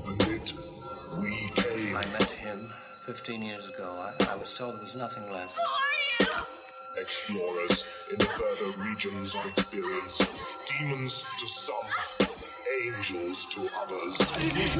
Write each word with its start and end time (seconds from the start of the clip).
opened 0.00 0.22
it, 0.22 0.52
we 1.18 1.48
came. 1.54 1.96
I 1.96 2.04
met 2.06 2.30
him 2.30 2.72
15 3.06 3.42
years 3.42 3.68
ago. 3.68 3.88
I, 3.98 4.12
I 4.32 4.36
was 4.36 4.54
told 4.54 4.74
there 4.74 4.82
was 4.82 4.94
nothing 4.94 5.30
left. 5.32 5.58
Who 5.58 5.62
are 5.62 6.38
you? 6.38 6.44
Explorers 7.00 7.86
in 8.10 8.18
the 8.18 8.24
further 8.24 8.72
regions 8.82 9.34
of 9.34 9.44
experience. 9.46 10.26
Demons 10.78 11.24
to 11.40 11.46
some, 11.46 11.76
angels 12.82 13.46
to 13.46 13.68
others. 13.80 14.16
Surprise, 14.16 14.76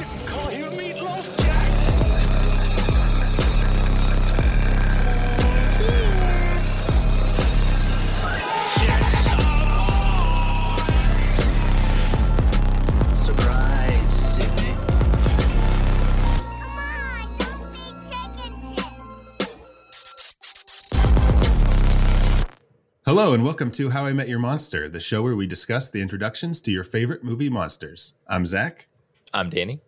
Hello, 23.12 23.34
and 23.34 23.42
welcome 23.42 23.72
to 23.72 23.90
How 23.90 24.06
I 24.06 24.12
Met 24.12 24.28
Your 24.28 24.38
Monster, 24.38 24.88
the 24.88 25.00
show 25.00 25.20
where 25.20 25.34
we 25.34 25.44
discuss 25.44 25.90
the 25.90 26.00
introductions 26.00 26.60
to 26.60 26.70
your 26.70 26.84
favorite 26.84 27.24
movie 27.24 27.48
monsters. 27.48 28.14
I'm 28.28 28.46
Zach, 28.46 28.86
I'm 29.34 29.50
Danny. 29.50 29.80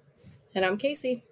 And 0.56 0.64
I'm 0.64 0.76
Casey. 0.76 1.22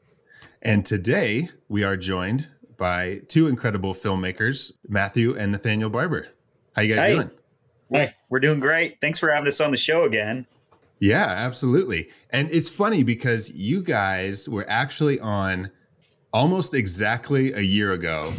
and 0.63 0.87
today 0.87 1.49
we 1.69 1.83
are 1.83 1.97
joined 1.97 2.47
by 2.77 3.23
two 3.27 3.49
incredible 3.49 3.93
filmmakers, 3.93 4.71
Matthew 4.89 5.37
and 5.37 5.51
Nathaniel 5.51 5.91
Barber. 5.91 6.29
How 6.77 6.83
you 6.83 6.95
guys 6.95 7.07
Hey. 7.07 7.15
doing? 7.17 7.31
Hey, 7.91 8.15
we're 8.29 8.39
doing 8.39 8.61
great. 8.61 9.01
Thanks 9.01 9.19
for 9.19 9.29
having 9.33 9.49
us 9.49 9.61
on 9.61 9.73
the 9.73 9.77
show 9.77 10.05
again. 10.05 10.47
Yeah, 11.01 11.25
absolutely. 11.27 12.09
And 12.33 12.49
it's 12.53 12.69
funny 12.71 13.03
because 13.03 13.51
you 13.51 13.83
guys 13.83 14.49
were 14.49 14.65
actually 14.69 15.19
on 15.19 15.73
almost 16.33 16.73
exactly 16.73 17.53
a 17.53 17.63
year 17.63 17.91
ago 17.91 18.31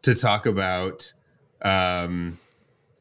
to 0.00 0.14
talk 0.14 0.46
about 0.46 1.12
um 1.60 2.38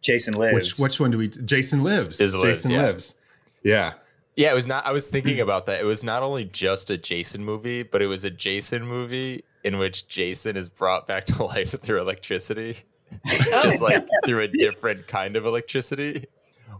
Jason 0.01 0.37
which 0.37 0.53
lives. 0.53 0.79
which 0.79 0.99
one 0.99 1.11
do 1.11 1.17
we 1.17 1.27
Jason 1.27 1.83
Lives. 1.83 2.19
Is 2.19 2.35
Lives, 2.35 2.63
Jason 2.63 2.71
yeah. 2.71 2.81
Lives. 2.83 3.17
Yeah. 3.63 3.93
Yeah, 4.35 4.51
it 4.51 4.55
was 4.55 4.67
not. 4.67 4.85
I 4.85 4.91
was 4.91 5.07
thinking 5.07 5.39
about 5.41 5.65
that. 5.65 5.81
It 5.81 5.85
was 5.85 6.03
not 6.03 6.23
only 6.23 6.45
just 6.45 6.89
a 6.89 6.97
Jason 6.97 7.43
movie, 7.43 7.83
but 7.83 8.01
it 8.01 8.07
was 8.07 8.23
a 8.23 8.29
Jason 8.29 8.85
movie 8.85 9.43
in 9.63 9.79
which 9.79 10.07
Jason 10.07 10.55
is 10.55 10.69
brought 10.69 11.07
back 11.07 11.25
to 11.25 11.43
life 11.45 11.71
through 11.71 11.99
electricity, 11.99 12.77
just 13.25 13.81
like 13.81 14.03
oh. 14.03 14.25
through 14.25 14.41
a 14.41 14.47
different 14.47 15.07
kind 15.07 15.35
of 15.35 15.45
electricity. 15.45 16.25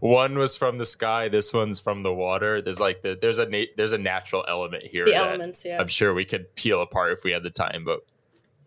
One 0.00 0.38
was 0.38 0.56
from 0.56 0.78
the 0.78 0.86
sky. 0.86 1.28
This 1.28 1.52
one's 1.52 1.80
from 1.80 2.04
the 2.04 2.14
water. 2.14 2.62
There's 2.62 2.78
like 2.78 3.02
the 3.02 3.18
there's 3.20 3.38
a 3.38 3.46
na- 3.46 3.72
there's 3.76 3.92
a 3.92 3.98
natural 3.98 4.44
element 4.46 4.84
here. 4.84 5.04
The 5.04 5.12
that 5.12 5.28
elements, 5.30 5.64
yeah. 5.64 5.80
I'm 5.80 5.88
sure 5.88 6.14
we 6.14 6.24
could 6.24 6.54
peel 6.54 6.80
apart 6.80 7.12
if 7.12 7.24
we 7.24 7.32
had 7.32 7.42
the 7.42 7.50
time, 7.50 7.84
but 7.84 8.00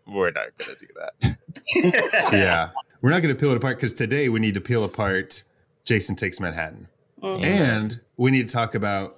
we're 0.06 0.30
not 0.30 0.48
gonna 0.58 0.78
do 0.78 0.86
that. 0.96 2.32
yeah. 2.32 2.70
We're 3.02 3.10
not 3.10 3.20
going 3.22 3.34
to 3.34 3.40
peel 3.40 3.50
it 3.50 3.56
apart 3.56 3.76
because 3.78 3.92
today 3.92 4.28
we 4.28 4.38
need 4.40 4.54
to 4.54 4.60
peel 4.60 4.84
apart 4.84 5.42
Jason 5.84 6.14
Takes 6.16 6.38
Manhattan. 6.40 6.88
Mhm. 7.22 7.44
And 7.44 8.00
we 8.16 8.30
need 8.30 8.48
to 8.48 8.52
talk 8.54 8.74
about 8.74 9.16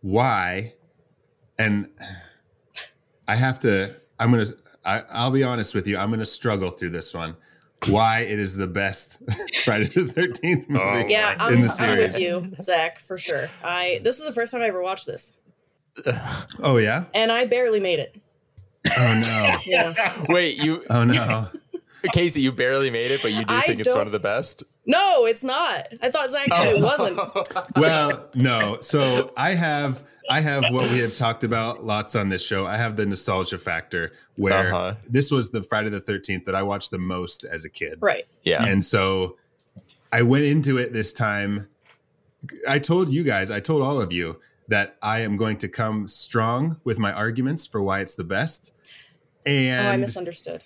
why. 0.00 0.74
And 1.58 1.88
I 3.28 3.34
have 3.36 3.58
to, 3.60 3.94
I'm 4.18 4.30
going 4.32 4.44
to, 4.46 4.54
I'll 4.84 5.30
be 5.30 5.42
honest 5.42 5.74
with 5.74 5.86
you, 5.86 5.98
I'm 5.98 6.08
going 6.08 6.20
to 6.20 6.26
struggle 6.26 6.70
through 6.70 6.90
this 6.90 7.12
one. 7.14 7.36
Why 7.88 8.20
it 8.20 8.38
is 8.38 8.56
the 8.56 8.66
best 8.66 9.18
Friday 9.64 9.84
the 9.84 10.00
13th 10.02 10.68
movie. 10.68 10.82
Oh, 10.82 11.06
Yeah, 11.06 11.34
my 11.38 11.44
I'm, 11.46 11.54
in 11.54 11.60
the 11.62 11.76
I'm 11.78 11.98
with 11.98 12.18
you, 12.18 12.50
Zach, 12.60 12.98
for 13.00 13.18
sure. 13.18 13.48
I 13.62 14.00
this 14.02 14.18
is 14.18 14.24
the 14.26 14.32
first 14.32 14.50
time 14.52 14.62
I 14.62 14.66
ever 14.66 14.82
watched 14.82 15.06
this, 15.06 15.36
Oh, 16.62 16.78
yeah? 16.78 17.04
and 17.14 17.30
I 17.30 17.44
barely 17.44 17.78
made 17.80 17.98
it. 17.98 18.16
Oh, 18.98 19.20
no. 19.24 19.56
Yeah. 19.66 20.24
Wait, 20.28 20.62
you 20.62 20.84
Oh, 20.88 21.04
no. 21.04 21.48
Casey, 22.12 22.40
you 22.40 22.52
barely 22.52 22.90
made 22.90 23.10
it, 23.10 23.20
but 23.22 23.32
you 23.32 23.44
do 23.44 23.54
I 23.54 23.62
think 23.62 23.80
it's 23.80 23.94
one 23.94 24.06
of 24.06 24.12
the 24.12 24.18
best. 24.20 24.62
No, 24.86 25.26
it's 25.26 25.42
not. 25.44 25.88
I 26.02 26.10
thought 26.10 26.30
Zach 26.30 26.48
said 26.52 26.76
it 26.76 26.82
wasn't. 26.82 27.18
well, 27.76 28.28
no. 28.34 28.76
So 28.80 29.32
I 29.36 29.50
have 29.50 30.04
I 30.28 30.40
have 30.40 30.64
what 30.72 30.90
we 30.90 30.98
have 30.98 31.16
talked 31.16 31.44
about 31.44 31.84
lots 31.84 32.16
on 32.16 32.28
this 32.28 32.44
show. 32.44 32.66
I 32.66 32.76
have 32.76 32.96
the 32.96 33.06
nostalgia 33.06 33.58
factor 33.58 34.12
where 34.36 34.72
Uh-huh. 34.74 34.94
this 35.08 35.30
was 35.30 35.50
the 35.50 35.62
Friday 35.62 35.88
the 35.90 36.00
13th 36.00 36.44
that 36.44 36.54
I 36.54 36.62
watched 36.62 36.90
the 36.90 36.98
most 36.98 37.44
as 37.44 37.64
a 37.64 37.70
kid. 37.70 37.98
Right. 38.00 38.26
Yeah. 38.42 38.64
And 38.64 38.82
so 38.82 39.36
I 40.12 40.22
went 40.22 40.44
into 40.46 40.78
it 40.78 40.92
this 40.92 41.12
time. 41.12 41.68
I 42.68 42.78
told 42.78 43.12
you 43.12 43.22
guys, 43.24 43.50
I 43.50 43.60
told 43.60 43.82
all 43.82 44.00
of 44.00 44.12
you 44.12 44.40
that 44.68 44.96
I 45.00 45.20
am 45.20 45.36
going 45.36 45.58
to 45.58 45.68
come 45.68 46.08
strong 46.08 46.80
with 46.84 46.98
my 46.98 47.12
arguments 47.12 47.66
for 47.66 47.80
why 47.80 48.00
it's 48.00 48.16
the 48.16 48.24
best. 48.24 48.72
And 49.46 49.86
oh, 49.86 49.90
I 49.90 49.96
misunderstood. 49.96 50.62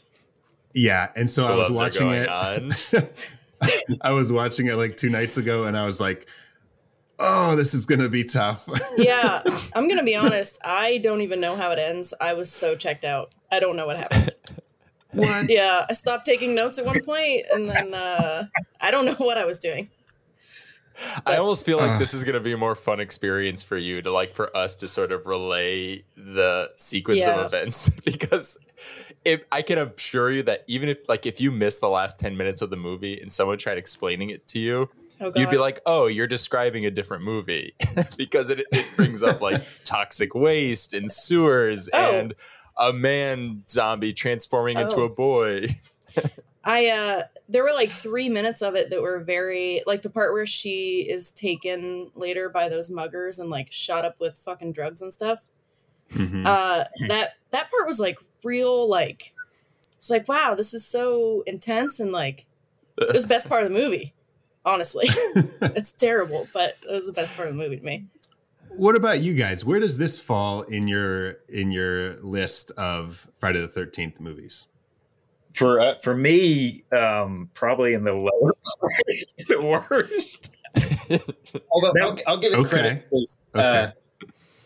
Yeah, 0.74 1.10
and 1.16 1.28
so 1.28 1.46
I 1.46 1.54
was 1.56 1.70
watching 1.70 2.10
it. 2.10 2.28
I 4.02 4.12
was 4.12 4.32
watching 4.32 4.66
it 4.68 4.76
like 4.76 4.96
two 4.96 5.10
nights 5.10 5.36
ago, 5.36 5.64
and 5.64 5.76
I 5.76 5.84
was 5.84 6.00
like, 6.00 6.26
"Oh, 7.18 7.56
this 7.56 7.74
is 7.74 7.86
gonna 7.86 8.08
be 8.08 8.24
tough." 8.24 8.66
Yeah, 8.98 9.42
I'm 9.74 9.88
gonna 9.88 10.04
be 10.04 10.16
honest. 10.16 10.58
I 10.64 10.98
don't 10.98 11.20
even 11.22 11.40
know 11.40 11.56
how 11.56 11.70
it 11.72 11.78
ends. 11.78 12.14
I 12.20 12.32
was 12.34 12.50
so 12.50 12.74
checked 12.76 13.04
out. 13.04 13.30
I 13.52 13.60
don't 13.60 13.76
know 13.76 13.86
what 13.86 13.96
happened. 13.98 14.30
what? 15.12 15.46
Yeah, 15.48 15.86
I 15.88 15.92
stopped 15.92 16.24
taking 16.26 16.54
notes 16.54 16.78
at 16.78 16.86
one 16.86 17.02
point, 17.04 17.46
and 17.52 17.68
then 17.68 17.94
uh, 17.94 18.44
I 18.80 18.90
don't 18.90 19.04
know 19.06 19.14
what 19.18 19.36
I 19.38 19.44
was 19.44 19.58
doing. 19.58 19.90
I 21.26 21.36
almost 21.36 21.64
feel 21.64 21.78
like 21.78 21.92
Uh. 21.92 21.98
this 21.98 22.12
is 22.12 22.24
going 22.24 22.34
to 22.34 22.40
be 22.40 22.52
a 22.52 22.58
more 22.58 22.74
fun 22.74 23.00
experience 23.00 23.62
for 23.62 23.78
you 23.78 24.02
to 24.02 24.12
like 24.12 24.34
for 24.34 24.54
us 24.54 24.76
to 24.76 24.88
sort 24.88 25.12
of 25.12 25.26
relay 25.26 26.04
the 26.14 26.70
sequence 26.76 27.20
Yeah. 27.20 27.40
of 27.40 27.46
events 27.46 27.88
because 28.04 28.58
if 29.24 29.42
I 29.52 29.62
can 29.62 29.78
assure 29.78 30.30
you 30.30 30.42
that 30.44 30.64
even 30.66 30.88
if 30.88 31.08
like 31.08 31.26
if 31.26 31.40
you 31.40 31.50
miss 31.50 31.78
the 31.78 31.88
last 31.88 32.18
10 32.18 32.36
minutes 32.36 32.62
of 32.62 32.70
the 32.70 32.76
movie 32.76 33.20
and 33.20 33.30
someone 33.30 33.58
tried 33.58 33.78
explaining 33.78 34.30
it 34.30 34.46
to 34.48 34.58
you, 34.58 34.88
Oh 35.22 35.30
you'd 35.36 35.50
be 35.50 35.58
like, 35.58 35.80
"Oh, 35.84 36.06
you're 36.06 36.26
describing 36.26 36.86
a 36.86 36.90
different 36.90 37.22
movie." 37.24 37.74
because 38.16 38.48
it 38.48 38.64
it 38.72 38.86
brings 38.96 39.22
up 39.22 39.42
like 39.42 39.62
toxic 39.84 40.34
waste 40.34 40.94
and 40.94 41.12
sewers 41.12 41.90
Oh. 41.92 41.98
and 41.98 42.34
a 42.78 42.92
man 42.94 43.62
zombie 43.68 44.14
transforming 44.14 44.78
into 44.78 44.96
Oh. 44.96 45.02
a 45.04 45.10
boy. 45.10 45.66
I 46.64 46.88
uh 46.88 47.22
there 47.48 47.62
were 47.62 47.72
like 47.74 47.90
three 47.90 48.28
minutes 48.30 48.62
of 48.62 48.74
it 48.74 48.88
that 48.90 49.02
were 49.02 49.18
very 49.18 49.82
like 49.86 50.00
the 50.02 50.10
part 50.10 50.32
where 50.32 50.46
she 50.46 51.00
is 51.08 51.32
taken 51.32 52.10
later 52.14 52.48
by 52.48 52.68
those 52.70 52.90
muggers 52.90 53.38
and 53.38 53.50
like 53.50 53.70
shot 53.72 54.04
up 54.06 54.16
with 54.20 54.36
fucking 54.38 54.72
drugs 54.72 55.02
and 55.02 55.12
stuff. 55.12 55.44
Mhm. 56.10 56.46
Uh 56.46 56.84
that 57.08 57.34
that 57.50 57.70
part 57.70 57.86
was 57.86 58.00
like 58.00 58.18
real 58.44 58.88
like 58.88 59.34
it's 59.98 60.10
like 60.10 60.28
wow, 60.28 60.54
this 60.56 60.72
is 60.74 60.84
so 60.86 61.42
intense 61.46 62.00
and 62.00 62.12
like 62.12 62.46
it 62.98 63.12
was 63.12 63.22
the 63.22 63.28
best 63.28 63.48
part 63.48 63.62
of 63.64 63.72
the 63.72 63.78
movie. 63.78 64.12
Honestly. 64.64 65.06
it's 65.62 65.92
terrible, 65.92 66.46
but 66.52 66.76
it 66.88 66.92
was 66.92 67.06
the 67.06 67.12
best 67.12 67.34
part 67.34 67.48
of 67.48 67.54
the 67.54 67.58
movie 67.62 67.78
to 67.78 67.82
me. 67.84 68.04
what 68.68 68.94
about 68.94 69.20
you 69.20 69.32
guys? 69.34 69.64
Where 69.64 69.80
does 69.80 69.96
this 69.98 70.20
fall 70.20 70.62
in 70.62 70.86
your 70.88 71.38
in 71.48 71.72
your 71.72 72.16
list 72.18 72.70
of 72.72 73.26
Friday 73.38 73.60
the 73.60 73.68
Thirteenth 73.68 74.20
movies? 74.20 74.66
for 75.54 75.80
uh, 75.80 75.94
for 76.02 76.14
me, 76.14 76.84
um, 76.92 77.50
probably 77.54 77.94
in 77.94 78.04
the 78.04 78.12
lower 78.14 78.54
part, 78.80 78.92
the 79.48 79.60
worst. 79.62 80.56
Although 81.70 81.92
That- 81.94 82.02
I'll, 82.02 82.18
I'll 82.34 82.38
give 82.38 82.52
it 82.52 82.58
okay. 82.60 82.68
credit 82.68 83.04
because 83.10 83.36
Okay. 83.54 83.62
uh, 83.62 83.90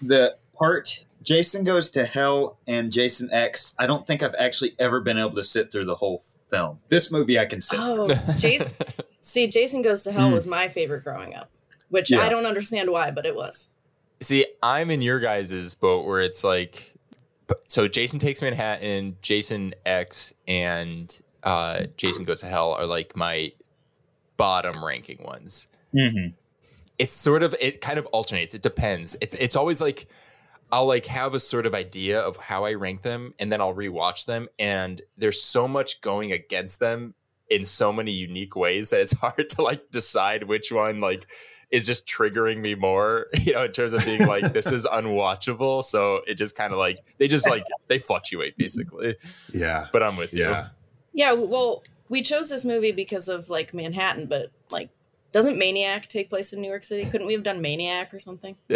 the 0.03 0.37
part 0.53 1.05
Jason 1.25 1.65
goes 1.65 1.91
to 1.93 2.05
hell 2.05 2.59
and 2.67 2.93
Jason 2.93 3.29
X, 3.33 3.75
I 3.79 3.87
don't 3.87 4.07
think 4.07 4.23
I've 4.23 4.35
actually 4.39 4.75
ever 4.79 5.01
been 5.01 5.19
able 5.19 5.33
to 5.33 5.43
sit 5.43 5.73
through 5.73 5.87
the 5.87 5.95
whole 5.97 6.23
film. 6.51 6.79
This 6.91 7.11
movie 7.11 7.39
I 7.39 7.47
can 7.47 7.61
sit. 7.61 7.77
through. 7.79 8.09
Oh, 8.11 8.35
Jason 8.39 8.87
See, 9.21 9.47
Jason 9.49 9.81
Goes 9.81 10.03
to 10.03 10.13
Hell 10.13 10.31
was 10.31 10.47
my 10.47 10.69
favorite 10.69 11.03
growing 11.03 11.35
up, 11.35 11.49
which 11.89 12.13
Yeah. 12.13 12.21
I 12.21 12.29
don't 12.29 12.45
understand 12.45 12.91
why, 12.91 13.11
but 13.11 13.25
it 13.25 13.35
was. 13.35 13.71
See, 14.21 14.45
I'm 14.63 14.91
in 14.91 15.01
your 15.01 15.19
guys' 15.19 15.75
boat 15.75 16.05
where 16.05 16.21
it's 16.21 16.45
like, 16.45 16.93
so 17.67 17.89
Jason 17.89 18.21
Takes 18.21 18.43
Manhattan, 18.43 19.17
Jason 19.23 19.73
X, 19.87 20.35
and 20.47 21.19
uh, 21.43 21.85
Jason 21.97 22.27
Goes 22.27 22.41
to 22.41 22.47
Hell 22.47 22.73
are 22.73 22.85
like 22.87 23.17
my 23.17 23.53
bottom 24.37 24.85
ranking 24.85 25.23
ones. 25.25 25.69
Mhm. 25.95 26.35
It's 26.99 27.15
sort 27.15 27.43
of, 27.43 27.55
it 27.61 27.81
kind 27.81 27.99
of 27.99 28.05
alternates. 28.07 28.55
It 28.55 28.61
depends. 28.63 29.17
It's, 29.23 29.35
it's 29.35 29.57
always 29.57 29.81
like, 29.81 30.07
I'll 30.75 30.87
like 30.87 31.07
have 31.07 31.35
a 31.35 31.39
sort 31.39 31.67
of 31.67 31.75
idea 31.75 32.19
of 32.19 32.37
how 32.37 32.65
I 32.65 32.75
rank 32.75 33.03
them 33.03 33.33
and 33.39 33.53
then 33.53 33.61
I'll 33.61 33.77
rewatch 33.77 34.27
them. 34.27 34.49
And 34.59 35.01
there's 35.17 35.41
so 35.41 35.69
much 35.69 36.01
going 36.01 36.33
against 36.33 36.81
them 36.81 37.15
in 37.49 37.65
so 37.65 37.93
many 37.93 38.11
unique 38.11 38.57
ways 38.57 38.91
that 38.91 39.01
it's 39.01 39.17
hard 39.21 39.49
to 39.51 39.63
like 39.63 39.93
decide 39.93 40.49
which 40.49 40.73
one 40.73 41.01
like 41.01 41.29
is 41.71 41.87
just 41.87 42.09
triggering 42.09 42.61
me 42.61 42.75
more, 42.75 43.29
you 43.43 43.53
know, 43.53 43.67
in 43.67 43.71
terms 43.71 43.93
of 43.93 44.05
being 44.05 44.27
like, 44.27 44.53
this 44.53 44.73
is 44.73 44.85
unwatchable. 44.85 45.85
So 45.85 46.23
it 46.27 46.35
just 46.35 46.57
kind 46.57 46.73
of 46.73 46.81
like, 46.81 46.99
they 47.19 47.29
just 47.29 47.49
like, 47.49 47.63
they 47.87 48.01
fluctuate 48.01 48.59
basically. 48.59 49.15
Yeah, 49.53 49.87
But 49.93 50.03
I'm 50.03 50.17
with 50.17 50.33
yeah. 50.33 50.71
Yeah, 51.13 51.35
well, 51.35 51.85
we 52.09 52.21
chose 52.21 52.51
this 52.51 52.65
movie 52.65 52.91
because 52.91 53.29
of 53.29 53.49
like 53.49 53.75
Manhattan, 53.75 54.27
but 54.27 54.51
like, 54.73 54.91
doesn't 55.31 55.57
Maniac 55.57 56.09
take 56.09 56.31
place 56.31 56.53
in 56.53 56.61
New 56.61 56.69
York 56.69 56.83
City? 56.83 57.09
Couldn't 57.09 57.29
we 57.29 57.33
have 57.35 57.45
done 57.45 57.61
Maniac 57.61 58.13
or 58.13 58.19
something? 58.19 58.57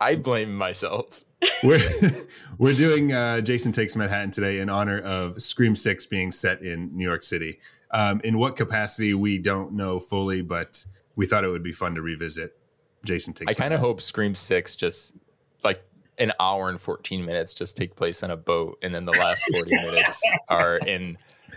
I 0.00 0.16
blame 0.16 0.54
myself. 0.54 1.24
we're 1.62 1.80
we're 2.58 2.74
doing 2.74 3.12
uh, 3.12 3.40
Jason 3.40 3.72
Takes 3.72 3.96
Manhattan 3.96 4.30
today 4.30 4.60
in 4.60 4.68
honor 4.68 5.00
of 5.00 5.42
Scream 5.42 5.74
Six 5.74 6.06
being 6.06 6.30
set 6.30 6.62
in 6.62 6.88
New 6.88 7.04
York 7.04 7.22
City. 7.22 7.60
Um, 7.90 8.20
in 8.22 8.38
what 8.38 8.56
capacity 8.56 9.14
we 9.14 9.38
don't 9.38 9.72
know 9.72 9.98
fully, 9.98 10.42
but 10.42 10.84
we 11.16 11.26
thought 11.26 11.44
it 11.44 11.48
would 11.48 11.62
be 11.62 11.72
fun 11.72 11.94
to 11.94 12.02
revisit. 12.02 12.58
Jason 13.04 13.32
Takes. 13.32 13.50
I 13.50 13.54
kind 13.54 13.72
of 13.72 13.80
hope 13.80 14.00
Scream 14.00 14.34
Six 14.34 14.76
just 14.76 15.16
like 15.62 15.82
an 16.18 16.32
hour 16.40 16.68
and 16.68 16.80
fourteen 16.80 17.24
minutes 17.24 17.54
just 17.54 17.76
take 17.76 17.96
place 17.96 18.22
on 18.22 18.30
a 18.30 18.36
boat, 18.36 18.78
and 18.82 18.94
then 18.94 19.04
the 19.04 19.12
last 19.12 19.44
forty 19.52 19.76
minutes 19.86 20.20
are 20.48 20.78
in 20.78 21.16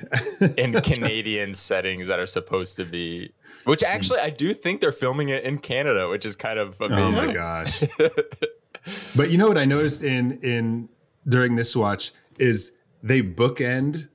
in 0.58 0.74
Canadian 0.82 1.54
settings 1.54 2.08
that 2.08 2.20
are 2.20 2.26
supposed 2.28 2.76
to 2.78 2.86
be. 2.86 3.32
Which 3.66 3.84
actually, 3.84 4.20
I 4.20 4.30
do 4.32 4.54
think 4.54 4.82
they're 4.82 4.92
filming 4.92 5.30
it 5.30 5.44
in 5.44 5.58
Canada, 5.60 6.08
which 6.10 6.26
is 6.26 6.36
kind 6.36 6.58
of 6.58 6.78
Oh 6.82 6.86
amazing. 6.86 7.28
my 7.28 7.34
gosh! 7.34 7.84
but 9.16 9.30
you 9.30 9.38
know 9.38 9.48
what 9.48 9.58
I 9.58 9.66
noticed 9.66 10.04
in 10.04 10.40
in 10.42 10.90
during 11.28 11.56
this 11.56 11.76
watch 11.76 12.12
is 12.40 12.72
they 13.04 13.22
bookend 13.22 14.08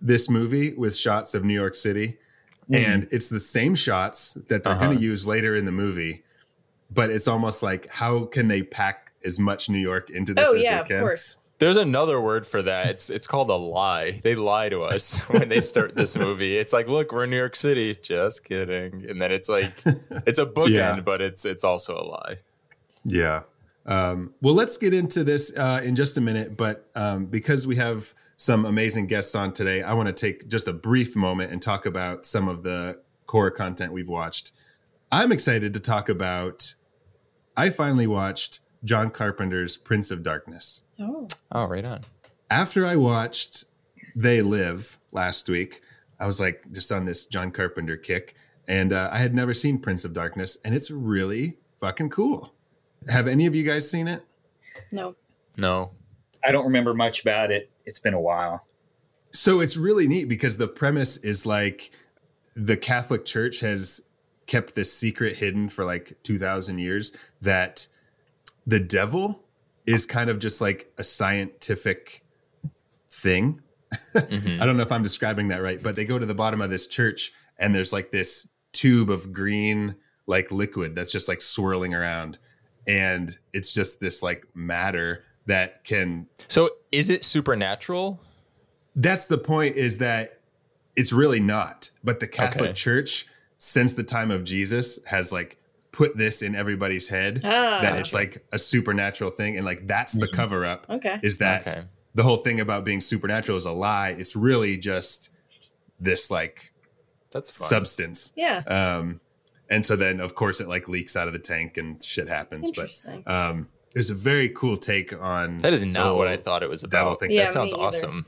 this 0.00 0.28
movie 0.30 0.74
with 0.74 0.96
shots 0.96 1.34
of 1.34 1.44
New 1.44 1.54
York 1.54 1.74
City, 1.74 2.18
and 2.72 3.08
it's 3.10 3.28
the 3.28 3.40
same 3.40 3.74
shots 3.74 4.34
that 4.34 4.62
they're 4.62 4.72
Uh-huh. 4.72 4.84
going 4.86 4.96
to 4.96 5.02
use 5.02 5.26
later 5.26 5.56
in 5.56 5.64
the 5.64 5.72
movie. 5.72 6.22
But 6.90 7.10
it's 7.10 7.26
almost 7.26 7.62
like 7.62 7.88
how 7.90 8.26
can 8.26 8.48
they 8.48 8.62
pack 8.62 9.12
as 9.24 9.38
much 9.38 9.68
New 9.70 9.78
York 9.78 10.10
into 10.10 10.34
this 10.34 10.46
Oh 10.48 10.56
as 10.56 10.62
yeah, 10.64 10.82
they 10.82 10.94
of 10.96 11.00
course. 11.00 11.38
There's 11.62 11.76
another 11.76 12.20
word 12.20 12.44
for 12.44 12.60
that. 12.62 12.88
It's 12.88 13.08
it's 13.08 13.28
called 13.28 13.48
a 13.48 13.54
lie. 13.54 14.20
They 14.24 14.34
lie 14.34 14.68
to 14.68 14.80
us 14.80 15.28
when 15.32 15.48
they 15.48 15.60
start 15.60 15.94
this 15.94 16.16
movie. 16.16 16.56
It's 16.56 16.72
like, 16.72 16.88
look, 16.88 17.12
we're 17.12 17.22
in 17.24 17.30
New 17.30 17.36
York 17.36 17.54
City. 17.54 17.96
Just 18.02 18.44
kidding. 18.44 19.08
And 19.08 19.22
then 19.22 19.30
it's 19.30 19.48
like, 19.48 19.66
it's 20.26 20.40
a 20.40 20.46
bookend, 20.46 20.70
Yeah. 20.70 21.00
but 21.00 21.22
it's 21.22 21.44
it's 21.44 21.62
also 21.62 21.94
a 21.96 22.02
lie. 22.04 22.36
Yeah. 23.04 23.42
Um, 23.86 24.34
well, 24.40 24.54
let's 24.54 24.76
get 24.76 24.92
into 24.92 25.22
this 25.22 25.56
uh, 25.56 25.80
in 25.84 25.94
just 25.94 26.16
a 26.16 26.20
minute. 26.20 26.56
But 26.56 26.88
um, 26.96 27.26
because 27.26 27.64
we 27.64 27.76
have 27.76 28.12
some 28.36 28.64
amazing 28.64 29.06
guests 29.06 29.36
on 29.36 29.52
today, 29.52 29.82
I 29.82 29.92
want 29.94 30.08
to 30.08 30.12
take 30.12 30.48
just 30.48 30.66
a 30.66 30.72
brief 30.72 31.14
moment 31.14 31.52
and 31.52 31.62
talk 31.62 31.86
about 31.86 32.26
some 32.26 32.48
of 32.48 32.64
the 32.64 33.00
core 33.26 33.52
content 33.52 33.92
we've 33.92 34.08
watched. 34.08 34.50
I'm 35.12 35.30
excited 35.30 35.72
to 35.74 35.80
talk 35.80 36.08
about. 36.08 36.74
I 37.56 37.70
finally 37.70 38.08
watched 38.08 38.58
John 38.84 39.10
Carpenter's 39.10 39.76
Prince 39.76 40.10
of 40.10 40.22
Darkness. 40.22 40.82
Oh. 40.98 41.28
Oh, 41.50 41.66
right 41.66 41.84
on. 41.84 42.00
After 42.50 42.84
I 42.84 42.96
watched 42.96 43.64
They 44.14 44.42
Live 44.42 44.98
last 45.12 45.48
week, 45.48 45.80
I 46.18 46.26
was 46.26 46.40
like 46.40 46.62
just 46.72 46.92
on 46.92 47.04
this 47.04 47.26
John 47.26 47.50
Carpenter 47.50 47.96
kick, 47.96 48.34
and 48.68 48.92
uh, 48.92 49.10
I 49.12 49.18
had 49.18 49.34
never 49.34 49.54
seen 49.54 49.78
Prince 49.78 50.04
of 50.04 50.12
Darkness, 50.12 50.58
and 50.64 50.74
it's 50.74 50.90
really 50.90 51.56
fucking 51.80 52.10
cool. 52.10 52.52
Have 53.10 53.26
any 53.26 53.46
of 53.46 53.54
you 53.54 53.64
guys 53.64 53.90
seen 53.90 54.06
it? 54.06 54.24
No. 54.90 55.16
No. 55.58 55.90
I 56.44 56.52
don't 56.52 56.64
remember 56.64 56.94
much 56.94 57.22
about 57.22 57.50
it. 57.50 57.70
It's 57.84 57.98
been 57.98 58.14
a 58.14 58.20
while. 58.20 58.66
So 59.32 59.60
it's 59.60 59.76
really 59.76 60.06
neat 60.06 60.28
because 60.28 60.58
the 60.58 60.68
premise 60.68 61.16
is 61.16 61.46
like 61.46 61.90
the 62.54 62.76
Catholic 62.76 63.24
Church 63.24 63.60
has 63.60 64.02
kept 64.46 64.74
this 64.74 64.92
secret 64.92 65.36
hidden 65.36 65.68
for 65.68 65.84
like 65.84 66.16
2000 66.22 66.78
years 66.78 67.16
that 67.40 67.86
the 68.66 68.80
devil 68.80 69.44
is 69.86 70.06
kind 70.06 70.30
of 70.30 70.38
just 70.38 70.60
like 70.60 70.92
a 70.98 71.04
scientific 71.04 72.24
thing. 73.08 73.60
Mm-hmm. 74.14 74.62
I 74.62 74.66
don't 74.66 74.76
know 74.76 74.82
if 74.82 74.92
I'm 74.92 75.02
describing 75.02 75.48
that 75.48 75.62
right, 75.62 75.80
but 75.82 75.96
they 75.96 76.04
go 76.04 76.18
to 76.18 76.26
the 76.26 76.34
bottom 76.34 76.60
of 76.60 76.70
this 76.70 76.86
church 76.86 77.32
and 77.58 77.74
there's 77.74 77.92
like 77.92 78.10
this 78.10 78.48
tube 78.72 79.10
of 79.10 79.32
green 79.32 79.96
like 80.26 80.50
liquid 80.52 80.94
that's 80.94 81.12
just 81.12 81.28
like 81.28 81.42
swirling 81.42 81.92
around 81.94 82.38
and 82.88 83.38
it's 83.52 83.72
just 83.72 84.00
this 84.00 84.22
like 84.22 84.46
matter 84.54 85.24
that 85.46 85.84
can 85.84 86.26
So 86.48 86.70
is 86.90 87.10
it 87.10 87.22
supernatural? 87.24 88.20
that's 88.96 89.26
the 89.26 89.38
point 89.38 89.74
is 89.76 89.98
that 89.98 90.38
it's 90.96 91.12
really 91.12 91.40
not 91.40 91.90
but 92.04 92.20
the 92.20 92.28
catholic 92.28 92.70
Okay. 92.70 92.72
church 92.74 93.26
since 93.58 93.94
the 93.94 94.02
time 94.04 94.30
of 94.30 94.44
jesus 94.44 94.98
has 95.06 95.32
like 95.32 95.58
put 95.92 96.16
this 96.16 96.40
in 96.42 96.54
everybody's 96.54 97.08
head 97.08 97.40
Ah. 97.44 97.80
that 97.82 97.98
it's 97.98 98.14
like 98.14 98.44
a 98.50 98.58
supernatural 98.58 99.30
thing 99.30 99.56
and 99.56 99.64
like 99.66 99.86
that's 99.86 100.14
the 100.18 100.26
cover 100.28 100.64
up 100.64 100.86
Okay. 100.88 101.20
is 101.22 101.38
that 101.38 101.66
Okay. 101.68 101.82
the 102.14 102.22
whole 102.22 102.38
thing 102.38 102.60
about 102.60 102.84
being 102.84 103.00
supernatural 103.00 103.58
is 103.58 103.66
a 103.66 103.72
lie 103.72 104.10
it's 104.18 104.34
really 104.34 104.76
just 104.78 105.30
this 106.00 106.30
like 106.30 106.72
That's 107.32 107.50
fun. 107.50 107.68
substance 107.68 108.32
Yeah. 108.36 108.62
um 108.66 109.20
and 109.68 109.84
so 109.84 109.94
then 109.96 110.18
of 110.20 110.34
course 110.34 110.60
it 110.60 110.68
like 110.68 110.88
leaks 110.88 111.14
out 111.16 111.26
of 111.26 111.32
the 111.34 111.38
tank 111.38 111.76
and 111.76 112.02
shit 112.02 112.28
happens 112.28 112.68
Interesting. 112.68 113.22
but 113.26 113.32
um 113.32 113.68
there's 113.92 114.08
a 114.10 114.14
very 114.14 114.48
cool 114.48 114.78
take 114.78 115.12
on 115.12 115.58
that 115.58 115.74
is 115.74 115.84
not 115.84 116.16
what 116.16 116.26
I 116.26 116.38
thought 116.38 116.62
it 116.62 116.70
was 116.70 116.82
about 116.82 116.90
devil 116.98 117.12
about. 117.12 117.20
thing 117.20 117.30
Yeah, 117.32 117.44
that 117.44 117.52
sounds 117.52 117.74
awesome. 117.74 118.24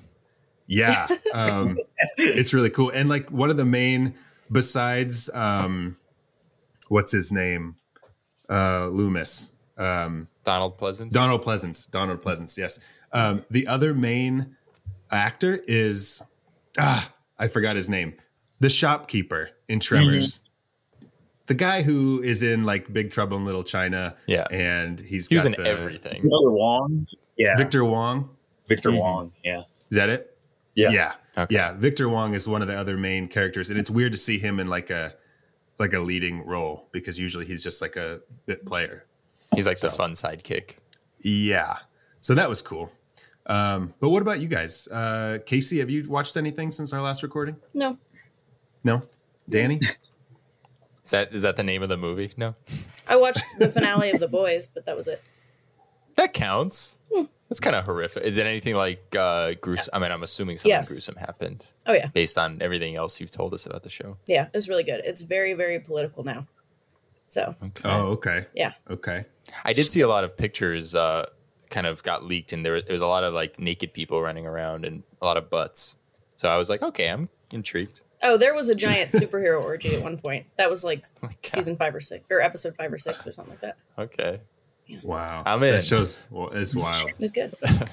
Yeah. 0.66 1.06
Um, 1.34 1.76
it's 2.16 2.54
really 2.54 2.70
cool. 2.70 2.90
And 2.90 3.08
like 3.08 3.28
one 3.30 3.50
of 3.50 3.56
the 3.56 3.64
main, 3.64 4.14
besides, 4.52 5.28
um, 5.34 5.96
what's 6.88 7.12
his 7.12 7.32
name? 7.32 7.76
Uh, 8.48 8.88
Loomis. 8.88 9.52
Um, 9.76 10.28
Donald 10.44 10.78
Pleasence. 10.78 11.10
Donald 11.10 11.42
Pleasence. 11.42 11.90
Donald 11.90 12.22
Pleasence. 12.22 12.56
Yes. 12.56 12.78
Um, 13.12 13.44
the 13.50 13.66
other 13.66 13.94
main 13.94 14.56
actor 15.10 15.60
is, 15.66 16.22
ah, 16.78 17.10
I 17.38 17.48
forgot 17.48 17.76
his 17.76 17.88
name. 17.88 18.14
The 18.60 18.70
shopkeeper 18.70 19.50
in 19.68 19.80
Tremors. 19.80 20.40
The 21.46 21.54
guy 21.54 21.82
who 21.82 22.20
is 22.22 22.42
in 22.42 22.64
like 22.64 22.92
Big 22.92 23.10
Trouble 23.10 23.36
in 23.36 23.44
Little 23.44 23.64
China. 23.64 24.16
Yeah. 24.26 24.46
And 24.50 24.98
he's 25.00 25.28
he 25.28 25.34
was 25.34 25.44
got 25.44 25.58
in 25.58 25.64
the- 25.64 25.70
everything. 25.70 26.22
Victor 26.22 26.50
Wong. 26.52 27.06
Yeah. 27.36 27.56
Victor, 27.56 27.84
Wong. 27.84 28.30
Victor 28.66 28.92
Wong. 28.92 29.00
Wong. 29.00 29.32
Yeah. 29.44 29.62
Is 29.90 29.96
that 29.96 30.08
it? 30.08 30.36
Yeah. 30.74 30.90
Yeah. 30.90 31.12
Okay. 31.36 31.54
Yeah. 31.54 31.72
Victor 31.72 32.08
Wong 32.08 32.34
is 32.34 32.48
one 32.48 32.62
of 32.62 32.68
the 32.68 32.76
other 32.76 32.96
main 32.96 33.28
characters. 33.28 33.70
And 33.70 33.78
it's 33.78 33.90
weird 33.90 34.12
to 34.12 34.18
see 34.18 34.38
him 34.38 34.58
in 34.60 34.68
like 34.68 34.90
a 34.90 35.14
like 35.78 35.92
a 35.92 36.00
leading 36.00 36.44
role 36.46 36.88
because 36.92 37.18
usually 37.18 37.44
he's 37.44 37.62
just 37.62 37.82
like 37.82 37.96
a 37.96 38.20
bit 38.46 38.64
player. 38.64 39.06
He's 39.54 39.66
like 39.66 39.80
the 39.80 39.90
fun 39.90 40.12
sidekick. 40.12 40.76
Yeah. 41.20 41.76
So 42.20 42.34
that 42.34 42.48
was 42.48 42.62
cool. 42.62 42.90
Um, 43.46 43.94
but 44.00 44.08
what 44.08 44.22
about 44.22 44.40
you 44.40 44.48
guys? 44.48 44.88
Uh, 44.88 45.38
Casey, 45.44 45.78
have 45.80 45.90
you 45.90 46.08
watched 46.08 46.36
anything 46.36 46.70
since 46.70 46.92
our 46.92 47.02
last 47.02 47.22
recording? 47.22 47.56
No. 47.74 47.98
No? 48.82 49.02
Danny? 49.48 49.80
Is 51.04 51.10
that 51.10 51.34
is 51.34 51.42
that 51.42 51.56
the 51.56 51.62
name 51.62 51.82
of 51.82 51.90
the 51.90 51.98
movie? 51.98 52.32
No. 52.36 52.54
I 53.06 53.16
watched 53.16 53.44
the 53.58 53.68
finale 53.68 54.10
of 54.10 54.20
The 54.20 54.28
Boys, 54.28 54.66
but 54.66 54.86
that 54.86 54.96
was 54.96 55.06
it. 55.06 55.22
That 56.16 56.32
counts. 56.32 56.98
That's 57.54 57.60
kind 57.60 57.76
of 57.76 57.84
horrific. 57.84 58.24
Did 58.24 58.38
anything 58.40 58.74
like 58.74 59.14
uh, 59.16 59.54
gruesome? 59.60 59.90
I 59.92 59.98
mean, 60.00 60.10
I'm 60.10 60.22
assuming 60.24 60.56
something 60.56 60.70
Yes. 60.70 60.88
gruesome 60.88 61.14
happened 61.16 61.66
Oh 61.86 61.92
yeah. 61.92 62.08
based 62.08 62.36
on 62.36 62.58
everything 62.60 62.96
else 62.96 63.20
you've 63.20 63.30
told 63.30 63.54
us 63.54 63.64
about 63.64 63.82
the 63.84 63.90
show. 63.90 64.16
Yeah. 64.26 64.46
It 64.46 64.54
was 64.54 64.68
really 64.68 64.82
good. 64.82 65.02
It's 65.04 65.20
very, 65.20 65.52
very 65.54 65.78
political 65.78 66.24
now. 66.24 66.46
So 67.26 67.54
Okay. 67.62 67.82
Oh, 67.84 68.06
okay. 68.12 68.46
yeah. 68.54 68.72
Okay. 68.90 69.24
I 69.64 69.72
did 69.72 69.86
see 69.86 70.00
a 70.00 70.08
lot 70.08 70.24
of 70.24 70.36
pictures 70.36 70.94
uh, 70.94 71.26
kind 71.70 71.86
of 71.86 72.02
got 72.02 72.24
leaked, 72.24 72.52
and 72.52 72.64
there, 72.66 72.80
there 72.80 72.92
was 72.92 73.02
a 73.02 73.06
lot 73.06 73.24
of 73.24 73.34
like 73.34 73.58
naked 73.60 73.92
people 73.92 74.20
running 74.20 74.46
around 74.46 74.84
and 74.84 75.02
a 75.22 75.24
lot 75.24 75.36
of 75.36 75.48
butts. 75.50 75.96
So 76.34 76.48
I 76.50 76.56
was 76.56 76.68
like, 76.68 76.82
okay, 76.82 77.08
I'm 77.08 77.28
intrigued. 77.52 78.00
Oh, 78.22 78.36
there 78.36 78.54
was 78.54 78.68
a 78.68 78.74
giant 78.74 79.10
superhero 79.12 79.62
orgy 79.62 79.94
at 79.94 80.02
one 80.02 80.18
point. 80.18 80.46
That 80.56 80.70
was 80.70 80.82
like 80.82 81.04
Oh 81.22 81.28
season 81.42 81.76
five 81.76 81.94
or 81.94 82.00
six, 82.00 82.24
or 82.30 82.40
episode 82.40 82.74
five 82.76 82.92
or 82.92 82.98
six, 82.98 83.26
or 83.26 83.32
something 83.32 83.52
like 83.52 83.60
that. 83.60 83.76
Okay. 83.98 84.40
Wow. 85.02 85.42
I'm 85.46 85.62
in. 85.62 85.72
That 85.72 85.84
shows 85.84 86.20
well, 86.30 86.48
it's 86.52 86.74
wild. 86.74 87.12
it's 87.18 87.32
good. 87.32 87.54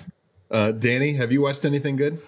Uh, 0.52 0.74
Danny, 0.74 1.14
have 1.14 1.32
you 1.32 1.42
watched 1.42 1.64
anything 1.64 1.96
good? 1.96 2.20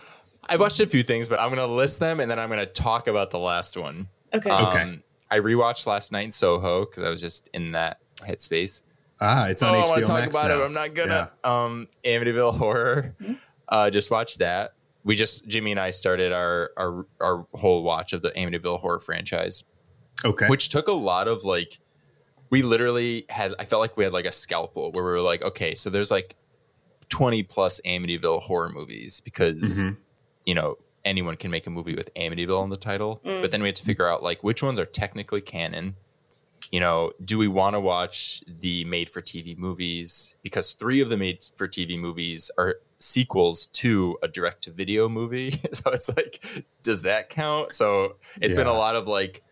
I 0.48 0.56
watched 0.56 0.80
a 0.80 0.86
few 0.86 1.04
things, 1.04 1.28
but 1.28 1.42
I'm 1.42 1.50
going 1.54 1.60
to 1.60 1.66
list 1.74 2.00
them 2.00 2.22
and 2.22 2.32
then 2.32 2.40
I'm 2.40 2.48
going 2.48 2.62
to 2.62 2.66
talk 2.66 3.08
about 3.08 3.32
the 3.32 3.38
last 3.40 3.76
one. 3.76 4.08
Okay. 4.34 4.50
Um, 4.50 4.68
Okay. 4.68 5.00
I 5.30 5.40
rewatched 5.40 5.86
last 5.88 6.14
night 6.14 6.24
in 6.24 6.32
Soho 6.32 6.86
because 6.86 7.04
I 7.04 7.10
was 7.10 7.20
just 7.20 7.50
in 7.54 7.74
that 7.74 8.00
headspace. 8.20 8.82
Ah, 9.20 9.48
it's 9.48 9.62
on 9.62 9.76
oh, 9.76 9.80
I 9.80 9.84
HBO 9.84 9.90
want 9.90 10.00
to 10.00 10.06
talk 10.06 10.20
Max 10.22 10.36
about 10.38 10.48
now. 10.48 10.62
it. 10.62 10.66
I'm 10.66 10.74
not 10.74 10.94
gonna. 10.96 11.32
Um, 11.44 11.88
Amityville 12.06 12.58
Horror. 12.58 13.14
Uh, 13.68 13.90
just 13.90 14.10
watched 14.10 14.40
that. 14.40 14.74
We 15.04 15.16
just 15.18 15.46
Jimmy 15.46 15.72
and 15.72 15.80
I 15.82 15.90
started 15.90 16.32
our 16.32 16.72
our 16.78 17.06
our 17.20 17.46
whole 17.56 17.84
watch 17.84 18.14
of 18.14 18.22
the 18.22 18.30
Amityville 18.32 18.80
Horror 18.80 19.00
franchise, 19.00 19.66
Okay. 20.24 20.48
which 20.48 20.70
took 20.70 20.88
a 20.88 20.94
lot 20.94 21.28
of 21.28 21.44
like. 21.44 21.80
We 22.54 22.62
literally 22.62 23.26
had. 23.30 23.56
I 23.60 23.66
felt 23.66 23.82
like 23.82 23.98
we 23.98 24.04
had 24.04 24.14
like 24.14 24.26
a 24.26 24.32
scalpel 24.32 24.92
where 24.92 25.04
we 25.04 25.10
were 25.12 25.22
like, 25.22 25.42
okay, 25.44 25.74
so 25.74 25.90
there's 25.90 26.12
like 26.12 26.36
twenty 27.10 27.42
plus 27.42 27.82
Amityville 27.84 28.42
horror 28.44 28.70
movies 28.70 29.22
because 29.22 29.84
Mhm. 29.84 29.98
you 30.46 30.54
know 30.54 30.78
anyone 31.04 31.36
can 31.36 31.50
make 31.50 31.66
a 31.66 31.70
movie 31.72 31.96
with 31.96 32.14
Amityville 32.14 32.64
in 32.64 32.70
the 32.70 32.78
title, 32.78 33.22
but 33.24 33.50
then 33.52 33.62
we 33.64 33.68
had 33.70 33.76
to 33.78 33.84
figure 33.84 34.08
out 34.08 34.22
like 34.22 34.44
which 34.44 34.62
ones 34.62 34.78
are 34.78 34.86
technically 34.86 35.42
canon. 35.42 35.96
You 36.72 36.80
know, 36.80 37.12
do 37.24 37.38
we 37.38 37.48
want 37.48 37.74
to 37.76 37.80
watch 37.80 38.42
the 38.48 38.86
made 38.86 39.10
for 39.10 39.22
TV 39.22 39.58
movies? 39.58 40.38
Because 40.44 40.74
three 40.74 41.02
of 41.02 41.10
the 41.10 41.18
made 41.18 41.40
for 41.58 41.68
TV 41.68 41.98
movies 42.00 42.50
are 42.58 42.78
sequels 43.00 43.66
to 43.82 44.18
a 44.24 44.28
direct 44.28 44.64
to 44.66 44.72
video 44.72 45.10
movie. 45.10 45.52
so 45.74 45.92
it's 45.92 46.10
like, 46.16 46.34
does 46.84 47.02
that 47.02 47.30
count? 47.30 47.74
So 47.74 48.16
it's 48.42 48.56
been 48.56 48.68
a 48.68 48.74
lot 48.86 48.96
of 48.96 49.08
like 49.08 49.44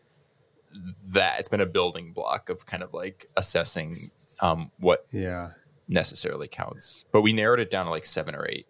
that. 1.14 1.40
It's 1.40 1.50
been 1.50 1.62
a 1.62 1.66
building 1.66 2.14
block 2.14 2.50
of 2.50 2.66
kind 2.66 2.84
of 2.84 2.94
like 2.94 3.26
assessing 3.38 3.98
um, 4.42 4.72
what 4.80 5.06
yeah. 5.12 5.52
necessarily 5.88 6.48
counts. 6.48 7.06
But 7.12 7.22
we 7.22 7.34
narrowed 7.34 7.60
it 7.60 7.70
down 7.70 7.86
to 7.86 7.92
like 7.92 8.06
seven 8.06 8.36
or 8.36 8.46
eight. 8.50 8.68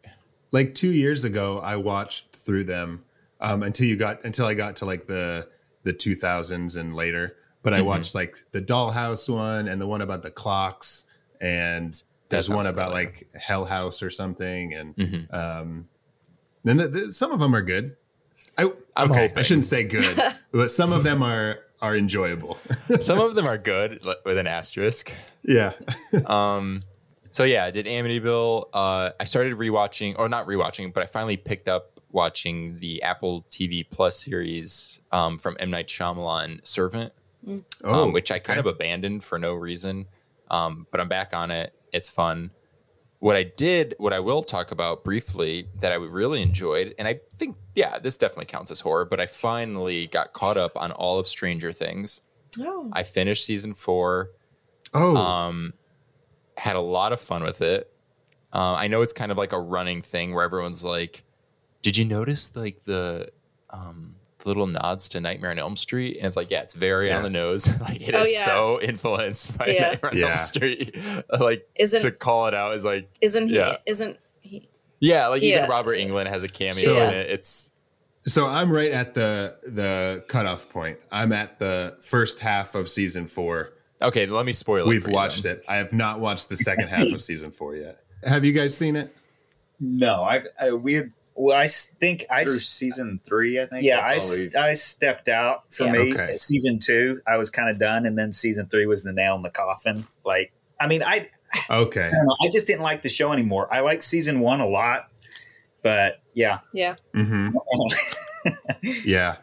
like 0.51 0.75
two 0.75 0.91
years 0.91 1.23
ago 1.23 1.59
i 1.63 1.77
watched 1.77 2.35
through 2.35 2.65
them 2.65 3.03
um, 3.39 3.63
until 3.63 3.87
you 3.87 3.95
got 3.95 4.23
until 4.25 4.45
i 4.45 4.53
got 4.53 4.75
to 4.75 4.85
like 4.85 5.07
the 5.07 5.47
the 5.83 5.93
2000s 5.93 6.75
and 6.77 6.93
later 6.93 7.37
but 7.63 7.73
i 7.73 7.79
Mhm. 7.79 7.85
watched 7.85 8.13
like 8.15 8.37
the 8.51 8.61
dollhouse 8.61 9.33
one 9.33 9.69
and 9.69 9.79
the 9.79 9.87
one 9.87 10.01
about 10.01 10.23
the 10.23 10.31
clocks 10.31 11.05
and 11.39 12.03
there's 12.29 12.49
one 12.49 12.65
about 12.67 12.89
familiar. 12.89 13.09
like 13.11 13.27
hell 13.41 13.63
house 13.65 14.03
or 14.03 14.09
something 14.09 14.73
and 14.73 14.95
Mhm. 14.97 15.33
um 15.33 15.87
then 16.65 16.77
the, 16.77 16.87
the, 16.89 17.13
some 17.13 17.31
of 17.31 17.39
them 17.39 17.55
are 17.55 17.61
good 17.61 17.95
i 18.57 18.69
I'm 18.97 19.09
okay 19.11 19.31
i 19.37 19.41
shouldn't 19.43 19.63
say 19.65 19.83
good 19.85 20.17
but 20.51 20.69
some 20.69 20.91
of 20.91 21.03
them 21.03 21.23
are 21.23 21.59
are 21.81 21.95
enjoyable 21.95 22.55
Some 22.99 23.19
of 23.19 23.35
them 23.35 23.45
are 23.45 23.57
good 23.57 24.03
with 24.25 24.37
an 24.37 24.47
asterisk. 24.47 25.13
yeah 25.43 25.73
Um, 26.27 26.81
so 27.31 27.45
yeah, 27.45 27.63
I 27.63 27.71
did 27.71 27.85
Amityville. 27.85 28.67
Uh, 28.73 29.11
I 29.19 29.23
started 29.23 29.53
rewatching, 29.53 30.15
or 30.19 30.27
not 30.27 30.45
rewatching, 30.47 30.93
but 30.93 31.01
I 31.01 31.05
finally 31.05 31.37
picked 31.37 31.69
up 31.69 31.99
watching 32.09 32.79
the 32.79 33.01
Apple 33.03 33.45
TV 33.49 33.89
Plus 33.89 34.19
series 34.19 34.99
um, 35.11 35.37
from 35.37 35.55
M 35.59 35.71
Night 35.71 35.87
Shyamalan, 35.87 36.65
Servant, 36.67 37.13
oh 37.83 38.03
um, 38.03 38.11
which 38.11 38.31
I 38.31 38.39
kind 38.39 38.59
okay. 38.59 38.67
of 38.67 38.75
abandoned 38.75 39.23
for 39.23 39.39
no 39.39 39.53
reason. 39.53 40.07
Um, 40.49 40.87
but 40.91 40.99
I'm 40.99 41.07
back 41.07 41.33
on 41.33 41.51
it. 41.51 41.73
It's 41.93 42.09
fun. 42.09 42.51
What 43.19 43.35
I 43.35 43.43
did, 43.43 43.95
what 43.97 44.13
I 44.13 44.19
will 44.19 44.43
talk 44.43 44.71
about 44.71 45.03
briefly 45.03 45.69
that 45.79 45.91
I 45.91 45.95
really 45.95 46.41
enjoyed, 46.41 46.93
and 46.99 47.07
I 47.07 47.21
think, 47.31 47.55
yeah, 47.75 47.99
this 47.99 48.17
definitely 48.17 48.45
counts 48.45 48.71
as 48.71 48.81
horror, 48.81 49.05
but 49.05 49.19
I 49.19 49.25
finally 49.25 50.07
got 50.07 50.33
caught 50.33 50.57
up 50.57 50.71
on 50.75 50.91
all 50.91 51.19
of 51.19 51.27
Stranger 51.27 51.71
Things. 51.71 52.21
Oh. 52.59 52.89
I 52.91 53.03
finished 53.03 53.45
season 53.45 53.73
four. 53.73 54.31
oh 54.93 55.15
Um, 55.15 55.73
had 56.57 56.75
a 56.75 56.81
lot 56.81 57.13
of 57.13 57.21
fun 57.21 57.43
with 57.43 57.61
it. 57.61 57.91
Uh, 58.53 58.75
I 58.77 58.87
know 58.87 59.01
it's 59.01 59.13
kind 59.13 59.31
of 59.31 59.37
like 59.37 59.53
a 59.53 59.59
running 59.59 60.01
thing 60.01 60.33
where 60.33 60.43
everyone's 60.43 60.83
like, 60.83 61.23
"Did 61.81 61.95
you 61.95 62.03
notice 62.03 62.53
like 62.55 62.83
the 62.83 63.29
um, 63.69 64.15
little 64.43 64.67
nods 64.67 65.07
to 65.09 65.21
Nightmare 65.21 65.51
on 65.51 65.59
Elm 65.59 65.77
Street?" 65.77 66.17
And 66.17 66.25
it's 66.27 66.35
like, 66.35 66.51
yeah, 66.51 66.61
it's 66.61 66.73
very 66.73 67.07
Yeah. 67.07 67.17
on 67.17 67.23
the 67.23 67.29
nose. 67.29 67.79
like 67.81 68.01
it 68.05 68.13
is 68.13 68.27
Oh, 68.27 68.29
yeah. 68.29 68.43
so 68.45 68.81
influenced 68.81 69.57
by 69.57 69.67
Yeah. 69.67 69.91
Nightmare 69.91 70.11
on 70.11 70.17
Yeah. 70.17 70.29
Elm 70.31 70.39
Street. 70.39 70.97
like 71.39 71.65
Isn't 71.75 72.01
to 72.01 72.11
call 72.11 72.47
it 72.47 72.53
out 72.53 72.75
is 72.75 72.83
like, 72.83 73.09
isn't 73.21 73.47
he 73.47 73.55
yeah. 73.55 73.77
isn't 73.85 74.17
he 74.19 74.30
yeah, 75.01 75.27
like 75.27 75.41
Yeah. 75.41 75.57
even 75.57 75.69
Robert 75.69 75.97
Englund 75.97 76.27
has 76.27 76.43
a 76.43 76.47
cameo 76.47 76.73
So- 76.73 76.97
in 76.97 77.13
it. 77.13 77.29
It's 77.29 77.73
So 78.23 78.45
I'm 78.47 78.71
right 78.71 78.91
at 78.91 79.13
the 79.15 79.57
the 79.67 80.23
cutoff 80.29 80.69
point. 80.69 80.99
I'm 81.11 81.33
at 81.33 81.59
the 81.59 81.97
first 82.01 82.39
half 82.39 82.75
of 82.75 82.87
season 82.87 83.25
four. 83.27 83.73
okay. 84.01 84.25
Let 84.27 84.45
me 84.45 84.53
spoil 84.53 84.85
it. 84.85 84.87
We've 84.87 85.03
for 85.03 85.11
watched 85.11 85.43
then. 85.43 85.57
it. 85.57 85.65
I 85.67 85.75
have 85.77 85.91
not 85.91 86.19
watched 86.19 86.47
the 86.49 86.55
second 86.57 86.87
half 86.89 87.07
of 87.11 87.21
season 87.21 87.51
four 87.51 87.75
yet. 87.75 87.97
Have 88.23 88.45
you 88.45 88.53
guys 88.53 88.77
seen 88.77 88.95
it? 88.95 89.13
No, 89.79 90.23
I've 90.23 90.45
I, 90.59 90.71
we 90.71 91.03
well, 91.33 91.57
I 91.57 91.63
s- 91.63 91.95
think 91.99 92.25
I 92.29 92.43
Through 92.43 92.57
season 92.57 93.19
three, 93.23 93.59
I 93.59 93.65
think. 93.65 93.83
yeah 93.83 93.99
I, 94.05 94.11
all 94.11 94.15
s- 94.17 94.37
we've- 94.37 94.55
I 94.55 94.73
stepped 94.73 95.27
out 95.27 95.63
for 95.71 95.85
Yeah. 95.85 95.91
me. 95.93 96.13
Okay. 96.13 96.37
Season 96.37 96.77
two, 96.77 97.21
I 97.25 97.37
was 97.37 97.49
kind 97.49 97.69
of 97.69 97.79
done, 97.79 98.05
and 98.05 98.15
then 98.17 98.31
season 98.33 98.67
three 98.67 98.85
was 98.85 99.03
the 99.03 99.13
nail 99.13 99.35
in 99.35 99.41
the 99.41 99.49
coffin. 99.49 100.05
Like, 100.23 100.51
I 100.79 100.87
mean, 100.87 101.01
I 101.01 101.29
Okay. 101.69 102.07
I 102.07 102.11
know. 102.23 102.35
I 102.43 102.49
just 102.51 102.67
didn't 102.67 102.81
like 102.83 103.01
the 103.01 103.09
show 103.09 103.31
anymore. 103.33 103.67
I 103.73 103.81
like 103.81 104.03
season 104.03 104.39
one 104.39 104.61
a 104.61 104.67
lot, 104.67 105.09
but 105.83 106.21
yeah, 106.33 106.59
yeah 106.73 106.95
hmm 107.13 107.49
Yeah. 109.05 109.35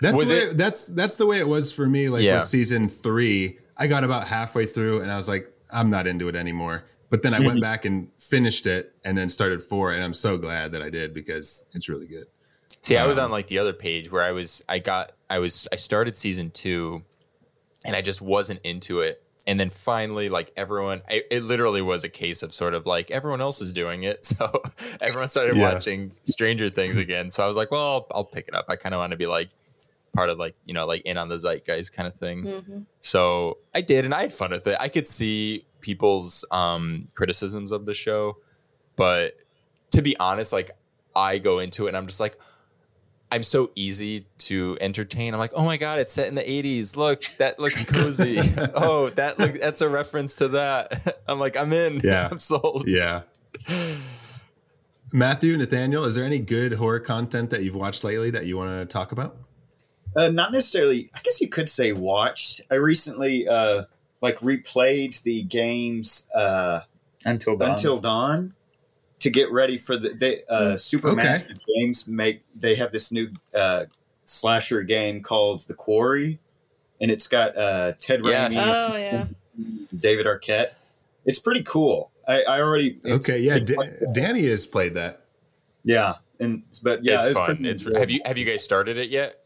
That's 0.00 0.16
Was 0.16 0.28
the 0.28 0.34
way, 0.34 0.40
it- 0.42 0.56
that's 0.58 0.86
that's 0.86 1.16
the 1.16 1.26
way 1.26 1.38
it 1.38 1.48
was 1.48 1.72
for 1.72 1.86
me. 1.86 2.08
Like 2.08 2.22
Yeah. 2.22 2.34
with 2.34 2.44
season 2.44 2.88
three, 2.88 3.58
I 3.76 3.86
got 3.86 4.04
about 4.04 4.26
halfway 4.28 4.66
through 4.66 5.02
and 5.02 5.10
I 5.10 5.16
was 5.16 5.28
like, 5.28 5.52
I'm 5.70 5.90
not 5.90 6.06
into 6.06 6.28
it 6.28 6.36
anymore. 6.36 6.84
But 7.10 7.22
then 7.22 7.32
I 7.32 7.38
Mm-hmm. 7.38 7.46
went 7.46 7.60
back 7.62 7.84
and 7.84 8.08
finished 8.18 8.66
it 8.66 8.92
and 9.04 9.16
then 9.16 9.28
started 9.30 9.62
four, 9.62 9.92
and 9.92 10.04
I'm 10.04 10.12
so 10.14 10.36
glad 10.36 10.72
that 10.72 10.82
I 10.82 10.90
did 10.90 11.14
because 11.14 11.64
it's 11.72 11.88
really 11.88 12.06
good. 12.06 12.26
See, 12.82 12.96
I 12.98 13.06
was 13.06 13.16
Um, 13.18 13.24
on 13.26 13.30
like 13.30 13.46
the 13.48 13.58
other 13.58 13.72
page 13.72 14.12
where 14.12 14.22
I 14.22 14.30
was, 14.30 14.62
I 14.68 14.78
got, 14.78 15.12
I 15.30 15.38
was, 15.38 15.66
I 15.72 15.76
started 15.76 16.16
season 16.18 16.50
two, 16.50 17.02
and 17.84 17.96
I 17.96 18.02
just 18.02 18.20
wasn't 18.22 18.60
into 18.62 19.00
it. 19.00 19.24
And 19.48 19.58
then 19.58 19.70
finally, 19.70 20.28
like 20.28 20.52
everyone, 20.56 21.02
I, 21.08 21.22
it 21.30 21.42
literally 21.42 21.82
was 21.82 22.04
a 22.04 22.08
case 22.08 22.42
of 22.44 22.52
sort 22.52 22.74
of 22.74 22.86
like 22.86 23.10
everyone 23.10 23.40
else 23.40 23.60
is 23.60 23.72
doing 23.72 24.02
it, 24.04 24.24
so 24.32 24.52
everyone 25.00 25.28
started 25.28 25.56
Yeah. 25.56 25.72
watching 25.72 26.12
Stranger 26.24 26.68
Things 26.68 26.98
again. 26.98 27.30
So 27.30 27.42
I 27.42 27.46
was 27.46 27.56
like, 27.56 27.70
well, 27.70 27.80
I'll, 27.92 28.06
I'll 28.14 28.24
pick 28.24 28.46
it 28.48 28.54
up. 28.54 28.66
I 28.68 28.76
kind 28.76 28.94
of 28.94 29.00
want 29.00 29.12
to 29.12 29.16
be 29.16 29.26
like 29.26 29.48
part 30.14 30.28
of 30.30 30.38
like 30.38 30.54
you 30.66 30.74
know 30.74 30.86
like 30.86 31.02
in 31.02 31.16
on 31.16 31.28
the 31.28 31.36
zeitgeist 31.38 31.92
kind 31.96 32.06
of 32.06 32.14
thing. 32.14 32.42
hmm 32.44 32.78
So 33.00 33.58
I 33.74 33.80
did, 33.80 34.04
and 34.04 34.14
I 34.14 34.20
had 34.20 34.32
fun 34.32 34.50
with 34.50 34.66
it. 34.66 34.76
I 34.78 34.88
could 34.88 35.08
see 35.08 35.64
people's 35.80 36.44
um, 36.50 37.06
criticisms 37.14 37.72
of 37.72 37.86
the 37.86 37.94
show, 37.94 38.36
but 38.96 39.32
to 39.92 40.02
be 40.02 40.14
honest, 40.18 40.52
like 40.52 40.72
I 41.16 41.38
go 41.38 41.58
into 41.58 41.86
it 41.86 41.88
and 41.88 41.96
I'm 41.96 42.06
just 42.06 42.20
like, 42.20 42.36
I'm 43.30 43.42
so 43.42 43.70
easy 43.74 44.26
to 44.38 44.78
entertain. 44.80 45.34
I'm 45.34 45.40
like, 45.40 45.52
oh 45.54 45.64
my 45.64 45.76
god, 45.76 45.98
it's 45.98 46.14
set 46.14 46.28
in 46.28 46.34
the 46.34 46.42
80s. 46.42 46.96
Look, 46.96 47.24
that 47.38 47.58
looks 47.58 47.84
cozy. 47.84 48.38
oh, 48.74 49.10
that 49.10 49.38
look, 49.38 49.54
that's 49.54 49.82
a 49.82 49.88
reference 49.88 50.36
to 50.36 50.48
that. 50.48 51.20
I'm 51.28 51.38
like, 51.38 51.56
I'm 51.56 51.72
in. 51.72 52.00
Yeah. 52.08 52.28
I'm 52.30 52.38
sold. 52.38 52.84
Yeah. 52.86 53.22
Matthew, 55.12 55.56
Nathaniel, 55.58 56.04
is 56.04 56.14
there 56.14 56.24
any 56.24 56.38
good 56.38 56.74
horror 56.74 57.00
content 57.00 57.50
that 57.50 57.62
you've 57.62 57.74
watched 57.74 58.02
lately 58.02 58.30
that 58.30 58.46
you 58.46 58.56
want 58.56 58.70
to 58.70 58.86
talk 58.86 59.12
about? 59.12 59.36
Uh, 60.16 60.28
not 60.28 60.52
necessarily. 60.52 61.10
I 61.14 61.18
guess 61.22 61.40
you 61.40 61.48
could 61.48 61.68
say 61.68 61.92
watched. 61.92 62.62
I 62.70 62.76
recently 62.76 63.46
uh, 63.46 63.84
like 64.22 64.38
replayed 64.38 65.20
the 65.22 65.42
games 65.42 66.28
uh, 66.34 66.80
until 67.26 67.56
dawn. 67.56 67.70
Until 67.70 67.98
Dawn 67.98 68.54
to 69.20 69.30
get 69.30 69.50
ready 69.50 69.78
for 69.78 69.96
the 69.96 70.10
they, 70.10 70.42
uh, 70.48 70.74
Supermassive 70.74 71.58
Games 71.76 72.06
make. 72.08 72.42
They 72.54 72.74
have 72.76 72.92
this 72.92 73.10
new 73.12 73.30
uh, 73.54 73.86
slasher 74.24 74.82
game 74.82 75.22
called 75.22 75.60
The 75.66 75.74
Quarry, 75.74 76.38
and 77.00 77.10
it's 77.10 77.26
got 77.28 77.56
uh, 77.56 77.92
Ted 78.00 78.20
Yes. 78.24 78.56
Raimi, 78.56 78.90
oh 78.92 78.96
yeah 78.96 79.26
David 79.98 80.26
Arquette. 80.26 80.70
It's 81.24 81.38
pretty 81.38 81.62
cool. 81.62 82.10
I, 82.26 82.42
I 82.42 82.60
already 82.60 82.98
okay, 83.04 83.38
yeah, 83.40 83.52
pretty 83.58 83.74
Da- 83.74 83.76
much- 83.76 84.14
Danny 84.14 84.46
has 84.46 84.66
played 84.66 84.94
that. 84.94 85.24
yeah, 85.84 86.16
and 86.38 86.62
but 86.82 87.02
yeah, 87.04 87.16
it's 87.16 87.26
it's 87.26 87.34
fun. 87.38 87.64
It's 87.64 87.98
have 87.98 88.10
you 88.10 88.20
have 88.24 88.38
you 88.38 88.44
guys 88.44 88.62
started 88.62 88.98
it 88.98 89.08
yet? 89.08 89.40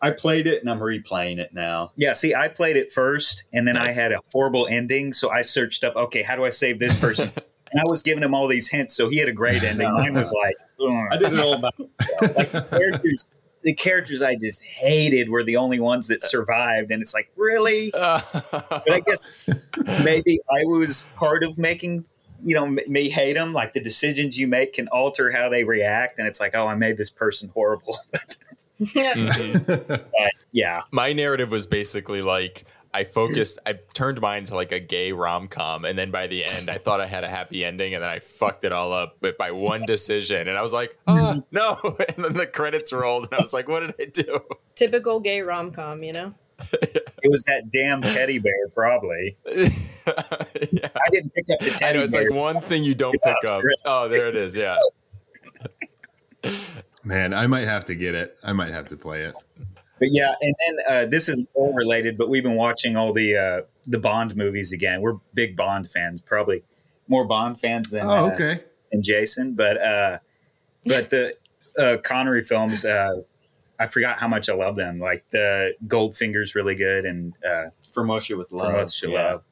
I 0.00 0.12
played 0.12 0.46
it 0.46 0.60
and 0.60 0.70
I'm 0.70 0.78
replaying 0.78 1.38
it 1.38 1.52
now. 1.52 1.90
Yeah, 1.96 2.12
see, 2.12 2.32
I 2.34 2.46
played 2.46 2.76
it 2.76 2.92
first, 2.92 3.44
and 3.52 3.66
then 3.66 3.76
I 3.76 3.90
had 3.90 4.12
a 4.12 4.20
horrible 4.32 4.68
ending. 4.70 5.12
So 5.12 5.28
I 5.30 5.40
searched 5.40 5.82
up, 5.82 5.96
okay, 5.96 6.22
how 6.22 6.36
do 6.36 6.44
I 6.44 6.50
save 6.50 6.78
this 6.78 6.98
person? 7.00 7.32
and 7.70 7.80
I 7.80 7.84
was 7.84 8.02
giving 8.02 8.22
him 8.22 8.34
all 8.34 8.46
these 8.48 8.68
hints. 8.70 8.94
So 8.94 9.08
he 9.08 9.18
had 9.18 9.28
a 9.28 9.32
great 9.32 9.62
ending. 9.62 9.92
Mine 9.92 10.14
was 10.14 10.32
like, 10.44 10.56
I 11.10 11.16
did 11.18 11.32
it 11.32 11.40
all 11.40 11.60
by 11.60 11.70
like 12.36 12.50
the 12.52 12.66
characters. 12.70 13.32
The 13.62 13.74
characters 13.74 14.22
I 14.22 14.36
just 14.36 14.62
hated 14.62 15.28
were 15.28 15.42
the 15.42 15.56
only 15.56 15.80
ones 15.80 16.06
that 16.08 16.22
survived, 16.22 16.92
and 16.92 17.02
it's 17.02 17.12
like, 17.12 17.30
really? 17.36 17.90
But 18.50 18.92
I 18.92 19.00
guess 19.04 19.48
maybe 20.04 20.38
I 20.48 20.64
was 20.64 21.08
part 21.16 21.42
of 21.42 21.58
making, 21.58 22.04
you 22.44 22.54
know, 22.54 22.66
me 22.66 23.08
hate 23.10 23.32
them. 23.34 23.52
Like 23.52 23.74
the 23.74 23.82
decisions 23.82 24.38
you 24.38 24.46
make 24.46 24.74
can 24.74 24.86
alter 24.88 25.32
how 25.32 25.48
they 25.48 25.64
react, 25.64 26.18
and 26.20 26.28
it's 26.28 26.38
like, 26.38 26.54
oh, 26.54 26.68
I 26.68 26.76
made 26.76 26.96
this 26.98 27.10
person 27.10 27.50
horrible. 27.52 27.96
Mhm. 28.80 30.04
yeah, 30.52 30.82
my 30.92 31.12
narrative 31.12 31.50
was 31.50 31.66
basically 31.66 32.22
like 32.22 32.64
I 32.94 33.04
focused, 33.04 33.58
I 33.66 33.74
turned 33.94 34.20
mine 34.20 34.46
to 34.46 34.54
like 34.54 34.72
a 34.72 34.80
gay 34.80 35.12
rom 35.12 35.46
com, 35.48 35.84
and 35.84 35.98
then 35.98 36.10
by 36.10 36.26
the 36.26 36.44
end, 36.44 36.70
I 36.70 36.78
thought 36.78 37.00
I 37.00 37.06
had 37.06 37.22
a 37.24 37.28
happy 37.28 37.64
ending, 37.64 37.94
and 37.94 38.02
then 38.02 38.10
I 38.10 38.18
fucked 38.18 38.64
it 38.64 38.72
all 38.72 38.92
up, 38.92 39.16
but 39.20 39.36
by 39.36 39.50
one 39.50 39.82
decision, 39.82 40.48
and 40.48 40.56
I 40.56 40.62
was 40.62 40.72
like, 40.72 40.98
oh 41.06 41.42
no, 41.52 41.78
and 41.84 42.24
then 42.24 42.34
the 42.34 42.46
credits 42.46 42.92
rolled, 42.92 43.24
and 43.24 43.34
I 43.34 43.42
was 43.42 43.52
like, 43.52 43.68
what 43.68 43.80
did 43.80 43.94
I 44.00 44.04
do? 44.10 44.40
typical 44.74 45.18
gay 45.18 45.40
rom-com 45.40 46.04
you 46.04 46.12
know 46.12 46.32
it 46.72 47.30
was 47.30 47.42
that 47.44 47.70
damn 47.72 48.00
teddy 48.00 48.38
bear, 48.38 48.68
probably. 48.74 49.36
yeah. 49.46 49.68
I 50.06 51.10
didn't 51.10 51.32
pick 51.34 51.44
up 51.52 51.60
the 51.60 51.72
I 51.72 51.76
teddy 51.76 51.98
know 51.98 52.04
it's 52.04 52.14
bear. 52.14 52.24
like 52.24 52.32
one 52.34 52.60
thing 52.60 52.82
you 52.84 52.94
don't 52.96 53.20
pick 53.22 53.44
up. 53.44 53.62
Oh, 53.84 54.08
there 54.08 54.28
it 54.28 54.34
is. 54.36 54.56
Yeah. 54.56 54.76
Man, 57.04 57.32
I 57.32 57.46
might 57.46 57.66
have 57.68 57.84
to 57.86 57.94
get 57.94 58.14
it. 58.14 58.38
I 58.42 58.52
might 58.52 58.72
have 58.72 58.86
to 58.88 58.96
play 58.96 59.22
it. 59.22 59.34
But 59.98 60.08
yeah, 60.12 60.34
and 60.40 60.54
then 60.60 60.76
uh, 60.88 61.06
this 61.06 61.28
is 61.28 61.44
all 61.54 61.72
related, 61.74 62.16
but 62.16 62.28
we've 62.28 62.42
been 62.42 62.54
watching 62.56 62.96
all 62.96 63.12
the 63.12 63.36
uh, 63.36 63.60
the 63.86 63.98
Bond 63.98 64.36
movies 64.36 64.72
again. 64.72 65.00
We're 65.00 65.16
big 65.34 65.56
Bond 65.56 65.90
fans, 65.90 66.20
probably 66.20 66.62
more 67.08 67.24
Bond 67.24 67.60
fans 67.60 67.90
than 67.90 68.06
Oh, 68.06 68.26
uh, 68.26 68.30
okay. 68.32 68.60
than 68.92 69.02
Jason. 69.02 69.54
But 69.54 69.80
uh, 69.80 70.18
but 70.84 71.10
the 71.10 71.34
uh, 71.78 71.96
Connery 72.04 72.42
films, 72.44 72.84
uh, 72.84 73.22
I 73.78 73.86
forgot 73.86 74.18
how 74.18 74.28
much 74.28 74.48
I 74.48 74.54
love 74.54 74.76
them. 74.76 74.98
Like 75.00 75.24
the 75.30 75.74
Goldfinger's 75.86 76.54
really 76.54 76.74
good, 76.74 77.04
and 77.04 77.34
uh, 77.44 77.66
From 77.92 78.10
Russia 78.10 78.36
with 78.36 78.52
Love. 78.52 78.66
From 78.66 78.74
Russia 78.76 79.06
with 79.06 79.14
yeah. 79.14 79.30
Love. 79.32 79.42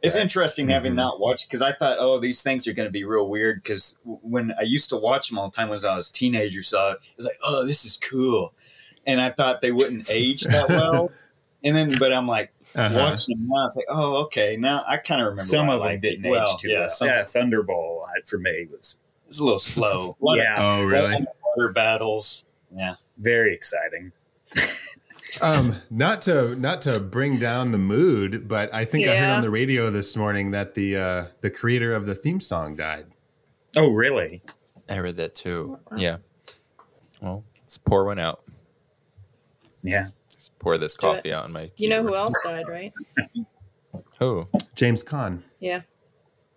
It's 0.00 0.14
interesting 0.16 0.68
having 0.68 0.92
Mhm. 0.92 0.96
not 0.96 1.18
watched 1.20 1.48
because 1.48 1.60
I 1.60 1.72
thought, 1.72 1.96
oh, 1.98 2.20
these 2.20 2.40
things 2.40 2.68
are 2.68 2.72
going 2.72 2.86
to 2.86 2.92
be 2.92 3.02
real 3.02 3.28
weird. 3.28 3.60
Because 3.64 3.98
when 4.04 4.52
I 4.56 4.62
used 4.62 4.88
to 4.90 4.96
watch 4.96 5.28
them 5.28 5.38
all 5.38 5.50
the 5.50 5.56
time 5.56 5.68
when 5.70 5.84
I 5.84 5.96
was 5.96 6.08
a 6.08 6.12
teenager, 6.12 6.62
so 6.62 6.90
it 6.92 6.98
was 7.16 7.26
like, 7.26 7.36
oh, 7.44 7.66
this 7.66 7.84
is 7.84 7.96
cool, 7.96 8.54
and 9.08 9.20
I 9.20 9.30
thought 9.30 9.60
they 9.62 9.72
wouldn't 9.72 10.08
age 10.08 10.42
that 10.44 10.68
well. 10.68 11.10
And 11.64 11.74
then, 11.74 11.92
but 11.98 12.12
I'm 12.12 12.28
like, 12.28 12.52
Uh-huh. 12.76 12.94
watching 12.96 13.36
them 13.36 13.48
now, 13.48 13.66
it's 13.66 13.74
like, 13.74 13.86
oh, 13.88 14.18
okay. 14.26 14.56
Now 14.56 14.84
I 14.86 14.96
kind 14.96 15.20
of 15.20 15.24
remember 15.24 15.42
Some 15.42 15.66
why 15.66 15.72
I 15.72 15.76
of 15.76 15.82
them 15.82 16.00
didn't 16.00 16.30
well, 16.30 16.42
age 16.44 16.56
too 16.60 16.70
yeah, 16.70 16.78
well. 16.78 16.88
some- 16.88 17.08
yeah, 17.08 17.24
Thunderball 17.24 18.02
for 18.26 18.38
me 18.38 18.68
was 18.70 19.00
It's 19.26 19.40
a 19.40 19.42
little 19.44 19.58
slow. 19.74 20.16
A 20.22 20.24
lot 20.24 20.38
of- 20.38 20.44
yeah, 20.44 20.54
Oh, 20.56 20.84
really? 20.84 21.26
Water 21.56 21.72
battles. 21.72 22.44
Yeah. 22.72 22.94
very 23.18 23.52
exciting. 23.52 24.12
Um, 25.42 25.74
not 25.90 26.22
to 26.22 26.54
not 26.56 26.80
to 26.82 26.98
bring 27.00 27.38
down 27.38 27.70
the 27.72 27.78
mood, 27.78 28.48
but 28.48 28.72
I 28.74 28.84
think 28.86 29.06
I 29.08 29.16
heard 29.16 29.30
on 29.36 29.42
the 29.42 29.50
radio 29.50 29.90
this 29.90 30.16
morning 30.16 30.52
that 30.52 30.74
the 30.74 30.96
uh, 30.96 31.24
the 31.42 31.50
creator 31.50 31.92
of 31.92 32.06
the 32.06 32.14
theme 32.14 32.40
song 32.40 32.74
died. 32.76 33.06
Oh, 33.76 33.92
really? 33.92 34.42
I 34.90 34.98
read 35.00 35.16
that 35.16 35.34
too. 35.34 35.78
Yeah. 35.96 36.16
Well, 37.20 37.44
let's 37.60 37.76
pour 37.76 38.04
one 38.06 38.18
out. 38.18 38.40
Yeah. 39.82 40.08
Let's 40.30 40.50
pour 40.58 40.78
this 40.78 40.96
do 40.96 41.08
it. 41.08 41.14
coffee 41.16 41.32
out 41.32 41.46
in 41.46 41.52
my. 41.52 41.70
You 41.76 41.88
know 41.88 42.02
who 42.02 42.14
else 42.14 42.34
died, 42.44 42.68
right? 42.68 42.92
Who? 44.20 44.48
James 44.74 45.04
Caan. 45.04 45.42
Yeah. 45.60 45.82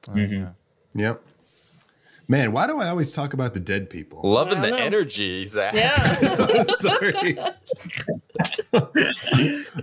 Oh, 0.10 0.14
Mhm. 0.14 0.32
yeah. 0.32 0.50
Yep. 0.94 1.22
Man, 2.28 2.52
why 2.54 2.66
do 2.66 2.80
I 2.80 2.88
always 2.88 3.14
talk 3.14 3.34
about 3.34 3.54
the 3.54 3.60
dead 3.60 3.90
people? 3.90 4.22
Loving 4.24 4.62
the 4.62 4.70
know. 4.72 4.76
energy, 4.78 5.46
Zach. 5.48 5.74
Yeah. 5.76 5.96
Sorry. 6.68 7.38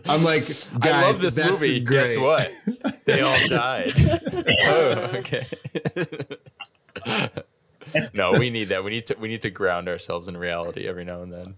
I'm 0.08 0.24
like, 0.24 0.44
guys, 0.80 0.92
I 0.94 1.02
love 1.02 1.20
this 1.20 1.36
that's 1.36 1.50
movie. 1.50 1.80
Great. 1.80 1.98
Guess 1.98 2.16
what? 2.18 2.50
They 3.06 3.20
all 3.20 3.38
died. 3.48 3.92
oh, 4.66 5.10
okay. 5.18 5.46
no, 8.14 8.32
we 8.32 8.50
need 8.50 8.64
that. 8.68 8.82
We 8.82 8.90
need 8.90 9.06
to 9.06 9.16
we 9.20 9.28
need 9.28 9.42
to 9.42 9.50
ground 9.50 9.88
ourselves 9.88 10.26
in 10.28 10.36
reality 10.36 10.86
every 10.88 11.04
now 11.04 11.22
and 11.22 11.32
then. 11.32 11.54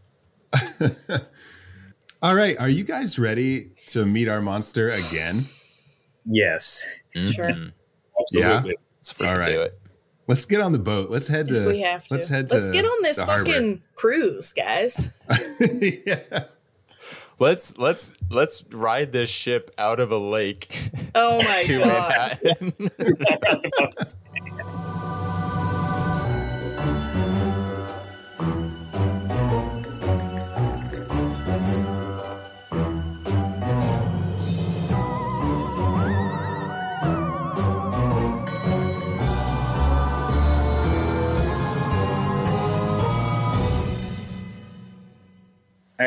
All 2.22 2.34
right, 2.34 2.58
are 2.58 2.68
you 2.68 2.84
guys 2.84 3.18
ready 3.18 3.70
to 3.88 4.04
meet 4.04 4.28
our 4.28 4.40
monster 4.42 4.90
again? 4.90 5.46
Yes. 6.26 6.84
Sure. 7.14 7.48
Mhm. 7.48 7.72
Absolutely. 8.20 8.76
Let's 8.98 9.20
All 9.22 9.38
right. 9.38 9.52
do 9.52 9.60
it. 9.62 9.80
Let's 10.26 10.44
get 10.44 10.60
on 10.60 10.72
the 10.72 10.78
boat. 10.78 11.10
Let's 11.10 11.28
head 11.28 11.50
If 11.50 11.64
to. 11.64 11.68
we 11.68 11.80
have 11.80 12.06
to. 12.06 12.14
Let's 12.14 12.28
head 12.28 12.48
to. 12.48 12.54
Let's 12.54 12.68
get 12.68 12.84
on 12.84 13.02
this 13.02 13.16
the 13.16 13.24
harbor. 13.24 13.46
fucking 13.46 13.82
cruise, 13.94 14.52
guys. 14.52 15.08
yeah. 16.06 16.44
Let's 17.38 17.78
let's 17.78 18.12
let's 18.30 18.64
ride 18.70 19.12
this 19.12 19.30
ship 19.30 19.70
out 19.78 19.98
of 19.98 20.12
a 20.12 20.18
lake 20.18 20.90
Oh 21.14 21.38
my 21.38 21.64
god. 22.38 22.38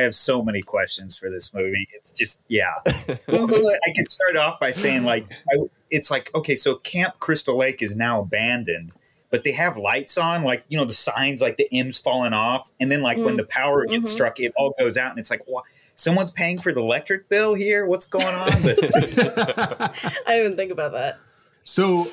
have 0.04 0.16
so 0.16 0.44
many 0.44 0.62
questions 0.62 1.18
for 1.18 1.30
this 1.30 1.54
movie. 1.54 1.88
It's 1.94 2.12
just, 2.12 2.42
yeah. 2.48 2.74
Well, 3.28 3.48
I 3.88 3.92
could 3.96 4.10
start 4.12 4.38
off 4.38 4.60
by 4.60 4.72
saying, 4.72 5.04
like, 5.04 5.28
I, 5.52 5.58
it's 5.90 6.10
like, 6.12 6.34
okay, 6.36 6.56
so 6.56 6.76
Camp 6.76 7.20
Crystal 7.20 7.56
Lake 7.58 7.82
is 7.82 7.96
now 7.96 8.22
abandoned, 8.22 8.92
but 9.32 9.44
they 9.44 9.52
have 9.54 9.78
lights 9.78 10.18
on, 10.18 10.44
like, 10.44 10.64
you 10.70 10.78
know, 10.78 10.86
the 10.86 10.94
signs, 10.94 11.42
like 11.42 11.58
the 11.58 11.68
M's 11.74 11.98
falling 11.98 12.34
off. 12.34 12.70
And 12.80 12.92
then, 12.92 13.02
like, 13.02 13.18
when 13.18 13.34
Mm. 13.36 13.38
the 13.38 13.46
power 13.46 13.86
gets 13.86 14.08
Mhm. 14.08 14.12
struck, 14.12 14.40
it 14.40 14.54
all 14.56 14.74
goes 14.78 14.98
out. 14.98 15.10
And 15.12 15.20
it's 15.20 15.30
like, 15.32 15.42
what? 15.48 15.64
Someone's 15.96 16.32
paying 16.32 16.58
for 16.60 16.74
the 16.74 16.80
electric 16.80 17.30
bill 17.30 17.54
here? 17.54 17.86
What's 17.86 18.06
going 18.08 18.26
on? 18.26 18.50
But 18.64 18.78
I 20.26 20.32
didn't 20.32 20.46
even 20.46 20.56
think 20.56 20.72
about 20.72 20.94
that. 20.94 21.20
So 21.64 22.08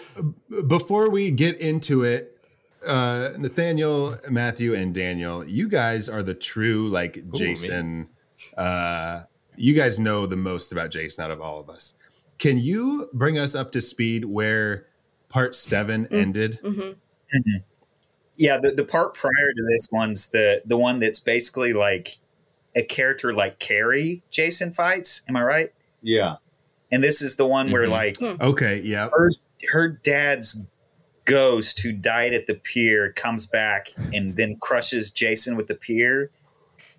b- 0.50 0.62
before 0.68 1.10
we 1.10 1.30
get 1.30 1.56
into 1.60 2.04
it, 2.04 2.36
uh, 2.86 3.30
Nathaniel, 3.38 4.16
Matthew, 4.30 4.74
and 4.74 4.94
Daniel, 4.94 5.44
you 5.44 5.68
guys 5.68 6.08
are 6.08 6.22
the 6.22 6.34
true 6.34 6.88
like 6.88 7.30
Jason. 7.32 8.08
Uh, 8.56 9.22
you 9.56 9.74
guys 9.74 9.98
know 9.98 10.26
the 10.26 10.36
most 10.36 10.72
about 10.72 10.90
Jason 10.90 11.24
out 11.24 11.30
of 11.30 11.40
all 11.40 11.60
of 11.60 11.68
us. 11.68 11.94
Can 12.38 12.58
you 12.58 13.10
bring 13.12 13.38
us 13.38 13.54
up 13.54 13.70
to 13.72 13.80
speed 13.80 14.24
where 14.24 14.86
part 15.28 15.54
seven 15.54 16.06
ended? 16.10 16.58
hmm 16.64 16.90
yeah, 18.36 18.56
the, 18.56 18.70
the 18.70 18.84
part 18.84 19.14
prior 19.14 19.30
to 19.56 19.62
this 19.70 19.88
one's 19.92 20.30
the, 20.30 20.62
the 20.64 20.76
one 20.78 20.98
that's 20.98 21.20
basically 21.20 21.74
like 21.74 22.18
a 22.74 22.82
character 22.82 23.34
like 23.34 23.58
Carrie 23.58 24.22
Jason 24.30 24.72
fights. 24.72 25.22
Am 25.28 25.36
I 25.36 25.42
right? 25.42 25.72
Yeah. 26.00 26.36
And 26.90 27.04
this 27.04 27.20
is 27.20 27.36
the 27.36 27.46
one 27.46 27.70
where, 27.70 27.86
Mhm. 27.86 27.90
like, 27.90 28.22
Okay, 28.40 28.80
yeah. 28.82 29.10
her 29.12 29.30
her 29.72 29.88
dad's 29.88 30.62
ghost 31.30 31.80
who 31.80 31.92
died 31.92 32.34
at 32.34 32.46
the 32.46 32.54
pier 32.54 33.12
comes 33.12 33.46
back 33.46 33.88
and 34.12 34.36
then 34.36 34.56
crushes 34.60 35.10
Jason 35.10 35.56
with 35.56 35.68
the 35.68 35.74
pier. 35.74 36.30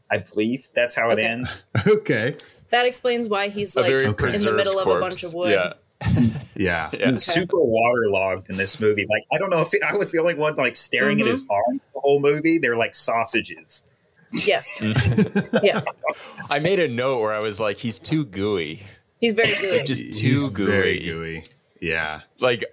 I 0.09 0.19
believe 0.19 0.69
that's 0.73 0.95
how 0.95 1.09
it 1.09 1.13
Okay. 1.13 1.25
ends. 1.25 1.69
Okay. 1.87 2.35
That 2.69 2.85
explains 2.85 3.27
why 3.27 3.49
he's 3.49 3.75
like 3.75 3.91
in 3.91 4.07
the 4.07 4.13
preserved 4.13 4.55
middle 4.55 4.79
of 4.79 4.87
a 4.87 4.99
bunch 4.99 5.23
of 5.23 5.33
wood. 5.33 5.51
Yeah. 5.51 5.73
Yeah. 6.55 6.89
Yeah. 6.93 7.07
He's 7.07 7.29
Okay. 7.29 7.41
super 7.41 7.57
waterlogged 7.59 8.49
in 8.49 8.57
this 8.57 8.79
movie. 8.79 9.07
Like 9.09 9.23
I 9.33 9.37
don't 9.37 9.49
know 9.49 9.61
if 9.61 9.71
I 9.83 9.95
was 9.95 10.11
the 10.11 10.19
only 10.19 10.35
one 10.35 10.55
like 10.55 10.75
staring 10.75 11.19
at 11.19 11.23
mm-hmm. 11.23 11.31
his 11.31 11.45
arms 11.49 11.81
the 11.93 11.99
whole 11.99 12.19
movie. 12.19 12.59
They're 12.59 12.77
like 12.77 12.93
sausages. 12.93 13.87
Yes. 14.31 14.79
yes. 15.63 15.85
I 16.49 16.59
made 16.59 16.79
a 16.79 16.87
note 16.87 17.19
where 17.19 17.33
I 17.33 17.39
was 17.39 17.59
like, 17.59 17.77
he's 17.77 17.99
too 17.99 18.25
gooey. 18.25 18.83
He's 19.19 19.33
very 19.33 19.49
gooey. 19.49 19.85
Just 19.85 20.03
He's 20.03 20.17
too 20.17 20.49
gooey. 20.51 20.71
Very 20.71 20.99
gooey. 20.99 21.43
Yeah. 21.79 22.21
Like 22.39 22.65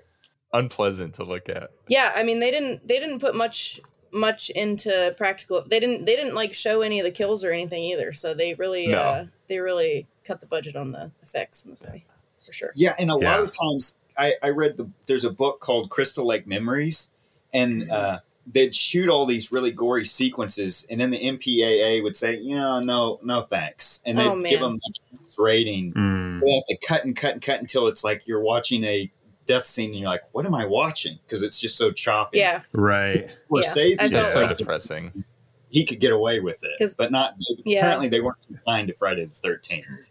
unpleasant 0.52 1.14
to 1.14 1.24
look 1.24 1.48
at. 1.48 1.70
yeah, 1.88 2.12
I 2.14 2.22
mean 2.22 2.40
they 2.40 2.50
didn't 2.50 2.87
they 2.87 2.98
didn't 2.98 3.20
put 3.20 3.34
much 3.34 3.80
much 4.12 4.48
into 4.50 5.14
practical. 5.18 5.62
They 5.66 5.80
didn't 5.80 6.06
they 6.06 6.16
didn't 6.16 6.34
like 6.34 6.54
show 6.54 6.80
any 6.82 6.98
of 7.00 7.04
the 7.04 7.11
kills 7.11 7.44
or 7.44 7.50
anything 7.52 7.82
either. 7.84 8.12
So 8.12 8.34
they 8.34 8.54
really 8.54 8.87
No. 8.88 8.98
uh 8.98 9.26
they 9.48 9.58
really 9.58 10.06
cut 10.24 10.40
the 10.40 10.46
budget 10.46 10.76
on 10.76 10.92
the 10.92 11.11
effects 11.22 11.64
in 11.64 11.72
this 11.72 11.82
movie. 11.82 12.06
For 12.44 12.52
sure. 12.52 12.72
Yeah, 12.74 12.94
and 12.98 13.11
a 13.11 13.14
lot 13.16 13.40
of 13.40 13.50
times 13.52 14.00
I, 14.16 14.34
I 14.42 14.48
read 14.50 14.76
the 14.78 14.90
there's 15.06 15.24
a 15.24 15.30
book 15.32 15.61
called 15.61 15.90
Crystal 15.90 16.26
Lake 16.26 16.46
Memories, 16.46 17.11
and 17.52 17.90
uh, 17.90 18.20
they'd 18.50 18.74
shoot 18.74 19.08
all 19.11 19.26
these 19.26 19.52
really 19.52 19.70
gory 19.70 20.04
sequences, 20.06 20.87
and 20.90 20.98
then 21.00 21.11
the 21.11 21.20
MPAA 21.22 22.02
would 22.02 22.16
say, 22.16 22.37
you 22.38 22.56
know, 22.56 22.80
no, 22.80 23.20
no 23.22 23.42
thanks, 23.42 24.02
and 24.06 24.18
they'd 24.18 24.26
Oh, 24.26 24.42
give 24.42 24.61
them 24.61 24.80
a 24.82 25.42
rating. 25.42 25.92
Mm. 25.92 26.38
So 26.38 26.44
they 26.46 26.52
have 26.54 26.64
to 26.64 26.76
cut 26.87 27.04
and 27.04 27.14
cut 27.14 27.34
and 27.34 27.42
cut 27.42 27.61
until 27.61 27.87
it's 27.87 28.02
like 28.02 28.26
you're 28.26 28.40
watching 28.42 28.82
a 28.84 29.11
death 29.48 29.66
scene, 29.66 29.90
and 29.90 29.98
you're 29.98 30.08
like, 30.08 30.22
what 30.32 30.46
am 30.46 30.54
I 30.54 30.66
watching? 30.66 31.18
Because 31.26 31.42
it's 31.42 31.58
just 31.61 31.76
so 31.76 31.90
choppy. 31.90 32.38
Yeah. 32.38 32.61
Right. 32.72 33.26
Scorsese, 33.50 34.00
I 34.00 34.06
That's 34.08 34.32
so 34.32 34.44
like- 34.44 34.56
depressing. 34.56 35.24
he 35.70 35.84
could 35.84 35.98
get 35.98 36.12
away 36.12 36.38
with 36.40 36.62
it, 36.62 36.92
but 36.96 37.11
not. 37.11 37.34
Yeah. 37.64 37.78
Apparently, 37.80 38.08
they 38.08 38.20
weren't 38.20 38.40
too 38.46 38.58
kind 38.66 38.87
to 38.88 38.94
Friday 38.94 39.24
the 39.24 39.34
Thirteenth. 39.34 40.08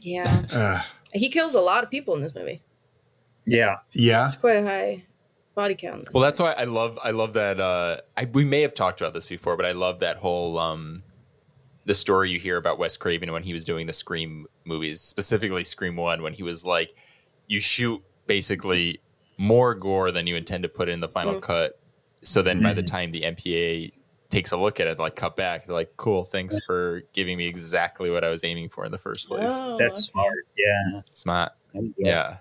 Yeah. 0.00 0.42
Uh, 0.52 0.82
He 1.12 1.28
kills 1.28 1.54
a 1.54 1.60
lot 1.60 1.84
of 1.84 1.90
people 1.90 2.14
in 2.16 2.22
this 2.22 2.34
movie. 2.34 2.62
Yeah. 3.46 3.76
yeah. 3.92 4.26
It's 4.26 4.36
quite 4.36 4.56
a 4.58 4.62
high 4.62 5.04
body 5.54 5.74
count. 5.74 6.08
Well, 6.12 6.20
movie. 6.22 6.26
that's 6.26 6.40
why 6.40 6.52
I 6.52 6.64
love 6.64 6.98
I 7.02 7.10
love 7.12 7.32
that. 7.34 7.58
Uh, 7.60 7.98
I, 8.16 8.26
we 8.26 8.44
may 8.44 8.60
have 8.62 8.74
talked 8.74 9.00
about 9.00 9.14
this 9.14 9.26
before, 9.26 9.56
but 9.56 9.64
I 9.66 9.72
love 9.72 10.00
that 10.00 10.18
whole 10.18 10.58
um, 10.58 11.02
the 11.86 11.94
story 11.94 12.30
you 12.30 12.38
hear 12.38 12.56
about 12.58 12.78
Wes 12.78 12.96
Craven 12.98 13.32
when 13.32 13.42
he 13.44 13.52
was 13.54 13.64
doing 13.64 13.86
the 13.86 13.92
Scream 13.94 14.46
movies, 14.64 15.00
specifically 15.00 15.64
Scream 15.64 15.96
One, 15.96 16.22
when 16.22 16.34
he 16.34 16.42
was 16.42 16.66
like, 16.66 16.94
you 17.46 17.58
shoot 17.60 18.02
basically 18.28 19.00
more 19.38 19.74
gore 19.74 20.12
than 20.12 20.28
you 20.28 20.36
intend 20.36 20.62
to 20.62 20.68
put 20.68 20.88
in 20.88 21.00
the 21.00 21.08
final 21.08 21.34
Mm. 21.34 21.42
cut. 21.42 21.80
So 22.22 22.42
then, 22.42 22.62
by 22.62 22.72
the 22.72 22.82
Mhm. 22.82 22.86
time 22.86 23.10
the 23.10 23.24
MPA 23.24 23.92
takes 24.28 24.52
a 24.52 24.56
look 24.56 24.78
at 24.78 24.86
it, 24.86 24.98
like 24.98 25.16
cut 25.16 25.34
back, 25.36 25.66
they're 25.66 25.74
like, 25.74 25.96
"Cool, 25.96 26.22
thanks 26.24 26.58
for 26.66 27.02
giving 27.14 27.38
me 27.38 27.46
exactly 27.46 28.10
what 28.10 28.22
I 28.24 28.28
was 28.28 28.44
aiming 28.44 28.68
for 28.68 28.84
in 28.84 28.92
the 28.92 28.98
first 28.98 29.26
place." 29.28 29.50
Oh, 29.50 29.76
That's 29.78 30.04
okay. 30.04 30.10
smart. 30.12 30.46
Yeah. 30.56 31.00
Smart, 31.10 31.52
yeah. 31.96 32.36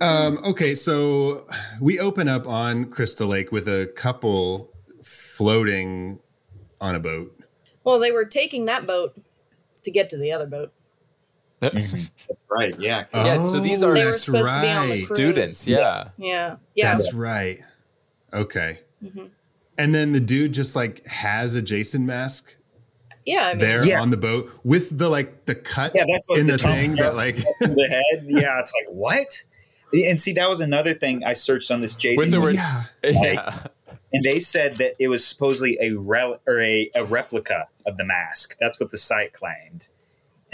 Um, 0.00 0.38
okay, 0.44 0.74
so 0.74 1.46
we 1.80 1.98
open 1.98 2.28
up 2.28 2.46
on 2.46 2.90
Crystal 2.90 3.26
Lake 3.28 3.50
with 3.50 3.66
a 3.66 3.86
couple 3.96 4.70
floating 5.02 6.20
on 6.80 6.94
a 6.94 7.00
boat. 7.00 7.32
Well, 7.82 7.98
they 7.98 8.10
were 8.12 8.26
taking 8.26 8.66
that 8.66 8.86
boat 8.86 9.18
to 9.84 9.90
get 9.90 10.10
to 10.10 10.18
the 10.18 10.32
other 10.32 10.46
boat. 10.46 10.72
That's 11.60 12.10
right? 12.50 12.78
Yeah. 12.78 13.04
Yeah, 13.14 13.42
so 13.44 13.60
these 13.60 13.82
are- 13.82 13.94
They 13.94 14.00
were 14.00 14.10
that's 14.10 14.24
supposed 14.24 14.44
to 14.48 14.60
be 14.60 14.68
on 14.68 14.74
the 14.88 15.04
cruise. 15.06 15.20
Students, 15.20 15.68
yeah. 15.68 16.08
Yeah. 16.18 16.56
Yeah. 16.74 16.94
That's 16.94 17.14
right. 17.14 17.58
Okay. 18.34 18.80
Mhm. 19.02 19.30
And 19.78 19.94
then 19.94 20.12
the 20.12 20.20
dude 20.20 20.52
just 20.52 20.76
like 20.76 21.04
has 21.06 21.54
a 21.54 21.62
Jason 21.62 22.04
mask 22.06 22.56
Yeah. 23.24 23.46
I 23.46 23.50
mean, 23.50 23.58
there 23.60 23.84
Yeah. 23.86 24.00
on 24.00 24.10
the 24.10 24.16
boat 24.16 24.50
with 24.64 24.98
the 24.98 25.08
like 25.08 25.46
the 25.46 25.54
cut 25.54 25.92
Yeah, 25.94 26.04
that's 26.10 26.28
what 26.28 26.38
in 26.38 26.46
the, 26.46 26.52
the 26.52 26.58
thing 26.58 26.92
that 26.96 27.14
like 27.16 27.36
the 27.36 27.86
head. 27.90 28.24
Yeah, 28.28 28.60
it's 28.60 28.72
like 28.80 28.94
what? 28.94 29.44
And 29.92 30.20
see, 30.20 30.32
that 30.34 30.48
was 30.50 30.60
another 30.60 30.94
thing 30.94 31.24
I 31.24 31.32
searched 31.32 31.70
on 31.70 31.80
this 31.80 31.94
Jason, 31.94 32.16
With 32.18 32.30
the 32.32 32.40
word- 32.40 32.54
yeah. 32.56 32.84
Yeah. 33.04 33.62
and 34.12 34.22
they 34.24 34.40
said 34.40 34.76
that 34.76 34.94
it 34.98 35.08
was 35.08 35.26
supposedly 35.26 35.78
a 35.80 35.92
rel- 35.92 36.40
or 36.46 36.60
a, 36.60 36.90
a 36.94 37.04
replica 37.04 37.68
of 37.86 37.96
the 37.96 38.04
mask. 38.04 38.56
That's 38.60 38.78
what 38.80 38.90
the 38.90 38.98
site 38.98 39.32
claimed. 39.32 39.88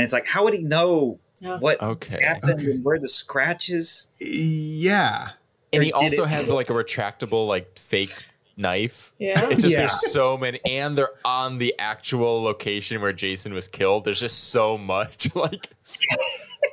And 0.02 0.04
it's 0.04 0.12
like, 0.12 0.26
how 0.26 0.44
would 0.44 0.54
he 0.54 0.62
know 0.62 1.18
Yeah. 1.40 1.58
what 1.58 1.80
Okay. 1.82 2.22
happened 2.22 2.60
Okay. 2.60 2.70
and 2.72 2.84
where 2.84 2.98
the 2.98 3.08
scratches. 3.08 4.08
Yeah. 4.20 5.28
And 5.72 5.80
Or 5.80 5.84
he 5.84 5.92
also 5.92 6.24
it- 6.24 6.28
has 6.28 6.50
like 6.50 6.70
a 6.70 6.72
retractable 6.72 7.46
like 7.48 7.78
fake 7.78 8.14
knife. 8.56 9.12
Yeah. 9.18 9.32
It's 9.50 9.62
just 9.62 9.72
Yeah. 9.72 9.78
there's 9.80 10.12
so 10.12 10.36
many, 10.36 10.60
and 10.66 10.96
they're 10.96 11.10
on 11.24 11.58
the 11.58 11.74
actual 11.78 12.42
location 12.42 13.00
where 13.00 13.12
Jason 13.12 13.54
was 13.54 13.66
killed. 13.68 14.04
There's 14.04 14.20
just 14.20 14.50
so 14.50 14.76
much 14.76 15.32
like 15.34 15.68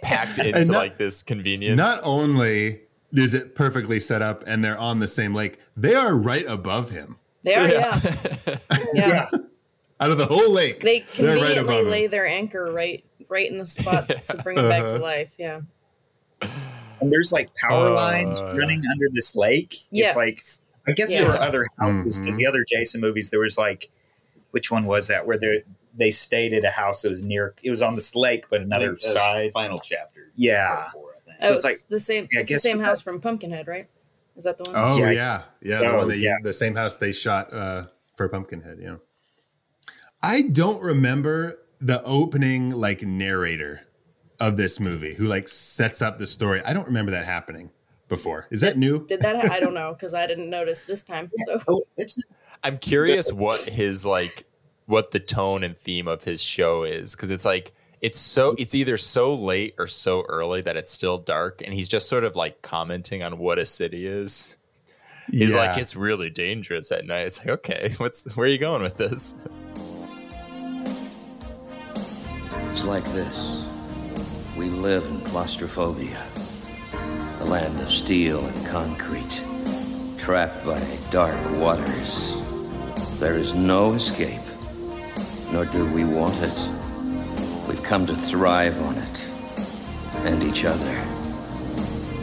packed 0.01 0.39
into 0.39 0.65
not- 0.65 0.77
like 0.77 0.97
this 0.97 1.23
convenience. 1.23 1.77
Not 1.77 1.99
only 2.03 2.81
is 3.13 3.33
it 3.33 3.55
perfectly 3.55 3.99
set 3.99 4.21
up 4.21 4.43
and 4.45 4.63
they're 4.63 4.77
on 4.77 4.99
the 4.99 5.07
same 5.07 5.33
lake, 5.33 5.57
they 5.75 5.95
are 5.95 6.13
right 6.15 6.45
above 6.47 6.91
him. 6.91 7.17
They 7.43 7.55
are, 7.55 7.67
yeah. 7.69 7.99
Yeah. 8.93 9.29
Out 10.01 10.11
of 10.11 10.17
the 10.17 10.25
whole 10.27 10.51
lake. 10.51 10.81
They 10.81 11.05
they're 11.17 11.35
right 11.37 11.55
conveniently 11.57 11.79
him. 11.79 11.89
lay 11.89 12.07
their 12.07 12.27
anchor 12.27 12.71
right 12.71 13.03
right 13.29 13.49
in 13.49 13.57
the 13.57 13.65
spot 13.65 14.09
to 14.27 14.37
bring 14.37 14.57
it 14.57 14.63
back 14.69 14.81
to 14.83 14.95
Uh-huh. 14.95 14.99
life. 15.03 15.31
Yeah. 15.37 15.61
And 17.01 17.11
there's 17.13 17.31
like 17.31 17.53
power 17.55 17.87
Uh, 17.87 17.93
lines 17.93 18.41
running 18.41 18.81
under 18.91 19.07
this 19.13 19.35
lake. 19.35 19.75
Yeah. 19.91 20.07
It's 20.07 20.15
like 20.15 20.43
I 20.87 20.91
guess 20.93 21.11
Yeah. 21.13 21.21
there 21.21 21.29
were 21.31 21.37
other 21.39 21.67
houses 21.77 22.19
because 22.19 22.35
Mhm. 22.35 22.37
the 22.37 22.45
other 22.47 22.65
Jason 22.67 22.99
movies 23.01 23.29
there 23.29 23.39
was 23.39 23.57
like 23.57 23.89
which 24.51 24.71
one 24.71 24.85
was 24.85 25.07
that 25.07 25.25
where 25.27 25.37
they 25.37 25.63
they 25.95 26.11
stayed 26.11 26.53
at 26.53 26.63
a 26.63 26.69
house 26.71 27.01
that 27.03 27.09
was 27.09 27.23
near 27.23 27.53
it 27.63 27.69
was 27.69 27.81
on 27.81 27.95
this 27.95 28.15
lake 28.15 28.45
but 28.49 28.61
another 28.61 28.91
That 28.91 29.01
side. 29.01 29.51
final 29.53 29.79
chapter. 29.79 30.31
Yeah. 30.35 30.87
part 30.91 31.15
I 31.17 31.19
think. 31.25 31.43
So 31.43 31.49
oh, 31.49 31.53
it's 31.53 31.55
it's, 31.55 31.63
like- 31.65 31.89
the 31.89 31.99
same. 31.99 32.27
Yeah, 32.31 32.39
I 32.39 32.41
it's 32.41 32.51
the 32.51 32.59
same 32.59 32.79
house 32.79 32.99
that- 32.99 33.03
from 33.03 33.21
Pumpkinhead, 33.21 33.67
right? 33.67 33.87
Is 34.35 34.43
that 34.45 34.57
the 34.57 34.69
one? 34.71 34.73
Oh 34.81 34.97
Yeah. 34.97 35.11
yeah, 35.11 35.41
yeah, 35.61 35.79
the 35.79 35.91
Oh, 35.93 35.97
one 35.97 36.07
that 36.09 36.17
yeah. 36.17 36.35
the 36.43 36.53
same 36.53 36.75
house 36.75 36.97
they 36.97 37.11
shot 37.11 37.53
uh, 37.53 37.87
for 38.15 38.27
Pumpkinhead. 38.29 38.79
Yeah, 38.81 38.95
I 40.23 40.41
don't 40.41 40.81
remember 40.81 41.59
the 41.81 42.03
opening 42.03 42.71
like 42.71 43.01
narrator 43.01 43.81
of 44.39 44.57
this 44.57 44.79
movie 44.79 45.13
who 45.15 45.25
like 45.25 45.47
sets 45.47 46.01
up 46.01 46.17
the 46.17 46.27
story. 46.27 46.61
I 46.63 46.73
don't 46.73 46.85
remember 46.87 47.11
that 47.11 47.25
happening 47.25 47.71
before. 48.07 48.47
Is 48.51 48.61
that 48.61 48.77
new? 48.77 49.05
Did 49.05 49.21
that? 49.21 49.35
Ha- 49.47 49.53
I 49.53 49.59
don't 49.59 49.73
know 49.73 49.93
because 49.93 50.13
I 50.13 50.25
didn't 50.27 50.49
notice 50.49 50.83
this 50.83 51.03
time. 51.03 51.29
So 51.47 51.59
Oh, 51.67 51.83
I'm 52.63 52.77
curious 52.77 53.31
what 53.31 53.61
his 53.61 54.05
like 54.05 54.45
what 54.85 55.11
the 55.11 55.19
tone 55.19 55.63
and 55.63 55.77
theme 55.77 56.07
of 56.07 56.23
his 56.23 56.41
show 56.41 56.83
is 56.83 57.15
because 57.15 57.29
it's 57.31 57.45
like 57.45 57.71
it's 58.01 58.19
so 58.19 58.55
it's 58.57 58.73
either 58.73 58.97
so 58.97 59.33
late 59.33 59.75
or 59.77 59.87
so 59.87 60.23
early 60.29 60.61
that 60.61 60.75
it's 60.77 60.91
still 60.91 61.17
dark 61.17 61.61
and 61.63 61.73
he's 61.73 61.87
just 61.89 62.07
sort 62.09 62.23
of 62.23 62.35
like 62.35 62.61
commenting 62.61 63.21
on 63.21 63.37
what 63.37 63.59
a 63.59 63.65
city 63.65 64.05
is. 64.07 64.57
He's 65.29 65.53
Yeah. 65.53 65.59
like 65.71 65.77
it's 65.77 65.95
really 65.95 66.29
dangerous 66.29 66.91
at 66.91 67.05
night. 67.05 67.27
It's 67.27 67.39
like 67.45 67.49
okay, 67.59 67.93
what's 67.97 68.35
where 68.35 68.45
are 68.47 68.49
you 68.49 68.57
going 68.57 68.81
with 68.81 68.97
this? 68.97 69.35
It's 72.79 72.87
like 72.87 73.03
this. 73.11 73.67
We 74.55 74.69
live 74.69 75.05
in 75.07 75.19
claustrophobia, 75.19 76.25
the 77.39 77.45
land 77.49 77.77
of 77.81 77.91
steel 77.91 78.45
and 78.45 78.65
concrete, 78.67 79.43
trapped 80.17 80.65
by 80.65 80.81
dark 81.11 81.35
waters. 81.59 82.39
There 83.19 83.35
is 83.35 83.53
no 83.53 83.95
escape, 83.95 84.39
nor 85.51 85.65
do 85.65 85.91
we 85.91 86.05
want 86.05 86.41
it. 86.41 86.57
We've 87.67 87.83
come 87.83 88.05
to 88.05 88.15
thrive 88.15 88.81
on 88.83 88.95
it 88.95 89.27
and 90.23 90.41
each 90.41 90.63
other. 90.63 91.05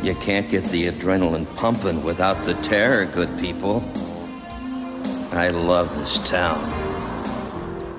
You 0.03 0.15
can't 0.15 0.49
get 0.49 0.65
the 0.65 0.89
adrenaline 0.89 1.55
pumping 1.57 2.03
without 2.03 2.43
the 2.47 2.55
terror, 2.63 3.05
good 3.05 3.39
people. 3.39 3.85
I 5.33 5.51
love 5.51 5.95
this 5.99 6.17
town. 6.31 6.65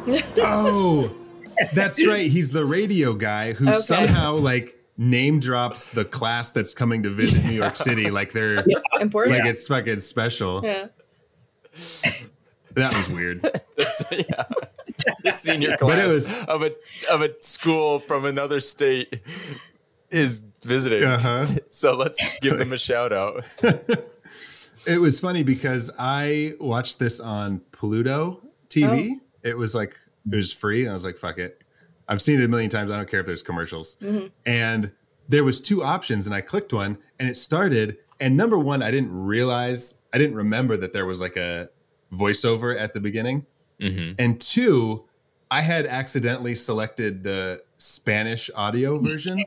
Oh, 0.39 1.27
that's 1.74 2.06
right. 2.08 2.30
He's 2.30 2.52
the 2.52 2.65
radio 2.65 3.13
guy 3.13 3.54
who 3.54 3.67
Okay. 3.70 3.78
somehow 3.78 4.36
like 4.38 4.76
name 4.98 5.39
drops 5.39 5.89
the 5.89 6.04
class 6.06 6.52
that's 6.52 6.74
coming 6.74 7.04
to 7.04 7.10
visit 7.10 7.43
New 7.46 7.52
York 7.52 7.76
City 7.76 8.10
like 8.12 8.34
they're 8.34 8.65
important. 9.00 9.38
like 9.38 9.48
it's 9.48 9.67
fucking 9.67 10.00
special. 10.00 10.62
yeah. 10.63 10.88
That 12.74 12.93
was 12.93 13.10
weird. 13.10 13.39
yeah. 14.12 14.43
The 15.24 15.32
senior 15.32 15.70
But 15.72 15.80
class 15.80 16.00
it 16.04 16.08
was- 16.08 16.32
of 16.48 16.62
a 16.63 16.72
of 17.12 17.22
a 17.22 17.34
school 17.41 18.00
from 18.00 18.26
another 18.26 18.60
state 18.62 19.22
is 20.12 20.43
visiting. 20.63 21.04
Uh-huh. 21.04 21.46
So 21.70 21.96
let's 21.96 22.38
give 22.39 22.58
them 22.58 22.74
a 22.74 22.78
shout 22.78 23.13
out. 23.13 23.43
It 24.88 25.00
was 25.00 25.20
funny 25.20 25.43
because 25.43 25.91
I 26.00 26.54
watched 26.60 26.98
this 27.00 27.20
on 27.20 27.62
Pluto 27.72 28.41
TV. 28.70 29.20
It 29.43 29.58
was 29.58 29.76
like 29.76 29.96
it 30.32 30.36
was 30.36 30.54
free, 30.54 30.82
and 30.84 30.92
I 30.92 30.94
was 30.94 31.06
like, 31.06 31.18
"Fuck 31.18 31.38
it." 31.38 31.62
I've 32.08 32.22
seen 32.22 32.40
it 32.40 32.46
a 32.46 32.48
million 32.48 32.70
times. 32.70 32.90
I 32.92 32.96
don't 32.96 33.10
care 33.10 33.20
if 33.20 33.26
there's 33.26 33.44
commercials. 33.44 33.98
Mm-hmm. 33.98 34.28
And 34.46 34.92
there 35.28 35.44
was 35.44 35.60
two 35.62 35.84
options, 35.84 36.26
and 36.26 36.34
I 36.34 36.42
clicked 36.42 36.72
one, 36.72 36.98
and 37.20 37.30
it 37.30 37.36
started. 37.36 37.98
And 38.20 38.38
number 38.38 38.58
one, 38.58 38.82
I 38.82 38.92
didn't 38.92 39.13
realize, 39.13 39.98
I 40.13 40.18
didn't 40.18 40.36
remember 40.36 40.78
that 40.78 40.94
there 40.94 41.06
was 41.06 41.22
like 41.22 41.36
a 41.36 41.70
voiceover 42.13 42.80
at 42.80 42.94
the 42.94 43.00
beginning. 43.00 43.46
Mm-hmm. 43.80 44.13
And 44.18 44.40
two, 44.40 45.06
I 45.52 45.62
had 45.62 45.86
accidentally 45.86 46.56
selected 46.56 47.24
the 47.24 47.62
Spanish 47.78 48.50
audio 48.56 48.96
version. 49.00 49.40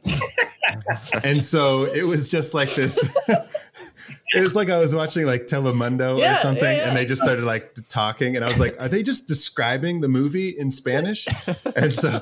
and 1.24 1.42
so 1.42 1.84
it 1.84 2.04
was 2.04 2.28
just 2.28 2.54
like 2.54 2.72
this. 2.74 2.98
it 4.34 4.42
was 4.42 4.54
like 4.54 4.70
I 4.70 4.78
was 4.78 4.94
watching 4.94 5.26
like 5.26 5.46
Telemundo 5.46 6.18
Yeah, 6.18 6.34
or 6.34 6.36
something, 6.36 6.64
yeah, 6.64 6.72
yeah. 6.78 6.88
and 6.88 6.96
they 6.96 7.04
just 7.04 7.22
started 7.22 7.44
like 7.44 7.74
talking, 7.88 8.36
and 8.36 8.44
I 8.44 8.48
was 8.48 8.60
like, 8.60 8.76
"Are 8.80 8.88
they 8.88 9.02
just 9.02 9.26
describing 9.28 10.00
the 10.00 10.08
movie 10.08 10.50
in 10.50 10.70
Spanish?" 10.70 11.26
and 11.76 11.92
so 11.92 12.20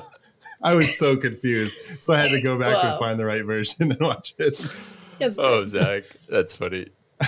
I 0.61 0.73
was 0.75 0.97
so 0.97 1.15
confused. 1.17 1.75
So 1.99 2.13
I 2.13 2.17
had 2.19 2.29
to 2.29 2.41
go 2.41 2.57
back 2.57 2.75
Wow. 2.75 2.91
and 2.91 2.99
find 2.99 3.19
the 3.19 3.25
right 3.25 3.45
version 3.45 3.91
and 3.91 3.99
watch 4.01 4.33
it. 4.37 4.57
That's 5.19 5.37
Oh, 5.39 5.59
good. 5.61 5.69
Zach, 5.69 6.03
that's 6.29 6.55
funny. 6.55 6.87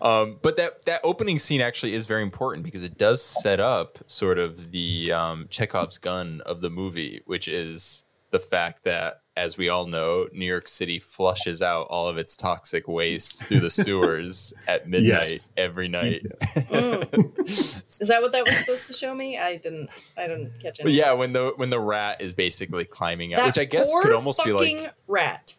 Um, 0.00 0.38
but 0.42 0.56
that 0.58 0.84
that 0.84 1.00
opening 1.02 1.40
scene 1.40 1.60
actually 1.60 1.92
is 1.92 2.06
very 2.06 2.22
important 2.22 2.64
because 2.64 2.84
it 2.84 2.96
does 2.96 3.20
set 3.20 3.58
up 3.58 3.98
sort 4.06 4.38
of 4.38 4.70
the 4.70 5.10
um, 5.12 5.46
Chekhov's 5.50 5.98
gun 5.98 6.40
of 6.46 6.60
the 6.60 6.70
movie, 6.70 7.20
which 7.26 7.48
is 7.48 8.04
the 8.30 8.38
fact 8.38 8.84
that, 8.84 9.22
as 9.36 9.56
we 9.56 9.68
all 9.68 9.86
know, 9.86 10.26
New 10.32 10.44
York 10.46 10.68
City 10.68 10.98
flushes 10.98 11.62
out 11.62 11.86
all 11.88 12.08
of 12.08 12.18
its 12.18 12.36
toxic 12.36 12.88
waste 12.88 13.44
through 13.44 13.60
the 13.60 13.70
sewers 13.70 14.52
at 14.68 14.88
midnight 14.88 15.28
Yes. 15.28 15.48
every 15.56 15.88
night. 15.88 16.26
Mm. 16.56 17.48
Is 17.48 18.08
that 18.08 18.20
what 18.20 18.32
that 18.32 18.44
was 18.44 18.56
supposed 18.56 18.86
to 18.88 18.92
show 18.92 19.14
me? 19.14 19.38
I 19.38 19.56
didn't. 19.56 19.88
I 20.18 20.26
didn't 20.26 20.60
catch 20.60 20.80
it. 20.80 20.88
Yeah, 20.90 21.12
when 21.12 21.32
the 21.32 21.52
when 21.56 21.70
the 21.70 21.80
rat 21.80 22.20
is 22.20 22.34
basically 22.34 22.84
climbing 22.84 23.34
out, 23.34 23.38
That 23.38 23.46
which 23.46 23.58
I 23.58 23.64
guess 23.64 23.90
could 24.02 24.12
almost 24.12 24.42
be 24.44 24.52
fucking 24.52 24.82
like. 24.82 24.94
rat. 25.06 25.54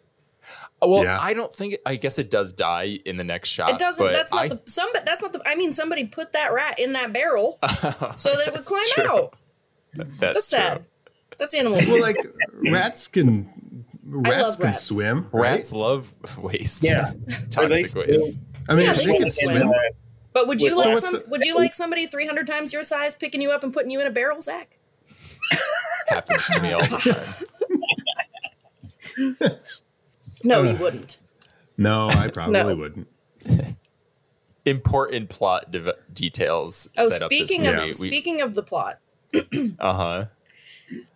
Uh, 0.82 0.88
well, 0.88 1.04
Yeah. 1.04 1.18
I 1.20 1.34
don't 1.34 1.54
think. 1.54 1.76
I 1.86 1.96
guess 1.96 2.20
it 2.20 2.30
does 2.30 2.54
die 2.54 3.00
in 3.06 3.18
the 3.18 3.24
next 3.24 3.50
shot. 3.50 3.72
It 3.72 3.80
doesn't. 3.80 4.06
but 4.06 4.12
That's 4.14 4.34
not 4.34 4.44
I, 4.44 4.48
the. 4.50 4.62
Some. 4.66 4.90
That's 5.06 5.22
not 5.22 5.34
the. 5.34 5.42
I 5.46 5.56
mean, 5.56 5.74
somebody 5.74 6.06
put 6.06 6.34
that 6.34 6.54
rat 6.54 6.80
in 6.80 6.94
that 6.94 7.12
barrel 7.14 7.58
so 8.16 8.36
that 8.36 8.48
it 8.48 8.54
would 8.54 8.64
climb 8.66 8.82
true. 8.94 9.04
out. 9.10 9.36
That's, 9.94 10.10
That's 10.20 10.50
true. 10.50 10.60
sad. 10.60 10.86
That's 11.40 11.56
animal. 11.56 11.80
Well, 11.88 12.02
like 12.02 12.18
rats 12.72 13.08
can 13.08 13.50
rats 14.04 14.56
can 14.58 14.66
rats. 14.66 14.82
swim. 14.84 15.28
right? 15.32 15.52
Rats 15.58 15.72
love 15.74 16.14
waste. 16.38 16.84
Yeah. 16.84 17.12
Are 17.58 17.68
they 17.68 17.84
toxic 17.84 17.86
still- 17.88 18.04
waste. 18.08 18.40
I 18.68 18.76
mean, 18.76 18.86
Yeah, 18.86 18.94
they, 18.94 19.06
they 19.06 19.12
can 19.14 19.22
can 19.24 19.32
swim. 19.32 19.58
swim. 19.62 19.74
But 20.34 20.48
would 20.48 20.62
you 20.62 20.76
With 20.78 20.86
like 20.86 20.98
some? 21.00 21.14
the- 21.14 21.24
Would 21.30 21.44
you 21.44 21.56
like 21.56 21.74
somebody 21.74 22.06
three 22.08 22.28
hundred 22.28 22.46
times 22.48 22.72
your 22.74 22.84
size 22.84 23.16
picking 23.16 23.42
you 23.42 23.50
up 23.52 23.64
and 23.64 23.74
putting 23.74 23.90
you 23.90 24.00
in 24.02 24.06
a 24.08 24.12
barrel, 24.12 24.42
Zach? 24.42 24.78
Happens 26.10 26.46
to 26.48 26.62
me 26.62 26.74
all 26.74 26.82
the 26.82 27.46
time. 29.18 29.60
No, 30.44 30.64
you 30.64 30.78
wouldn't. 30.78 31.18
No, 31.78 32.08
I 32.10 32.28
probably 32.34 32.54
No. 32.54 32.74
wouldn't. 32.76 33.08
Important 34.66 35.30
plot 35.30 35.72
dev- 35.72 35.92
details 36.14 36.90
Oh, 36.98 37.10
set 37.10 37.22
up 37.24 37.30
this 37.30 37.40
speaking 37.40 37.64
movie. 37.64 37.78
of 37.90 38.00
We- 38.00 38.08
speaking 38.08 38.42
of 38.42 38.54
the 38.56 38.64
plot, 38.64 39.00
uh-huh. 39.34 40.26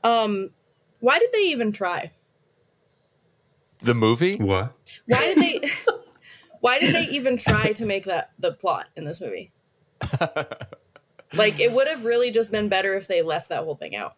Um, 0.04 0.50
why 1.00 1.20
did 1.20 1.32
they 1.34 1.48
even 1.50 1.72
try? 1.72 2.12
The 3.80 3.94
movie? 3.94 4.38
What? 4.38 4.74
Why 5.08 5.20
did 5.20 5.38
they? 5.38 5.70
why 6.62 6.80
did 6.80 6.96
they 6.96 7.06
even 7.12 7.38
try 7.38 7.74
to 7.74 7.86
make 7.86 8.06
that 8.06 8.32
the 8.40 8.54
plot 8.54 8.88
in 8.96 9.06
this 9.06 9.20
movie? 9.20 9.52
like, 11.34 11.60
it 11.60 11.72
would 11.72 11.88
have 11.88 12.06
really 12.06 12.32
just 12.32 12.52
been 12.52 12.70
better 12.70 12.96
if 12.96 13.08
they 13.08 13.22
left 13.22 13.50
that 13.50 13.64
whole 13.64 13.76
thing 13.76 13.96
out. 13.96 14.16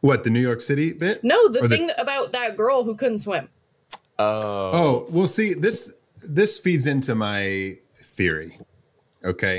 What 0.00 0.24
the 0.24 0.30
New 0.30 0.40
York 0.40 0.60
City 0.60 0.92
bit? 0.92 1.22
No, 1.24 1.48
the 1.48 1.60
Or 1.64 1.68
the- 1.68 1.76
thing 1.76 1.90
about 1.98 2.32
that 2.32 2.56
girl 2.56 2.84
who 2.84 2.94
couldn't 2.94 3.18
swim. 3.18 3.48
Oh. 4.18 4.70
Oh, 4.72 5.06
well, 5.10 5.26
see 5.26 5.54
this 5.54 5.94
this 6.22 6.58
feeds 6.58 6.86
into 6.86 7.14
my 7.14 7.78
theory. 7.94 8.58
Okay, 9.24 9.58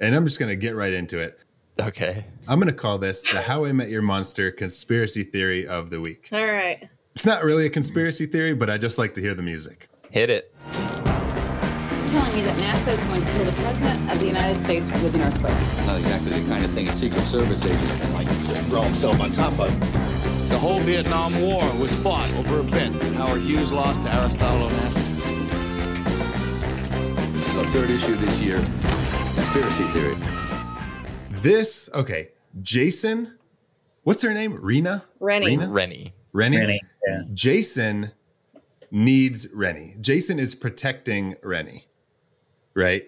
and 0.00 0.14
I'm 0.14 0.24
just 0.24 0.38
gonna 0.40 0.56
get 0.56 0.74
right 0.74 0.92
into 0.92 1.18
it. 1.20 1.38
Okay. 1.80 2.24
I'm 2.50 2.58
gonna 2.58 2.72
call 2.72 2.98
this 2.98 3.22
the 3.22 3.42
How 3.42 3.64
I 3.64 3.70
Met 3.70 3.90
Your 3.90 4.02
Monster 4.02 4.50
conspiracy 4.50 5.22
theory 5.22 5.68
of 5.68 5.90
the 5.90 6.00
week. 6.00 6.30
All 6.32 6.44
right. 6.44 6.88
It's 7.12 7.24
not 7.24 7.44
really 7.44 7.64
a 7.64 7.70
conspiracy 7.70 8.26
theory, 8.26 8.54
but 8.54 8.68
I 8.68 8.76
just 8.76 8.98
like 8.98 9.14
to 9.14 9.20
hear 9.20 9.34
the 9.34 9.42
music. 9.42 9.88
Hit 10.10 10.30
it. 10.30 10.52
telling 10.72 12.34
me 12.34 12.42
that 12.42 12.56
NASA 12.58 12.94
is 12.94 13.04
going 13.04 13.24
to 13.24 13.32
kill 13.34 13.44
the 13.44 13.52
President 13.52 14.10
of 14.10 14.18
the 14.18 14.26
United 14.26 14.60
States 14.64 14.90
with 14.90 15.14
an 15.14 15.20
earthquake. 15.20 15.86
Not 15.86 16.00
exactly 16.00 16.40
the 16.40 16.48
kind 16.48 16.64
of 16.64 16.72
thing 16.72 16.88
a 16.88 16.92
Secret 16.92 17.22
Service 17.22 17.64
agent 17.64 18.00
can 18.00 18.12
like 18.14 18.26
just 18.26 18.66
throw 18.66 18.82
himself 18.82 19.20
on 19.20 19.30
top 19.30 19.56
of. 19.60 20.48
The 20.48 20.58
whole 20.58 20.80
Vietnam 20.80 21.40
War 21.40 21.62
was 21.76 21.94
fought 21.98 22.32
over 22.32 22.58
a 22.58 22.64
bet 22.64 22.92
Howard 23.12 23.42
Hughes 23.42 23.70
lost 23.70 24.02
to 24.02 24.12
Aristotle 24.12 24.68
Onassis. 24.68 25.06
This 27.32 27.46
is 27.46 27.54
the 27.54 27.66
third 27.66 27.90
issue 27.90 28.14
this 28.16 28.40
year. 28.40 28.58
Conspiracy 29.36 29.84
theory. 29.92 30.16
This 31.42 31.88
okay, 31.94 32.32
Jason. 32.62 33.38
What's 34.02 34.22
her 34.22 34.32
name? 34.32 34.54
Rena. 34.60 35.04
Rennie. 35.18 35.46
Rena? 35.46 35.68
Rennie. 35.68 36.12
Rennie. 36.32 36.58
Rennie, 36.58 36.80
yeah. 37.06 37.22
Jason 37.32 38.12
needs 38.90 39.48
Rennie. 39.52 39.96
Jason 40.00 40.38
is 40.38 40.54
protecting 40.54 41.36
Rennie, 41.42 41.86
right? 42.74 43.04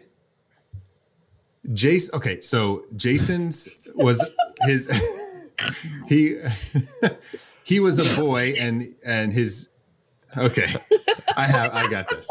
Jason. 1.72 2.14
Okay, 2.16 2.40
so 2.40 2.84
Jason's 2.96 3.68
was 3.94 4.24
his. 4.62 4.88
he 6.08 6.38
he 7.64 7.80
was 7.80 7.98
a 7.98 8.20
boy, 8.20 8.54
and 8.60 8.94
and 9.04 9.32
his. 9.32 9.68
Okay, 10.36 10.66
I 11.36 11.42
have 11.42 11.74
I 11.74 11.88
got 11.88 12.08
this. 12.08 12.28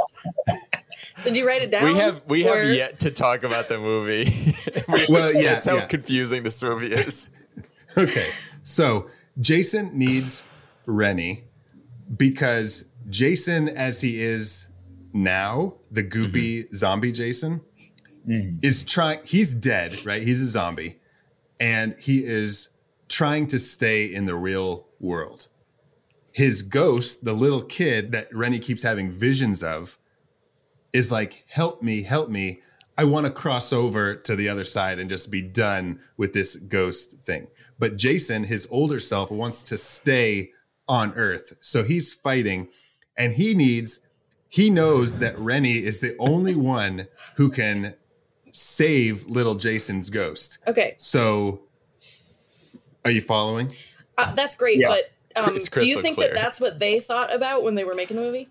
Did 1.24 1.38
you 1.38 1.48
write 1.48 1.62
it 1.62 1.72
down? 1.72 1.86
We 1.86 1.96
have 1.96 2.22
we 2.28 2.44
have 2.44 2.74
yet 2.74 3.00
to 3.00 3.12
talk 3.12 3.44
about 3.44 3.68
the 3.68 3.78
movie. 3.78 4.30
We- 4.88 5.14
Well, 5.14 5.34
yeah, 5.34 5.54
that's 5.54 5.68
how 5.68 5.76
yeah. 5.76 5.86
confusing 5.86 6.44
this 6.44 6.62
movie 6.62 6.94
is. 6.94 7.30
Okay, 7.98 8.30
so 8.64 9.10
Jason 9.42 9.92
needs 9.98 10.46
Rennie 10.86 11.44
because 12.16 12.86
Jason, 13.10 13.68
as 13.68 14.00
he 14.00 14.22
is 14.22 14.70
now, 15.12 15.74
the 15.92 16.02
goopy 16.02 16.60
mm-hmm. 16.60 16.74
zombie 16.74 17.12
Jason, 17.12 17.60
mm. 18.26 18.64
is 18.64 18.86
trying. 18.86 19.20
He's 19.26 19.54
dead, 19.54 19.94
right? 20.06 20.24
He's 20.24 20.42
a 20.42 20.48
zombie, 20.48 21.02
and 21.60 22.00
he 22.00 22.24
is 22.24 22.70
trying 23.10 23.48
to 23.48 23.60
stay 23.60 24.06
in 24.06 24.26
the 24.26 24.36
real 24.36 24.88
world. 25.02 25.50
His 26.34 26.62
ghost, 26.62 27.26
the 27.26 27.34
little 27.34 27.62
kid 27.64 28.12
that 28.14 28.34
Rennie 28.34 28.60
keeps 28.60 28.84
having 28.84 29.12
visions 29.12 29.64
of, 29.64 29.98
is 30.94 31.12
like, 31.12 31.44
"Help 31.50 31.82
me, 31.82 32.04
help 32.04 32.30
me." 32.30 32.62
I 32.98 33.06
want 33.06 33.26
to 33.26 33.32
cross 33.32 33.74
over 33.74 34.16
to 34.16 34.36
the 34.36 34.48
other 34.50 34.64
side 34.64 35.00
and 35.00 35.10
just 35.10 35.32
be 35.32 35.42
done 35.42 36.00
with 36.18 36.34
this 36.34 36.56
ghost 36.56 37.22
thing. 37.22 37.48
But 37.80 37.98
Jason, 37.98 38.44
his 38.44 38.68
older 38.70 39.00
self, 39.00 39.32
wants 39.32 39.64
to 39.64 39.78
stay 39.78 40.52
on 40.88 41.14
Earth. 41.16 41.54
So 41.62 41.84
he's 41.84 42.14
fighting 42.14 42.68
and 43.18 43.34
he 43.34 43.56
needs, 43.56 44.02
he 44.50 44.70
knows 44.70 45.20
that 45.20 45.40
Rennie 45.40 45.84
is 45.84 46.00
the 46.00 46.16
only 46.20 46.54
one 46.54 47.08
who 47.38 47.50
can 47.50 47.96
save 48.52 49.26
little 49.26 49.56
Jason's 49.56 50.10
ghost. 50.10 50.60
Okay, 50.68 50.94
So 50.98 51.62
are 53.06 53.12
you 53.12 53.22
following? 53.22 53.74
uh, 54.18 54.36
that's 54.36 54.56
great. 54.56 54.80
Yeah. 54.80 54.90
But 54.90 55.12
um, 55.36 55.56
It's 55.56 55.70
do 55.70 55.86
you 55.88 56.02
think 56.02 56.18
clear. 56.18 56.30
that 56.30 56.36
that's 56.36 56.60
what 56.60 56.80
they 56.80 57.00
thought 57.00 57.34
about 57.34 57.64
when 57.64 57.76
they 57.76 57.84
were 57.84 57.96
making 57.96 58.18
the 58.18 58.24
movie? 58.24 58.50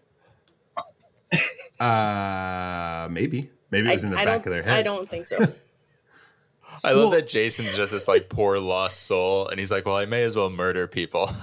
Uh, 1.79 3.09
maybe. 3.11 3.49
Maybe 3.71 3.89
it 3.89 3.93
was 3.93 4.05
in 4.05 4.11
the 4.11 4.19
I 4.19 4.25
back 4.27 4.45
of 4.45 4.53
their 4.53 4.63
head. 4.63 4.81
I 4.81 4.83
don't 4.83 5.09
think 5.09 5.25
so. 5.25 5.39
I 6.85 6.93
love 6.93 7.11
that 7.13 7.29
Jason's 7.29 7.75
just 7.75 7.93
this 7.93 8.07
like 8.09 8.29
poor 8.29 8.59
lost 8.59 9.05
soul, 9.07 9.49
and 9.49 9.59
he's 9.59 9.71
like, 9.71 9.87
"Well, 9.87 9.97
I 9.97 10.05
may 10.07 10.23
as 10.23 10.37
well 10.37 10.51
murder 10.51 10.87
people." 10.87 11.31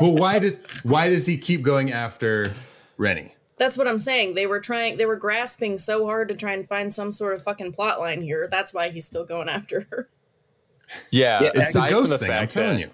Well, 0.00 0.14
why 0.14 0.38
does 0.38 0.60
why 0.84 1.08
does 1.08 1.26
he 1.26 1.36
keep 1.36 1.62
going 1.62 1.90
after 1.90 2.52
Rennie? 2.98 3.34
That's 3.56 3.76
what 3.76 3.88
I'm 3.88 3.98
saying. 3.98 4.36
They 4.36 4.46
were 4.46 4.60
trying. 4.60 4.96
They 4.96 5.06
were 5.06 5.16
grasping 5.16 5.78
so 5.78 6.06
hard 6.06 6.28
to 6.28 6.36
try 6.36 6.52
and 6.52 6.68
find 6.68 6.94
some 6.94 7.10
sort 7.10 7.36
of 7.36 7.42
fucking 7.42 7.72
plot 7.72 7.98
line 7.98 8.22
here. 8.22 8.46
That's 8.48 8.72
why 8.72 8.90
he's 8.90 9.04
still 9.06 9.24
going 9.24 9.48
after 9.48 9.86
her. 9.90 10.08
yeah, 11.10 11.42
Yeah, 11.42 11.46
It's 11.54 11.72
the 11.72 11.80
aside 11.80 11.90
from 11.90 11.98
ghost 11.98 12.12
the 12.12 12.18
thing. 12.18 12.30
I'm 12.30 12.46
telling 12.46 12.76
that 12.76 12.80
you. 12.80 12.90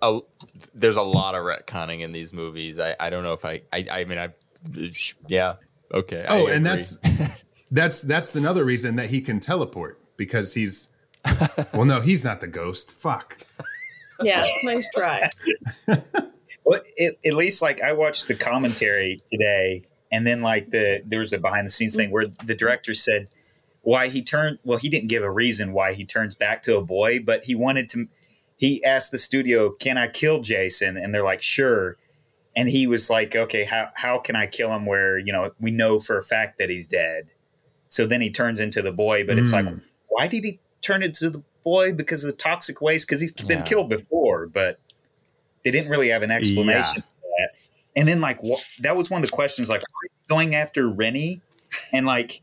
a, 0.00 0.20
there's 0.76 0.96
a 0.96 1.02
lot 1.02 1.34
of 1.34 1.42
retconning 1.44 2.00
in 2.00 2.12
these 2.12 2.32
movies. 2.32 2.78
I, 2.78 2.94
I 3.00 3.10
don't 3.10 3.22
know 3.22 3.32
if 3.32 3.44
I 3.44 3.62
I, 3.72 3.86
I 3.90 4.04
mean 4.04 4.18
I 4.18 4.30
yeah 5.28 5.54
okay. 5.92 6.24
I 6.28 6.38
Oh, 6.40 6.46
and 6.46 6.66
agree. 6.66 6.76
that's 6.80 7.42
that's 7.70 8.02
that's 8.02 8.36
another 8.36 8.64
reason 8.64 8.96
that 8.96 9.10
he 9.10 9.20
can 9.20 9.40
teleport 9.40 10.00
because 10.16 10.54
he's 10.54 10.90
well, 11.74 11.84
no, 11.84 12.00
he's 12.00 12.24
not 12.24 12.40
the 12.40 12.46
ghost. 12.46 12.92
Fuck. 12.92 13.38
Yeah, 14.22 14.44
nice 14.62 14.88
try. 14.94 15.28
Well, 16.64 16.80
it, 16.96 17.16
at 17.24 17.34
least 17.34 17.62
like 17.62 17.80
I 17.80 17.92
watched 17.92 18.26
the 18.26 18.34
commentary 18.34 19.18
today, 19.30 19.84
and 20.10 20.26
then 20.26 20.42
like 20.42 20.70
the 20.72 21.00
there 21.06 21.20
was 21.20 21.32
a 21.32 21.38
behind 21.38 21.64
the 21.66 21.70
scenes 21.70 21.94
thing 21.94 22.10
where 22.10 22.26
the 22.26 22.56
director 22.56 22.92
said 22.92 23.28
why 23.82 24.08
he 24.08 24.20
turned. 24.20 24.58
Well, 24.64 24.78
he 24.78 24.88
didn't 24.88 25.06
give 25.08 25.22
a 25.22 25.30
reason 25.30 25.72
why 25.72 25.92
he 25.92 26.04
turns 26.04 26.34
back 26.34 26.64
to 26.64 26.76
a 26.76 26.82
boy, 26.82 27.20
but 27.24 27.44
he 27.44 27.54
wanted 27.54 27.88
to. 27.90 28.08
He 28.56 28.82
asked 28.84 29.12
the 29.12 29.18
studio, 29.18 29.70
"Can 29.70 29.98
I 29.98 30.08
kill 30.08 30.40
Jason?" 30.40 30.96
And 30.96 31.14
they're 31.14 31.24
like, 31.24 31.42
"Sure." 31.42 31.96
And 32.54 32.68
he 32.70 32.86
was 32.86 33.10
like, 33.10 33.36
"Okay, 33.36 33.64
how 33.64 33.90
how 33.94 34.18
can 34.18 34.34
I 34.36 34.46
kill 34.46 34.72
him? 34.74 34.86
Where 34.86 35.18
you 35.18 35.32
know 35.32 35.52
we 35.60 35.70
know 35.70 36.00
for 36.00 36.16
a 36.18 36.22
fact 36.22 36.58
that 36.58 36.70
he's 36.70 36.88
dead." 36.88 37.28
So 37.88 38.06
then 38.06 38.20
he 38.20 38.30
turns 38.30 38.58
into 38.60 38.82
the 38.82 38.92
boy, 38.92 39.24
but 39.26 39.38
it's 39.38 39.52
like, 39.52 39.64
Mm. 39.66 39.80
why 40.08 40.26
did 40.26 40.44
he 40.44 40.58
turn 40.82 41.02
into 41.04 41.30
the 41.30 41.42
boy? 41.64 41.92
Because 41.92 42.24
of 42.24 42.30
the 42.32 42.36
toxic 42.36 42.80
waste? 42.80 43.06
Because 43.06 43.20
he's 43.20 43.32
been 43.32 43.58
Yeah. 43.58 43.64
killed 43.64 43.88
before, 43.88 44.46
but 44.46 44.80
they 45.64 45.70
didn't 45.70 45.88
really 45.90 46.08
have 46.08 46.22
an 46.22 46.30
explanation 46.32 47.02
for 47.02 47.28
that. 47.38 47.50
And 47.94 48.08
then 48.08 48.20
like 48.20 48.40
wh- 48.44 48.60
that 48.80 48.96
was 48.96 49.08
one 49.10 49.22
of 49.22 49.30
the 49.30 49.34
questions, 49.34 49.68
like 49.70 49.80
why 49.82 49.84
are 49.84 50.10
you 50.10 50.28
going 50.28 50.54
after 50.54 50.88
Rennie, 50.90 51.42
and 51.92 52.06
like 52.06 52.42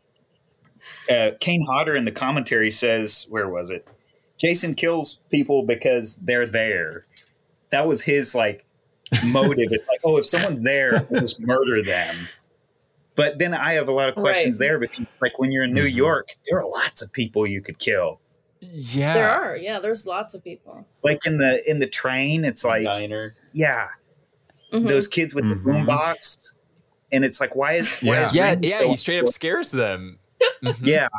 uh, 1.10 1.32
Kane 1.40 1.66
Hodder 1.66 1.96
in 1.96 2.06
the 2.06 2.12
commentary 2.12 2.72
says, 2.72 3.26
where 3.30 3.48
was 3.50 3.70
it? 3.70 3.88
Jason 4.38 4.76
kills 4.76 5.22
people 5.30 5.64
because 5.64 6.18
they're 6.18 6.46
there. 6.46 7.06
That 7.72 7.88
was 7.88 8.02
his 8.04 8.36
like 8.36 8.66
motive. 9.32 9.70
It's 9.72 9.88
like, 9.88 10.00
oh, 10.04 10.18
if 10.18 10.26
someone's 10.26 10.64
there, 10.64 11.02
we'll 11.10 11.22
just 11.22 11.40
murder 11.40 11.82
them. 11.84 12.28
But 13.16 13.38
then 13.40 13.54
I 13.54 13.74
have 13.74 13.88
a 13.88 13.92
lot 13.92 14.10
of 14.10 14.16
questions 14.16 14.60
Right. 14.60 14.68
there 14.68 14.80
because, 14.80 15.06
like, 15.22 15.38
when 15.38 15.52
you're 15.52 15.64
in 15.66 15.74
New 15.74 15.86
Mhm. 15.88 15.96
York, 15.96 16.30
there 16.50 16.60
are 16.60 16.68
lots 16.68 17.02
of 17.04 17.12
people 17.14 17.46
you 17.46 17.62
could 17.62 17.78
kill. 17.80 18.20
yeah. 18.62 19.14
There 19.14 19.30
are. 19.30 19.58
Yeah, 19.58 19.80
there's 19.80 20.08
lots 20.08 20.34
of 20.34 20.42
people. 20.44 20.88
Like 21.04 21.26
in 21.28 21.38
the 21.38 21.62
in 21.70 21.80
the 21.80 21.86
train, 21.88 22.44
it's 22.46 22.64
like, 22.64 22.86
Diner. 22.86 23.32
yeah, 23.52 23.90
Mhm. 24.74 24.88
those 24.88 25.08
kids 25.08 25.36
with 25.36 25.44
Mhm. 25.44 25.50
the 25.50 25.70
boombox, 25.72 26.56
and 27.12 27.24
it's 27.26 27.40
like, 27.42 27.56
why 27.58 27.74
is 27.74 27.96
why 28.02 28.14
Yeah. 28.14 28.26
is 28.26 28.34
Yeah, 28.34 28.56
yeah. 28.62 28.84
He 28.84 28.96
straight 28.98 29.20
up 29.22 29.28
scares 29.28 29.72
them. 29.72 30.18
Mhm. 30.64 30.80
yeah, 30.88 31.10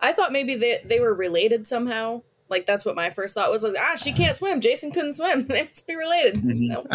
I 0.00 0.12
thought 0.12 0.32
maybe 0.32 0.54
they 0.56 0.80
they 0.84 1.00
were 1.00 1.12
related 1.14 1.66
somehow. 1.66 2.22
Like 2.50 2.66
that's 2.66 2.84
what 2.84 2.96
my 2.96 3.10
first 3.10 3.34
thought 3.34 3.50
was. 3.50 3.62
Like, 3.62 3.74
ah, 3.78 3.96
she 3.96 4.12
can't 4.12 4.34
swim. 4.36 4.60
Jason 4.60 4.90
couldn't 4.92 5.14
swim. 5.14 5.46
They 5.48 5.62
must 5.62 5.86
be 5.86 5.96
related. 5.96 6.36
Mhm. 6.36 6.58
Nope. 6.58 6.86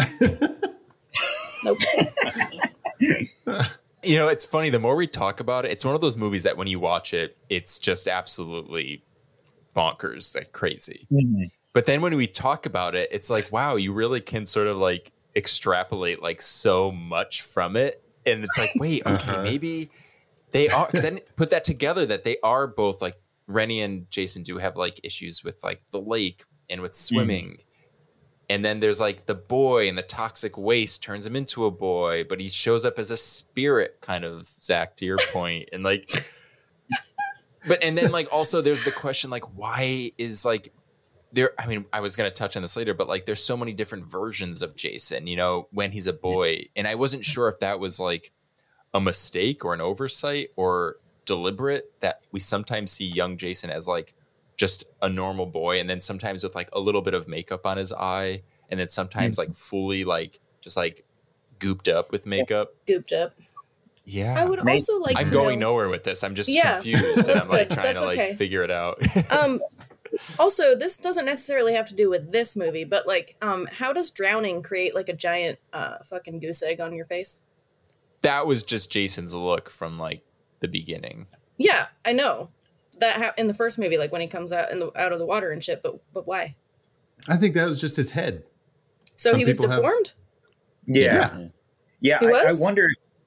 nope. 1.64 1.78
You 4.02 4.18
know, 4.18 4.28
it's 4.28 4.44
funny. 4.44 4.70
The 4.70 4.78
more 4.78 4.94
we 4.94 5.08
talk 5.08 5.40
about 5.40 5.64
it, 5.64 5.72
it's 5.72 5.84
one 5.84 5.96
of 5.96 6.00
those 6.00 6.16
movies 6.16 6.44
that 6.44 6.56
when 6.56 6.68
you 6.68 6.78
watch 6.78 7.12
it, 7.12 7.36
it's 7.48 7.80
just 7.80 8.06
absolutely 8.06 9.02
bonkers, 9.74 10.32
like 10.36 10.52
crazy. 10.52 11.08
Mhm. 11.12 11.50
But 11.72 11.86
then 11.86 12.02
when 12.02 12.14
we 12.14 12.28
talk 12.28 12.66
about 12.66 12.94
it, 12.94 13.08
it's 13.10 13.28
like, 13.28 13.50
wow, 13.50 13.74
you 13.74 13.92
really 13.92 14.20
can 14.20 14.46
sort 14.46 14.68
of 14.68 14.76
like 14.76 15.10
extrapolate 15.34 16.22
like 16.22 16.40
so 16.40 16.92
much 16.92 17.42
from 17.42 17.74
it. 17.74 18.00
And 18.24 18.44
it's 18.44 18.56
like, 18.56 18.70
wait, 18.76 19.02
okay, 19.04 19.32
Uh-huh. 19.32 19.42
maybe 19.42 19.90
they 20.52 20.68
are 20.68 20.86
because 20.86 21.04
I 21.04 21.10
didn't 21.10 21.34
put 21.34 21.50
that 21.50 21.64
together 21.64 22.06
that 22.06 22.22
they 22.22 22.36
are 22.44 22.68
both 22.68 23.02
like 23.02 23.16
Rennie 23.46 23.80
and 23.80 24.10
Jason 24.10 24.42
do 24.42 24.58
have 24.58 24.76
like 24.76 25.00
issues 25.04 25.44
with 25.44 25.62
like 25.62 25.82
the 25.90 26.00
lake 26.00 26.44
and 26.68 26.80
with 26.80 26.92
hmm. 26.92 26.96
swimming. 26.96 27.58
And 28.48 28.64
then 28.64 28.78
there's 28.78 29.00
like 29.00 29.26
the 29.26 29.34
boy 29.34 29.88
and 29.88 29.98
the 29.98 30.02
toxic 30.02 30.56
waste 30.56 31.02
turns 31.02 31.26
him 31.26 31.34
into 31.34 31.64
a 31.64 31.70
boy, 31.70 32.24
but 32.28 32.40
he 32.40 32.48
shows 32.48 32.84
up 32.84 32.96
as 32.98 33.10
a 33.10 33.16
spirit, 33.16 33.98
kind 34.00 34.24
of, 34.24 34.46
Zach, 34.46 34.96
to 34.98 35.04
your 35.04 35.18
point. 35.32 35.68
And 35.72 35.82
like, 35.82 36.08
but 37.68 37.82
and 37.82 37.98
then 37.98 38.12
like 38.12 38.28
also 38.32 38.60
there's 38.60 38.84
the 38.84 38.92
question 38.92 39.30
like, 39.30 39.56
why 39.56 40.12
is 40.16 40.44
like 40.44 40.72
there 41.32 41.50
i 41.58 41.66
mean 41.66 41.84
i 41.92 42.00
was 42.00 42.16
going 42.16 42.28
to 42.28 42.34
touch 42.34 42.56
on 42.56 42.62
this 42.62 42.76
later 42.76 42.94
but 42.94 43.08
like 43.08 43.26
there's 43.26 43.42
so 43.42 43.56
many 43.56 43.72
different 43.72 44.06
versions 44.06 44.62
of 44.62 44.76
jason 44.76 45.26
you 45.26 45.36
know 45.36 45.68
when 45.70 45.90
he's 45.90 46.06
a 46.06 46.12
boy 46.12 46.64
and 46.76 46.86
i 46.86 46.94
wasn't 46.94 47.24
sure 47.24 47.48
if 47.48 47.58
that 47.58 47.80
was 47.80 47.98
like 47.98 48.32
a 48.94 49.00
mistake 49.00 49.64
or 49.64 49.74
an 49.74 49.80
oversight 49.80 50.48
or 50.56 50.96
deliberate 51.26 51.92
that 52.00 52.20
we 52.32 52.40
sometimes 52.40 52.92
see 52.92 53.04
young 53.04 53.36
jason 53.36 53.68
as 53.68 53.86
like 53.86 54.14
just 54.56 54.84
a 55.02 55.08
normal 55.08 55.44
boy 55.44 55.78
and 55.78 55.90
then 55.90 56.00
sometimes 56.00 56.42
with 56.42 56.54
like 56.54 56.70
a 56.72 56.80
little 56.80 57.02
bit 57.02 57.12
of 57.12 57.28
makeup 57.28 57.66
on 57.66 57.76
his 57.76 57.92
eye 57.92 58.42
and 58.70 58.80
then 58.80 58.88
sometimes 58.88 59.36
like 59.36 59.54
fully 59.54 60.02
like 60.04 60.40
just 60.62 60.76
like 60.76 61.04
gooped 61.58 61.92
up 61.92 62.10
with 62.10 62.26
makeup. 62.26 62.70
Gooped 62.86 63.12
up. 63.12 63.34
yeah. 64.04 64.34
I 64.38 64.44
would 64.46 64.58
also 64.66 64.98
like 64.98 65.18
i'm 65.18 65.24
to 65.26 65.32
going 65.32 65.58
know, 65.60 65.68
nowhere 65.70 65.88
with 65.88 66.04
this. 66.04 66.24
I'm 66.24 66.34
just 66.34 66.48
Yeah, 66.48 66.74
confused 66.74 67.04
and 67.18 67.26
that's 67.26 67.44
i'm 67.44 67.50
like 67.50 67.68
good. 67.68 67.74
trying 67.74 67.86
That's 67.86 68.00
to 68.00 68.06
like 68.06 68.18
okay. 68.18 68.34
figure 68.34 68.62
it 68.62 68.70
out. 68.70 69.00
Um 69.30 69.60
also 70.38 70.74
this 70.74 70.96
doesn't 70.96 71.26
necessarily 71.26 71.74
have 71.74 71.86
to 71.86 71.94
do 71.94 72.08
with 72.08 72.32
this 72.32 72.56
movie 72.56 72.84
but 72.84 73.06
like 73.06 73.36
um 73.42 73.68
how 73.70 73.92
does 73.92 74.10
drowning 74.10 74.62
create 74.62 74.94
like 74.94 75.10
a 75.10 75.12
giant 75.12 75.58
uh 75.74 75.98
fucking 76.04 76.40
goose 76.40 76.62
egg 76.62 76.80
on 76.80 76.94
your 76.94 77.04
face? 77.06 77.42
That 78.22 78.46
was 78.46 78.62
just 78.62 78.90
jason's 78.90 79.34
look 79.34 79.68
from 79.68 79.98
like 79.98 80.22
the 80.60 80.68
beginning 80.68 81.26
yeah 81.58 81.86
i 82.04 82.12
know 82.12 82.50
that 82.98 83.16
ha- 83.16 83.34
in 83.36 83.46
the 83.46 83.54
first 83.54 83.78
movie 83.78 83.98
like 83.98 84.12
when 84.12 84.20
he 84.20 84.26
comes 84.26 84.52
out 84.52 84.70
in 84.72 84.78
the 84.80 84.90
out 85.00 85.12
of 85.12 85.18
the 85.18 85.26
water 85.26 85.50
and 85.50 85.62
shit 85.62 85.82
but 85.82 85.98
but 86.12 86.26
why 86.26 86.54
I 87.28 87.36
think 87.36 87.54
that 87.54 87.66
was 87.68 87.80
just 87.80 87.96
his 87.96 88.10
head. 88.12 88.44
So 89.16 89.30
Some 89.30 89.38
he 89.38 89.44
was 89.46 89.56
people 89.56 89.70
have- 89.70 89.80
deformed. 89.82 90.12
Yeah. 90.86 91.48
Yeah. 92.00 92.18
He 92.20 92.26
I, 92.26 92.30
I 92.30 92.44
was? 92.46 92.60
wonder 92.60 92.86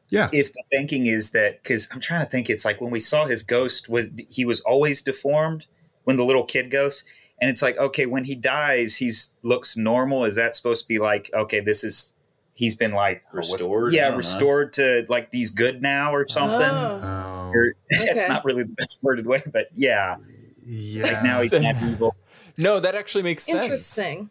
Yeah. 0.09 0.29
if 0.31 0.53
the 0.53 0.63
thinking 0.71 1.07
is 1.07 1.31
that 1.31 1.61
because 1.63 1.89
I'm 1.91 1.99
trying 1.99 2.23
to 2.23 2.29
think, 2.29 2.49
it's 2.49 2.63
like 2.63 2.79
when 2.79 2.91
we 2.91 2.99
saw 2.99 3.25
his 3.25 3.43
ghost 3.43 3.89
was 3.89 4.09
he 4.29 4.45
was 4.45 4.61
always 4.61 5.01
deformed 5.01 5.65
when 6.03 6.15
the 6.17 6.23
little 6.23 6.43
kid 6.45 6.71
ghost, 6.71 7.03
and 7.41 7.49
it's 7.49 7.61
like 7.61 7.77
okay, 7.77 8.05
when 8.05 8.23
he 8.25 8.35
dies, 8.35 8.97
he's 8.97 9.35
looks 9.43 9.75
normal. 9.75 10.23
Is 10.23 10.35
that 10.35 10.55
supposed 10.55 10.83
to 10.83 10.87
be 10.87 10.99
like 10.99 11.29
okay, 11.33 11.59
this 11.59 11.83
is 11.83 12.13
he's 12.59 12.75
been 12.75 12.91
like 12.91 13.23
Restored? 13.31 13.93
Yeah, 13.93 14.01
don't 14.03 14.11
know. 14.11 14.17
restored 14.17 14.73
to 14.73 15.05
like 15.07 15.31
these 15.31 15.49
good 15.51 15.81
now 15.81 16.13
or 16.13 16.27
something. 16.27 16.59
Oh. 16.61 16.99
Oh, 17.01 17.51
Or- 17.53 17.73
it's 17.89 18.27
not 18.27 18.43
really 18.43 18.63
the 18.63 18.73
best 18.73 19.01
worded 19.01 19.25
way, 19.25 19.41
but 19.51 19.69
yeah, 19.73 20.17
yeah. 20.65 21.03
like 21.03 21.23
now 21.23 21.41
he's 21.41 21.59
not 21.59 21.75
evil. 21.83 22.15
No, 22.57 22.79
that 22.81 22.93
actually 22.95 23.23
makes 23.23 23.43
sense. 23.43 23.63
Interesting. 23.63 24.29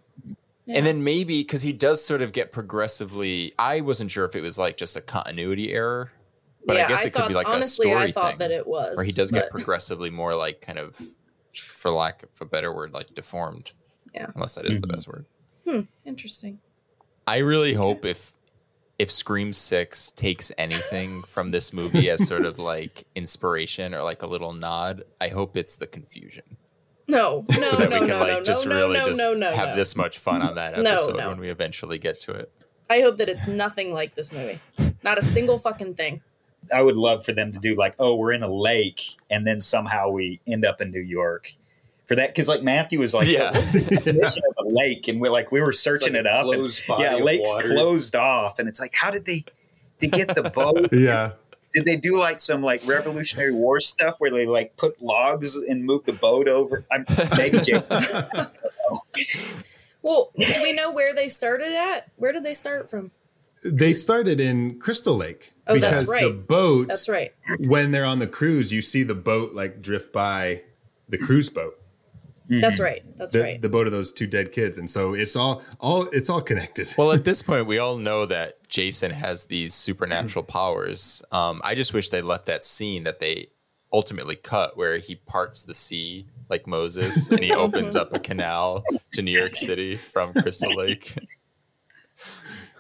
And 0.67 0.85
then 0.85 1.03
maybe 1.03 1.41
because 1.41 1.63
he 1.63 1.73
does 1.73 2.05
sort 2.05 2.21
of 2.21 2.33
get 2.35 2.53
progressively. 2.53 3.53
I 3.59 3.81
wasn't 3.81 4.11
sure 4.11 4.27
if 4.27 4.37
it 4.37 4.43
was 4.43 4.59
like 4.59 4.77
just 4.77 4.95
a 4.97 5.01
continuity 5.01 5.73
error, 5.73 6.13
but 6.67 6.77
yeah, 6.77 6.85
I 6.85 6.89
guess 6.89 7.07
it 7.07 7.15
could 7.15 7.23
thought, 7.23 7.29
be 7.29 7.35
like 7.35 7.49
honestly, 7.49 7.89
a 7.91 7.95
story 7.95 8.09
I 8.09 8.13
thought 8.13 8.31
thing, 8.33 8.39
that 8.41 8.51
it 8.51 8.67
was. 8.67 8.95
where 8.99 9.07
he 9.07 9.13
does 9.13 9.33
get 9.33 9.49
progressively 9.51 10.11
more 10.11 10.35
like 10.37 10.61
kind 10.61 10.79
of, 10.79 11.01
for 11.55 11.91
lack 11.91 12.23
of 12.23 12.29
a 12.43 12.45
better 12.45 12.71
word, 12.71 12.93
like 12.93 13.15
deformed. 13.15 13.73
Yeah. 14.15 14.27
unless 14.35 14.55
that 14.57 14.67
is 14.67 14.79
the 14.81 14.87
Mhm. 14.87 14.93
best 14.95 15.09
word. 15.09 15.25
Hmm, 15.65 15.81
interesting. 16.05 16.61
I 17.29 17.39
really 17.39 17.75
hope 17.75 18.07
if 18.07 18.33
if 18.99 19.11
Scream 19.11 19.53
Six 19.53 20.13
takes 20.13 20.51
anything 20.57 21.21
from 21.21 21.51
this 21.51 21.75
movie 21.75 22.09
as 22.09 22.27
sort 22.27 22.47
of 22.47 22.59
like 22.59 23.05
inspiration 23.15 23.95
or 23.95 24.03
like 24.03 24.23
a 24.23 24.27
little 24.27 24.55
nod, 24.55 25.05
I 25.21 25.29
hope 25.29 25.55
it's 25.55 25.77
the 25.77 25.87
confusion. 25.87 26.57
No, 27.07 27.45
no, 27.51 27.57
so 27.57 27.77
that 27.77 27.91
no, 27.91 28.01
we 28.01 28.07
can 28.07 28.09
no, 28.09 28.19
like 28.21 28.29
no, 28.29 28.45
just 28.45 28.67
no, 28.67 28.75
really 28.75 28.99
no, 28.99 29.09
just 29.09 29.21
no, 29.21 29.35
no, 29.35 29.53
have 29.53 29.69
no. 29.69 29.77
this 29.77 29.95
much 29.95 30.19
fun 30.19 30.41
on 30.41 30.55
that 30.55 30.79
No, 30.83 30.93
episode 30.93 31.19
no. 31.19 31.29
when 31.29 31.39
we 31.39 31.51
eventually 31.51 31.99
get 31.99 32.19
to 32.23 32.33
it. 32.33 32.51
I 32.89 33.03
hope 33.03 33.19
that 33.19 33.29
it's 33.29 33.47
nothing 33.47 33.93
like 33.93 34.15
this 34.15 34.33
movie. 34.33 34.59
Not 35.03 35.19
a 35.19 35.23
single 35.23 35.59
fucking 35.59 35.97
thing. 35.97 36.23
I 36.75 36.81
would 36.81 36.97
love 36.97 37.27
for 37.27 37.33
them 37.33 37.53
to 37.53 37.59
do 37.59 37.75
like, 37.75 37.95
oh, 37.99 38.15
we're 38.15 38.33
in 38.33 38.43
a 38.43 38.51
lake, 38.51 39.03
and 39.29 39.47
then 39.47 39.61
somehow 39.61 40.09
we 40.09 40.41
end 40.47 40.65
up 40.65 40.81
in 40.81 40.91
New 40.91 41.01
York. 41.01 41.53
For 42.09 42.15
that, 42.17 42.31
because 42.35 42.49
like 42.49 42.63
Matthew 42.63 42.99
was 42.99 43.13
like, 43.15 43.29
Yeah. 43.29 43.53
what's 43.53 43.71
the 43.73 43.81
definition 43.83 44.43
of 44.59 44.67
a 44.67 44.69
lake? 44.69 45.07
And 45.09 45.21
we're 45.21 45.31
like, 45.31 45.53
we 45.53 45.61
were 45.61 45.73
searching 45.73 46.15
like 46.15 46.21
it 46.21 46.27
up. 46.27 46.45
and- 46.47 46.55
closed 46.55 46.83
yeah, 46.99 47.17
of 47.17 47.23
lakes 47.23 47.49
water. 47.53 47.69
closed 47.69 48.17
off, 48.17 48.59
and 48.59 48.67
it's 48.69 48.81
like, 48.81 48.95
how 48.95 49.11
did 49.11 49.27
they 49.27 49.45
they 50.01 50.09
get 50.09 50.35
the 50.35 50.45
boat? 50.51 50.89
yeah. 50.93 51.33
did 51.75 51.85
they 51.85 51.97
do 51.97 52.17
like 52.17 52.41
some 52.41 52.63
like 52.63 52.81
Revolutionary 52.89 53.53
War 53.53 53.79
stuff 53.81 54.15
where 54.19 54.31
they 54.31 54.47
like 54.47 54.77
put 54.79 55.03
logs 55.03 55.55
and 55.55 55.85
move 55.85 56.05
the 56.07 56.15
boat 56.15 56.49
over? 56.49 56.85
I'm 56.91 57.05
maybe 57.37 57.59
Jason. 57.61 58.03
Well, 60.03 60.31
do 60.39 60.47
we 60.63 60.73
know 60.75 60.91
where 60.93 61.13
they 61.13 61.29
started 61.29 61.73
at? 61.73 62.11
Where 62.17 62.33
did 62.33 62.45
they 62.45 62.55
start 62.55 62.89
from? 62.89 63.11
They 63.65 63.93
started 63.93 64.41
in 64.41 64.79
Crystal 64.79 65.17
Lake 65.17 65.53
Oh, 65.67 65.79
that's 65.79 66.05
because 66.05 66.21
the 66.21 66.29
right. 66.33 66.47
boat, 66.47 66.89
That's 66.89 67.09
right. 67.09 67.35
when 67.67 67.91
they're 67.91 68.05
on 68.05 68.21
the 68.21 68.29
cruise, 68.29 68.73
you 68.73 68.81
see 68.81 69.03
the 69.03 69.17
boat 69.17 69.55
like 69.55 69.83
drift 69.83 70.13
by 70.13 70.63
the 71.09 71.19
cruise 71.19 71.51
boat, 71.51 71.79
That's 72.49 72.81
right. 72.81 73.03
That's 73.17 73.35
the, 73.35 73.43
right. 73.43 73.63
the 73.63 73.69
boat 73.69 73.87
of 73.87 73.93
those 73.93 74.13
two 74.13 74.27
dead 74.27 74.53
kids, 74.53 74.79
and 74.79 74.91
so 74.91 75.15
it's 75.15 75.37
all 75.37 75.63
all 75.81 76.09
it's 76.13 76.31
all 76.31 76.41
connected. 76.41 76.89
Well, 76.97 77.13
at 77.13 77.25
this 77.25 77.43
point, 77.49 77.67
we 77.67 77.79
all 77.79 77.97
know 77.97 78.25
that 78.27 78.67
Jason 78.69 79.11
has 79.11 79.45
these 79.47 79.75
supernatural 79.75 80.45
powers. 80.45 81.23
Um, 81.31 81.61
I 81.63 81.75
just 81.75 81.93
wish 81.93 82.09
they 82.09 82.23
left 82.23 82.47
that 82.47 82.65
scene 82.65 83.05
that 83.05 83.21
they 83.21 83.49
ultimately 83.93 84.37
cut 84.37 84.77
where 84.77 84.99
he 84.99 85.15
parts 85.15 85.63
the 85.63 85.75
sea 85.75 86.27
like 86.49 86.67
Moses 86.67 87.31
and 87.31 87.41
he 87.41 87.53
opens 87.53 87.97
up 87.97 88.13
a 88.15 88.19
canal 88.19 88.83
to 89.15 89.23
New 89.23 89.37
York 89.37 89.55
City 89.55 89.97
from 89.97 90.33
Crystal 90.33 90.75
Lake. 90.75 91.15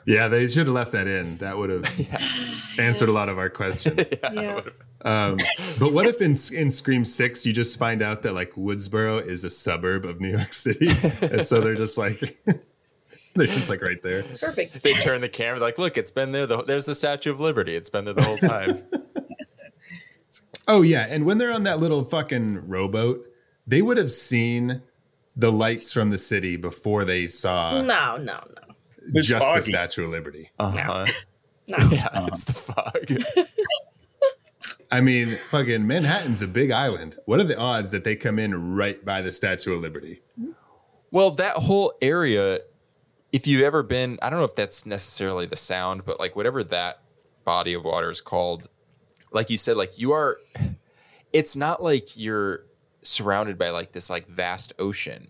yeah, 0.06 0.28
they 0.28 0.48
should 0.48 0.66
have 0.66 0.74
left 0.74 0.92
that 0.92 1.06
in. 1.06 1.38
That 1.38 1.58
would 1.58 1.70
have 1.70 2.60
answered 2.78 3.08
a 3.08 3.12
lot 3.12 3.28
of 3.28 3.38
our 3.38 3.50
questions. 3.50 4.04
yeah. 4.32 4.60
Um, 5.02 5.38
but 5.78 5.92
what 5.92 6.06
if 6.06 6.20
in 6.20 6.34
in 6.56 6.70
Scream 6.70 7.04
Six 7.04 7.46
you 7.46 7.52
just 7.52 7.78
find 7.78 8.02
out 8.02 8.22
that 8.22 8.34
like 8.34 8.52
Woodsboro 8.52 9.24
is 9.24 9.44
a 9.44 9.50
suburb 9.50 10.04
of 10.04 10.20
New 10.20 10.30
York 10.30 10.52
City, 10.52 10.88
and 11.22 11.46
so 11.46 11.60
they're 11.60 11.74
just 11.74 11.96
like 11.98 12.18
they're 13.34 13.46
just 13.46 13.70
like 13.70 13.82
right 13.82 14.02
there. 14.02 14.22
Perfect. 14.22 14.82
They 14.82 14.92
turn 14.92 15.20
the 15.20 15.28
camera 15.28 15.60
like, 15.60 15.78
look, 15.78 15.96
it's 15.96 16.10
been 16.10 16.32
there. 16.32 16.46
The, 16.46 16.62
there's 16.62 16.86
the 16.86 16.94
Statue 16.94 17.30
of 17.30 17.40
Liberty. 17.40 17.76
It's 17.76 17.90
been 17.90 18.04
there 18.04 18.14
the 18.14 18.22
whole 18.22 18.38
time. 18.38 18.76
Oh 20.66 20.82
yeah, 20.82 21.06
and 21.08 21.24
when 21.24 21.38
they're 21.38 21.52
on 21.52 21.62
that 21.62 21.80
little 21.80 22.04
fucking 22.04 22.68
rowboat, 22.68 23.26
they 23.66 23.80
would 23.80 23.96
have 23.96 24.10
seen 24.10 24.82
the 25.34 25.52
lights 25.52 25.92
from 25.92 26.10
the 26.10 26.18
city 26.18 26.56
before 26.56 27.04
they 27.04 27.26
saw 27.26 27.80
No, 27.80 28.16
no, 28.16 28.42
no. 28.56 28.67
Was 29.12 29.26
just 29.26 29.54
the. 29.54 29.62
Statue 29.62 30.04
of 30.04 30.10
Liberty. 30.10 30.50
Uh-huh. 30.58 31.06
No. 31.70 31.76
Yeah, 31.90 32.08
it's 32.28 32.44
the 32.44 32.54
fog. 32.54 33.46
I 34.90 35.02
mean, 35.02 35.38
fucking 35.50 35.86
Manhattan's 35.86 36.40
a 36.40 36.48
big 36.48 36.70
island. 36.70 37.16
What 37.26 37.40
are 37.40 37.44
the 37.44 37.58
odds 37.58 37.90
that 37.90 38.04
they 38.04 38.16
come 38.16 38.38
in 38.38 38.74
right 38.74 39.04
by 39.04 39.20
the 39.20 39.32
Statue 39.32 39.74
of 39.74 39.82
Liberty? 39.82 40.22
Well, 41.10 41.30
that 41.32 41.56
whole 41.56 41.92
area, 42.00 42.60
if 43.32 43.46
you've 43.46 43.60
ever 43.60 43.82
been, 43.82 44.18
I 44.22 44.30
don't 44.30 44.38
know 44.38 44.46
if 44.46 44.54
that's 44.54 44.86
necessarily 44.86 45.44
the 45.44 45.56
sound, 45.56 46.06
but 46.06 46.18
like 46.18 46.34
whatever 46.34 46.64
that 46.64 47.02
body 47.44 47.74
of 47.74 47.84
water 47.84 48.10
is 48.10 48.22
called, 48.22 48.68
like 49.30 49.50
you 49.50 49.58
said, 49.58 49.76
like 49.76 49.98
you 49.98 50.12
are, 50.12 50.38
it's 51.34 51.54
not 51.54 51.82
like 51.82 52.16
you're 52.16 52.64
surrounded 53.02 53.58
by 53.58 53.68
like 53.70 53.92
this 53.92 54.08
like 54.08 54.26
vast 54.26 54.72
ocean. 54.78 55.28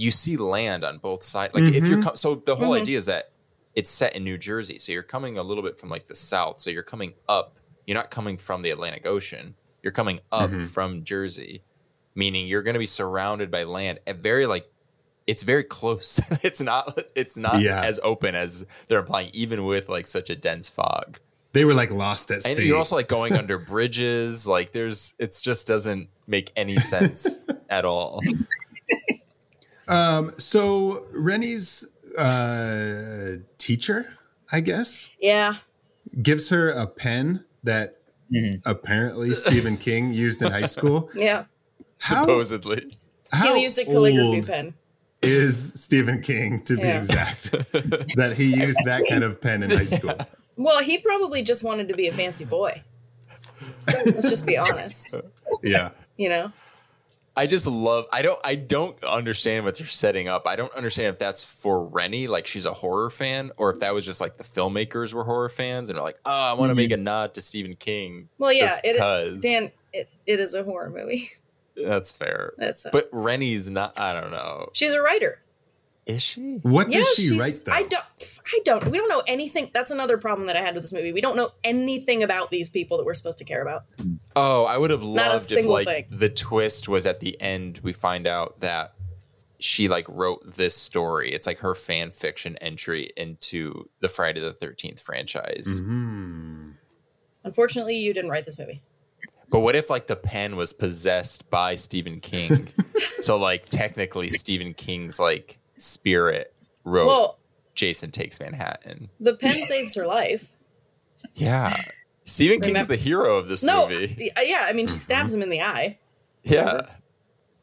You 0.00 0.10
see 0.10 0.36
land 0.36 0.82
on 0.84 0.98
both 0.98 1.22
sides. 1.24 1.54
Like 1.54 1.64
if 1.64 1.86
you're, 1.86 1.98
mm-hmm. 1.98 2.08
co- 2.08 2.14
so 2.14 2.36
the 2.36 2.56
whole 2.56 2.70
mm-hmm. 2.70 2.82
idea 2.82 2.96
is 2.96 3.06
that 3.06 3.32
it's 3.74 3.90
set 3.90 4.16
in 4.16 4.24
New 4.24 4.38
Jersey. 4.38 4.78
So 4.78 4.92
you're 4.92 5.02
coming 5.02 5.36
a 5.36 5.42
little 5.42 5.62
bit 5.62 5.78
from 5.78 5.90
like 5.90 6.06
the 6.06 6.14
south. 6.14 6.58
So 6.60 6.70
you're 6.70 6.82
coming 6.82 7.14
up. 7.28 7.58
You're 7.86 7.96
not 7.96 8.10
coming 8.10 8.36
from 8.36 8.62
the 8.62 8.70
Atlantic 8.70 9.06
Ocean. 9.06 9.56
You're 9.82 9.92
coming 9.92 10.20
up 10.32 10.50
mm-hmm. 10.50 10.62
from 10.62 11.04
Jersey, 11.04 11.62
meaning 12.14 12.46
you're 12.46 12.62
going 12.62 12.74
to 12.74 12.80
be 12.80 12.86
surrounded 12.86 13.50
by 13.50 13.64
land 13.64 14.00
at 14.06 14.16
very 14.16 14.46
like 14.46 14.70
it's 15.26 15.42
very 15.42 15.64
close. 15.64 16.20
it's 16.42 16.60
not 16.60 16.98
it's 17.14 17.36
not 17.36 17.60
Yeah. 17.60 17.82
as 17.82 18.00
open 18.02 18.34
as 18.34 18.66
they're 18.86 19.00
implying, 19.00 19.30
even 19.32 19.64
with 19.64 19.88
like 19.88 20.06
such 20.06 20.30
a 20.30 20.36
dense 20.36 20.68
fog. 20.68 21.18
They 21.52 21.64
were 21.64 21.74
like 21.74 21.90
lost 21.90 22.30
at 22.30 22.46
And 22.46 22.56
sea. 22.56 22.66
you're 22.66 22.78
also 22.78 22.96
like 22.96 23.08
going 23.08 23.34
under 23.34 23.58
bridges. 23.72 24.46
Like 24.46 24.72
there's 24.72 25.14
it's 25.18 25.40
just 25.40 25.66
doesn't 25.66 26.08
make 26.26 26.52
any 26.56 26.78
sense 26.78 27.40
at 27.68 27.84
all. 27.84 28.20
Um, 29.90 30.30
so 30.38 31.04
Rennie's 31.14 31.86
uh, 32.16 33.36
teacher, 33.58 34.14
I 34.50 34.60
guess, 34.60 35.10
Yeah. 35.20 35.54
gives 36.22 36.50
her 36.50 36.70
a 36.70 36.86
pen 36.86 37.44
that 37.64 37.96
apparently 38.64 39.30
Stephen 39.30 39.76
King 39.86 40.12
used 40.12 40.40
in 40.42 40.50
high 40.52 40.62
school. 40.62 41.10
Yeah. 41.14 41.44
How, 42.00 42.22
Supposedly. 42.22 42.86
how 43.32 43.54
he 43.54 43.62
used 43.62 43.78
a 43.78 43.84
calligraphy 43.84 44.36
old 44.36 44.46
pen. 44.48 44.74
is 45.22 45.82
Stephen 45.82 46.22
King 46.22 46.62
to 46.62 46.76
be 46.76 46.82
exact? 46.88 47.50
that 48.16 48.34
he 48.36 48.54
used 48.56 48.80
that 48.86 49.04
kind 49.08 49.22
of 49.24 49.40
pen 49.40 49.62
in 49.62 49.70
high 49.70 49.84
school. 49.84 50.14
Well, 50.56 50.82
he 50.82 50.98
probably 50.98 51.42
just 51.42 51.62
wanted 51.64 51.88
to 51.88 51.94
be 51.94 52.06
a 52.06 52.12
fancy 52.12 52.44
boy. 52.44 52.82
Let's 53.86 54.30
just 54.30 54.46
be 54.46 54.56
honest. 54.56 55.14
Yeah. 55.62 55.90
You 56.16 56.28
know? 56.30 56.52
I 57.36 57.46
just 57.46 57.66
love 57.66 58.06
I 58.12 58.22
don't 58.22 58.40
I 58.44 58.54
don't 58.54 59.02
understand 59.04 59.64
what 59.64 59.76
they're 59.78 59.86
setting 59.86 60.28
up. 60.28 60.46
I 60.46 60.56
don't 60.56 60.74
understand 60.74 61.14
if 61.14 61.18
that's 61.18 61.44
for 61.44 61.84
Rennie, 61.84 62.26
like 62.26 62.46
she's 62.46 62.66
a 62.66 62.74
horror 62.74 63.10
fan, 63.10 63.50
or 63.56 63.70
if 63.70 63.78
that 63.80 63.94
was 63.94 64.04
just 64.04 64.20
like 64.20 64.36
the 64.36 64.44
filmmakers 64.44 65.14
were 65.14 65.24
horror 65.24 65.48
fans 65.48 65.90
and 65.90 65.98
are 65.98 66.02
like, 66.02 66.18
oh, 66.24 66.30
I 66.30 66.52
want 66.54 66.70
to 66.70 66.74
make 66.74 66.90
mm-hmm. 66.90 67.00
a 67.00 67.04
nod 67.04 67.34
to 67.34 67.40
Stephen 67.40 67.74
King. 67.74 68.28
Well, 68.38 68.52
yeah, 68.52 68.66
just 68.66 68.80
it, 68.84 68.98
'cause." 68.98 69.42
Dan, 69.42 69.70
it, 69.92 70.08
it 70.26 70.40
is 70.40 70.54
a 70.54 70.64
horror 70.64 70.90
movie. 70.90 71.30
That's 71.76 72.12
fair. 72.12 72.52
That's 72.58 72.84
a, 72.84 72.90
But 72.90 73.08
Rennie's 73.12 73.70
not 73.70 73.98
I 73.98 74.12
don't 74.20 74.30
know. 74.32 74.68
she's 74.72 74.92
a 74.92 75.00
writer. 75.00 75.40
Is 76.10 76.22
she? 76.22 76.58
What 76.62 76.90
Yeah, 76.90 76.98
does 76.98 77.14
she 77.14 77.22
she's- 77.28 77.38
write 77.40 77.54
though? 77.64 77.72
I 77.72 77.82
don't. 77.84 78.04
I 78.52 78.60
don't. 78.64 78.84
We 78.86 78.98
don't 78.98 79.08
know 79.08 79.22
anything. 79.26 79.70
That's 79.72 79.90
another 79.90 80.18
problem 80.18 80.46
that 80.48 80.56
I 80.56 80.60
had 80.60 80.74
with 80.74 80.82
this 80.84 80.92
movie. 80.92 81.12
We 81.12 81.20
don't 81.20 81.36
know 81.36 81.52
anything 81.62 82.22
about 82.22 82.50
these 82.50 82.68
people 82.68 82.96
that 82.98 83.04
we're 83.04 83.14
supposed 83.14 83.38
to 83.38 83.44
care 83.44 83.62
about. 83.62 83.84
Oh, 84.34 84.64
I 84.64 84.76
would 84.76 84.90
have 84.90 85.02
a 85.02 85.06
loved 85.06 85.52
if 85.52 85.66
like 85.66 85.86
thing. 85.86 86.06
the 86.10 86.28
twist 86.28 86.88
was 86.88 87.06
at 87.06 87.20
the 87.20 87.40
end 87.40 87.80
we 87.82 87.92
find 87.92 88.26
out 88.26 88.60
that 88.60 88.94
she 89.60 89.88
like 89.88 90.06
wrote 90.08 90.54
this 90.56 90.74
story. 90.76 91.30
It's 91.32 91.46
like 91.46 91.58
her 91.58 91.74
fan 91.74 92.10
fiction 92.10 92.56
entry 92.58 93.10
into 93.16 93.88
the 94.00 94.08
Friday 94.08 94.40
the 94.40 94.52
13th 94.52 95.00
franchise. 95.00 95.80
Hmm. 95.84 96.70
Unfortunately, 97.44 97.96
you 97.96 98.12
didn't 98.12 98.30
write 98.30 98.44
this 98.44 98.58
movie. 98.58 98.82
But 99.50 99.60
what 99.60 99.74
if 99.74 99.90
like 99.90 100.06
the 100.06 100.16
pen 100.16 100.56
was 100.56 100.72
possessed 100.72 101.48
by 101.50 101.74
Stephen 101.74 102.20
King? 102.20 102.54
so 103.20 103.36
like 103.36 103.68
technically 103.68 104.28
Stephen 104.30 104.74
King's 104.74 105.18
like 105.18 105.58
spirit 105.80 106.54
wrote 106.84 107.06
Well, 107.06 107.38
Jason 107.74 108.10
Takes 108.10 108.40
Manhattan. 108.40 109.08
the 109.18 109.34
pen 109.34 109.52
saves 109.52 109.94
her 109.94 110.06
life. 110.06 110.52
Yeah. 111.34 111.82
Stephen 112.24 112.60
King's 112.60 112.68
Remember- 112.74 112.96
the 112.96 113.02
hero 113.02 113.36
of 113.36 113.48
this 113.48 113.62
No, 113.62 113.88
movie. 113.88 114.30
Uh, 114.36 114.40
yeah. 114.40 114.64
I 114.66 114.72
mean, 114.72 114.86
she 114.86 114.92
mm-hmm. 114.94 115.00
stabs 115.00 115.34
him 115.34 115.42
in 115.42 115.50
the 115.50 115.60
eye. 115.60 115.98
Yeah. 116.42 116.86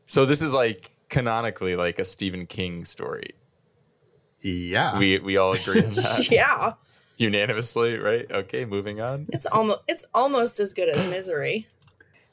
So 0.05 0.25
this 0.25 0.41
is 0.41 0.53
like 0.53 0.91
canonically 1.09 1.75
like 1.75 1.97
a 1.99 2.05
Stephen 2.05 2.45
King 2.45 2.85
story. 2.85 3.31
Yeah. 4.41 4.97
We 4.99 5.19
we 5.19 5.37
all 5.37 5.53
agree 5.53 5.83
on 5.83 5.93
that 5.93 6.27
yeah, 6.31 6.73
unanimously, 7.17 7.97
right? 7.97 8.31
Okay, 8.31 8.65
moving 8.65 9.01
on. 9.01 9.27
it's 9.33 9.45
almost 9.47 9.79
it's 9.87 10.05
almost 10.13 10.59
as 10.59 10.73
good 10.73 10.89
as 10.89 11.05
Misery. 11.09 11.67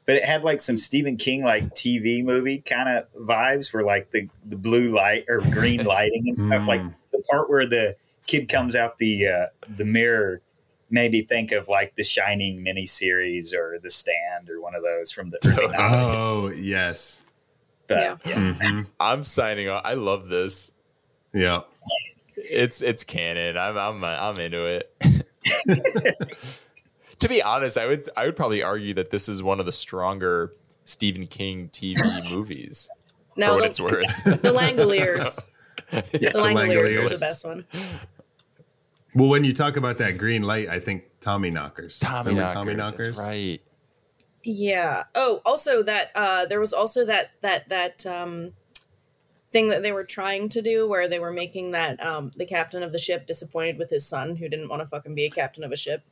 But 0.07 0.17
it 0.17 0.25
had 0.25 0.43
like 0.45 0.61
some 0.61 0.77
Stephen 0.79 1.17
King 1.17 1.43
like 1.45 1.75
TV 1.75 2.23
movie 2.25 2.59
kind 2.61 2.89
of 2.89 3.07
vibes 3.15 3.73
where 3.73 3.85
like 3.85 4.11
the, 4.11 4.29
the 4.45 4.57
blue 4.57 4.89
light 4.89 5.25
or 5.29 5.41
green 5.41 5.85
lighting 5.85 6.25
and 6.29 6.37
stuff. 6.37 6.67
Like 6.67 6.81
Mm. 6.83 6.95
the 7.13 7.23
part 7.31 7.49
where 7.51 7.67
the 7.67 7.97
kid 8.27 8.49
comes 8.49 8.75
out 8.77 8.99
the 8.99 9.27
uh, 9.29 9.47
the 9.77 9.85
mirror 9.85 10.41
made 10.91 11.13
me 11.13 11.23
think 11.23 11.51
of 11.53 11.69
like 11.69 11.97
the 11.97 12.05
Shining 12.05 12.63
miniseries 12.65 13.55
or 13.55 13.79
The 13.83 13.91
Stand 13.91 14.49
or 14.51 14.61
one 14.61 14.75
of 14.75 14.83
those 14.83 15.11
from 15.11 15.31
the 15.31 15.39
early 15.47 15.57
Totally. 15.57 15.75
90s. 15.77 15.91
Oh, 16.15 16.49
yes. 16.55 17.23
But 17.87 17.99
Yeah. 17.99 18.17
yeah. 18.27 18.35
Mhm. 18.55 18.91
I'm 19.01 19.25
signing 19.25 19.69
off. 19.69 19.83
I 19.85 19.95
love 19.95 20.29
this. 20.29 20.73
Yeah. 21.33 21.63
It's 22.37 22.83
it's 22.83 23.05
canon. 23.05 23.57
I'm 23.57 23.77
I'm 23.79 24.05
I'm 24.05 24.39
into 24.39 24.67
it. 24.67 24.91
to 27.25 27.29
be 27.29 27.43
honest, 27.43 27.79
I 27.79 27.87
would 27.87 28.09
I 28.17 28.27
would 28.27 28.37
probably 28.37 28.63
argue 28.63 28.93
that 28.95 29.11
this 29.11 29.31
is 29.31 29.43
one 29.43 29.59
of 29.59 29.65
the 29.65 29.73
stronger 29.73 30.53
Stephen 30.85 31.27
King 31.27 31.71
TV 31.71 31.97
movies 32.31 32.91
for 33.33 33.41
No, 33.41 33.55
what 33.55 33.63
the, 33.63 33.67
it's 33.69 33.81
worth. 33.81 34.25
the 34.43 34.53
Langoliers. 34.53 35.45
The 35.91 36.33
Langoliers 36.35 36.99
is 36.99 37.21
the 37.21 37.25
best 37.25 37.45
one. 37.45 37.67
Well, 39.15 39.29
when 39.29 39.45
you 39.45 39.53
talk 39.53 39.77
about 39.77 39.99
that 39.99 40.19
green 40.19 40.43
light, 40.43 40.69
I 40.69 40.81
think 40.81 41.05
Tommyknockers. 41.21 42.01
Tommy 42.01 42.35
Remember 42.35 42.75
Knockers, 42.75 43.07
That's 43.07 43.19
right. 43.21 43.61
Yeah. 44.43 45.05
Oh, 45.15 45.41
also 45.45 45.83
that 45.83 46.11
uh 46.15 46.47
there 46.47 46.61
was 46.61 46.73
also 46.73 47.07
that 47.07 47.33
that 47.41 47.69
that 47.69 48.05
um 48.07 48.53
thing 49.53 49.69
that 49.69 49.83
they 49.83 49.93
were 49.93 50.05
trying 50.05 50.49
to 50.51 50.63
do 50.63 50.89
where 50.89 51.09
they 51.09 51.19
were 51.19 51.33
making 51.33 51.71
that 51.73 52.05
um 52.05 52.33
the 52.37 52.47
captain 52.47 52.83
of 52.83 52.93
the 52.93 52.99
ship 52.99 53.27
disappointed 53.27 53.79
with 53.79 53.91
his 53.91 54.07
son 54.07 54.37
who 54.37 54.49
didn't 54.49 54.69
want 54.69 54.81
to 54.81 54.87
fucking 54.87 55.15
be 55.15 55.25
a 55.25 55.31
captain 55.31 55.65
of 55.65 55.73
a 55.73 55.77
ship. 55.77 56.03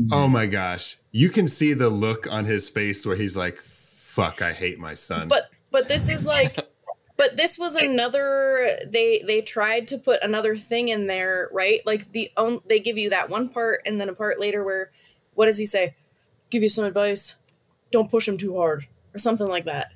Mm-hmm. 0.00 0.12
Oh 0.12 0.28
my 0.28 0.46
gosh. 0.46 0.96
You 1.12 1.28
can 1.28 1.46
see 1.46 1.72
the 1.72 1.88
look 1.88 2.26
on 2.30 2.44
his 2.46 2.68
face 2.70 3.06
where 3.06 3.16
he's 3.16 3.36
like, 3.36 3.60
fuck, 3.62 4.42
I 4.42 4.52
hate 4.52 4.78
my 4.78 4.94
son. 4.94 5.28
But 5.28 5.50
but 5.70 5.88
this 5.88 6.08
is 6.12 6.26
like 6.26 6.56
but 7.16 7.36
this 7.36 7.58
was 7.58 7.76
another 7.76 8.68
they 8.86 9.22
they 9.26 9.40
tried 9.40 9.86
to 9.88 9.98
put 9.98 10.22
another 10.22 10.56
thing 10.56 10.88
in 10.88 11.06
there, 11.06 11.48
right? 11.52 11.80
Like 11.86 12.10
the 12.12 12.30
own 12.36 12.60
they 12.66 12.80
give 12.80 12.98
you 12.98 13.10
that 13.10 13.28
one 13.30 13.48
part 13.48 13.82
and 13.86 14.00
then 14.00 14.08
a 14.08 14.14
part 14.14 14.40
later 14.40 14.64
where 14.64 14.90
what 15.34 15.46
does 15.46 15.58
he 15.58 15.66
say? 15.66 15.94
Give 16.50 16.62
you 16.62 16.68
some 16.68 16.84
advice. 16.84 17.36
Don't 17.92 18.10
push 18.10 18.26
him 18.28 18.36
too 18.36 18.56
hard 18.56 18.86
or 19.14 19.18
something 19.18 19.46
like 19.46 19.64
that. 19.66 19.92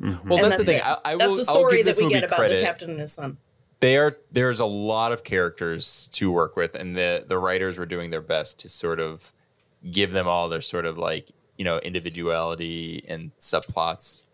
Mm-hmm. 0.00 0.28
Well, 0.28 0.38
And 0.42 0.46
that's, 0.52 0.58
the 0.58 0.64
thing. 0.64 0.78
it. 0.78 0.84
I, 0.86 0.98
I 1.04 1.16
that's 1.16 1.28
will. 1.28 1.36
the 1.36 1.46
I'll 1.48 1.56
story 1.58 1.76
give 1.78 1.86
that 1.86 1.96
we 1.98 2.02
movie 2.04 2.14
get 2.14 2.24
about 2.24 2.38
credit. 2.38 2.58
the 2.58 2.64
captain 2.64 2.90
and 2.90 3.00
his 3.00 3.12
son. 3.12 3.38
there 3.80 4.16
there's 4.32 4.58
a 4.60 4.66
lot 4.66 5.12
of 5.12 5.22
characters 5.24 6.08
to 6.14 6.30
work 6.32 6.56
with 6.56 6.74
and 6.74 6.96
the 6.96 7.24
the 7.26 7.38
writers 7.38 7.78
were 7.78 7.86
doing 7.86 8.10
their 8.10 8.20
best 8.20 8.58
to 8.60 8.68
sort 8.68 8.98
of 9.00 9.32
give 9.90 10.12
them 10.12 10.26
all 10.28 10.48
their 10.48 10.60
sort 10.60 10.86
of 10.86 10.98
like 10.98 11.30
you 11.58 11.64
know 11.64 11.78
individuality 11.78 13.04
and 13.08 13.30
subplots 13.38 14.26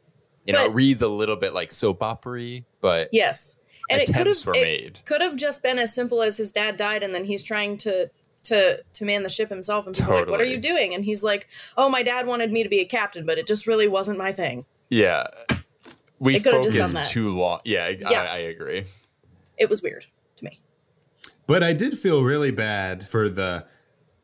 you 0.47 0.53
know 0.53 0.65
it 0.65 0.73
reads 0.73 1.03
a 1.03 1.09
little 1.09 1.37
bit 1.37 1.53
like 1.53 1.71
soap 1.73 2.03
opera 2.03 2.61
but 2.81 3.09
Yes. 3.13 3.57
And 3.91 4.01
it 4.01 4.07
could 4.07 4.17
Attempts 4.23 4.41
have 4.45 4.47
were 4.47 4.55
it 4.57 4.63
made. 4.65 5.01
could 5.05 5.21
have 5.21 5.37
just 5.37 5.63
been 5.63 5.79
as 5.79 5.95
simple 5.95 6.23
as 6.23 6.39
his 6.39 6.53
dad 6.53 6.77
died 6.77 7.03
and 7.03 7.15
then 7.15 7.25
he's 7.25 7.43
trying 7.43 7.77
to 7.79 8.09
to 8.45 8.83
to 8.95 9.05
man 9.05 9.23
the 9.23 9.29
ship 9.29 9.51
himself 9.51 9.87
and 9.87 9.95
people 9.97 10.13
are 10.13 10.19
like, 10.21 10.29
What 10.29 10.41
are 10.41 10.45
you 10.45 10.59
doing? 10.59 10.95
And 10.95 11.05
he's 11.05 11.23
like, 11.23 11.49
Oh, 11.77 11.89
my 11.89 12.03
dad 12.03 12.27
wanted 12.27 12.51
me 12.53 12.63
to 12.63 12.69
be 12.69 12.81
a 12.81 12.85
captain, 12.85 13.27
but 13.27 13.39
it 13.39 13.47
just 13.47 13.67
really 13.67 13.89
wasn't 13.89 14.19
my 14.19 14.33
thing. 14.33 14.65
yeah 14.91 15.27
we 16.19 16.35
They 16.35 16.41
could 16.41 16.55
have 16.55 16.73
just 16.73 16.93
focused 16.95 17.11
too 17.11 17.31
long 17.37 17.61
yeah, 17.65 17.89
Yeah. 17.89 18.23
I, 18.23 18.35
I 18.35 18.39
agree 18.39 18.85
It 19.59 19.69
was 19.69 19.83
weird 19.83 20.07
to 20.37 20.45
me. 20.45 20.61
But 21.47 21.63
I 21.63 21.73
did 21.73 21.99
feel 21.99 22.23
really 22.23 22.53
bad 22.53 23.09
for 23.09 23.29
the 23.29 23.67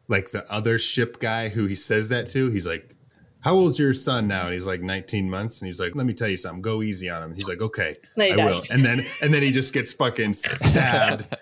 like 0.09 0.31
the 0.31 0.51
other 0.51 0.79
ship 0.79 1.21
guy 1.21 1.49
who 1.51 1.67
he 1.67 1.75
says 1.75 2.09
that 2.09 2.29
to. 2.31 2.51
He's 2.51 2.67
like, 2.67 2.95
"How 3.41 3.55
old's 3.55 3.79
your 3.79 3.95
son 3.95 4.27
now?" 4.27 4.45
And 4.47 4.55
he's 4.55 4.67
like, 4.67 4.81
"19 4.81 5.29
months." 5.31 5.61
And 5.61 5.67
he's 5.67 5.79
like, 5.81 5.95
"Let 5.95 6.07
me 6.07 6.15
tell 6.15 6.29
you 6.29 6.37
something. 6.37 6.63
Go 6.63 6.83
easy 6.83 7.09
on 7.11 7.23
him." 7.23 7.35
He's 7.35 7.49
like, 7.49 7.61
"Okay, 7.61 7.95
Then 8.17 8.27
he 8.29 8.33
I 8.33 8.37
dies. 8.37 8.55
will." 8.69 8.75
And 8.75 8.85
then 8.85 9.01
and 9.23 9.33
then 9.35 9.43
he 9.43 9.53
just 9.53 9.73
gets 9.75 9.93
fucking 9.95 10.33
stabbed. 10.35 11.37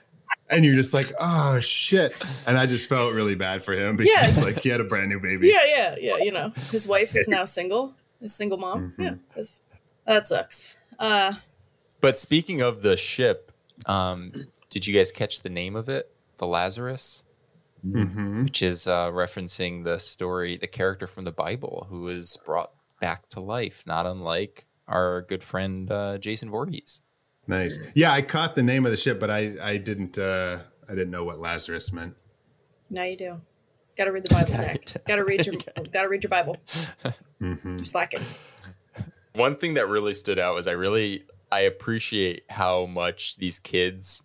And 0.49 0.65
you're 0.65 0.75
just 0.77 0.95
like, 0.95 1.11
oh 1.19 1.59
shit! 1.59 2.23
And 2.47 2.57
I 2.57 2.67
just 2.67 2.89
felt 2.89 3.13
really 3.15 3.35
bad 3.35 3.65
for 3.65 3.73
him 3.73 3.97
because 3.97 4.13
Yes. 4.13 4.41
like 4.43 4.61
he 4.61 4.69
had 4.69 4.81
a 4.81 4.85
brand 4.85 5.09
new 5.11 5.19
baby. 5.19 5.49
Yeah, 5.49 5.65
yeah, 5.67 5.97
yeah. 5.99 6.17
You 6.19 6.31
know, 6.31 6.51
his 6.71 6.87
wife 6.87 7.17
is 7.17 7.27
now 7.27 7.45
single, 7.47 7.95
a 8.23 8.29
single 8.29 8.57
mom. 8.57 8.93
Mm-hmm. 8.93 9.03
Yeah, 9.03 9.15
that's, 9.35 9.63
that 10.07 10.29
sucks. 10.29 10.73
Uh, 11.01 11.33
but 12.01 12.21
speaking 12.21 12.61
of 12.63 12.83
the 12.83 12.97
ship 12.97 13.51
um 13.87 14.47
did 14.71 14.87
you 14.87 14.95
guys 14.95 15.11
catch 15.13 15.43
the 15.43 15.51
name 15.51 15.75
of 15.77 15.89
it 15.89 16.11
the 16.39 16.47
lazarus 16.47 17.25
Mm-hmm. 17.93 18.43
which 18.45 18.63
is 18.63 18.87
uh, 18.89 19.11
referencing 19.11 19.85
the 19.85 19.99
story, 19.99 20.57
the 20.57 20.67
character 20.67 21.07
from 21.07 21.25
the 21.25 21.33
Bible 21.33 21.87
who 21.91 22.01
was 22.03 22.39
brought 22.45 22.71
back 23.01 23.29
to 23.31 23.41
life, 23.41 23.83
not 23.87 24.07
unlike 24.07 24.67
our 24.89 25.23
good 25.23 25.45
friend 25.45 25.91
uh, 25.91 26.19
Jason 26.19 26.51
Voorhees. 26.51 27.01
Nice. 27.47 27.81
Yeah, 27.95 28.13
I 28.13 28.23
caught 28.23 28.55
the 28.57 28.63
name 28.63 28.85
of 28.85 28.91
the 28.91 28.97
ship, 28.97 29.21
but 29.21 29.31
I 29.31 29.55
I 29.63 29.77
didn't 29.77 30.19
uh 30.19 30.59
I 30.89 30.95
didn't 30.95 31.11
know 31.11 31.25
what 31.25 31.39
Lazarus 31.39 31.93
meant. 31.93 32.15
now 32.91 33.05
you 33.05 33.17
do. 33.17 33.41
Got 33.97 34.05
to 34.05 34.13
read 34.13 34.25
the 34.27 34.35
Bible, 34.35 34.55
Zach. 34.55 34.85
Got 35.07 35.17
to 35.17 35.25
read 35.25 35.47
your. 35.47 35.55
Got 35.91 36.03
to 36.03 36.09
read 36.09 36.23
your 36.23 36.31
Bible. 36.31 36.57
Mm-hmm. 37.41 37.77
You're 37.77 37.85
slacking. 37.85 38.23
One 39.35 39.57
thing 39.57 39.75
that 39.75 39.89
really 39.89 40.15
stood 40.15 40.39
out 40.39 40.55
was 40.55 40.67
I 40.67 40.73
really 40.73 41.25
I 41.53 41.61
appreciate 41.61 42.45
how 42.49 42.87
much 42.87 43.37
these 43.37 43.59
kids 43.59 44.23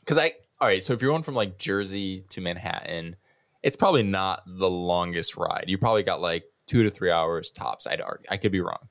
because 0.00 0.16
I 0.16 0.32
all 0.60 0.68
right. 0.68 0.82
So 0.82 0.92
if 0.92 1.02
you're 1.02 1.10
going 1.10 1.22
from 1.22 1.34
like 1.34 1.58
Jersey 1.58 2.24
to 2.30 2.40
Manhattan, 2.40 3.16
it's 3.62 3.76
probably 3.76 4.02
not 4.02 4.42
the 4.46 4.70
longest 4.70 5.36
ride. 5.36 5.64
You 5.66 5.78
probably 5.78 6.02
got 6.02 6.20
like 6.20 6.44
two 6.66 6.82
to 6.82 6.90
three 6.90 7.10
hours 7.10 7.50
tops. 7.50 7.86
I'd 7.86 8.00
argue. 8.00 8.26
I 8.30 8.36
could 8.36 8.52
be 8.52 8.60
wrong. 8.60 8.88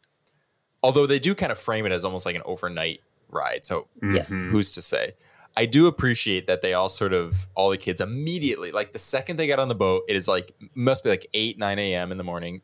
Although 0.83 1.07
they 1.07 1.19
do 1.19 1.35
kind 1.35 1.51
of 1.51 1.57
frame 1.57 1.85
it 1.85 1.91
as 1.91 2.05
almost 2.05 2.25
like 2.25 2.35
an 2.35 2.41
overnight 2.45 3.01
ride. 3.29 3.65
So 3.65 3.87
mm-hmm. 4.01 4.15
Yes. 4.15 4.29
who's 4.29 4.71
to 4.73 4.81
say? 4.81 5.13
I 5.55 5.65
do 5.65 5.87
appreciate 5.87 6.45
that 6.45 6.61
they 6.61 6.73
all 6.73 6.87
sort 6.87 7.13
of 7.13 7.47
all 7.55 7.71
the 7.71 7.77
kids 7.77 7.99
immediately, 7.99 8.71
like 8.71 8.91
the 8.93 8.99
second 8.99 9.37
they 9.37 9.47
got 9.47 9.57
on 9.57 9.69
the 9.69 9.75
boat, 9.75 10.03
it 10.07 10.15
is 10.15 10.27
like 10.27 10.53
must 10.75 11.03
be 11.03 11.09
like 11.09 11.25
eight, 11.33 11.57
nine 11.57 11.79
a.m. 11.79 12.11
in 12.11 12.19
the 12.19 12.23
morning. 12.23 12.61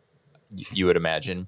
You 0.72 0.86
would 0.86 0.96
imagine 0.96 1.48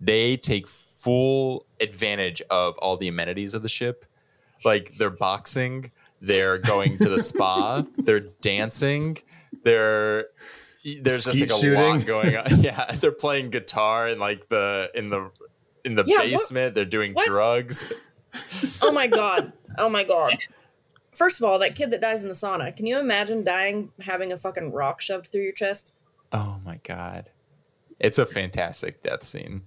they 0.00 0.38
take 0.38 0.66
full 0.66 1.66
advantage 1.80 2.40
of 2.48 2.78
all 2.78 2.96
the 2.96 3.08
amenities 3.08 3.52
of 3.52 3.62
the 3.62 3.68
ship. 3.68 4.06
Like 4.64 4.94
they're 4.96 5.10
boxing, 5.10 5.92
they're 6.20 6.58
going 6.58 6.98
to 6.98 7.08
the 7.08 7.18
spa, 7.18 7.84
they're 7.98 8.20
dancing, 8.40 9.18
they're 9.64 10.26
there's 11.02 11.24
just 11.24 11.40
like 11.40 11.50
a 11.50 11.54
shooting. 11.54 11.80
lot 11.80 12.06
going 12.06 12.36
on. 12.36 12.44
Yeah, 12.60 12.92
they're 12.92 13.10
playing 13.12 13.50
guitar 13.50 14.06
in 14.08 14.18
like 14.18 14.48
the 14.48 14.90
in 14.94 15.10
the 15.10 15.30
in 15.84 15.94
the 15.96 16.04
Yeah, 16.06 16.18
what- 16.18 16.24
basement. 16.30 16.74
they're 16.74 16.84
doing 16.84 17.12
what- 17.14 17.26
drugs. 17.26 17.92
Oh 18.82 18.92
my 18.92 19.06
god. 19.06 19.52
Oh 19.78 19.90
my 19.90 20.04
god. 20.04 20.38
First 21.12 21.38
of 21.38 21.44
all, 21.44 21.58
that 21.58 21.74
kid 21.74 21.90
that 21.90 22.00
dies 22.00 22.22
in 22.22 22.28
the 22.30 22.34
sauna. 22.34 22.74
Can 22.74 22.86
you 22.86 22.98
imagine 22.98 23.44
dying 23.44 23.90
having 24.00 24.32
a 24.32 24.38
fucking 24.38 24.72
rock 24.72 25.02
shoved 25.02 25.26
through 25.26 25.42
your 25.42 25.52
chest? 25.52 25.94
Oh 26.32 26.60
my 26.64 26.80
god. 26.82 27.28
It's 28.00 28.18
a 28.18 28.24
fantastic 28.24 29.02
death 29.02 29.22
scene, 29.22 29.62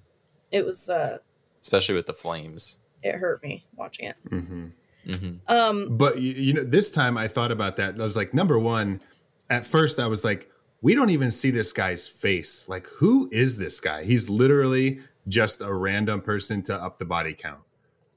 It 0.52 0.66
was. 0.66 0.90
uh 0.90 1.18
especially 1.62 1.94
with 1.96 2.06
the 2.08 2.14
flames. 2.14 2.80
It 3.04 3.16
hurt 3.16 3.44
me 3.44 3.66
watching 3.76 4.06
it. 4.08 4.16
Mm-hmm. 4.32 4.68
Hmm 5.12 5.36
Um. 5.48 5.98
But 5.98 6.20
you, 6.22 6.32
you 6.34 6.54
know, 6.54 6.64
this 6.64 6.92
time 6.92 7.18
I 7.18 7.28
thought 7.28 7.52
about 7.52 7.76
that. 7.78 8.00
I 8.00 8.04
was 8.04 8.16
like, 8.18 8.34
number 8.34 8.58
one, 8.60 9.02
at 9.50 9.66
first 9.66 10.00
I 10.00 10.08
was 10.08 10.24
like, 10.24 10.50
we 10.82 10.96
don't 10.96 11.10
even 11.10 11.32
see 11.32 11.52
this 11.52 11.74
guy's 11.74 12.08
face. 12.08 12.68
Like, 12.70 12.88
who 12.96 13.30
is 13.32 13.58
this 13.58 13.80
guy? 13.80 14.04
He's 14.04 14.30
literally 14.30 15.00
just 15.28 15.62
a 15.62 15.74
random 15.74 16.22
person 16.22 16.62
to 16.64 16.76
up 16.76 17.00
the 17.00 17.06
body 17.06 17.34
count. 17.34 17.62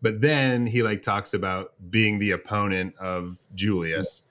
But 0.01 0.21
then 0.21 0.67
he 0.67 0.83
like 0.83 1.03
talks 1.03 1.33
about 1.35 1.73
being 1.91 2.19
the 2.19 2.31
opponent 2.31 2.95
of 2.99 3.39
Julius. 3.55 4.23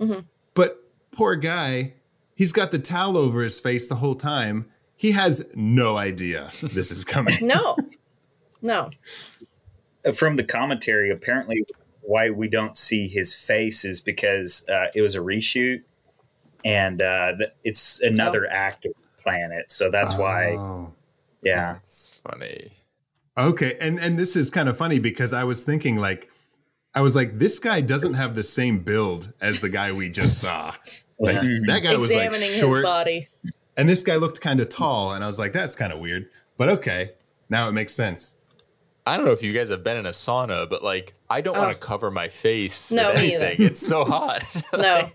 Mhm. 0.00 0.24
But 0.54 0.82
poor 1.12 1.36
guy, 1.36 1.94
he's 2.34 2.52
got 2.52 2.70
the 2.72 2.78
towel 2.78 3.16
over 3.18 3.42
his 3.42 3.60
face 3.60 3.88
the 3.88 3.96
whole 3.96 4.14
time. 4.16 4.66
He 4.96 5.12
has 5.12 5.46
no 5.54 5.96
idea 5.96 6.50
this 6.60 6.90
is 6.90 7.04
coming. 7.04 7.36
No. 7.40 7.76
No. 8.62 8.90
Uh, 10.04 10.12
from 10.12 10.36
the 10.36 10.44
commentary, 10.44 11.10
apparently 11.10 11.64
why 12.02 12.30
we 12.30 12.48
don't 12.48 12.76
see 12.78 13.06
his 13.08 13.34
face 13.34 13.84
is 13.84 14.00
because 14.00 14.68
uh, 14.68 14.86
it 14.94 15.02
was 15.02 15.14
a 15.14 15.18
reshoot, 15.20 15.82
and 16.64 17.02
uh, 17.02 17.32
it's 17.64 18.00
another 18.00 18.50
actor 18.50 18.90
playing 19.18 19.50
it. 19.52 19.70
So 19.70 19.90
that's 19.90 20.14
why, 20.16 20.56
Oh. 20.56 20.92
yeah. 21.42 21.74
That's 21.74 22.20
funny. 22.28 22.68
Okay, 23.38 23.76
and 23.80 23.98
and 24.00 24.18
this 24.18 24.36
is 24.36 24.50
kind 24.50 24.68
of 24.68 24.76
funny 24.76 24.98
because 24.98 25.32
I 25.32 25.44
was 25.44 25.62
thinking 25.62 25.96
like 25.96 26.28
I 26.94 27.00
was 27.02 27.14
like 27.14 27.34
this 27.34 27.58
guy 27.58 27.80
doesn't 27.80 28.14
have 28.14 28.34
the 28.34 28.42
same 28.42 28.80
build 28.80 29.32
as 29.40 29.60
the 29.60 29.68
guy 29.68 29.92
we 29.92 30.08
just 30.10 30.38
saw. 30.40 30.72
Like 31.22 31.34
Yeah. 31.42 31.58
that 31.68 31.82
guy 31.82 31.96
was 31.96 32.08
like 32.10 32.28
Examining 32.28 32.48
his 32.50 32.58
short 32.60 32.82
body. 32.82 33.28
and 33.76 33.86
this 33.86 34.02
guy 34.02 34.16
looked 34.16 34.40
kind 34.40 34.58
of 34.58 34.70
tall 34.70 35.12
and 35.12 35.22
I 35.22 35.26
was 35.26 35.38
like 35.38 35.52
that's 35.52 35.76
kind 35.76 35.92
of 35.92 35.98
weird. 36.00 36.30
But 36.56 36.70
okay, 36.70 37.10
now 37.50 37.68
it 37.68 37.72
makes 37.72 37.92
sense. 37.94 38.36
I 39.10 39.16
don't 39.16 39.26
know 39.26 39.32
if 39.32 39.42
you 39.42 39.52
guys 39.52 39.68
have 39.70 39.82
been 39.82 39.96
in 39.96 40.06
a 40.06 40.10
sauna, 40.10 40.68
but 40.70 40.82
like 40.82 41.14
I 41.28 41.40
don't 41.40 41.56
want 41.58 41.70
Oh. 41.70 41.72
to 41.74 41.78
cover 41.78 42.10
my 42.10 42.28
face 42.28 42.90
No, 42.92 43.10
with 43.10 43.18
anything. 43.18 43.62
It's 43.66 43.84
so 43.86 44.04
hot. 44.04 44.42
No. 44.76 45.10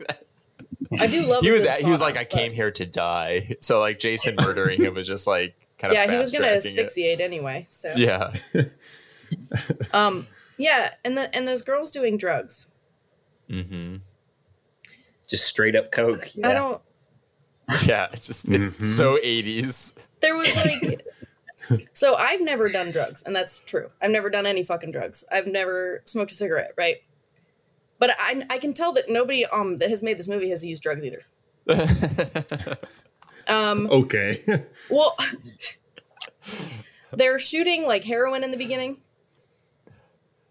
I 1.00 1.08
do 1.08 1.26
love. 1.26 1.44
he 1.44 1.52
was 1.52 1.64
good 1.64 1.72
at, 1.72 1.80
he 1.82 1.90
was 1.90 2.00
like 2.02 2.16
I 2.18 2.22
but- 2.22 2.30
came 2.30 2.52
here 2.54 2.72
to 2.72 2.86
die. 2.86 3.56
So 3.62 3.80
like 3.80 4.00
Jason 4.00 4.36
murdering 4.40 4.82
him 4.82 4.94
was 4.94 5.08
just 5.08 5.26
like 5.28 5.56
kind 5.78 5.92
of 5.92 5.96
Yeah, 5.98 6.12
he 6.12 6.18
was 6.18 6.32
gonna 6.32 6.48
fast-tracking 6.48 6.78
it. 6.78 6.82
asphyxiate 6.82 7.20
anyway. 7.22 7.66
So 7.70 7.92
Yeah. 7.96 8.32
Um. 9.94 10.28
Yeah, 10.58 10.94
and 11.04 11.18
the 11.18 11.34
and 11.36 11.48
those 11.48 11.62
girls 11.64 11.92
doing 11.92 12.18
drugs. 12.18 12.68
Mm 13.50 13.68
hmm 13.68 13.96
Just 15.28 15.46
straight 15.46 15.76
up 15.76 15.92
coke. 15.92 16.28
I 16.44 16.54
don't. 16.54 16.82
Yeah. 17.86 18.08
It's 18.14 18.28
just 18.28 18.48
it's 18.50 18.74
Mhm. 18.76 18.86
so 18.86 19.18
80s. 19.24 19.94
There 20.22 20.36
was 20.36 20.56
like. 20.56 21.06
So 21.94 22.16
I've 22.16 22.42
never 22.42 22.68
done 22.70 22.92
drugs, 22.92 23.24
and 23.24 23.36
that's 23.36 23.60
true. 23.60 23.90
I've 24.02 24.12
never 24.12 24.30
done 24.30 24.46
any 24.46 24.64
fucking 24.64 24.92
drugs. 24.92 25.24
I've 25.32 25.48
never 25.48 26.02
smoked 26.06 26.32
a 26.32 26.36
cigarette, 26.36 26.74
right? 26.78 26.98
But 28.00 28.12
I 28.20 28.46
I 28.50 28.58
can 28.58 28.74
tell 28.74 28.94
that 28.94 29.06
nobody 29.10 29.46
um 29.46 29.78
that 29.80 29.90
has 29.90 30.04
made 30.04 30.18
this 30.18 30.28
movie 30.28 30.50
has 30.50 30.66
used 30.66 30.84
drugs 30.84 31.04
either. 31.06 31.22
Um. 33.48 33.88
Okay. 33.92 34.38
Well, 34.90 35.16
they're 37.12 37.40
shooting 37.40 37.86
like 37.86 38.04
heroin 38.04 38.44
in 38.44 38.52
the 38.52 38.58
beginning, 38.58 39.02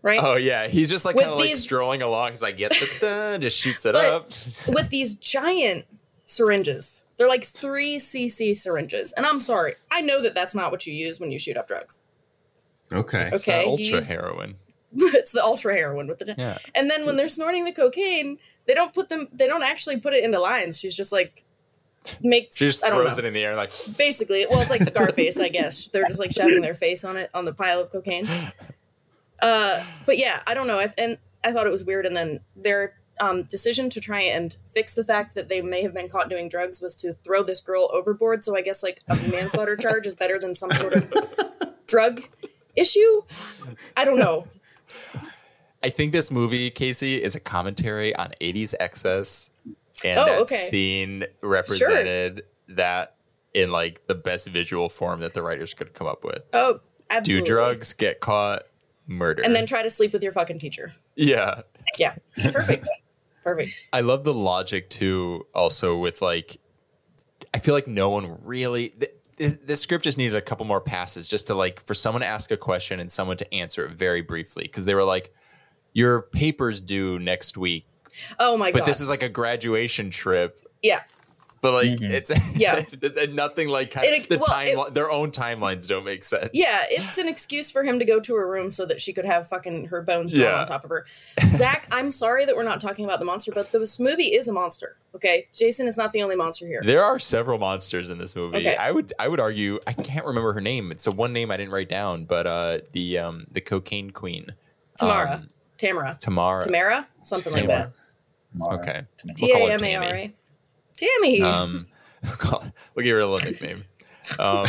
right? 0.03 0.21
Oh 0.23 0.37
yeah, 0.37 0.69
he's 0.69 0.91
just 0.91 1.05
like 1.05 1.17
kind 1.17 1.31
of 1.31 1.39
like 1.39 1.57
strolling 1.57 2.03
along. 2.03 2.33
He's 2.33 2.43
like, 2.43 2.57
get 2.57 2.73
the 2.73 2.99
dun, 3.01 3.41
just 3.41 3.59
shoots 3.59 3.85
it 3.87 3.97
up. 3.97 4.27
with 4.69 4.91
these 4.91 5.15
giant 5.15 5.87
syringes. 6.27 7.03
They're 7.17 7.29
like 7.29 7.45
three 7.45 7.97
cc 7.99 8.57
syringes, 8.57 9.13
and 9.13 9.25
I'm 9.27 9.41
sorry, 9.41 9.75
I 9.91 10.01
know 10.01 10.21
that 10.23 10.35
that's 10.35 10.55
not 10.55 10.71
what 10.73 10.87
you 10.87 10.93
use 10.93 11.21
when 11.21 11.31
you 11.33 11.39
shoot 11.39 11.57
up 11.57 11.69
drugs. 11.69 12.03
Okay. 12.93 13.31
It's 13.33 13.47
Okay, 13.49 13.65
ultra 13.65 13.85
use- 13.85 14.09
heroin. 14.11 14.57
it's 14.97 15.33
the 15.33 15.43
ultra 15.43 15.75
heroin 15.75 16.07
with 16.07 16.19
the. 16.19 16.35
Yeah. 16.39 16.59
And 16.75 16.89
then 16.91 17.07
when 17.07 17.17
they're 17.17 17.29
snorting 17.29 17.65
the 17.65 17.73
cocaine, 17.73 18.39
they 18.67 18.75
don't 18.75 18.93
put 18.95 19.09
them. 19.09 19.29
They 19.33 19.47
don't 19.49 19.63
actually 19.65 19.97
put 19.99 20.13
it 20.13 20.23
into 20.23 20.39
lines. 20.39 20.79
She's 20.79 20.95
just 20.95 21.11
like 21.13 21.45
makes. 22.23 22.59
She 22.59 22.67
just 22.67 22.85
I 22.85 22.91
don't 22.91 23.01
throws 23.01 23.17
know. 23.17 23.25
it 23.25 23.27
in 23.29 23.35
the 23.35 23.43
air 23.45 23.57
like 23.57 23.73
Basically, 23.99 24.47
well, 24.49 24.61
it's 24.61 24.71
like 24.71 24.83
Scarface, 24.83 25.41
I 25.41 25.49
guess. 25.59 25.89
They're 25.89 26.05
just 26.07 26.21
like 26.21 26.33
shoving 26.33 26.61
their 26.61 26.75
face 26.75 27.03
on 27.05 27.17
it 27.17 27.29
on 27.35 27.45
the 27.45 27.53
pile 27.55 27.81
of 27.81 27.91
cocaine. 27.91 28.27
Uh, 29.43 29.85
but 30.07 30.17
yeah, 30.17 30.41
I 30.47 30.55
don't 30.55 30.67
know. 30.67 30.79
I, 30.79 30.93
and 30.97 31.19
I 31.43 31.53
thought 31.53 31.67
it 31.67 31.71
was 31.73 31.85
weird. 31.85 32.07
And 32.07 32.17
then 32.17 32.41
their 32.57 32.95
um, 33.21 33.45
decision 33.45 33.91
to 33.91 34.01
try 34.01 34.21
and 34.21 34.57
fix 34.73 34.95
the 34.95 35.05
fact 35.05 35.35
that 35.35 35.49
they 35.49 35.61
may 35.63 35.83
have 35.83 35.95
been 35.95 36.09
caught 36.09 36.29
doing 36.29 36.49
drugs 36.49 36.81
was 36.81 36.97
to 36.97 37.13
throw 37.13 37.43
this 37.43 37.61
girl 37.61 37.89
overboard. 37.93 38.45
So 38.45 38.57
I 38.57 38.61
guess 38.63 38.83
like 38.83 38.99
a 39.09 39.17
manslaughter 39.31 39.77
charge 39.81 40.07
is 40.07 40.17
better 40.17 40.39
than 40.39 40.55
some 40.55 40.71
sort 40.73 40.95
of 40.95 41.13
drug 41.87 42.23
issue. 42.77 43.23
I 43.97 44.05
don't 44.05 44.19
know. 44.19 44.47
I 45.83 45.91
think 45.91 46.13
this 46.13 46.31
movie, 46.31 46.71
Casey, 46.71 47.23
is 47.23 47.35
a 47.35 47.41
commentary 47.41 48.15
on 48.17 48.33
80s 48.41 48.75
excess 48.81 49.51
and 50.05 50.19
Oh, 50.19 50.25
that 50.25 50.39
okay. 50.41 50.55
scene 50.57 51.25
represented 51.43 52.45
that 52.69 53.17
in 53.53 53.71
like 53.71 54.07
the 54.07 54.15
best 54.15 54.49
visual 54.49 54.89
form 54.89 55.21
that 55.21 55.35
the 55.35 55.43
writers 55.43 55.75
could 55.75 55.93
come 55.93 56.07
up 56.07 56.25
with. 56.25 56.41
Oh, 56.53 56.81
absolutely. 57.11 57.45
Do 57.47 57.53
drugs, 57.55 57.93
get 57.93 58.21
caught, 58.21 58.65
murder. 59.07 59.43
and 59.43 59.55
then 59.55 59.67
try 59.67 59.83
to 59.83 59.91
sleep 59.91 60.13
with 60.13 60.23
your 60.23 60.33
fucking 60.33 60.59
teacher. 60.59 60.93
yeah. 61.17 61.61
Yeah, 61.99 62.15
perfect, 62.53 62.89
perfect. 63.45 63.87
I 63.93 64.01
love 64.01 64.25
the 64.25 64.35
logic 64.35 64.91
too, 64.91 65.47
also 65.55 65.97
with 65.97 66.21
like, 66.23 66.59
I 67.53 67.59
feel 67.61 67.75
like 67.75 67.87
no 67.87 68.11
one 68.11 68.39
really. 68.43 68.89
th- 68.89 69.13
th- 69.39 69.61
This 69.65 69.81
script 69.81 70.05
just 70.05 70.19
needed 70.19 70.35
a 70.35 70.41
couple 70.43 70.67
more 70.67 70.81
passes 70.81 71.29
just 71.29 71.47
to 71.49 71.55
like 71.55 71.81
for 71.85 71.95
someone 71.95 72.23
to 72.23 72.27
ask 72.27 72.51
a 72.51 72.57
question 72.57 72.99
and 72.99 73.13
someone 73.13 73.37
to 73.37 73.55
answer 73.55 73.85
it 73.85 73.93
very 73.93 74.23
briefly 74.23 74.65
because 74.65 74.85
they 74.87 74.95
were 74.95 75.05
like, 75.05 75.33
"Your 75.93 76.23
paper's 76.23 76.81
due 76.81 77.19
next 77.19 77.57
week, 77.57 77.87
Oh 78.41 78.57
my 78.57 78.73
but 78.73 78.79
god. 78.79 78.85
But 78.85 78.87
this 78.87 79.01
is 79.01 79.09
like 79.09 79.23
a 79.23 79.29
graduation 79.29 80.11
trip." 80.11 80.61
yeah. 80.83 81.03
But 81.65 81.73
like 81.73 81.99
Mhm. 81.99 82.11
it's 82.11 82.31
Yeah. 82.57 82.83
nothing 83.33 83.69
like 83.69 83.91
kind 83.91 84.07
It- 84.07 84.29
the 84.29 84.37
well, 84.37 84.45
time 84.45 84.79
it- 84.79 84.93
their 84.93 85.11
own 85.11 85.31
timelines 85.31 85.89
don't 85.89 86.05
make 86.05 86.23
sense. 86.23 86.51
Yeah, 86.53 86.85
it's 86.91 87.17
an 87.17 87.27
excuse 87.27 87.71
for 87.71 87.83
him 87.85 87.99
to 88.01 88.05
go 88.05 88.21
to 88.21 88.35
her 88.35 88.47
room 88.47 88.71
so 88.71 88.85
that 88.85 89.01
she 89.01 89.15
could 89.15 89.25
have 89.25 89.49
fucking 89.49 89.87
her 89.87 90.03
bones 90.03 90.35
drawn 90.35 90.45
Yeah. 90.47 90.61
on 90.61 90.67
top 90.67 90.85
of 90.85 90.91
her. 90.91 91.07
Zach, 91.55 91.89
I'm 91.91 92.13
sorry 92.13 92.45
that 92.45 92.55
we're 92.55 92.65
not 92.65 92.83
talking 92.83 93.07
about 93.07 93.19
the 93.19 93.25
monster, 93.25 93.51
but 93.51 93.73
this 93.73 93.99
movie 93.99 94.25
is 94.35 94.47
a 94.47 94.53
monster. 94.53 94.97
Okay, 95.15 95.47
Jason 95.55 95.87
is 95.87 95.97
not 95.97 96.13
the 96.13 96.23
only 96.23 96.37
monster 96.37 96.67
here. 96.67 96.83
There 96.85 97.03
are 97.03 97.19
several 97.19 97.59
monsters 97.59 98.11
in 98.11 98.19
this 98.19 98.37
movie. 98.37 98.59
Okay. 98.59 98.77
I 98.77 98.91
would 98.93 99.15
I 99.19 99.29
would 99.29 99.41
argue 99.41 99.79
I 99.87 99.95
can't 99.95 100.27
remember 100.27 100.53
her 100.53 100.61
name. 100.61 100.93
It's 100.93 101.07
a 101.07 101.13
one 101.13 101.33
name 101.33 101.51
I 101.51 101.57
didn't 101.57 101.73
write 101.73 101.89
down, 101.89 102.25
but 102.27 102.47
uh 102.47 102.81
the 102.93 103.19
um 103.21 103.47
the 103.51 103.63
cocaine 103.63 104.11
queen. 104.11 104.55
Tamara, 104.99 105.35
Um, 105.37 105.49
Tamara, 105.79 106.19
Tamara. 106.21 106.63
Tamara, 106.63 107.09
something 107.23 107.53
like 107.55 107.63
Tamara. 107.63 107.93
that. 108.59 108.69
Okay. 108.81 109.03
T 109.37 109.47
We'll 109.47 109.51
A 109.57 109.59
call 109.59 109.67
her 109.69 109.73
M 109.73 109.85
A 109.85 109.95
R 109.97 110.03
Tammy. 110.03 110.23
A. 110.25 110.35
Tammy. 110.97 111.43
Um 111.43 111.87
we'll 112.95 113.05
give 113.05 113.15
her 113.15 113.21
a 113.21 113.27
little 113.29 113.49
nickname. 113.51 113.77
Um 114.39 114.67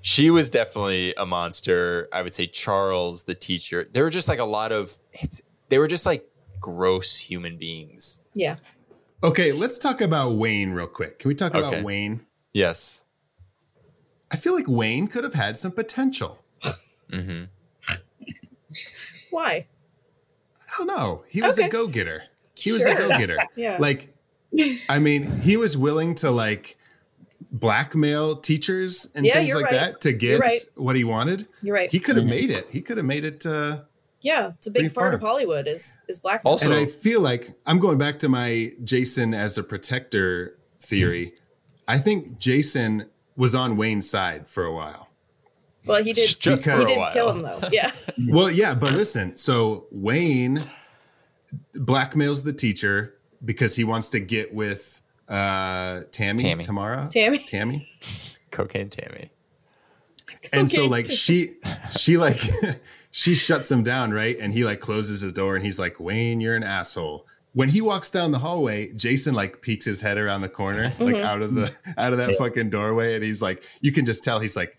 she 0.00 0.30
was 0.30 0.50
definitely 0.50 1.14
a 1.16 1.24
monster. 1.26 2.08
I 2.12 2.22
would 2.22 2.34
say 2.34 2.46
Charles, 2.46 3.22
the 3.24 3.34
teacher. 3.34 3.88
There 3.92 4.02
were 4.04 4.10
just 4.10 4.28
like 4.28 4.38
a 4.40 4.44
lot 4.44 4.72
of 4.72 4.98
they 5.68 5.78
were 5.78 5.86
just 5.88 6.04
like 6.06 6.28
gross 6.60 7.16
human 7.16 7.56
beings. 7.58 8.20
yeah. 8.34 8.56
Okay, 9.22 9.52
let's 9.52 9.78
talk 9.78 10.02
about 10.02 10.32
Wayne 10.32 10.72
real 10.72 10.86
quick. 10.86 11.18
Can 11.20 11.28
we 11.30 11.34
talk 11.34 11.54
about 11.54 11.82
Wayne? 11.82 12.26
Yes. 12.52 13.04
I 14.30 14.36
feel 14.36 14.54
like 14.54 14.66
Wayne 14.68 15.06
could 15.06 15.24
have 15.24 15.32
had 15.34 15.58
some 15.58 15.72
potential. 15.72 16.44
hmm 17.10 17.44
Why? 19.30 19.66
I 20.60 20.76
don't 20.78 20.86
know. 20.88 21.24
He 21.28 21.40
was 21.40 21.58
Okay. 21.58 21.68
a 21.68 21.70
go-getter. 21.70 22.22
He 22.56 22.72
was 22.72 22.84
a 22.84 22.94
go-getter. 22.94 23.38
Yeah. 23.56 23.78
Like 23.80 24.13
I 24.88 24.98
mean, 24.98 25.24
he 25.40 25.56
was 25.56 25.76
willing 25.76 26.14
to 26.16 26.30
like 26.30 26.76
blackmail 27.50 28.36
teachers 28.36 29.08
and 29.14 29.24
Yeah, 29.24 29.34
things 29.34 29.54
like 29.54 29.64
right. 29.66 29.72
that 29.72 30.00
to 30.02 30.12
get 30.12 30.40
right. 30.40 30.60
what 30.74 30.96
he 30.96 31.04
wanted. 31.04 31.46
You're 31.62 31.74
right. 31.74 31.90
He 31.90 32.00
could 32.00 32.16
have 32.16 32.24
made 32.26 32.50
it. 32.50 32.70
He 32.70 32.80
could 32.80 32.96
have 32.96 33.06
made 33.06 33.24
it 33.24 33.46
uh 33.46 33.82
yeah, 34.20 34.52
it's 34.56 34.66
a 34.66 34.70
big 34.70 34.94
part 34.94 35.08
far. 35.10 35.12
of 35.12 35.20
Hollywood 35.20 35.68
is 35.68 35.98
is 36.08 36.18
blackmail. 36.18 36.52
Also- 36.52 36.66
and 36.70 36.74
I 36.74 36.86
feel 36.86 37.20
like 37.20 37.52
I'm 37.66 37.78
going 37.78 37.98
back 37.98 38.18
to 38.20 38.28
my 38.28 38.72
Jason 38.82 39.34
as 39.34 39.58
a 39.58 39.62
protector 39.62 40.56
theory. 40.80 41.34
I 41.86 41.98
think 41.98 42.38
Jason 42.38 43.10
was 43.36 43.54
on 43.54 43.76
Wayne's 43.76 44.08
side 44.08 44.48
for 44.48 44.64
a 44.64 44.72
while. 44.72 45.08
well, 45.86 46.02
he 46.02 46.12
did. 46.14 46.34
Just 46.40 46.64
he 46.64 46.70
for 46.70 46.80
a 46.80 46.86
did 46.86 46.98
while. 46.98 47.12
kill 47.12 47.30
him 47.32 47.42
though. 47.42 47.60
Yeah. 47.70 47.90
Well, 48.28 48.50
yeah, 48.50 48.74
but 48.74 48.92
listen. 48.92 49.36
So 49.36 49.86
Wayne 49.90 50.60
blackmails 51.74 52.44
the 52.44 52.52
teacher 52.52 53.13
because 53.44 53.76
he 53.76 53.84
wants 53.84 54.10
to 54.10 54.20
get 54.20 54.54
with 54.54 55.00
uh 55.28 56.02
Tammy, 56.12 56.42
Tammy. 56.42 56.64
Tamara, 56.64 57.08
Tammy. 57.10 57.38
Tammy. 57.46 57.88
Cocaine 58.50 58.90
Tammy. 58.90 59.30
And 60.52 60.70
so 60.70 60.86
like 60.86 61.04
Tammy. 61.06 61.16
she 61.16 61.50
she 61.96 62.16
like 62.16 62.38
she 63.10 63.34
shuts 63.34 63.70
him 63.70 63.82
down, 63.82 64.12
right? 64.12 64.36
And 64.38 64.52
he 64.52 64.64
like 64.64 64.80
closes 64.80 65.22
the 65.22 65.32
door 65.32 65.56
and 65.56 65.64
he's 65.64 65.78
like, 65.78 65.98
"Wayne, 65.98 66.40
you're 66.40 66.56
an 66.56 66.62
asshole." 66.62 67.26
When 67.52 67.68
he 67.68 67.80
walks 67.80 68.10
down 68.10 68.32
the 68.32 68.40
hallway, 68.40 68.92
Jason 68.94 69.32
like 69.34 69.62
peeks 69.62 69.86
his 69.86 70.00
head 70.00 70.18
around 70.18 70.40
the 70.40 70.48
corner, 70.48 70.92
like 70.98 71.14
Mm-hmm. 71.14 71.24
out 71.24 71.40
of 71.42 71.54
the 71.54 71.72
out 71.96 72.12
of 72.12 72.18
that 72.18 72.36
fucking 72.36 72.68
doorway 72.70 73.14
and 73.14 73.22
he's 73.24 73.40
like, 73.40 73.62
you 73.80 73.92
can 73.92 74.04
just 74.06 74.24
tell 74.24 74.40
he's 74.40 74.56
like 74.56 74.76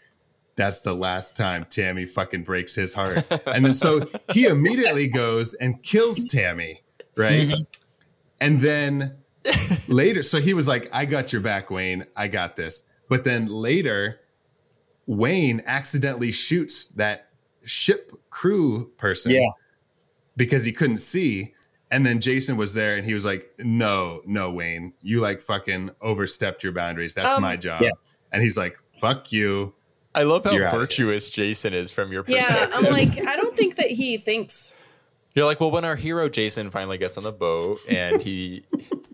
that's 0.57 0.81
the 0.81 0.93
last 0.93 1.35
time 1.35 1.65
Tammy 1.69 2.05
fucking 2.05 2.43
breaks 2.43 2.75
his 2.75 2.93
heart. 2.93 3.23
And 3.47 3.65
then 3.65 3.73
so 3.73 4.01
he 4.33 4.45
immediately 4.45 5.07
goes 5.07 5.53
and 5.53 5.81
kills 5.83 6.25
Tammy, 6.25 6.81
right? 7.17 7.51
And 8.41 8.61
then 8.61 9.17
later, 9.87 10.23
so 10.23 10.39
he 10.39 10.53
was 10.53 10.67
like, 10.67 10.89
I 10.93 11.05
got 11.05 11.31
your 11.33 11.41
back, 11.41 11.69
Wayne. 11.69 12.05
I 12.15 12.27
got 12.27 12.55
this. 12.55 12.83
But 13.09 13.23
then 13.23 13.45
later, 13.47 14.19
Wayne 15.05 15.61
accidentally 15.65 16.31
shoots 16.31 16.85
that 16.87 17.29
ship 17.63 18.11
crew 18.29 18.91
person 18.97 19.31
Yeah. 19.31 19.41
because 20.35 20.63
he 20.65 20.71
couldn't 20.71 20.97
see. 20.97 21.53
And 21.91 22.05
then 22.05 22.19
Jason 22.19 22.57
was 22.57 22.73
there 22.73 22.95
and 22.95 23.05
he 23.05 23.13
was 23.13 23.23
like, 23.25 23.51
No, 23.59 24.21
no, 24.25 24.51
Wayne, 24.51 24.93
you 25.01 25.21
like 25.21 25.41
fucking 25.41 25.91
overstepped 26.01 26.63
your 26.63 26.73
boundaries. 26.73 27.13
That's 27.13 27.35
Um, 27.35 27.41
my 27.43 27.55
job. 27.55 27.81
Yeah. 27.83 27.89
And 28.31 28.41
he's 28.41 28.57
like, 28.57 28.77
Fuck 28.99 29.31
you. 29.31 29.73
I 30.15 30.23
love 30.23 30.45
how 30.45 30.51
You're 30.51 30.69
virtuous 30.71 31.29
Jason 31.29 31.73
is 31.73 31.91
from 31.91 32.11
your 32.11 32.23
perspective. 32.23 32.69
Yeah. 32.71 32.77
I'm 32.77 32.85
like, 32.91 33.27
I 33.27 33.35
don't 33.35 33.55
think 33.55 33.75
that 33.75 33.91
he 33.91 34.17
thinks. 34.17 34.73
You're 35.35 35.45
like, 35.45 35.59
well, 35.59 35.71
when 35.71 35.83
our 35.83 35.97
hero 35.97 36.29
Jason 36.29 36.71
finally 36.71 36.97
gets 36.97 37.17
on 37.17 37.23
the 37.23 37.31
boat 37.31 37.79
and 37.89 38.21
he 38.21 38.63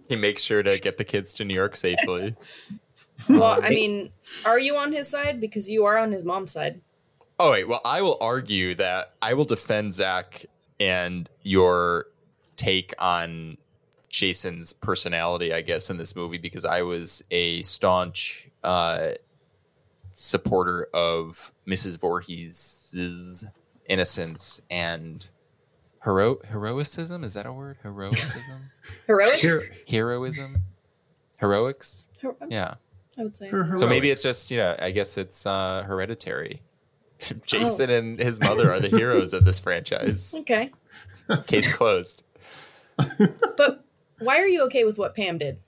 he 0.07 0.15
makes 0.15 0.43
sure 0.43 0.61
to 0.61 0.80
get 0.80 0.97
the 0.97 1.03
kids 1.03 1.34
to 1.36 1.45
New 1.45 1.55
York 1.55 1.76
safely. 1.76 2.36
Well, 3.28 3.59
I 3.61 3.69
mean, 3.69 4.11
are 4.45 4.59
you 4.59 4.76
on 4.78 4.91
his 4.91 5.07
side 5.07 5.39
because 5.39 5.69
you 5.69 5.86
are 5.86 5.97
on 5.97 6.11
his 6.11 6.24
mom's 6.24 6.51
side? 6.51 6.82
Oh 7.39 7.51
wait, 7.51 7.67
well, 7.67 7.82
I 7.84 8.01
will 8.01 8.17
argue 8.22 8.76
that 8.76 9.13
I 9.22 9.34
will 9.34 9.45
defend 9.45 9.93
Zach 9.93 10.45
and 10.80 11.30
your 11.41 12.05
take 12.55 12.93
on 12.99 13.57
Jason's 14.09 14.74
personality, 14.74 15.53
I 15.53 15.61
guess, 15.61 15.89
in 15.89 15.97
this 15.97 16.15
movie 16.15 16.38
because 16.38 16.65
I 16.65 16.84
was 16.84 17.24
a 17.32 17.61
staunch 17.63 18.49
uh, 18.63 19.11
supporter 20.11 20.88
of 20.93 21.51
Mrs. 21.67 21.99
Voorhees' 21.99 23.45
innocence 23.88 24.61
and 24.69 25.28
hero 26.04 26.38
heroicism. 26.49 27.24
Is 27.24 27.34
that 27.36 27.45
a 27.45 27.54
word? 27.54 27.78
Heroicism, 27.84 28.62
Heroics? 29.08 29.41
Here- 29.41 29.62
heroism, 29.88 30.54
heroics. 31.39 32.10
Her- 32.22 32.36
Yeah. 32.49 32.76
I 33.18 33.24
would 33.24 33.36
say. 33.36 33.49
Her 33.49 33.78
So 33.78 33.88
maybe 33.88 34.10
it's 34.10 34.24
heroics. 34.24 34.39
just 34.39 34.52
you 34.52 34.58
know, 34.58 34.76
I 34.80 34.91
guess 34.91 35.18
it's 35.18 35.45
uh, 35.45 35.84
hereditary. 35.86 36.62
Jason 37.45 37.89
and 37.89 38.18
his 38.20 38.39
mother 38.39 38.72
are 38.72 38.80
the 38.80 38.88
heroes 38.89 39.34
of 39.34 39.45
this 39.45 39.60
franchise. 39.60 40.34
Okay. 40.39 40.72
Case 41.45 41.74
closed. 41.74 42.24
But 43.58 43.84
why 44.20 44.38
are 44.39 44.47
you 44.47 44.64
okay 44.66 44.84
with 44.84 44.97
what 44.97 45.16
Pam 45.16 45.38
did? 45.38 45.60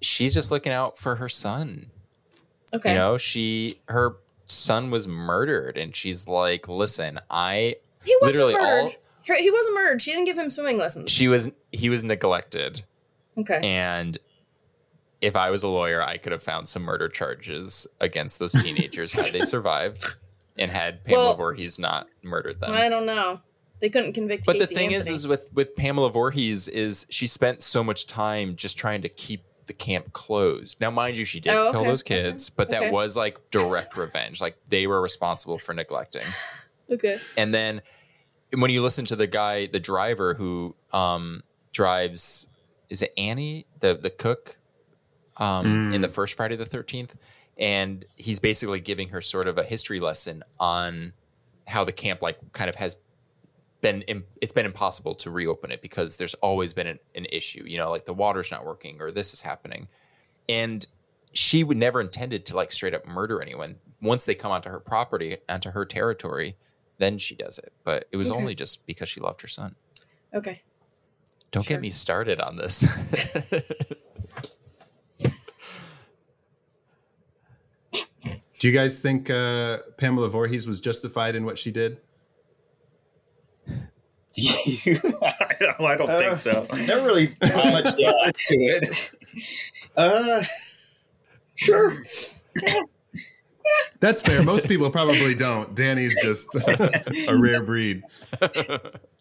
She's 0.00 0.34
just 0.34 0.50
looking 0.50 0.72
out 0.72 0.98
for 0.98 1.16
her 1.16 1.28
son. 1.28 1.86
Okay. 2.74 2.90
You 2.90 2.94
know, 2.96 3.18
she 3.18 3.80
her 3.88 4.16
son 4.44 4.90
was 4.90 5.06
murdered, 5.06 5.76
and 5.76 5.94
she's 5.94 6.26
like, 6.26 6.68
"Listen, 6.68 7.20
I 7.30 7.76
he 8.04 8.16
wasn't 8.20 8.46
literally 8.46 8.54
all 8.56 8.84
murdered. 8.84 8.96
He 9.24 9.50
wasn't 9.50 9.74
murdered. 9.74 10.02
She 10.02 10.10
didn't 10.12 10.24
give 10.26 10.38
him 10.38 10.50
swimming 10.50 10.78
lessons. 10.78 11.10
she 11.10 11.28
was 11.28 11.50
he 11.72 11.88
was 11.90 12.02
neglected, 12.04 12.82
Okay. 13.38 13.60
and 13.62 14.18
if 15.20 15.36
I 15.36 15.50
was 15.50 15.62
a 15.62 15.68
lawyer, 15.68 16.02
I 16.02 16.16
could 16.16 16.32
have 16.32 16.42
found 16.42 16.68
some 16.68 16.82
murder 16.82 17.08
charges 17.08 17.86
against 18.00 18.38
those 18.40 18.52
teenagers 18.52 19.12
had 19.12 19.32
they 19.32 19.40
survived, 19.46 20.04
and 20.58 20.70
had 20.70 21.04
Pamela 21.04 21.24
Well, 21.28 21.36
Voorhees 21.36 21.78
not 21.78 22.08
murdered 22.22 22.60
them. 22.60 22.72
I 22.72 22.88
don't 22.88 23.06
know. 23.06 23.40
They 23.80 23.88
couldn't 23.88 24.12
convict. 24.12 24.44
But 24.46 24.58
the 24.58 24.66
thing 24.66 24.92
is, 24.92 25.06
Anthony. 25.06 25.16
is 25.16 25.28
with 25.28 25.48
with 25.52 25.76
Pamela 25.76 26.10
Voorhees 26.10 26.68
is 26.68 27.06
she 27.10 27.26
spent 27.26 27.62
so 27.62 27.82
much 27.84 28.06
time 28.06 28.54
just 28.56 28.76
trying 28.78 29.02
to 29.02 29.08
keep 29.08 29.44
the 29.66 29.72
camp 29.72 30.12
closed. 30.12 30.80
Now, 30.80 30.90
mind 30.90 31.16
you, 31.16 31.24
she 31.24 31.38
did 31.40 31.54
Oh, 31.54 31.70
kill 31.70 31.80
okay, 31.82 31.88
those 31.90 32.02
okay, 32.02 32.22
kids, 32.24 32.50
but 32.50 32.70
that 32.70 32.82
okay. 32.82 32.90
was 32.90 33.16
like 33.16 33.38
direct 33.52 33.96
revenge. 33.96 34.40
Like 34.40 34.56
they 34.68 34.86
were 34.88 35.00
responsible 35.00 35.58
for 35.58 35.72
neglecting. 35.72 36.26
okay. 36.90 37.18
And 37.36 37.54
then 37.54 37.80
when 38.56 38.70
you 38.70 38.82
listen 38.82 39.04
to 39.06 39.16
the 39.16 39.26
guy, 39.26 39.66
the 39.66 39.80
driver 39.80 40.34
who 40.34 40.76
um, 40.92 41.42
drives, 41.72 42.48
is 42.88 43.02
it 43.02 43.12
Annie, 43.16 43.66
the 43.80 43.94
the 43.94 44.10
cook, 44.10 44.58
um, 45.38 45.92
in 45.92 46.00
the 46.00 46.08
first 46.08 46.36
Friday 46.36 46.56
the 46.56 46.66
Thirteenth, 46.66 47.16
and 47.56 48.04
he's 48.16 48.40
basically 48.40 48.80
giving 48.80 49.08
her 49.08 49.20
sort 49.20 49.48
of 49.48 49.58
a 49.58 49.64
history 49.64 50.00
lesson 50.00 50.42
on 50.60 51.12
how 51.68 51.84
the 51.84 51.92
camp 51.92 52.20
like 52.20 52.52
kind 52.52 52.68
of 52.68 52.76
has 52.76 52.96
been 53.80 54.04
it's 54.40 54.52
been 54.52 54.66
impossible 54.66 55.14
to 55.14 55.30
reopen 55.30 55.72
it 55.72 55.82
because 55.82 56.16
there's 56.16 56.34
always 56.34 56.72
been 56.72 56.86
an, 56.86 56.98
an 57.16 57.26
issue 57.32 57.64
you 57.66 57.76
know 57.76 57.90
like 57.90 58.04
the 58.04 58.14
water's 58.14 58.50
not 58.50 58.64
working 58.64 59.00
or 59.00 59.10
this 59.10 59.32
is 59.34 59.42
happening. 59.42 59.88
And 60.48 60.86
she 61.32 61.64
would 61.64 61.78
never 61.78 62.00
intended 62.00 62.44
to 62.46 62.56
like 62.56 62.72
straight 62.72 62.94
up 62.94 63.06
murder 63.06 63.40
anyone. 63.40 63.76
Once 64.00 64.24
they 64.24 64.34
come 64.34 64.52
onto 64.52 64.68
her 64.68 64.80
property 64.80 65.36
onto 65.48 65.70
her 65.70 65.84
territory 65.86 66.56
then 66.98 67.18
she 67.18 67.34
does 67.34 67.58
it 67.58 67.72
but 67.84 68.06
it 68.12 68.16
was 68.16 68.30
Okay. 68.30 68.38
only 68.40 68.54
just 68.54 68.86
because 68.86 69.08
she 69.08 69.20
loved 69.20 69.40
her 69.42 69.48
son 69.48 69.74
Okay. 70.34 70.62
don't 71.50 71.62
Sure. 71.64 71.76
get 71.76 71.80
me 71.82 71.90
started 71.90 72.40
on 72.40 72.56
this 72.56 72.84
Do 78.58 78.68
you 78.68 78.74
guys 78.74 79.00
think 79.00 79.28
uh, 79.28 79.78
Pamela 79.96 80.28
Voorhees 80.28 80.68
was 80.68 80.80
justified 80.80 81.34
in 81.34 81.44
what 81.44 81.58
she 81.58 81.72
did? 81.72 81.98
I 84.38 85.56
don't, 85.58 85.80
I 85.80 85.96
don't 85.96 86.08
think 86.18 86.36
so. 86.36 86.66
Never 86.86 87.04
really 87.04 87.26
put 87.28 87.40
much 87.56 87.84
thought 87.94 88.36
to 88.36 88.56
it. 88.56 89.12
Uh, 89.96 90.44
sure. 91.56 92.02
That's 94.00 94.22
fair. 94.22 94.42
Most 94.42 94.66
people 94.68 94.90
probably 94.90 95.34
don't. 95.34 95.74
Danny's 95.76 96.20
just 96.22 96.48
a 97.28 97.36
rare 97.38 97.62
breed. 97.62 98.02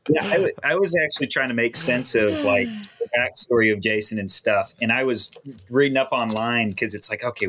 Yeah, 0.09 0.23
I, 0.25 0.31
w- 0.33 0.53
I 0.63 0.75
was 0.75 0.97
actually 1.05 1.27
trying 1.27 1.49
to 1.49 1.53
make 1.53 1.75
sense 1.75 2.15
of 2.15 2.31
like 2.43 2.67
the 2.99 3.07
backstory 3.15 3.71
of 3.71 3.79
Jason 3.81 4.17
and 4.17 4.29
stuff, 4.31 4.73
and 4.81 4.91
I 4.91 5.03
was 5.03 5.29
reading 5.69 5.97
up 5.97 6.11
online 6.11 6.71
because 6.71 6.95
it's 6.95 7.09
like 7.11 7.23
okay, 7.23 7.47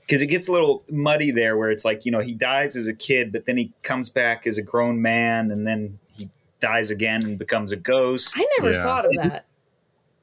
because 0.00 0.20
it 0.20 0.26
gets 0.26 0.48
a 0.48 0.52
little 0.52 0.82
muddy 0.90 1.30
there, 1.30 1.56
where 1.56 1.70
it's 1.70 1.84
like 1.84 2.04
you 2.04 2.10
know 2.10 2.18
he 2.18 2.32
dies 2.34 2.74
as 2.74 2.88
a 2.88 2.94
kid, 2.94 3.30
but 3.30 3.46
then 3.46 3.56
he 3.56 3.72
comes 3.84 4.10
back 4.10 4.44
as 4.46 4.58
a 4.58 4.62
grown 4.62 5.00
man, 5.00 5.52
and 5.52 5.64
then 5.66 6.00
he 6.16 6.28
dies 6.60 6.90
again 6.90 7.20
and 7.24 7.38
becomes 7.38 7.70
a 7.70 7.76
ghost. 7.76 8.34
I 8.36 8.44
never 8.58 8.72
Yeah. 8.72 8.82
thought 8.82 9.06
of 9.06 9.12
that. 9.22 9.46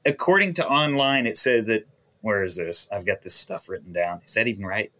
According 0.04 0.52
to 0.54 0.68
online, 0.68 1.24
it 1.26 1.38
said 1.38 1.66
that 1.66 1.86
where 2.20 2.44
is 2.44 2.56
this? 2.56 2.88
I've 2.92 3.06
got 3.06 3.22
this 3.22 3.34
stuff 3.34 3.68
written 3.68 3.92
down. 3.94 4.20
Is 4.26 4.34
that 4.34 4.46
even 4.46 4.66
right? 4.66 4.92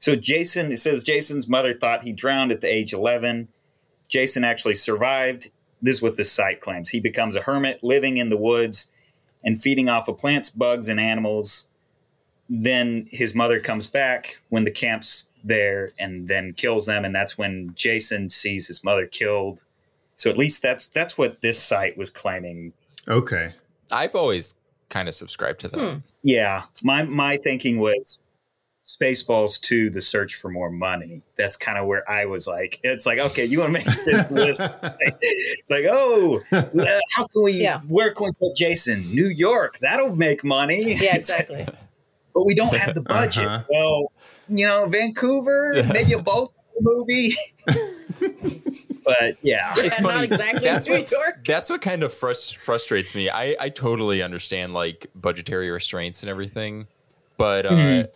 So 0.00 0.14
Jason, 0.16 0.72
it 0.72 0.78
says 0.78 1.02
Jason's 1.04 1.48
mother 1.48 1.74
thought 1.74 2.04
he 2.04 2.12
drowned 2.12 2.52
at 2.52 2.60
the 2.60 2.72
age 2.72 2.92
11. 2.92 3.48
Jason 4.08 4.44
actually 4.44 4.74
survived. 4.74 5.48
This 5.82 5.96
is 5.96 6.02
what 6.02 6.16
this 6.16 6.30
site 6.30 6.60
claims. 6.60 6.90
He 6.90 7.00
becomes 7.00 7.34
a 7.36 7.42
hermit 7.42 7.82
living 7.82 8.16
in 8.16 8.28
the 8.28 8.36
woods 8.36 8.92
and 9.44 9.60
feeding 9.60 9.88
off 9.88 10.08
of 10.08 10.18
plants, 10.18 10.50
bugs, 10.50 10.88
and 10.88 11.00
animals. 11.00 11.68
Then 12.48 13.06
his 13.10 13.34
mother 13.34 13.58
comes 13.60 13.86
back 13.88 14.40
when 14.48 14.64
the 14.64 14.70
camp's 14.70 15.30
there 15.42 15.90
and 15.98 16.28
then 16.28 16.52
kills 16.52 16.86
them. 16.86 17.04
And 17.04 17.14
that's 17.14 17.36
when 17.36 17.72
Jason 17.74 18.30
sees 18.30 18.66
his 18.68 18.84
mother 18.84 19.06
killed. 19.06 19.64
So 20.16 20.30
at 20.30 20.38
least 20.38 20.62
that's 20.62 20.86
that's 20.86 21.18
what 21.18 21.40
this 21.42 21.62
site 21.62 21.96
was 21.98 22.10
claiming. 22.10 22.72
Okay. 23.08 23.52
i've 23.92 24.16
always 24.16 24.56
kind 24.88 25.06
of 25.08 25.14
subscribed 25.14 25.60
to 25.60 25.68
that 25.68 25.80
Hmm. 25.80 25.98
Yeah. 26.22 26.62
My 26.82 27.04
my 27.04 27.36
thinking 27.36 27.78
was 27.78 28.20
Spaceballs 28.86 29.60
2, 29.60 29.90
the 29.90 30.00
search 30.00 30.36
for 30.36 30.48
more 30.48 30.70
money. 30.70 31.20
That's 31.36 31.56
kind 31.56 31.76
of 31.76 31.86
where 31.86 32.08
I 32.08 32.24
was 32.26 32.46
like, 32.46 32.78
it's 32.84 33.04
like, 33.04 33.18
okay, 33.18 33.44
you 33.44 33.58
want 33.58 33.70
to 33.70 33.72
make 33.80 33.90
sense 33.90 34.30
of 34.30 34.36
this? 34.36 34.60
it's 35.00 35.70
like, 35.70 35.86
oh, 35.90 36.38
uh, 36.52 36.98
how 37.16 37.26
can 37.26 37.42
we, 37.42 37.52
Yeah. 37.54 37.80
where 37.88 38.12
can 38.14 38.26
we 38.26 38.32
put 38.32 38.56
Jason? 38.56 39.00
New 39.12 39.26
York, 39.26 39.78
that'll 39.80 40.14
make 40.14 40.44
money. 40.44 40.94
Yeah, 41.00 41.16
exactly. 41.16 41.66
but 42.32 42.46
we 42.46 42.54
don't 42.54 42.76
have 42.76 42.94
the 42.94 43.02
budget. 43.08 43.44
Uh-huh. 43.46 43.64
Well, 43.68 44.12
you 44.48 44.66
know, 44.66 44.86
Vancouver, 44.86 45.82
maybe 45.92 46.12
a 46.12 46.22
both 46.22 46.52
movie. 46.80 47.34
but 48.20 49.36
yeah. 49.42 49.72
it's 49.76 49.98
Yeah, 49.98 50.02
not 50.02 50.12
funny. 50.12 50.24
exactly 50.26 50.60
that's 50.62 50.88
New 50.88 50.94
what 50.94 51.10
York. 51.10 51.44
that's 51.44 51.70
what 51.70 51.80
kind 51.80 52.02
of 52.02 52.12
frust- 52.12 52.56
frustrates 52.56 53.14
me. 53.14 53.28
I 53.30 53.56
I 53.58 53.68
totally 53.68 54.22
understand 54.22 54.74
like 54.74 55.06
budgetary 55.14 55.70
restraints 55.70 56.22
and 56.22 56.30
everything, 56.30 56.86
but 57.36 57.66
uh, 57.66 57.70
Mhm. 57.70 58.08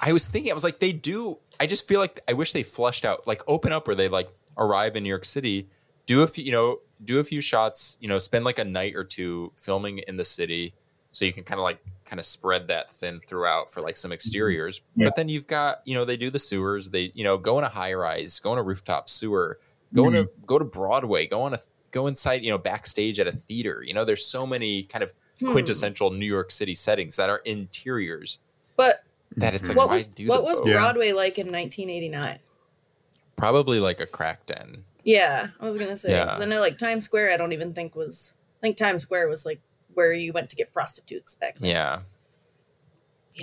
I 0.00 0.12
was 0.12 0.28
thinking 0.28 0.50
I 0.50 0.54
was 0.54 0.64
like 0.64 0.78
they 0.78 0.92
do. 0.92 1.38
I 1.60 1.66
just 1.66 1.88
feel 1.88 2.00
like 2.00 2.20
I 2.28 2.32
wish 2.32 2.52
they 2.52 2.62
flushed 2.62 3.04
out 3.04 3.26
like 3.26 3.42
open 3.46 3.72
up 3.72 3.86
where 3.86 3.96
they 3.96 4.08
like 4.08 4.30
arrive 4.56 4.96
in 4.96 5.02
New 5.02 5.08
York 5.08 5.24
City, 5.24 5.68
do 6.06 6.22
a 6.22 6.26
few 6.26 6.44
you 6.44 6.52
know 6.52 6.80
do 7.02 7.18
a 7.20 7.24
few 7.24 7.40
shots, 7.40 7.96
you 8.00 8.08
know, 8.08 8.18
spend 8.18 8.44
like 8.44 8.58
a 8.58 8.64
night 8.64 8.94
or 8.96 9.04
two 9.04 9.52
filming 9.56 9.98
in 10.08 10.16
the 10.16 10.24
city, 10.24 10.74
so 11.12 11.24
you 11.24 11.32
can 11.32 11.44
kind 11.44 11.58
of 11.60 11.64
like 11.64 11.78
kind 12.04 12.18
of 12.18 12.26
spread 12.26 12.66
that 12.68 12.90
thin 12.90 13.20
throughout 13.26 13.72
for 13.72 13.80
like 13.80 13.96
some 13.96 14.10
exteriors. 14.12 14.80
Yeah. 14.96 15.06
But 15.06 15.16
then 15.16 15.28
you've 15.28 15.46
got 15.46 15.80
you 15.84 15.94
know 15.94 16.04
they 16.04 16.16
do 16.16 16.30
the 16.30 16.38
sewers, 16.38 16.90
they 16.90 17.12
you 17.14 17.24
know 17.24 17.38
go 17.38 17.58
in 17.58 17.64
a 17.64 17.68
high 17.68 17.94
rise, 17.94 18.40
go 18.40 18.52
in 18.52 18.58
a 18.58 18.62
rooftop 18.62 19.08
sewer, 19.08 19.58
go 19.94 20.10
to 20.10 20.28
go 20.46 20.58
to 20.58 20.64
Broadway, 20.64 21.26
go 21.26 21.42
on 21.42 21.54
a 21.54 21.58
go 21.90 22.06
inside, 22.06 22.42
you 22.44 22.50
know, 22.50 22.58
backstage 22.58 23.18
at 23.18 23.26
a 23.26 23.32
theater. 23.32 23.82
You 23.84 23.94
know, 23.94 24.04
there's 24.04 24.26
so 24.26 24.46
many 24.46 24.82
kind 24.84 25.02
of 25.02 25.12
Hmm. 25.40 25.52
quintessential 25.52 26.10
New 26.10 26.26
York 26.26 26.50
City 26.50 26.74
settings 26.74 27.14
that 27.14 27.30
are 27.30 27.38
interiors 27.44 28.40
But 28.76 29.04
that 29.40 29.54
it's 29.54 29.68
like 29.68 29.76
what 29.76 29.88
why 29.88 29.94
was 29.94 30.06
do 30.06 30.26
what 30.28 30.42
was 30.44 30.60
boat? 30.60 30.68
Yeah. 30.68 30.74
Broadway 30.78 31.12
like 31.12 31.38
in 31.38 31.46
1989? 31.46 32.38
probably 33.36 33.78
like 33.80 34.00
a 34.00 34.06
crack 34.06 34.46
den. 34.46 34.84
Yeah, 35.04 35.48
I 35.60 35.64
was 35.64 35.78
gonna 35.78 35.96
say. 35.96 36.10
Yeah. 36.10 36.26
'cause 36.26 36.40
I 36.40 36.44
know 36.44 36.60
like 36.60 36.76
Times 36.78 37.04
Square. 37.04 37.30
I 37.32 37.36
don't 37.36 37.52
even 37.52 37.72
think 37.72 37.94
was. 37.94 38.34
I 38.58 38.60
think 38.62 38.76
Times 38.76 39.02
Square 39.02 39.28
was 39.28 39.46
like 39.46 39.60
where 39.94 40.12
you 40.12 40.32
went 40.32 40.50
to 40.50 40.56
get 40.56 40.72
prostitutes 40.72 41.34
back 41.36 41.58
then. 41.58 41.70
Yeah. 41.70 41.98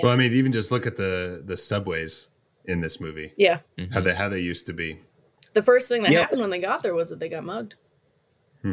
Well, 0.04 0.12
I 0.12 0.18
mean, 0.18 0.34
even 0.34 0.52
just 0.52 0.72
look 0.72 0.86
at 0.86 0.98
the 0.98 1.42
the 1.44 1.56
subways 1.58 2.30
in 2.66 2.82
this 2.82 3.00
movie. 3.00 3.32
Yeah. 3.38 3.60
Mm-hmm. 3.78 3.94
How 3.94 4.02
they 4.02 4.14
how 4.16 4.30
they 4.30 4.40
used 4.40 4.66
to 4.68 4.74
be. 4.74 5.00
The 5.54 5.62
first 5.64 5.88
thing 5.88 6.04
that 6.04 6.12
Yeah. 6.12 6.20
happened 6.22 6.42
when 6.42 6.50
they 6.50 6.60
got 6.60 6.84
there 6.84 6.94
was 6.94 7.10
that 7.10 7.20
they 7.22 7.30
got 7.30 7.44
mugged. 7.46 7.76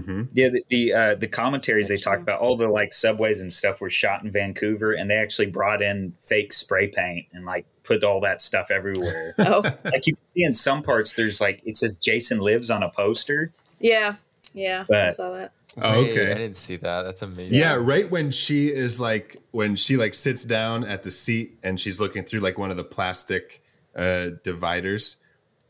Hmm 0.00 0.22
Yeah, 0.32 0.48
the 0.48 0.64
the, 0.68 0.92
uh, 0.94 1.14
the 1.16 1.28
commentaries 1.28 1.88
they 1.88 1.94
That's 1.94 2.04
talk 2.04 2.14
true. 2.14 2.22
about 2.22 2.40
all 2.40 2.56
the 2.56 2.68
like 2.68 2.92
subways 2.92 3.40
and 3.40 3.52
stuff 3.52 3.80
were 3.80 3.90
shot 3.90 4.24
in 4.24 4.30
Vancouver, 4.30 4.92
and 4.92 5.10
they 5.10 5.16
actually 5.16 5.50
brought 5.50 5.82
in 5.82 6.14
fake 6.20 6.52
spray 6.52 6.88
paint 6.88 7.26
and 7.32 7.44
like 7.44 7.66
put 7.82 8.02
all 8.04 8.20
that 8.22 8.40
stuff 8.40 8.70
everywhere. 8.70 9.34
Oh, 9.40 9.60
like 9.84 10.06
you 10.06 10.14
can 10.14 10.26
see 10.26 10.42
in 10.44 10.54
some 10.54 10.82
parts, 10.82 11.12
there's 11.14 11.40
like 11.40 11.60
it 11.64 11.76
says 11.76 11.98
Jason 11.98 12.38
lives 12.40 12.70
on 12.70 12.82
a 12.82 12.88
poster. 12.90 13.52
yeah, 13.80 14.14
yeah. 14.54 14.84
I 14.92 15.10
saw 15.10 15.32
that. 15.32 15.52
Oh, 15.80 16.02
Wait, 16.02 16.10
okay. 16.10 16.30
I 16.30 16.34
didn't 16.34 16.56
see 16.56 16.76
that. 16.76 17.02
That's 17.02 17.22
amazing. 17.22 17.54
Yeah, 17.58 17.76
right 17.76 18.10
when 18.10 18.30
she 18.30 18.68
is 18.68 19.00
like 19.00 19.38
when 19.52 19.74
she 19.74 19.96
like 19.96 20.12
sits 20.14 20.44
down 20.44 20.84
at 20.84 21.02
the 21.02 21.10
seat 21.10 21.58
and 21.62 21.80
she's 21.80 21.98
looking 22.00 22.24
through 22.24 22.40
like 22.40 22.58
one 22.58 22.70
of 22.70 22.76
the 22.76 22.84
plastic 22.84 23.62
uh 23.96 24.30
dividers. 24.44 25.16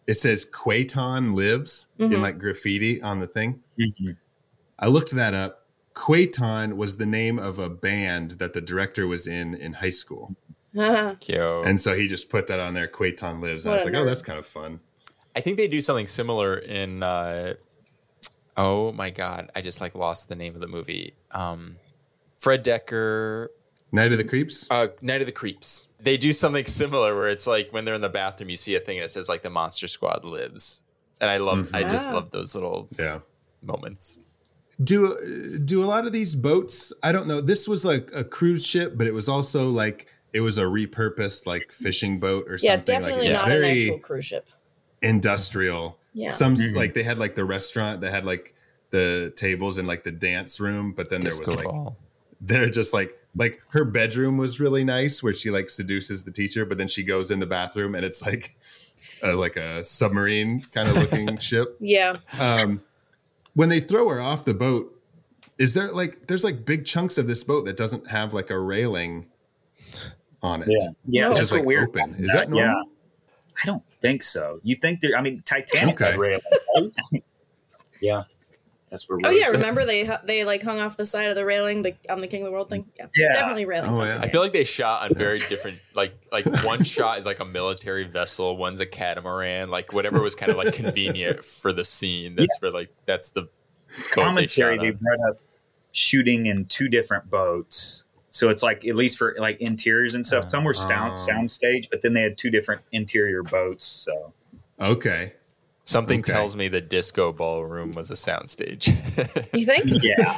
It 0.08 0.18
says 0.18 0.44
Quaton 0.44 1.32
lives 1.34 1.86
in 1.98 2.10
Mhm. 2.10 2.20
like 2.20 2.38
graffiti 2.40 3.00
on 3.00 3.20
the 3.20 3.28
thing. 3.28 3.61
I 4.78 4.86
looked 4.88 5.10
that 5.12 5.34
up. 5.34 5.66
Quaton 5.94 6.76
was 6.76 6.96
the 6.96 7.06
name 7.06 7.38
of 7.38 7.58
a 7.58 7.68
band 7.68 8.32
that 8.32 8.54
the 8.54 8.60
director 8.60 9.06
was 9.06 9.26
in 9.26 9.54
in 9.54 9.74
high 9.74 9.90
school. 9.90 10.34
Cute. 10.74 11.66
And 11.66 11.78
so 11.80 11.94
he 11.94 12.06
just 12.08 12.30
put 12.30 12.46
that 12.46 12.58
on 12.58 12.72
there. 12.74 12.88
Quaiton 12.88 13.40
lives. 13.42 13.66
And 13.66 13.72
I 13.72 13.76
was 13.76 13.84
like, 13.84 13.94
oh, 13.94 14.04
that's 14.06 14.22
kind 14.22 14.38
of 14.38 14.46
fun. 14.46 14.80
I 15.36 15.40
think 15.40 15.58
they 15.58 15.68
do 15.68 15.80
something 15.82 16.06
similar 16.06 16.56
in. 16.56 17.02
Uh, 17.02 17.54
oh 18.56 18.92
my 18.92 19.10
god! 19.10 19.50
I 19.54 19.60
just 19.60 19.80
like 19.80 19.94
lost 19.94 20.28
the 20.28 20.36
name 20.36 20.54
of 20.54 20.60
the 20.60 20.66
movie. 20.66 21.14
Um, 21.30 21.76
Fred 22.38 22.64
Dekker, 22.64 23.48
Night 23.92 24.12
of 24.12 24.18
the 24.18 24.24
Creeps. 24.24 24.66
uh, 24.70 24.88
Night 25.00 25.20
of 25.20 25.26
the 25.26 25.32
Creeps. 25.32 25.88
They 26.00 26.16
do 26.16 26.32
something 26.32 26.64
similar 26.66 27.14
where 27.14 27.28
it's 27.28 27.46
like 27.46 27.70
when 27.70 27.84
they're 27.84 27.94
in 27.94 28.00
the 28.00 28.08
bathroom, 28.08 28.50
you 28.50 28.56
see 28.56 28.74
a 28.74 28.80
thing 28.80 28.98
and 28.98 29.04
it 29.04 29.10
says 29.10 29.28
like 29.28 29.42
the 29.42 29.50
Monster 29.50 29.88
Squad 29.88 30.24
lives, 30.24 30.82
and 31.20 31.30
I 31.30 31.36
love. 31.38 31.70
I 31.74 31.82
just 31.82 32.10
love 32.10 32.30
those 32.30 32.54
little 32.54 32.88
Yeah. 32.98 33.20
Moments. 33.62 34.18
Do 34.82 35.60
do 35.64 35.84
a 35.84 35.86
lot 35.86 36.06
of 36.06 36.12
these 36.12 36.34
boats? 36.34 36.92
I 37.02 37.12
don't 37.12 37.26
know. 37.26 37.40
This 37.40 37.68
was 37.68 37.84
like 37.84 38.10
a 38.14 38.24
cruise 38.24 38.66
ship, 38.66 38.94
but 38.96 39.06
it 39.06 39.12
was 39.14 39.28
also 39.28 39.68
like 39.68 40.06
it 40.32 40.40
was 40.40 40.56
a 40.58 40.62
repurposed 40.64 41.46
like 41.46 41.70
fishing 41.72 42.18
boat 42.18 42.46
or 42.48 42.58
Yeah, 42.60 42.76
something. 42.76 42.84
definitely 42.94 43.20
like 43.20 43.30
it's 43.30 43.38
not 43.42 43.52
an 43.52 43.60
very 43.60 43.72
actual 43.82 43.98
cruise 43.98 44.24
ship. 44.24 44.48
industrial. 45.02 45.98
Yeah. 46.14 46.28
Some 46.30 46.54
like 46.74 46.94
they 46.94 47.02
had 47.02 47.18
like 47.18 47.34
the 47.34 47.44
restaurant 47.44 48.00
that 48.00 48.10
had 48.10 48.24
like 48.24 48.54
the 48.90 49.32
tables 49.36 49.78
and 49.78 49.88
like 49.88 50.04
the 50.04 50.12
dance 50.12 50.60
room, 50.60 50.92
but 50.92 51.10
then 51.10 51.20
there 51.20 51.30
Disco 51.30 51.46
was 51.46 51.56
like 51.56 51.64
ball. 51.64 51.96
they're 52.40 52.70
just 52.70 52.92
like 52.92 53.18
like 53.34 53.62
her 53.68 53.84
bedroom 53.84 54.36
was 54.36 54.60
really 54.60 54.84
nice 54.84 55.22
where 55.22 55.32
she 55.34 55.50
like 55.50 55.70
seduces 55.70 56.24
the 56.24 56.30
teacher, 56.32 56.64
but 56.66 56.76
then 56.78 56.88
she 56.88 57.02
goes 57.02 57.30
in 57.30 57.40
the 57.40 57.46
bathroom 57.46 57.94
and 57.94 58.04
it's 58.04 58.22
like 58.24 58.50
uh, 59.22 59.36
like 59.36 59.56
a 59.56 59.82
submarine 59.84 60.62
kind 60.74 60.88
of 60.88 60.96
looking 60.96 61.36
ship. 61.38 61.76
Yeah. 61.80 62.16
Um, 62.40 62.82
when 63.54 63.68
they 63.68 63.80
throw 63.80 64.08
her 64.08 64.20
off 64.20 64.44
the 64.44 64.54
boat, 64.54 64.98
is 65.58 65.74
there 65.74 65.92
like 65.92 66.26
there's 66.26 66.44
like 66.44 66.64
big 66.64 66.84
chunks 66.84 67.18
of 67.18 67.26
this 67.26 67.44
boat 67.44 67.64
that 67.66 67.76
doesn't 67.76 68.08
have 68.08 68.32
like 68.34 68.50
a 68.50 68.58
railing 68.58 69.26
on 70.42 70.62
it? 70.62 70.68
Yeah, 70.70 70.88
yeah. 71.06 71.30
It's 71.30 71.40
just 71.40 71.52
like 71.52 71.64
weird. 71.64 71.88
open. 71.88 72.14
Is 72.18 72.32
that 72.32 72.50
normal? 72.50 72.68
Yeah, 72.68 72.82
I 73.62 73.66
don't 73.66 73.82
think 74.00 74.22
so. 74.22 74.60
You 74.62 74.76
think 74.76 75.00
there? 75.00 75.16
I 75.16 75.20
mean, 75.20 75.42
Titanic 75.44 76.00
Okay. 76.00 76.10
had 76.12 76.18
railing, 76.18 76.40
right? 76.76 77.22
yeah, 78.00 78.24
that's 78.92 79.08
where. 79.08 79.18
Oh 79.24 79.30
yeah, 79.30 79.46
is. 79.46 79.52
remember 79.52 79.84
they 79.84 80.08
they 80.24 80.44
like 80.44 80.62
hung 80.62 80.78
off 80.80 80.96
the 80.96 81.04
side 81.06 81.24
of 81.30 81.34
the 81.34 81.44
railing 81.44 81.82
the, 81.82 81.96
on 82.08 82.20
the 82.20 82.28
King 82.28 82.42
of 82.42 82.46
the 82.46 82.52
World 82.52 82.68
thing? 82.70 82.86
Yeah, 82.96 83.06
Yeah. 83.16 83.32
definitely 83.32 83.64
railings. 83.64 83.98
Oh, 83.98 84.04
yeah. 84.04 84.20
I 84.22 84.28
feel 84.28 84.40
like 84.42 84.52
they 84.52 84.62
shot 84.62 85.02
on 85.10 85.16
very 85.16 85.40
different 85.40 85.78
like 85.96 86.14
like 86.30 86.46
one 86.64 86.84
shot 86.84 87.18
is 87.18 87.26
like 87.26 87.40
a 87.40 87.44
military 87.44 88.04
vessel, 88.04 88.56
one's 88.56 88.78
a 88.78 88.86
catamaran, 88.86 89.68
like 89.70 89.92
whatever 89.92 90.22
was 90.22 90.36
kind 90.36 90.52
of 90.52 90.58
like 90.58 90.72
convenient 90.74 91.44
for 91.44 91.72
the 91.72 91.84
scene. 91.84 92.36
That's 92.36 92.56
for 92.58 92.70
like 92.70 92.90
that's 93.06 93.30
the 93.30 93.42
boat 93.42 93.50
they 94.14 94.22
commentary. 94.22 94.78
They 94.78 94.88
on. 94.90 94.98
brought 95.00 95.30
up 95.30 95.38
shooting 95.92 96.46
in 96.46 96.66
two 96.66 96.88
different 96.88 97.30
boats. 97.30 98.06
So 98.30 98.48
it's 98.48 98.62
like 98.62 98.86
at 98.86 98.94
least 98.94 99.18
for 99.18 99.34
like 99.38 99.60
interiors 99.60 100.14
and 100.14 100.24
stuff. 100.24 100.48
Some 100.48 100.64
were 100.64 100.72
sound 100.74 101.12
Oh. 101.12 101.16
sound 101.16 101.50
stage, 101.50 101.88
but 101.90 102.02
then 102.02 102.14
they 102.14 102.22
had 102.22 102.38
two 102.38 102.50
different 102.50 102.82
interior 102.92 103.42
boats. 103.42 103.84
So 103.84 104.32
Okay. 104.80 105.34
Something 105.84 106.20
Okay. 106.20 106.32
tells 106.32 106.54
me 106.54 106.68
the 106.68 106.80
disco 106.80 107.32
ballroom 107.32 107.92
was 107.92 108.10
a 108.10 108.14
soundstage. 108.14 108.86
You 109.52 109.66
think? 109.66 109.90
yeah, 110.02 110.36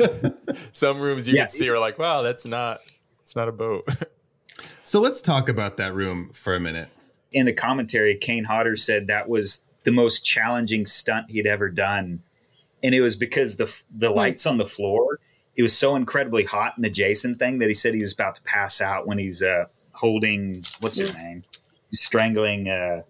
Some 0.73 1.01
rooms 1.01 1.29
you 1.29 1.35
Yeah. 1.37 1.43
could 1.45 1.53
see 1.53 1.69
are 1.69 1.79
like, 1.79 1.99
wow, 1.99 2.23
that's 2.23 2.47
not 2.47 2.79
it's 3.21 3.37
not 3.37 3.49
a 3.49 3.53
boat. 3.53 3.87
So 4.83 5.01
let's 5.01 5.21
talk 5.23 5.49
about 5.49 5.79
that 5.79 5.95
room 5.95 6.31
for 6.33 6.55
a 6.55 6.61
minute. 6.61 6.89
in 7.33 7.47
the 7.47 7.53
commentary, 7.53 8.15
Kane 8.17 8.45
Hodder 8.45 8.77
said 8.77 9.07
that 9.09 9.29
was 9.29 9.65
the 9.85 9.91
most 9.91 10.25
challenging 10.25 10.87
stunt 10.87 11.31
he'd 11.31 11.47
ever 11.47 11.69
done, 11.71 12.23
and 12.83 12.95
it 12.95 13.01
was 13.01 13.17
because 13.17 13.57
the 13.57 13.75
the 13.91 14.11
lights 14.11 14.47
on 14.47 14.59
the 14.59 14.67
floor. 14.67 15.19
It 15.57 15.63
was 15.63 15.77
so 15.77 15.97
incredibly 15.97 16.45
hot 16.45 16.75
in 16.77 16.83
the 16.83 16.91
Jason 16.91 17.35
thing 17.35 17.59
that 17.61 17.69
he 17.69 17.75
said 17.75 17.95
he 17.95 18.01
was 18.03 18.13
about 18.13 18.37
to 18.37 18.43
pass 18.43 18.81
out 18.81 19.07
when 19.07 19.19
he's 19.19 19.43
uh, 19.43 19.65
holding 19.93 20.63
what's 20.81 20.99
his 20.99 21.15
name, 21.15 21.43
he's 21.91 22.03
strangling 22.05 22.69
uh, 22.69 23.03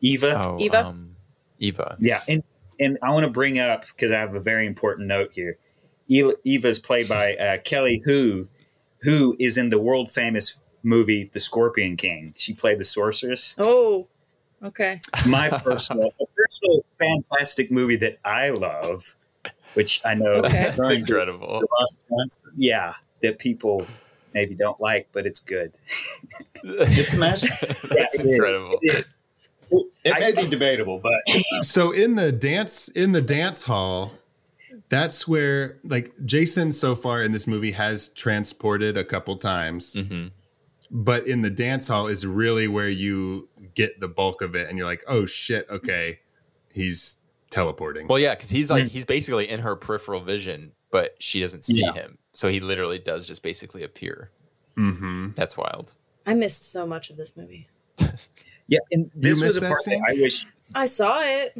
Eva. 0.00 0.34
Oh, 0.42 0.56
Eva? 0.60 0.86
Um, 0.86 1.07
Eva. 1.60 1.96
Yeah, 2.00 2.20
and 2.28 2.42
and 2.80 2.98
I 3.02 3.10
want 3.10 3.24
to 3.24 3.30
bring 3.30 3.58
up 3.58 3.86
because 3.86 4.12
I 4.12 4.18
have 4.18 4.34
a 4.34 4.40
very 4.40 4.66
important 4.66 5.08
note 5.08 5.30
here. 5.32 5.58
Eva 6.08 6.34
Eva's 6.44 6.78
played 6.78 7.08
by 7.08 7.34
uh, 7.36 7.58
Kelly 7.58 8.02
Hu, 8.04 8.48
who 9.02 9.36
is 9.38 9.56
in 9.58 9.70
the 9.70 9.78
world 9.78 10.10
famous 10.10 10.60
movie 10.82 11.30
The 11.32 11.40
Scorpion 11.40 11.96
King. 11.96 12.32
She 12.36 12.54
played 12.54 12.78
the 12.78 12.84
sorceress. 12.84 13.56
Oh, 13.58 14.06
okay. 14.62 15.00
My 15.26 15.50
personal, 15.50 16.12
a 16.20 16.24
personal 16.36 16.84
fantastic 16.98 17.70
movie 17.70 17.96
that 17.96 18.18
I 18.24 18.50
love, 18.50 19.16
which 19.74 20.00
I 20.04 20.14
know 20.14 20.26
Okay. 20.44 20.58
is 20.60 20.78
It's 20.78 20.90
incredible. 20.90 21.62
Yeah, 22.56 22.94
that 23.22 23.38
people 23.38 23.86
maybe 24.32 24.54
don't 24.54 24.80
like, 24.80 25.08
but 25.12 25.26
it's 25.26 25.40
good. 25.40 25.72
It's 26.62 27.14
a 27.14 27.18
master. 27.18 27.48
That's 27.60 28.20
it 28.20 28.26
is. 28.26 28.32
incredible. 28.34 28.78
It 28.82 28.96
is. 28.98 29.04
It 30.04 30.14
may 30.20 30.32
be 30.44 30.48
debatable, 30.48 30.98
but 31.02 31.14
So 31.62 31.90
in 31.90 32.14
the 32.14 32.32
dance 32.32 32.88
in 32.88 33.12
the 33.12 33.20
dance 33.22 33.64
hall, 33.64 34.12
that's 34.88 35.26
where 35.28 35.78
like 35.84 36.12
Jason 36.24 36.72
so 36.72 36.94
far 36.94 37.22
in 37.22 37.32
this 37.32 37.46
movie 37.46 37.72
has 37.72 38.08
transported 38.10 38.96
a 38.96 39.04
couple 39.04 39.36
times. 39.36 39.94
hmm 40.08 40.28
But 40.90 41.26
in 41.26 41.42
the 41.42 41.50
dance 41.50 41.88
hall 41.88 42.06
is 42.06 42.26
really 42.26 42.68
where 42.68 42.88
you 42.88 43.48
get 43.74 44.00
the 44.00 44.08
bulk 44.08 44.40
of 44.40 44.54
it 44.56 44.68
and 44.68 44.78
you're 44.78 44.86
like, 44.86 45.02
"Oh 45.06 45.26
shit, 45.26 45.66
okay. 45.68 46.20
He's 46.72 47.18
teleporting." 47.50 48.06
Well, 48.08 48.18
yeah, 48.18 48.34
because 48.34 48.50
he's 48.50 48.70
like 48.70 48.86
he's 48.86 49.04
basically 49.04 49.48
in 49.50 49.60
her 49.60 49.76
peripheral 49.76 50.20
vision, 50.20 50.72
but 50.90 51.16
she 51.18 51.40
doesn't 51.40 51.64
see 51.66 51.80
Yeah. 51.82 51.92
him. 51.92 52.18
So 52.32 52.48
he 52.48 52.60
literally 52.60 52.98
does 53.00 53.26
just 53.28 53.42
basically 53.42 53.82
appear. 53.82 54.30
mhm. 54.76 55.34
That's 55.34 55.56
wild. 55.56 55.94
I 56.24 56.34
missed 56.34 56.70
so 56.70 56.86
much 56.86 57.10
of 57.10 57.16
this 57.16 57.36
movie. 57.36 57.68
Yeah, 58.68 58.78
and 58.92 59.10
this 59.14 59.40
was 59.40 59.56
a 59.56 59.60
that 59.60 59.68
part 59.68 59.80
that? 59.86 60.00
I 60.08 60.12
wish 60.12 60.46
I 60.74 60.84
saw 60.86 61.20
it. 61.22 61.58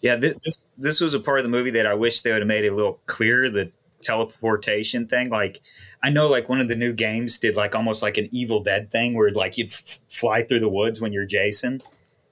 Yeah, 0.00 0.16
this, 0.16 0.34
this 0.44 0.64
this 0.78 1.00
was 1.00 1.12
a 1.12 1.20
part 1.20 1.38
of 1.40 1.44
the 1.44 1.50
movie 1.50 1.70
that 1.72 1.86
I 1.86 1.94
wish 1.94 2.22
they 2.22 2.30
would 2.32 2.40
have 2.40 2.48
made 2.48 2.64
it 2.64 2.68
a 2.68 2.74
little 2.74 3.00
clearer. 3.06 3.50
The 3.50 3.70
teleportation 4.00 5.06
thing, 5.06 5.30
like 5.30 5.60
I 6.02 6.10
know, 6.10 6.28
like 6.28 6.48
one 6.48 6.60
of 6.60 6.68
the 6.68 6.76
new 6.76 6.92
games 6.92 7.38
did 7.38 7.56
like 7.56 7.74
almost 7.74 8.02
like 8.02 8.16
an 8.16 8.28
Evil 8.30 8.62
Dead 8.62 8.90
thing, 8.90 9.14
where 9.14 9.30
like 9.30 9.58
you'd 9.58 9.68
f- 9.68 10.00
fly 10.08 10.42
through 10.42 10.60
the 10.60 10.68
woods 10.68 11.00
when 11.00 11.12
you're 11.12 11.26
Jason, 11.26 11.80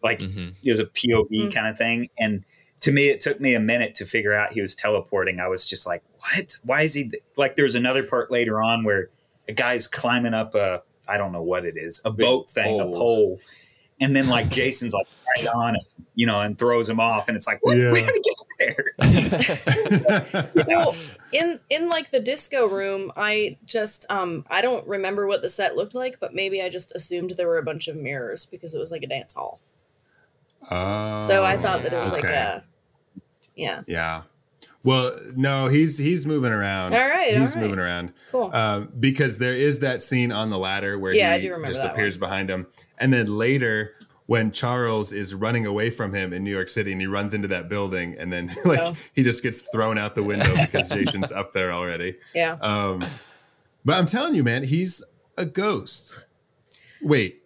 like 0.02 0.20
Mhm. 0.20 0.54
it 0.62 0.70
was 0.70 0.80
a 0.80 0.86
POV 0.86 1.28
Mm. 1.48 1.52
kind 1.52 1.66
of 1.68 1.76
thing. 1.76 2.08
And 2.18 2.44
to 2.80 2.92
me, 2.92 3.08
it 3.08 3.20
took 3.20 3.40
me 3.40 3.54
a 3.54 3.60
minute 3.60 3.94
to 3.96 4.06
figure 4.06 4.32
out 4.32 4.52
he 4.52 4.60
was 4.62 4.74
teleporting. 4.74 5.40
I 5.40 5.48
was 5.48 5.66
just 5.66 5.86
like, 5.86 6.02
what? 6.20 6.58
Why 6.64 6.82
is 6.82 6.94
he 6.94 7.08
th-" 7.10 7.22
like? 7.36 7.56
There's 7.56 7.74
another 7.74 8.04
part 8.04 8.30
later 8.30 8.60
on 8.60 8.84
where 8.84 9.10
a 9.48 9.52
guy's 9.52 9.86
climbing 9.86 10.34
up 10.34 10.54
a 10.54 10.82
I 11.08 11.16
don't 11.16 11.32
know 11.32 11.42
what 11.42 11.64
it 11.64 11.76
is, 11.78 12.00
a 12.04 12.10
boat 12.10 12.50
thing, 12.50 12.78
pole. 12.78 12.92
a 12.94 12.96
pole. 12.96 13.40
And 14.00 14.14
then 14.14 14.28
like 14.28 14.48
Jason's 14.48 14.94
like 14.94 15.06
right 15.36 15.48
on 15.48 15.76
it, 15.76 15.84
you 16.14 16.26
know, 16.26 16.40
and 16.40 16.56
throws 16.56 16.88
him 16.88 17.00
off, 17.00 17.28
and 17.28 17.36
it's 17.36 17.46
like, 17.46 17.58
what? 17.62 17.76
Yeah. 17.76 17.90
Where 17.90 18.06
did 18.06 18.14
he 18.14 18.22
get 18.22 18.36
there? 18.58 18.94
Well, 20.66 20.94
in 21.32 21.60
in 21.68 21.88
like 21.88 22.10
the 22.10 22.20
disco 22.20 22.66
room, 22.66 23.12
I 23.16 23.58
just 23.64 24.06
um 24.10 24.44
I 24.50 24.60
don't 24.60 24.86
remember 24.86 25.26
what 25.26 25.42
the 25.42 25.48
set 25.48 25.76
looked 25.76 25.94
like, 25.94 26.20
but 26.20 26.34
maybe 26.34 26.62
I 26.62 26.68
just 26.68 26.94
assumed 26.94 27.30
there 27.30 27.48
were 27.48 27.58
a 27.58 27.62
bunch 27.62 27.88
of 27.88 27.96
mirrors 27.96 28.46
because 28.46 28.74
it 28.74 28.78
was 28.78 28.90
like 28.90 29.02
a 29.02 29.06
dance 29.06 29.34
hall. 29.34 29.60
Oh, 30.70 31.20
So 31.20 31.44
I 31.44 31.56
thought 31.56 31.82
that 31.82 31.92
it 31.92 32.00
was 32.00 32.12
like 32.12 32.24
okay. 32.24 32.34
a 32.34 32.64
yeah. 33.56 33.82
Yeah. 33.86 34.22
Well, 34.84 35.18
no, 35.36 35.66
he's 35.66 35.98
he's 35.98 36.26
moving 36.26 36.52
around. 36.52 36.92
All 36.94 36.98
right, 37.08 37.36
he's 37.36 37.56
right. 37.56 37.64
moving 37.64 37.78
around. 37.82 38.12
Cool. 38.30 38.50
Um, 38.54 38.92
because 38.98 39.38
there 39.38 39.54
is 39.56 39.80
that 39.80 40.02
scene 40.02 40.30
on 40.32 40.50
the 40.50 40.58
ladder 40.58 40.98
where 40.98 41.12
Yeah, 41.14 41.36
he 41.36 41.42
do 41.42 41.48
remember 41.50 41.68
just 41.68 41.82
that 41.82 41.92
appears 41.92 42.16
behind 42.16 42.48
him, 42.48 42.66
and 42.96 43.12
then 43.12 43.26
later 43.26 43.94
when 44.26 44.52
Charles 44.52 45.12
is 45.12 45.34
running 45.34 45.64
away 45.66 45.88
from 45.90 46.12
him 46.14 46.32
in 46.34 46.44
New 46.44 46.50
York 46.50 46.68
City, 46.68 46.92
and 46.92 47.00
he 47.00 47.06
runs 47.06 47.32
into 47.34 47.48
that 47.48 47.68
building, 47.68 48.14
and 48.18 48.32
then 48.32 48.48
like 48.64 48.80
Oh. 48.82 48.96
he 49.14 49.22
just 49.22 49.42
gets 49.42 49.62
thrown 49.72 49.98
out 49.98 50.14
the 50.14 50.22
window 50.22 50.54
because 50.60 50.88
Jason's 50.94 51.32
up 51.32 51.52
there 51.54 51.72
already. 51.72 52.16
yeah. 52.34 52.52
Um, 52.60 53.02
but 53.84 53.96
I'm 53.96 54.06
telling 54.06 54.34
you, 54.34 54.44
man, 54.44 54.64
he's 54.64 55.02
a 55.36 55.44
ghost. 55.46 56.24
Wait, 57.02 57.42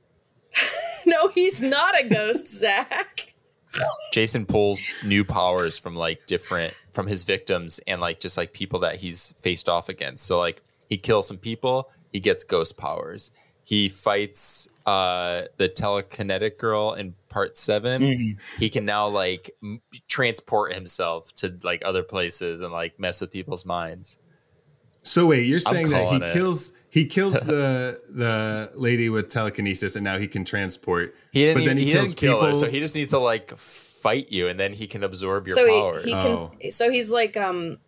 No, 1.07 1.29
he's 1.29 1.63
not 1.63 1.99
a 2.01 2.09
ghost, 2.09 2.47
Zach. 2.49 3.33
Jason 4.13 4.45
pulls 4.45 4.81
new 5.05 5.25
powers 5.25 5.79
from 5.79 5.97
like 5.97 6.27
different 6.27 6.75
from 6.93 7.07
his 7.07 7.25
victims 7.25 7.81
and 7.87 8.01
like 8.01 8.21
just 8.21 8.37
like 8.37 8.53
people 8.53 8.79
that 8.81 8.97
he's 8.97 9.33
faced 9.41 9.69
off 9.69 9.89
against. 9.89 10.25
So 10.27 10.39
like 10.39 10.63
he 10.89 10.97
kills 10.97 11.27
some 11.27 11.39
people, 11.39 11.91
he 12.13 12.21
gets 12.21 12.45
ghost 12.45 12.77
powers. 12.77 13.33
He 13.65 13.89
fights 13.89 14.69
uh 14.85 15.43
the 15.57 15.69
telekinetic 15.69 16.59
girl 16.59 16.93
in 16.93 17.15
part 17.29 17.57
7. 17.57 18.37
He 18.59 18.69
can 18.69 18.85
now 18.85 19.09
like 19.09 19.51
m- 19.63 19.81
transport 20.09 20.75
himself 20.75 21.35
to 21.37 21.57
like 21.63 21.83
other 21.85 22.03
places 22.03 22.61
and 22.61 22.73
like 22.73 22.99
mess 23.01 23.21
with 23.21 23.33
people's 23.33 23.65
minds. 23.65 24.19
so 25.03 25.27
wait, 25.27 25.47
you're 25.47 25.61
saying 25.61 25.89
that 25.91 26.09
he 26.11 26.17
it. 26.17 26.33
kills 26.33 26.73
he 26.91 27.07
kills 27.07 27.35
the 27.41 28.01
the 28.11 28.71
lady 28.75 29.09
with 29.09 29.31
telekinesis, 29.31 29.97
and 29.97 30.05
now 30.05 30.19
he 30.19 30.29
can 30.29 30.45
transport. 30.45 31.15
He 31.33 31.41
didn't 31.41 31.63
But 31.63 31.67
then 31.67 31.79
he, 31.79 31.87
he 31.87 31.93
kills 31.93 32.09
didn't 32.09 32.19
kill 32.19 32.43
her, 32.43 32.55
so 32.55 32.69
he 32.69 32.81
just 32.81 32.95
needs 32.95 33.13
to 33.13 33.19
like 33.19 33.57
fight 34.03 34.31
you 34.33 34.49
and 34.49 34.59
then 34.61 34.73
he 34.75 34.87
can 34.87 35.03
absorb 35.05 35.47
your 35.47 35.57
so 35.57 35.67
powers. 35.69 36.05
he, 36.05 36.11
he 36.11 36.17
Oh. 36.17 36.51
can 36.61 36.71
so 36.73 36.91
he's 36.91 37.11
like 37.13 37.37
um 37.37 37.79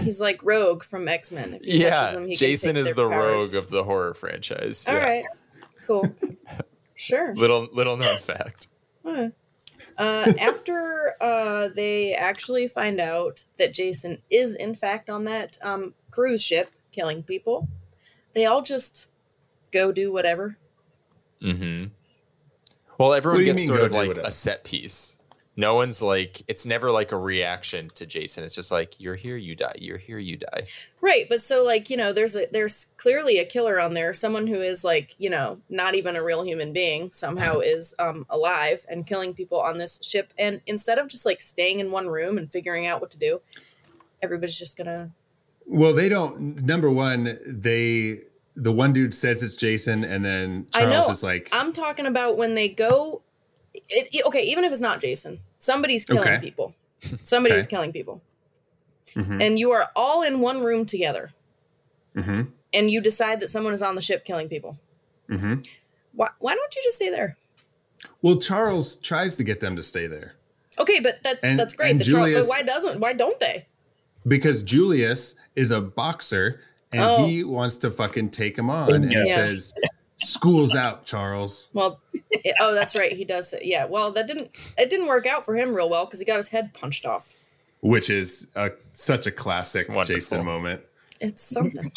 he's 0.00 0.20
like 0.20 0.40
Rogue 0.42 0.82
from 0.84 1.06
X 1.08 1.32
Men. 1.32 1.54
If 1.54 1.64
he 1.64 1.82
yeah, 1.82 2.12
them, 2.12 2.26
he 2.26 2.34
Jason 2.36 2.76
is 2.76 2.94
the 2.94 3.08
powers. 3.08 3.54
rogue 3.54 3.64
of 3.64 3.70
the 3.70 3.84
horror 3.84 4.14
franchise. 4.14 4.86
All 4.88 4.94
yeah. 4.94 5.02
right. 5.04 5.26
Cool. 5.86 6.04
Sure. 6.98 7.34
Little 7.34 7.68
little 7.74 7.98
known 7.98 8.16
fact. 8.16 8.68
Alright. 9.04 9.32
Uh, 9.98 10.32
after 10.40 11.14
uh, 11.20 11.68
they 11.74 12.14
actually 12.14 12.68
find 12.68 12.98
out 13.00 13.44
that 13.58 13.74
Jason 13.74 14.22
is 14.30 14.54
in 14.54 14.74
fact 14.74 15.10
on 15.10 15.24
that 15.24 15.58
um, 15.62 15.92
cruise 16.10 16.42
ship 16.42 16.70
killing 16.92 17.22
people, 17.22 17.68
they 18.32 18.46
all 18.46 18.62
just 18.62 19.08
go 19.72 19.92
do 19.92 20.10
whatever. 20.10 20.56
Mm-hmm. 21.42 21.88
Well, 22.98 23.12
everyone 23.12 23.40
What 23.40 23.44
gets 23.44 23.56
mean 23.58 23.66
sort 23.66 23.80
of 23.82 23.92
like 23.92 24.08
whatever? 24.08 24.26
a 24.26 24.30
set 24.30 24.64
piece. 24.64 25.18
No 25.58 25.74
one's 25.74 26.02
like 26.02 26.42
it's 26.48 26.66
never 26.66 26.90
like 26.90 27.12
a 27.12 27.16
reaction 27.16 27.88
to 27.94 28.04
Jason. 28.04 28.44
It's 28.44 28.54
just 28.54 28.70
like 28.70 29.00
you're 29.00 29.14
here, 29.14 29.36
you 29.36 29.54
die. 29.56 29.74
You're 29.78 29.96
here, 29.98 30.18
you 30.18 30.36
die. 30.36 30.64
Right, 31.00 31.24
but 31.28 31.40
so 31.42 31.64
like 31.64 31.88
you 31.88 31.96
know, 31.96 32.12
there's 32.12 32.36
a 32.36 32.44
there's 32.52 32.86
clearly 32.98 33.38
a 33.38 33.44
killer 33.44 33.80
on 33.80 33.94
there, 33.94 34.12
someone 34.12 34.46
who 34.46 34.60
is 34.60 34.84
like 34.84 35.14
you 35.18 35.30
know 35.30 35.60
not 35.70 35.94
even 35.94 36.14
a 36.16 36.22
real 36.22 36.42
human 36.44 36.72
being 36.72 37.10
somehow 37.10 37.58
is 37.60 37.94
um 37.98 38.26
alive 38.28 38.84
and 38.88 39.06
killing 39.06 39.32
people 39.34 39.60
on 39.60 39.78
this 39.78 39.98
ship, 40.02 40.32
and 40.38 40.60
instead 40.66 40.98
of 40.98 41.08
just 41.08 41.24
like 41.24 41.40
staying 41.40 41.80
in 41.80 41.90
one 41.90 42.08
room 42.08 42.36
and 42.38 42.50
figuring 42.52 42.86
out 42.86 43.00
what 43.00 43.10
to 43.12 43.18
do, 43.18 43.40
everybody's 44.22 44.58
just 44.58 44.76
gonna 44.76 45.10
Well, 45.66 45.94
they 45.94 46.08
don't. 46.08 46.62
Number 46.64 46.90
one, 46.90 47.38
they 47.46 48.20
the 48.54 48.72
one 48.72 48.92
dude 48.92 49.14
says 49.14 49.42
it's 49.42 49.56
Jason, 49.56 50.04
and 50.04 50.24
then 50.24 50.66
I 50.74 50.84
know. 50.84 50.90
Charles 50.92 51.08
is 51.10 51.22
like, 51.22 51.48
I'm 51.52 51.72
talking 51.72 52.06
about 52.06 52.36
when 52.36 52.54
they 52.54 52.68
go. 52.68 53.22
It, 53.74 54.08
it- 54.12 54.24
okay, 54.26 54.42
even 54.42 54.64
if 54.64 54.72
it's 54.72 54.80
not 54.80 55.00
Jason, 55.02 55.40
somebody's 55.58 56.04
killing 56.04 56.22
Okay. 56.22 56.38
people. 56.40 56.74
Somebody's 57.24 57.66
Okay. 57.66 57.76
killing 57.76 57.92
people, 57.92 58.22
Mhm. 59.14 59.42
and 59.44 59.58
you 59.58 59.70
are 59.72 59.90
all 59.94 60.22
in 60.22 60.40
one 60.40 60.62
room 60.64 60.86
together, 60.86 61.32
Mhm. 62.16 62.48
and 62.72 62.90
you 62.90 63.00
decide 63.00 63.40
that 63.40 63.48
someone 63.50 63.74
is 63.74 63.82
on 63.82 63.94
the 63.94 64.00
ship 64.00 64.24
killing 64.24 64.48
people. 64.48 64.78
Mhm. 65.28 65.66
Why? 66.12 66.30
Why 66.38 66.54
don't 66.54 66.74
you 66.74 66.82
just 66.82 66.96
stay 66.96 67.10
there? 67.10 67.36
well, 68.22 68.36
Charles 68.38 68.96
tries 68.96 69.36
to 69.36 69.44
get 69.44 69.60
them 69.60 69.74
to 69.76 69.82
stay 69.82 70.06
there 70.06 70.34
Okay, 70.78 71.00
but 71.00 71.22
that 71.22 71.38
And- 71.42 71.58
that's 71.58 71.72
great. 71.74 71.90
and 71.90 72.00
The 72.00 72.04
Char- 72.04 72.20
Julius- 72.20 72.46
but 72.46 72.50
why 72.50 72.62
doesn't? 72.62 73.00
Why 73.00 73.12
don't 73.14 73.40
they? 73.40 73.66
because 74.26 74.62
Julius 74.62 75.34
is 75.54 75.70
a 75.70 75.80
boxer 75.80 76.60
and 76.92 77.02
Oh. 77.02 77.26
he 77.26 77.42
wants 77.44 77.78
to 77.78 77.90
fucking 77.90 78.30
take 78.30 78.58
him 78.58 78.68
on, 78.70 78.92
and 78.92 79.10
he 79.10 79.26
says, 79.26 79.72
"School's 80.16 80.74
out, 80.74 81.04
Charles." 81.06 81.68
Well, 81.72 82.00
it- 82.30 82.54
oh, 82.60 82.74
that's 82.74 82.94
right. 82.96 83.12
He 83.12 83.24
does. 83.24 83.50
Say, 83.50 83.60
yeah. 83.64 83.84
Well, 83.86 84.12
that 84.12 84.26
didn't. 84.26 84.50
It 84.78 84.90
didn't 84.90 85.08
work 85.08 85.26
out 85.26 85.44
for 85.44 85.56
him 85.56 85.74
real 85.74 85.88
well 85.90 86.04
because 86.06 86.20
he 86.20 86.26
got 86.26 86.36
his 86.38 86.48
head 86.48 86.72
punched 86.74 87.04
off. 87.06 87.34
Which 87.80 88.10
is 88.10 88.48
a, 88.56 88.70
such 88.94 89.26
a 89.26 89.30
classic 89.30 89.88
Wonderful. 89.88 90.16
Jason 90.16 90.44
moment. 90.44 90.80
It's 91.20 91.42
something. 91.42 91.92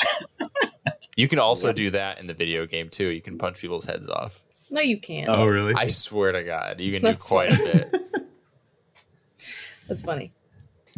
You 1.15 1.27
can 1.27 1.39
also 1.39 1.73
do 1.73 1.89
that 1.91 2.19
in 2.19 2.27
the 2.27 2.33
video 2.33 2.65
game 2.65 2.89
too. 2.89 3.07
You 3.09 3.21
can 3.21 3.37
punch 3.37 3.59
people's 3.59 3.85
heads 3.85 4.07
off. 4.07 4.41
no, 4.69 4.79
you 4.81 4.97
can't. 4.97 5.29
Oh, 5.29 5.47
really? 5.47 5.73
I 5.75 5.87
swear 5.87 6.31
to 6.31 6.43
God, 6.43 6.79
you 6.79 6.91
can 6.93 7.01
do 7.01 7.07
That's 7.07 7.27
quite 7.27 7.51
a 7.53 7.57
bit. 7.57 8.01
That's 9.87 10.03
funny. 10.03 10.31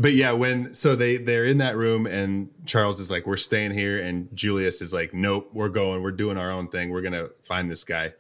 But 0.01 0.13
yeah, 0.13 0.31
when 0.31 0.73
so 0.73 0.95
they 0.95 1.17
they're 1.17 1.45
in 1.45 1.59
that 1.59 1.77
room 1.77 2.07
and 2.07 2.49
Charles 2.65 2.99
is 2.99 3.11
like, 3.11 3.27
"We're 3.27 3.37
staying 3.37 3.73
here," 3.73 4.01
and 4.01 4.35
Julius 4.35 4.81
is 4.81 4.91
like, 4.91 5.13
"Nope, 5.13 5.51
we're 5.53 5.69
going. 5.69 6.01
We're 6.01 6.11
doing 6.11 6.39
our 6.39 6.49
own 6.49 6.69
thing. 6.69 6.89
We're 6.89 7.03
gonna 7.03 7.29
find 7.43 7.69
this 7.69 7.83
guy." 7.83 8.13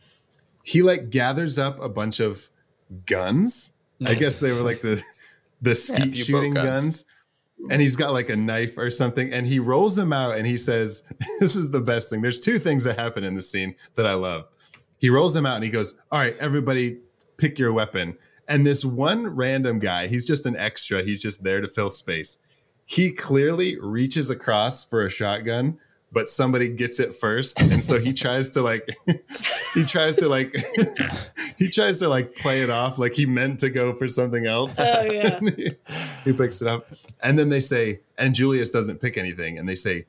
He 0.63 0.83
like 0.83 1.09
gathers 1.09 1.57
up 1.57 1.81
a 1.81 1.89
bunch 1.89 2.19
of 2.19 2.49
guns. 3.07 3.73
I 4.05 4.13
guess 4.13 4.39
they 4.39 4.51
were 4.51 4.61
like 4.61 4.81
the 4.81 5.01
the 5.59 5.73
skeet 5.87 6.13
few 6.13 6.23
shooting 6.23 6.53
guns. 6.53 6.67
guns. 6.67 7.05
And 7.71 7.81
he's 7.81 7.95
got 7.95 8.13
like 8.13 8.29
a 8.29 8.35
knife 8.35 8.77
or 8.77 8.91
something, 8.91 9.33
and 9.33 9.47
he 9.47 9.57
rolls 9.57 9.95
them 9.95 10.13
out 10.13 10.35
and 10.35 10.45
he 10.47 10.57
says, 10.57 11.03
This 11.39 11.55
is 11.55 11.69
the 11.69 11.81
best 11.81 12.09
thing. 12.09 12.21
There's 12.21 12.39
two 12.39 12.57
things 12.57 12.83
that 12.83 12.97
happen 12.97 13.23
in 13.23 13.35
the 13.35 13.41
scene 13.41 13.75
that 13.95 14.05
I 14.05 14.13
love. 14.13 14.45
He 14.97 15.09
rolls 15.09 15.35
them 15.35 15.45
out 15.45 15.55
and 15.55 15.63
he 15.63 15.69
goes, 15.69 15.97
All 16.11 16.19
right, 16.19 16.35
everybody, 16.39 16.99
pick 17.37 17.59
your 17.59 17.71
weapon. 17.71 18.17
And 18.51 18.67
this 18.67 18.83
one 18.83 19.27
random 19.27 19.79
guy, 19.79 20.07
he's 20.07 20.25
just 20.25 20.45
an 20.45 20.57
extra, 20.57 21.03
he's 21.03 21.21
just 21.21 21.41
there 21.41 21.61
to 21.61 21.69
fill 21.69 21.89
space. 21.89 22.37
He 22.85 23.13
clearly 23.13 23.79
reaches 23.79 24.29
across 24.29 24.83
for 24.83 25.05
a 25.05 25.09
shotgun, 25.09 25.79
but 26.11 26.27
somebody 26.27 26.67
gets 26.67 26.99
it 26.99 27.15
first. 27.15 27.61
And 27.61 27.81
so 27.81 27.97
he 27.97 28.11
tries 28.23 28.49
to 28.49 28.61
like, 28.61 28.89
he 29.73 29.85
tries 29.85 30.17
to 30.17 30.27
like, 30.27 30.53
he 31.57 31.69
tries 31.69 31.99
to 31.99 32.09
like 32.09 32.35
play 32.35 32.61
it 32.61 32.69
off 32.69 32.99
like 32.99 33.13
he 33.13 33.25
meant 33.25 33.61
to 33.61 33.69
go 33.69 33.93
for 33.93 34.09
something 34.09 34.45
else. 34.45 34.77
Oh 34.77 35.03
yeah. 35.03 35.39
He, 35.39 35.71
he 36.25 36.33
picks 36.33 36.61
it 36.61 36.67
up. 36.67 36.89
And 37.21 37.39
then 37.39 37.47
they 37.47 37.61
say, 37.61 38.01
and 38.17 38.35
Julius 38.35 38.69
doesn't 38.69 38.99
pick 38.99 39.17
anything. 39.17 39.57
And 39.57 39.69
they 39.69 39.75
say, 39.75 40.07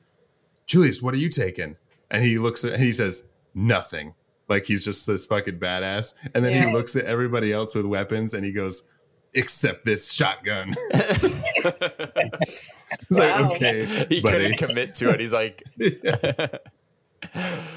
Julius, 0.65 1.01
what 1.01 1.13
are 1.13 1.17
you 1.17 1.29
taking? 1.29 1.77
And 2.11 2.25
he 2.25 2.37
looks 2.37 2.65
at, 2.65 2.73
and 2.73 2.83
he 2.83 2.91
says, 2.91 3.23
nothing. 3.55 4.15
Like 4.49 4.65
he's 4.65 4.83
just 4.85 5.07
this 5.07 5.25
fucking 5.25 5.59
badass. 5.59 6.13
And 6.33 6.43
then 6.43 6.53
Yeah. 6.53 6.67
he 6.67 6.73
looks 6.73 6.95
at 6.95 7.05
everybody 7.05 7.51
else 7.53 7.75
with 7.75 7.85
weapons 7.85 8.33
and 8.33 8.45
he 8.45 8.51
goes, 8.51 8.87
except 9.33 9.85
this 9.85 10.11
shotgun. 10.11 10.73
it's 10.91 12.69
Wow. 13.09 13.41
like, 13.41 13.51
okay. 13.55 13.85
he 14.09 14.21
buddy. 14.21 14.23
couldn't 14.53 14.57
commit 14.57 14.95
to 14.95 15.09
it. 15.09 15.19
He's 15.19 15.33
like, 15.33 15.63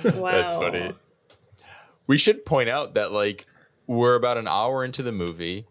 Wow. 0.05 0.31
That's 0.33 0.55
funny. 0.55 0.93
We 2.07 2.19
should 2.19 2.45
point 2.45 2.69
out 2.69 2.95
that 2.95 3.13
like 3.13 3.47
we're 3.87 4.15
about 4.15 4.37
an 4.37 4.49
hour 4.49 4.85
into 4.85 5.03
the 5.03 5.13
movie. 5.13 5.67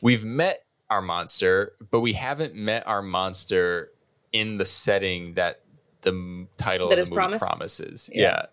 We've 0.00 0.24
met 0.24 0.58
our 0.90 1.02
monster, 1.02 1.72
but 1.90 2.00
we 2.00 2.12
haven't 2.12 2.54
met 2.54 2.86
our 2.86 3.02
monster 3.02 3.90
in 4.32 4.58
the 4.58 4.64
setting 4.64 5.34
that 5.34 5.60
the 6.02 6.46
title 6.58 6.88
That 6.88 6.94
of 6.94 6.98
is 7.00 7.08
the 7.08 7.14
movie 7.14 7.20
promised? 7.22 7.46
promises. 7.46 8.10
Yeah. 8.12 8.22
Yeah. 8.22 8.46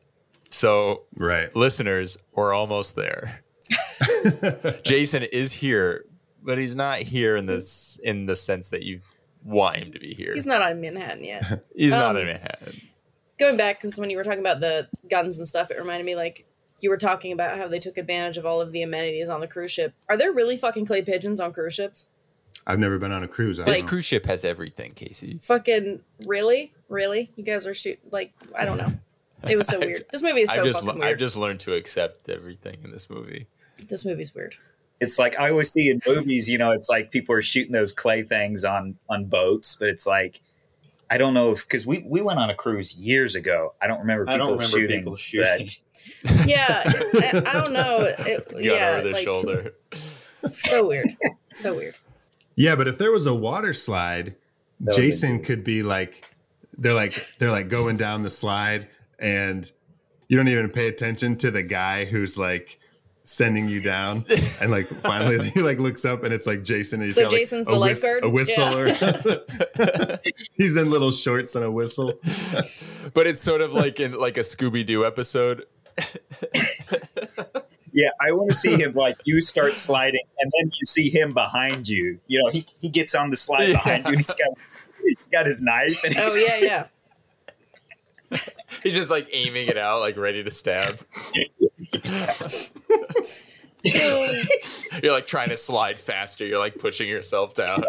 So 0.54 1.06
Right. 1.18 1.54
listeners, 1.56 2.18
we're 2.34 2.54
almost 2.54 2.96
there. 2.96 3.42
Jason 4.84 5.24
is 5.24 5.52
here, 5.52 6.06
but 6.44 6.58
he's 6.58 6.76
not 6.76 7.00
here 7.00 7.36
in 7.36 7.48
this 7.48 8.00
in 8.04 8.28
the 8.28 8.36
sense 8.36 8.70
that 8.70 8.84
you 8.84 9.02
want 9.44 9.78
him 9.78 9.92
to 9.94 10.00
be 10.00 10.14
here. 10.14 10.32
He's 10.34 10.46
not 10.46 10.62
on 10.62 10.80
Manhattan 10.80 11.24
yet. 11.24 11.44
He's 11.76 11.96
not 11.96 12.16
um, 12.16 12.22
in 12.22 12.28
Manhattan. 12.28 12.82
Going 13.40 13.58
back, 13.58 13.82
because 13.82 13.98
when 13.98 14.10
you 14.10 14.16
were 14.18 14.24
talking 14.24 14.40
about 14.40 14.62
the 14.62 14.88
guns 15.10 15.38
and 15.40 15.48
stuff, 15.48 15.72
it 15.72 15.78
reminded 15.80 16.06
me 16.06 16.16
like 16.16 16.46
you 16.82 16.90
were 16.90 16.98
talking 16.98 17.32
about 17.32 17.58
how 17.58 17.68
they 17.68 17.80
took 17.80 17.98
advantage 17.98 18.38
of 18.38 18.46
all 18.46 18.62
of 18.62 18.72
the 18.72 18.84
amenities 18.84 19.30
on 19.30 19.42
the 19.42 19.48
cruise 19.48 19.72
ship. 19.72 19.94
Are 20.08 20.18
there 20.18 20.32
really 20.32 20.56
fucking 20.56 20.86
clay 20.86 21.02
pigeons 21.02 21.42
on 21.42 21.52
cruise 21.52 21.74
ships? 21.74 22.08
I've 22.66 22.80
never 22.80 22.98
been 23.00 23.12
on 23.12 23.24
a 23.24 23.28
cruise. 23.28 23.60
I 23.60 23.64
This 23.66 23.80
don't 23.80 23.88
cruise 23.88 24.06
ship 24.06 24.26
has 24.28 24.46
everything, 24.46 24.92
Casey. 24.92 25.40
Fucking 25.42 26.02
really, 26.26 26.74
really? 26.88 27.32
You 27.36 27.44
guys 27.44 27.66
are 27.68 27.74
shoot 27.74 28.00
like 28.12 28.32
I 28.56 28.66
don't 28.66 28.78
know. 28.78 28.94
It 29.50 29.58
was 29.58 29.68
so 29.68 29.80
weird. 29.86 30.06
This 30.12 30.22
movie 30.22 30.42
is 30.42 30.52
so 30.52 30.60
I've 30.60 30.66
just 30.66 30.86
fucking 30.86 31.04
I've 31.04 31.18
just 31.18 31.38
learned 31.38 31.60
to 31.62 31.74
accept 31.74 32.30
everything 32.30 32.80
in 32.84 32.92
this 32.92 33.10
movie. 33.10 33.48
This 33.90 34.06
movie's 34.06 34.34
weird. 34.34 34.56
It's 35.00 35.20
like 35.20 35.38
I 35.40 35.50
always 35.50 35.70
see 35.70 35.90
in 35.90 36.02
movies, 36.08 36.48
you 36.48 36.58
know, 36.58 36.72
it's 36.72 36.90
like 36.90 37.12
people 37.12 37.36
are 37.36 37.42
shooting 37.42 37.74
those 37.74 37.92
clay 37.92 38.24
things 38.24 38.64
on 38.64 38.96
on 39.10 39.26
boats, 39.26 39.76
but 39.76 39.90
it's 39.90 40.08
like 40.08 40.42
I 41.10 41.18
don't 41.18 41.34
know 41.34 41.52
if 41.52 41.64
because 41.64 41.86
we 41.86 42.06
we 42.08 42.22
went 42.22 42.40
on 42.40 42.50
a 42.50 42.56
cruise 42.56 42.96
years 42.96 43.36
ago. 43.36 43.74
I 43.82 43.88
don't 43.88 44.00
remember 44.00 44.24
people 44.26 44.34
I 44.34 44.38
don't 44.38 44.52
remember 44.54 44.78
shooting. 44.78 45.00
people 45.00 45.14
but- 45.14 45.20
shooting. 45.20 45.70
Yeah, 46.46 46.82
I, 46.86 47.44
I 47.46 47.54
don't 47.54 47.72
know. 47.72 48.00
It, 48.02 48.50
Gun 48.52 48.62
yeah, 48.64 48.90
over 48.90 49.04
their 49.04 49.14
like, 49.14 49.24
shoulder. 49.24 49.74
So 50.50 50.90
weird. 50.90 51.08
So 51.54 51.76
weird. 51.76 51.96
Yeah, 52.58 52.76
but 52.76 52.90
if 52.90 52.98
there 52.98 53.12
was 53.12 53.26
a 53.26 53.34
water 53.34 53.74
slide, 53.74 54.36
That 54.82 54.88
would've 54.88 54.96
Jason 54.98 55.42
could 55.44 55.64
be 55.64 55.82
like, 55.82 56.30
they're 56.78 56.94
like, 56.94 57.26
they're 57.40 57.52
like 57.52 57.70
going 57.70 57.96
down 57.96 58.24
the 58.24 58.30
slide, 58.30 58.90
and 59.20 59.70
you 60.28 60.38
don't 60.38 60.48
even 60.48 60.70
pay 60.72 60.88
attention 60.88 61.36
to 61.38 61.52
the 61.52 61.64
guy 61.64 62.06
who's 62.06 62.38
like 62.38 62.80
sending 63.26 63.70
you 63.70 63.80
down, 63.82 64.26
and 64.62 64.70
like 64.72 64.86
finally 64.88 65.40
he 65.50 65.62
like 65.62 65.80
looks 65.80 66.04
up 66.06 66.24
and 66.24 66.34
it's 66.34 66.46
like 66.48 66.64
Jason. 66.64 67.00
And 67.00 67.06
he's 67.08 67.16
So 67.16 67.24
got, 67.24 67.32
like, 67.32 67.42
Jason's 67.42 67.68
a 67.68 67.72
the 67.72 67.80
whis- 67.80 68.04
lifeguard? 68.04 68.24
a 68.26 68.30
whistle, 68.30 68.88
Yeah. 68.88 70.16
he's 70.58 70.76
in 70.78 70.90
little 70.90 71.12
shorts 71.12 71.56
and 71.56 71.64
a 71.66 71.72
whistle. 71.72 72.14
But 73.14 73.28
it's 73.28 73.42
sort 73.42 73.62
of 73.62 73.74
like 73.74 74.00
in 74.00 74.18
like 74.18 74.38
a 74.38 74.42
Scooby 74.42 74.84
Doo 74.86 75.06
episode. 75.06 75.66
Yeah, 77.96 78.10
I 78.20 78.32
want 78.32 78.50
to 78.50 78.56
see 78.56 78.76
him 78.76 78.94
like 78.94 79.18
you 79.26 79.40
start 79.40 79.78
sliding, 79.78 80.24
and 80.40 80.52
then 80.58 80.72
you 80.80 80.86
see 80.88 81.12
him 81.12 81.32
behind 81.34 81.88
you. 81.88 82.20
You 82.26 82.42
know, 82.44 82.50
he 82.52 82.66
he 82.82 82.90
gets 82.90 83.14
on 83.14 83.30
the 83.30 83.36
slide 83.36 83.68
Yeah. 83.68 83.74
behind 83.74 84.06
you, 84.06 84.10
and 84.14 84.18
he's 84.18 84.36
got 84.36 84.48
he's 85.06 85.28
got 85.32 85.46
his 85.46 85.62
knife, 85.62 86.04
and 86.04 86.16
oh, 86.18 86.22
he's, 86.24 86.32
Oh 86.32 86.36
yeah, 86.38 86.58
yeah. 86.58 86.88
He's 88.84 88.94
just 88.94 89.10
like 89.12 89.30
aiming 89.34 89.68
it 89.68 89.78
out, 89.78 90.02
like 90.02 90.18
ready 90.18 90.44
to 90.44 90.52
stab. 90.52 91.00
You're 95.02 95.12
like 95.12 95.28
trying 95.28 95.50
to 95.50 95.58
slide 95.58 95.98
faster. 95.98 96.46
You're 96.46 96.60
like 96.60 96.78
pushing 96.78 97.10
yourself 97.10 97.54
down. 97.54 97.84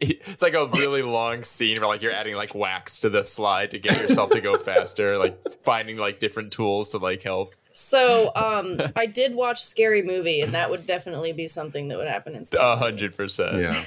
it's 0.00 0.42
like 0.42 0.54
a 0.54 0.66
really 0.66 1.02
long 1.02 1.42
scene 1.42 1.78
where 1.80 1.88
like 1.88 2.00
you're 2.00 2.12
adding 2.12 2.36
like 2.36 2.54
wax 2.54 3.00
to 3.00 3.10
the 3.10 3.24
slide 3.24 3.70
to 3.72 3.78
get 3.78 4.00
yourself 4.00 4.30
to 4.30 4.40
go 4.40 4.56
faster, 4.56 5.18
like 5.18 5.36
finding 5.60 5.96
like 5.96 6.18
different 6.18 6.52
tools 6.52 6.90
to 6.90 6.98
like 6.98 7.22
help. 7.22 7.54
So 7.72 8.32
um, 8.34 8.78
I 8.96 9.04
did 9.04 9.34
watch 9.34 9.62
Scary 9.62 10.00
Movie, 10.00 10.40
and 10.40 10.54
that 10.54 10.70
would 10.70 10.86
definitely 10.86 11.32
be 11.32 11.46
something 11.46 11.88
that 11.88 11.98
would 11.98 12.08
happen 12.08 12.34
in. 12.34 12.44
A 12.58 12.76
hundred 12.76 13.14
percent. 13.14 13.56
Yeah. 13.56 13.84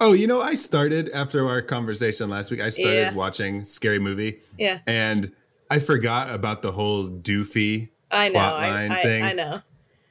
Oh, 0.00 0.12
you 0.12 0.26
know, 0.26 0.40
I 0.42 0.54
started 0.54 1.08
after 1.10 1.46
our 1.48 1.62
conversation 1.62 2.28
last 2.30 2.50
week. 2.50 2.60
I 2.60 2.70
started 2.70 2.94
Yeah. 2.96 3.12
watching 3.14 3.64
Scary 3.64 3.98
Movie, 3.98 4.40
Yeah. 4.58 4.80
and 4.86 5.32
I 5.70 5.78
forgot 5.78 6.30
about 6.34 6.62
the 6.62 6.72
whole 6.72 7.08
doofy 7.08 7.90
I 8.10 8.28
know. 8.28 8.32
plot 8.34 8.62
I, 8.62 8.86
I, 8.98 9.02
thing. 9.02 9.22
I 9.24 9.32
know. 9.32 9.62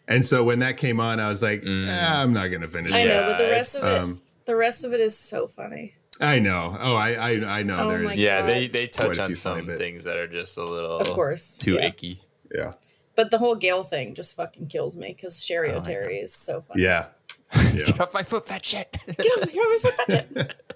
And 0.08 0.26
so 0.26 0.44
when 0.44 0.60
that 0.60 0.78
came 0.78 1.00
on, 1.00 1.20
I 1.20 1.30
was 1.30 1.42
like, 1.42 1.62
Mm. 1.64 1.88
"Ah, 1.90 2.22
I'm 2.22 2.34
not 2.34 2.48
gonna 2.48 2.68
finish 2.68 2.94
I 2.94 3.04
know, 3.06 3.28
but 3.30 3.38
the 3.38 3.50
rest 3.50 3.84
of 3.84 3.92
it, 3.92 4.00
Um, 4.04 4.22
the 4.46 4.56
rest 4.56 4.84
of 4.86 4.94
it 4.94 5.00
is 5.00 5.18
so 5.18 5.48
funny. 5.48 5.94
I 6.20 6.40
know. 6.40 6.78
Oh, 6.80 6.96
I 6.96 7.14
I, 7.16 7.60
I 7.60 7.64
know. 7.64 7.80
Oh 7.80 7.88
there's 7.90 8.20
Yeah, 8.20 8.42
God. 8.42 8.50
they 8.50 8.68
they 8.68 8.88
touch 8.88 9.18
on 9.20 9.34
some 9.34 9.66
things 9.66 10.04
that 10.04 10.18
are 10.18 10.28
just 10.28 10.58
a 10.58 10.64
little 10.64 11.00
Of 11.00 11.08
course, 11.08 11.58
too 11.58 11.76
yeah. 11.76 11.86
icky. 11.88 12.22
yeah 12.54 12.72
But 13.16 13.32
the 13.32 13.38
whole 13.38 13.56
Gale 13.56 13.84
thing 13.84 14.14
just 14.14 14.36
fucking 14.36 14.68
kills 14.68 14.96
me 14.96 15.14
because 15.16 15.44
Cheri 15.44 15.72
Oh 15.72 15.82
Oteri 15.82 16.22
is 16.22 16.34
so 16.36 16.62
funny. 16.62 16.84
yeah 16.84 17.08
yeah. 17.74 17.86
Get 17.86 18.00
off 18.00 18.14
my 18.14 18.24
foot, 18.24 18.48
fat 18.48 18.66
shit. 18.66 18.92
Get 19.08 19.38
over 19.38 19.50
here, 19.50 19.64
my 19.64 19.78
foot, 19.82 19.94
fetch 19.94 20.26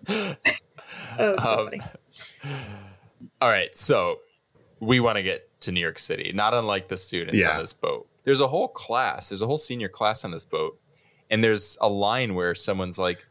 it. 0.10 0.38
Oh, 1.20 1.34
it's 1.34 1.44
so 1.44 1.60
Um, 1.60 1.66
funny. 1.66 1.82
All 3.42 3.50
right, 3.50 3.76
so 3.78 4.20
we 4.80 5.00
want 5.00 5.18
to 5.18 5.24
get 5.24 5.60
to 5.62 5.72
New 5.72 5.80
York 5.82 6.00
City, 6.00 6.32
not 6.34 6.54
unlike 6.54 6.88
the 6.88 6.98
students 6.98 7.36
Yeah. 7.36 7.52
on 7.56 7.60
this 7.62 7.74
boat. 7.74 8.08
There's 8.24 8.40
a 8.40 8.48
whole 8.48 8.68
class, 8.68 9.30
there's 9.30 9.42
a 9.42 9.48
whole 9.48 9.58
senior 9.58 9.90
class 9.90 10.24
on 10.24 10.32
this 10.32 10.46
boat, 10.46 10.80
and 11.30 11.44
there's 11.44 11.78
a 11.82 11.90
line 11.90 12.36
where 12.36 12.54
someone's 12.56 12.98
like, 13.00 13.26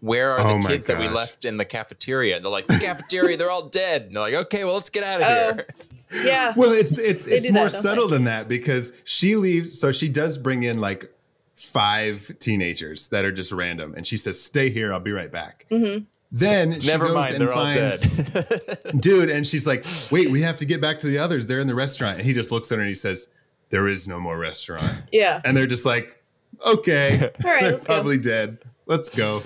"Where 0.00 0.32
are 0.32 0.40
Oh 0.40 0.52
the 0.54 0.58
my 0.58 0.68
kids 0.70 0.86
that 0.86 0.98
we 0.98 1.08
left 1.08 1.44
in 1.44 1.56
the 1.56 1.64
cafeteria?" 1.64 2.36
And 2.36 2.44
they're 2.44 2.52
like, 2.52 2.66
"The 2.66 2.78
cafeteria, 2.78 3.36
they're 3.36 3.50
all 3.50 3.68
dead." 3.68 4.02
And 4.02 4.12
they're 4.12 4.22
like, 4.22 4.34
"Okay, 4.34 4.64
well, 4.64 4.74
let's 4.74 4.90
get 4.90 5.02
out 5.04 5.20
of 5.20 5.26
Oh. 5.26 5.54
here." 5.54 6.24
Yeah. 6.24 6.52
Well, 6.56 6.72
it's 6.72 6.96
it's 6.98 7.26
it's 7.26 7.50
more 7.50 7.64
that, 7.64 7.70
subtle 7.70 8.08
they? 8.08 8.16
than 8.16 8.24
that 8.24 8.48
because 8.48 8.92
she 9.04 9.36
leaves. 9.36 9.78
So 9.80 9.92
she 9.92 10.08
does 10.08 10.38
bring 10.38 10.62
in 10.62 10.80
like 10.80 11.10
five 11.58 12.32
teenagers 12.38 13.08
that 13.08 13.24
are 13.24 13.32
just 13.32 13.52
random, 13.52 13.94
and 13.96 14.06
she 14.06 14.16
says, 14.16 14.40
"Stay 14.40 14.70
here. 14.70 14.92
I'll 14.92 15.00
be 15.00 15.12
right 15.12 15.30
back." 15.30 15.66
Mm-hmm. 15.70 16.04
Then 16.30 16.80
she 16.80 16.88
Never 16.88 17.06
goes 17.06 17.14
mind, 17.14 17.34
and 17.34 17.40
they're 17.40 17.52
all 17.52 17.72
finds 17.72 18.00
dead. 18.32 18.90
dude, 19.00 19.30
and 19.30 19.46
she's 19.46 19.66
like, 19.66 19.84
"Wait, 20.12 20.30
we 20.30 20.42
have 20.42 20.58
to 20.58 20.64
get 20.64 20.80
back 20.80 21.00
to 21.00 21.06
the 21.06 21.18
others. 21.18 21.46
They're 21.46 21.60
in 21.60 21.66
the 21.66 21.74
restaurant." 21.74 22.18
And 22.18 22.26
he 22.26 22.32
just 22.32 22.52
looks 22.52 22.70
at 22.70 22.76
her 22.76 22.82
and 22.82 22.88
he 22.88 22.94
says, 22.94 23.28
"There 23.70 23.88
is 23.88 24.06
no 24.06 24.20
more 24.20 24.38
restaurant." 24.38 25.02
Yeah. 25.10 25.40
And 25.44 25.56
they're 25.56 25.66
just 25.66 25.86
like, 25.86 26.22
"Okay, 26.64 27.30
All 27.44 27.50
right, 27.50 27.60
they're 27.60 27.70
let's 27.70 27.86
go. 27.86 27.94
probably 27.94 28.18
dead. 28.18 28.58
Let's 28.86 29.10
go. 29.10 29.42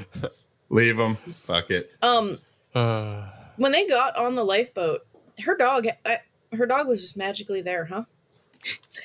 Leave 0.69 0.97
them. 0.97 1.17
Fuck 1.17 1.71
it." 1.71 1.93
Um, 2.03 2.39
Uh, 2.75 3.29
when 3.59 3.71
they 3.71 3.87
got 3.87 4.17
on 4.17 4.35
the 4.35 4.43
lifeboat, 4.43 5.03
her 5.45 5.55
dog, 5.55 5.87
I, 6.07 6.21
her 6.55 6.65
dog 6.65 6.89
was 6.89 7.03
just 7.03 7.19
magically 7.19 7.61
there, 7.61 7.85
huh? 7.85 8.05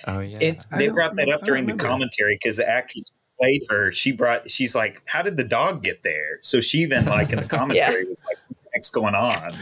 Oh 0.05 0.19
yeah. 0.19 0.39
It, 0.41 0.65
I 0.71 0.77
they 0.77 0.89
brought 0.89 1.15
that 1.15 1.29
up 1.29 1.41
during 1.41 1.65
the 1.65 1.75
commentary 1.75 2.35
because 2.35 2.57
the 2.57 2.69
actress 2.69 3.11
played 3.39 3.63
her. 3.69 3.91
She 3.91 4.11
brought. 4.11 4.49
She's 4.49 4.75
like, 4.75 5.01
"How 5.05 5.21
did 5.21 5.37
the 5.37 5.43
dog 5.43 5.83
get 5.83 6.03
there?" 6.03 6.39
So 6.41 6.61
she 6.61 6.79
even 6.79 7.05
like 7.05 7.31
in 7.31 7.37
the 7.37 7.45
commentary 7.47 8.05
was 8.05 8.23
like, 8.25 8.37
"What 8.47 8.57
the 8.63 8.69
heck's 8.73 8.89
going 8.89 9.15
on?" 9.15 9.53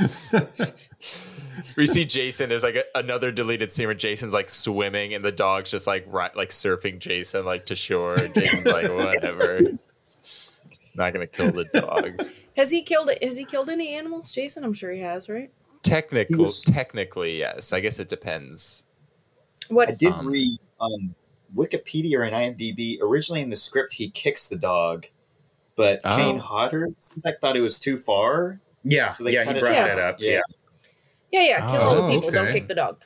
we 1.77 1.87
see 1.87 2.05
Jason. 2.05 2.49
There's 2.49 2.63
like 2.63 2.75
a, 2.75 2.83
another 2.95 3.31
deleted 3.31 3.71
scene 3.71 3.87
where 3.87 3.95
Jason's 3.95 4.33
like 4.33 4.49
swimming 4.49 5.13
and 5.13 5.23
the 5.23 5.31
dog's 5.31 5.71
just 5.71 5.87
like 5.87 6.05
ri- 6.07 6.29
like 6.35 6.49
surfing 6.49 6.99
Jason 6.99 7.45
like 7.45 7.65
to 7.67 7.75
shore. 7.75 8.15
And 8.15 8.33
Jason's 8.33 8.65
like, 8.65 8.89
whatever. 8.91 9.59
Not 10.95 11.13
gonna 11.13 11.27
kill 11.27 11.51
the 11.51 11.65
dog. 11.73 12.27
Has 12.55 12.71
he 12.71 12.83
killed? 12.83 13.09
Has 13.21 13.37
he 13.37 13.45
killed 13.45 13.69
any 13.69 13.95
animals, 13.95 14.31
Jason? 14.31 14.63
I'm 14.63 14.73
sure 14.73 14.91
he 14.91 15.01
has, 15.01 15.29
right? 15.29 15.51
Technical, 15.83 16.47
technically, 16.65 17.37
yes. 17.37 17.71
I 17.71 17.79
guess 17.79 17.99
it 17.99 18.09
depends. 18.09 18.84
What? 19.69 19.89
I 19.89 19.95
did 19.95 20.13
Um, 20.13 20.27
read 20.27 20.57
on 20.79 21.15
Wikipedia 21.55 22.25
and 22.25 22.35
IMDb. 22.57 22.99
Originally 23.01 23.41
in 23.41 23.49
the 23.49 23.55
script, 23.55 23.93
he 23.93 24.09
kicks 24.09 24.47
the 24.47 24.55
dog, 24.57 25.07
but 25.75 26.01
Oh. 26.05 26.15
Kane 26.17 26.37
Hodder 26.39 26.89
seems 26.99 27.23
like 27.23 27.39
thought 27.41 27.55
it 27.55 27.61
was 27.61 27.79
too 27.79 27.97
far. 27.97 28.59
Yeah, 28.83 29.07
So 29.09 29.23
they 29.23 29.33
yeah, 29.33 29.43
cut 29.45 29.55
he 29.55 29.61
brought 29.61 29.73
down. 29.73 29.87
that 29.87 29.99
up. 29.99 30.15
Yeah. 30.19 30.31
Yeah. 30.31 30.41
Yeah, 31.31 31.41
yeah. 31.43 31.71
Kill 31.71 31.81
all 31.81 31.95
the 31.95 32.01
Oh, 32.03 32.09
people. 32.09 32.31
Don't 32.31 32.51
kick 32.51 32.67
the 32.67 32.75
dog. 32.75 33.03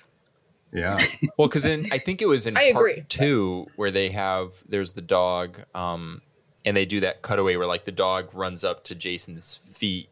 Yeah. 0.71 0.99
Well, 1.37 1.47
because 1.47 1.65
in 1.65 1.85
I 1.91 1.97
think 1.97 2.21
it 2.21 2.27
was 2.27 2.45
in 2.45 2.57
I 2.57 2.73
part 2.73 2.91
agree. 2.91 3.05
two 3.07 3.67
where 3.75 3.89
they 3.91 4.09
have 4.09 4.61
there's 4.67 4.91
the 4.91 5.01
dog, 5.01 5.61
um, 5.73 6.21
and 6.65 6.75
they 6.75 6.85
do 6.85 6.99
that 6.99 7.21
cutaway 7.21 7.55
where 7.55 7.65
like 7.65 7.85
the 7.85 7.91
dog 7.93 8.35
runs 8.35 8.63
up 8.63 8.83
to 8.85 8.95
Jason's 8.95 9.55
feet. 9.71 10.09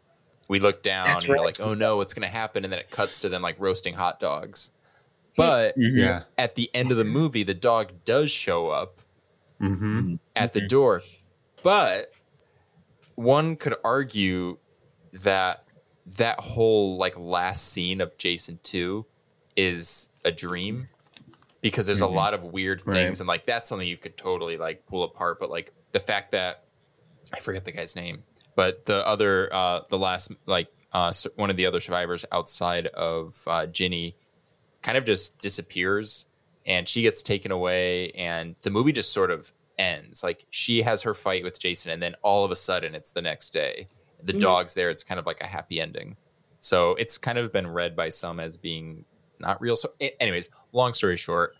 We 0.47 0.59
look 0.61 0.81
down 0.81 1.05
That's 1.07 1.25
and 1.25 1.27
you're 1.35 1.43
like, 1.45 1.59
oh 1.59 1.73
no, 1.73 1.97
what's 1.97 2.13
gonna 2.13 2.27
happen? 2.27 2.63
And 2.63 2.71
then 2.71 2.79
it 2.79 2.89
cuts 2.89 3.19
to 3.21 3.29
them 3.29 3.41
like 3.41 3.55
roasting 3.59 3.95
hot 3.95 4.19
dogs. 4.21 4.71
But 5.37 5.75
Yeah. 5.77 6.23
at 6.37 6.55
the 6.55 6.69
end 6.73 6.91
of 6.91 6.97
the 6.97 7.03
movie, 7.05 7.43
the 7.43 7.53
dog 7.53 8.03
does 8.05 8.31
show 8.31 8.69
up 8.69 9.01
Mm-hmm. 9.61 10.15
at 10.35 10.53
the 10.53 10.67
door. 10.67 11.01
But 11.63 12.11
one 13.15 13.55
could 13.55 13.75
argue 13.83 14.57
that 15.13 15.63
that 16.05 16.39
whole 16.39 16.97
like 16.97 17.17
last 17.19 17.67
scene 17.71 17.99
of 18.01 18.17
Jason 18.17 18.59
2 18.63 19.05
is 19.55 20.09
a 20.23 20.31
dream 20.31 20.89
because 21.61 21.87
there's 21.87 22.01
a 22.01 22.07
lot 22.07 22.33
of 22.33 22.43
weird 22.43 22.83
Right. 22.85 22.93
things 22.95 23.19
and 23.19 23.27
like 23.27 23.45
that's 23.45 23.67
something 23.67 23.87
you 23.87 23.97
could 23.97 24.15
totally 24.15 24.55
like 24.57 24.85
pull 24.85 25.03
apart 25.03 25.39
but 25.39 25.49
like 25.49 25.73
the 25.91 25.99
fact 25.99 26.31
that 26.31 26.63
I 27.33 27.39
forget 27.39 27.65
the 27.65 27.71
guy's 27.71 27.95
name 27.95 28.23
but 28.55 28.85
the 28.85 29.05
other 29.07 29.51
uh 29.53 29.81
the 29.89 29.97
last 29.97 30.31
like 30.45 30.67
uh 30.93 31.11
one 31.35 31.49
of 31.49 31.57
the 31.57 31.65
other 31.65 31.81
survivors 31.81 32.23
outside 32.31 32.87
of 32.87 33.41
uh 33.47 33.65
Ginny 33.65 34.15
kind 34.81 34.97
of 34.97 35.05
just 35.05 35.39
disappears 35.39 36.25
and 36.65 36.87
she 36.87 37.01
gets 37.01 37.21
taken 37.23 37.51
away 37.51 38.11
and 38.11 38.55
the 38.61 38.69
movie 38.69 38.91
just 38.91 39.11
sort 39.13 39.31
of 39.31 39.51
ends 39.79 40.23
like 40.23 40.45
she 40.49 40.81
has 40.81 41.03
her 41.03 41.13
fight 41.13 41.43
with 41.43 41.59
jason 41.59 41.91
and 41.91 42.01
then 42.01 42.15
all 42.23 42.43
of 42.43 42.51
a 42.51 42.55
sudden 42.55 42.95
it's 42.95 43.11
the 43.11 43.21
next 43.21 43.51
day 43.51 43.87
the 44.23 44.33
Mhm. 44.33 44.39
dog's 44.39 44.73
there 44.73 44.89
it's 44.89 45.03
kind 45.03 45.19
of 45.19 45.25
like 45.25 45.39
a 45.41 45.45
happy 45.47 45.79
ending 45.79 46.15
so 46.59 46.95
it's 46.95 47.17
kind 47.17 47.37
of 47.37 47.53
been 47.53 47.67
read 47.67 47.95
by 47.95 48.09
some 48.09 48.39
as 48.39 48.57
being 48.57 49.05
not 49.39 49.61
real 49.61 49.75
so 49.75 49.89
anyways 50.19 50.49
long 50.73 50.93
story 50.95 51.15
short 51.17 51.55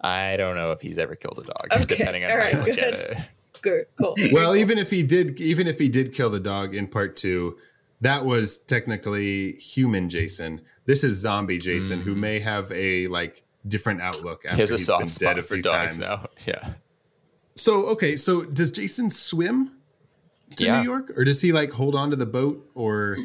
i 0.00 0.36
don't 0.36 0.56
know 0.56 0.72
if 0.72 0.80
he's 0.80 0.98
ever 0.98 1.14
killed 1.14 1.38
a 1.38 1.42
dog 1.44 1.68
Okay, 1.72 1.84
depending 1.96 2.24
on 2.24 2.32
all 2.32 2.38
how 2.38 2.48
you 2.48 2.56
right, 2.58 2.68
look 2.68 2.78
at 2.78 2.92
good. 2.94 2.94
it 3.10 3.18
Good. 3.60 3.86
Cool. 3.96 4.16
Well, 4.32 4.56
even 4.56 4.76
if 4.76 4.90
he 4.90 5.04
did, 5.04 5.38
even 5.40 5.68
if 5.68 5.78
he 5.78 5.88
did 5.88 6.12
kill 6.12 6.30
the 6.30 6.40
dog 6.40 6.74
in 6.74 6.88
part 6.88 7.16
two, 7.16 7.58
that 8.02 8.24
was 8.26 8.58
technically 8.58 9.52
human 9.52 10.08
Jason. 10.10 10.60
This 10.84 11.02
is 11.02 11.16
zombie 11.16 11.58
Jason, 11.58 12.00
who 12.02 12.14
may 12.14 12.38
have 12.40 12.70
a 12.72 13.06
like 13.08 13.44
different 13.66 14.00
outlook 14.02 14.42
after 14.44 14.56
he 14.56 14.60
has 14.60 14.70
a 14.72 14.74
he's 14.74 14.86
soft 14.86 15.00
been 15.00 15.08
spot 15.08 15.36
dead 15.36 15.38
a 15.38 15.42
few 15.42 15.62
times. 15.62 15.98
now 16.00 16.26
yeah 16.46 16.74
So 17.54 17.86
okay, 17.86 18.16
so 18.16 18.42
does 18.44 18.70
Jason 18.72 19.08
swim 19.10 19.72
to 20.56 20.64
Yeah. 20.66 20.80
New 20.82 20.90
York, 20.90 21.12
or 21.16 21.24
does 21.24 21.40
he 21.40 21.52
like 21.52 21.70
hold 21.72 21.94
on 21.94 22.10
to 22.10 22.16
the 22.16 22.26
boat, 22.26 22.68
or 22.74 23.16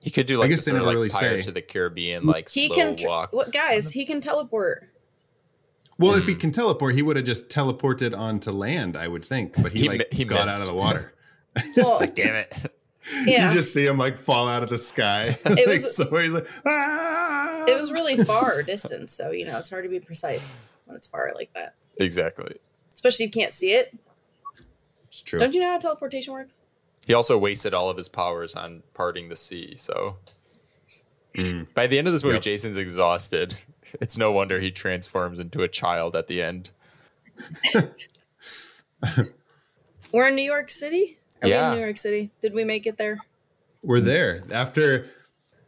he 0.00 0.10
could 0.10 0.26
do 0.26 0.38
like 0.38 0.50
guess 0.50 0.64
the 0.64 0.72
they 0.72 0.76
sort 0.78 0.82
of 0.82 0.86
never 0.86 0.86
like 0.88 0.94
really 0.94 1.08
Pirates 1.30 1.46
say. 1.46 1.50
of 1.50 1.54
the 1.54 1.62
Caribbean 1.62 2.26
like 2.26 2.50
He 2.50 2.66
slow 2.66 2.76
can. 2.76 2.96
Tr- 2.96 3.06
walk. 3.08 3.32
what, 3.32 3.52
guys, 3.52 3.92
he 3.92 4.04
can 4.04 4.20
teleport. 4.20 4.84
well, 5.98 6.14
if 6.14 6.24
Hmm. 6.24 6.28
he 6.30 6.34
can 6.34 6.50
teleport, 6.52 6.94
he 6.94 7.02
would 7.02 7.16
have 7.16 7.24
just 7.24 7.48
teleported 7.48 8.16
onto 8.16 8.50
land, 8.50 8.96
I 8.96 9.08
would 9.08 9.24
think. 9.24 9.54
But 9.62 9.72
he, 9.72 9.80
He 9.82 9.88
like 9.88 10.12
he 10.12 10.24
got 10.24 10.44
missed. 10.46 10.56
out 10.56 10.62
of 10.62 10.66
the 10.68 10.74
water. 10.74 11.12
Well, 11.76 11.92
It's 11.92 12.00
like 12.00 12.14
damn 12.14 12.34
it. 12.34 12.52
Yeah. 13.24 13.48
You 13.48 13.54
just 13.54 13.72
see 13.74 13.84
him 13.86 13.98
like 13.98 14.16
fall 14.16 14.48
out 14.48 14.62
of 14.62 14.68
the 14.68 14.78
sky. 14.78 15.36
It 15.44 15.56
like, 15.56 15.66
was- 15.66 15.96
somewhere 15.96 16.22
he's 16.24 16.32
like, 16.32 16.48
ah! 16.66 17.64
it 17.66 17.76
was 17.76 17.92
really 17.92 18.16
far 18.24 18.62
distance, 18.62 19.12
so 19.12 19.30
you 19.30 19.44
know 19.44 19.58
it's 19.58 19.70
hard 19.70 19.84
to 19.84 19.90
be 19.90 20.00
precise 20.00 20.66
when 20.86 20.96
it's 20.96 21.06
far 21.06 21.32
like 21.34 21.52
that, 21.54 21.74
exactly. 21.98 22.56
especially 22.94 23.26
if 23.26 23.34
you 23.34 23.40
can't 23.42 23.52
see 23.52 23.72
it. 23.72 23.96
It's 25.08 25.22
true. 25.22 25.38
Don't 25.38 25.54
you 25.54 25.60
know 25.60 25.68
how 25.70 25.78
teleportation 25.78 26.32
works? 26.32 26.60
He 27.06 27.12
also 27.14 27.36
wasted 27.36 27.74
all 27.74 27.90
of 27.90 27.96
his 27.96 28.08
powers 28.08 28.54
on 28.54 28.82
parting 28.94 29.28
the 29.28 29.36
sea. 29.36 29.74
So 29.76 30.16
Mm. 31.34 31.66
by 31.74 31.86
the 31.86 31.96
end 31.98 32.06
of 32.06 32.12
this 32.12 32.22
movie, 32.24 32.34
Yep. 32.36 32.42
Jason's 32.42 32.76
exhausted. 32.76 33.56
It's 34.00 34.16
no 34.16 34.32
wonder 34.32 34.58
he 34.58 34.70
transforms 34.70 35.38
into 35.38 35.62
a 35.62 35.68
child 35.68 36.16
at 36.16 36.26
the 36.26 36.40
end. 36.42 36.70
We're 40.12 40.28
in 40.28 40.34
New 40.34 40.42
York 40.42 40.70
City. 40.70 41.18
Are 41.42 41.46
we 41.46 41.50
Yeah. 41.50 41.72
in 41.72 41.78
New 41.78 41.84
York 41.84 41.98
City? 41.98 42.30
Did 42.40 42.54
we 42.54 42.64
make 42.64 42.86
it 42.86 42.96
there? 42.98 43.18
We're 43.82 44.00
there 44.00 44.42
after 44.52 45.06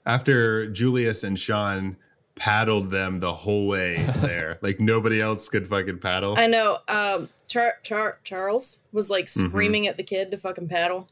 after 0.07 0.67
Julius 0.67 1.25
and 1.25 1.39
Sean 1.39 1.97
paddled 2.37 2.91
them 2.91 3.21
the 3.21 3.33
whole 3.33 3.67
way 3.69 4.03
there. 4.21 4.59
like 4.63 4.81
nobody 4.81 5.21
else 5.21 5.49
could 5.49 5.69
fucking 5.69 5.99
paddle. 5.99 6.35
I 6.39 6.47
know. 6.47 6.79
Um, 6.89 7.29
Char- 7.49 7.79
Char- 7.83 8.19
Charles 8.25 8.81
was 8.93 9.09
like 9.11 9.27
Mm-hmm. 9.27 9.49
screaming 9.49 9.87
at 9.87 9.97
the 9.97 10.03
kid 10.03 10.31
to 10.33 10.37
fucking 10.37 10.69
paddle, 10.69 11.07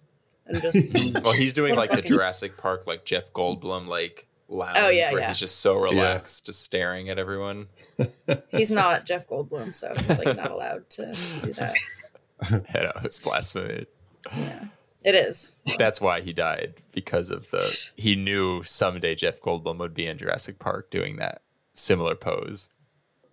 and 0.47 0.61
just 0.61 0.93
Well, 1.23 1.33
he's 1.33 1.55
doing 1.55 1.75
What 1.77 1.89
a 1.91 1.93
like 1.93 2.03
the 2.03 2.07
Jurassic 2.09 2.57
Park, 2.57 2.87
like 2.87 3.05
Jeff 3.05 3.33
Goldblum, 3.33 3.87
like 3.87 4.27
lounge, 4.49 4.77
Oh, 4.81 4.89
yeah, 4.91 5.11
where 5.13 5.21
yeah. 5.23 5.29
he's 5.29 5.39
just 5.39 5.61
so 5.61 5.77
relaxed, 5.77 6.47
just 6.47 6.63
staring 6.63 7.09
at 7.09 7.19
everyone. 7.19 7.69
he's 8.51 8.71
not 8.71 9.07
Jeff 9.07 9.27
Goldblum, 9.29 9.75
so 9.75 9.93
he's 9.97 10.19
like 10.19 10.37
not 10.37 10.51
allowed 10.51 10.91
to 10.91 11.07
do 11.41 11.53
that. 11.55 11.75
I 12.43 12.61
know 12.83 12.93
it's 13.05 13.19
blasphemy. 13.21 13.87
Yeah, 14.37 14.65
it 15.05 15.15
is. 15.15 15.57
That's 15.79 16.01
why 16.01 16.21
he 16.21 16.33
died 16.33 16.75
because 16.93 17.31
of 17.31 17.51
the. 17.51 17.91
He 17.97 18.17
knew 18.17 18.63
someday 18.63 19.15
Jeff 19.15 19.41
Goldblum 19.41 19.79
would 19.79 19.95
be 19.95 20.07
in 20.07 20.19
Jurassic 20.19 20.59
Park 20.59 20.91
doing 20.91 21.17
that 21.17 21.43
similar 21.75 22.15
pose. 22.15 22.69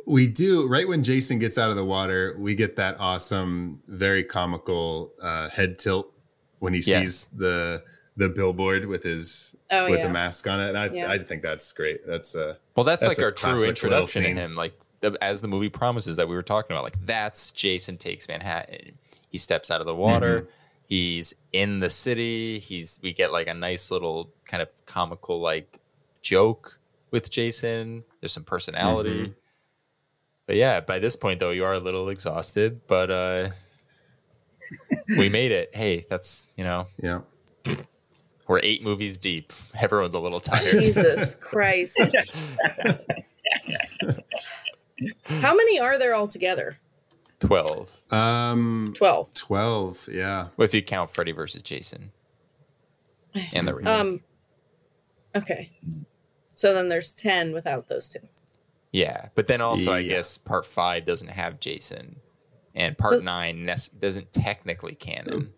we 0.08 0.28
do 0.28 0.68
right 0.68 0.88
when 0.88 1.04
Jason 1.04 1.38
gets 1.40 1.58
out 1.58 1.70
of 1.70 1.76
the 1.76 1.86
water, 1.86 2.36
we 2.40 2.56
get 2.56 2.76
that 2.78 2.96
awesome, 3.00 3.82
very 3.88 4.24
comical 4.24 5.12
uh, 5.22 5.50
head 5.50 5.78
tilt 5.78 6.12
when 6.60 6.74
he 6.74 6.80
Yes. 6.80 6.86
sees 7.10 7.26
the 7.36 7.84
the 8.18 8.28
billboard 8.30 8.86
with 8.86 9.04
his 9.04 9.56
Oh, 9.72 9.90
with 9.90 10.00
yeah. 10.00 10.08
the 10.08 10.12
mask 10.14 10.48
on 10.48 10.60
it. 10.60 10.70
And 10.70 10.78
I 10.78 10.90
Yeah. 10.90 11.10
I 11.12 11.20
think 11.20 11.42
that's 11.42 11.72
great. 11.74 12.06
That's 12.08 12.36
uh 12.36 12.56
Well, 12.76 12.84
that's, 12.84 13.06
That's 13.06 13.18
like 13.18 13.24
a 13.24 13.26
our 13.26 13.32
true 13.32 13.64
introduction 13.64 14.24
to 14.24 14.30
him. 14.32 14.56
Like 14.56 14.78
the, 15.02 15.18
as 15.22 15.42
the 15.42 15.48
movie 15.48 15.70
promises 15.70 16.16
that 16.18 16.28
we 16.28 16.36
were 16.36 16.44
talking 16.44 16.72
about. 16.76 16.84
Like 16.84 17.06
that's 17.06 17.52
Jason 17.52 17.98
takes 17.98 18.28
Manhattan. 18.28 18.98
He 19.30 19.38
steps 19.38 19.70
out 19.72 19.80
of 19.80 19.86
the 19.88 19.96
water. 19.96 20.42
Mm-hmm. 20.42 20.50
He's 20.90 21.36
in 21.54 21.82
the 21.82 21.90
city. 21.90 22.58
He's 22.58 23.00
we 23.04 23.14
get 23.14 23.32
like 23.32 23.48
a 23.48 23.54
nice 23.54 23.92
little 23.92 24.32
kind 24.46 24.64
of 24.64 24.70
comical 24.88 25.40
like 25.40 25.80
joke 26.24 26.80
with 27.12 27.30
Jason. 27.30 28.04
There's 28.20 28.34
some 28.34 28.44
personality. 28.44 29.22
Mm-hmm. 29.22 29.32
But 30.48 30.56
yeah, 30.56 30.80
by 30.80 30.98
this 30.98 31.16
point 31.16 31.40
though, 31.40 31.52
you 31.52 31.64
are 31.64 31.76
a 31.76 31.80
little 31.80 32.10
exhausted. 32.10 32.82
But 32.88 33.12
uh 33.12 33.50
we 35.16 35.30
made 35.30 35.52
it. 35.52 35.76
Hey, 35.76 36.08
that's 36.10 36.50
you 36.58 36.64
know 36.64 36.88
yeah. 36.98 37.22
we're 38.48 38.60
eight 38.64 38.84
movies 38.84 39.20
deep. 39.20 39.54
Everyone's 39.80 40.16
a 40.16 40.20
little 40.20 40.40
tired. 40.40 40.72
Jesus 40.72 41.36
Christ. 41.40 42.02
How 45.28 45.56
many 45.56 45.80
are 45.80 46.00
there 46.00 46.16
altogether? 46.16 46.80
Twelve. 47.40 48.02
Um 48.12 48.94
12. 48.98 49.34
12, 49.34 50.10
yeah. 50.12 50.48
Well, 50.58 50.66
if 50.66 50.74
you 50.74 50.82
count 50.82 51.10
Freddy 51.12 51.32
versus 51.32 51.62
Jason 51.62 52.12
and 53.56 53.68
the 53.68 53.74
remake. 53.76 54.00
Um 54.00 54.22
Okay. 55.36 55.72
So 56.56 56.74
then 56.74 56.90
there's 56.90 57.12
10 57.12 57.54
without 57.54 57.88
those 57.88 58.10
two. 58.10 58.20
yeah, 58.92 59.28
but 59.36 59.48
then 59.48 59.62
also 59.62 59.94
I 59.94 60.04
guess 60.04 60.38
part 60.38 60.66
five 60.66 61.06
doesn't 61.06 61.30
have 61.30 61.60
Jason, 61.60 62.18
and 62.76 62.98
part 62.98 63.14
Does- 63.14 63.22
nine 63.22 63.64
nes- 63.66 63.90
doesn't 63.90 64.34
technically 64.34 64.96
canon. 64.96 65.54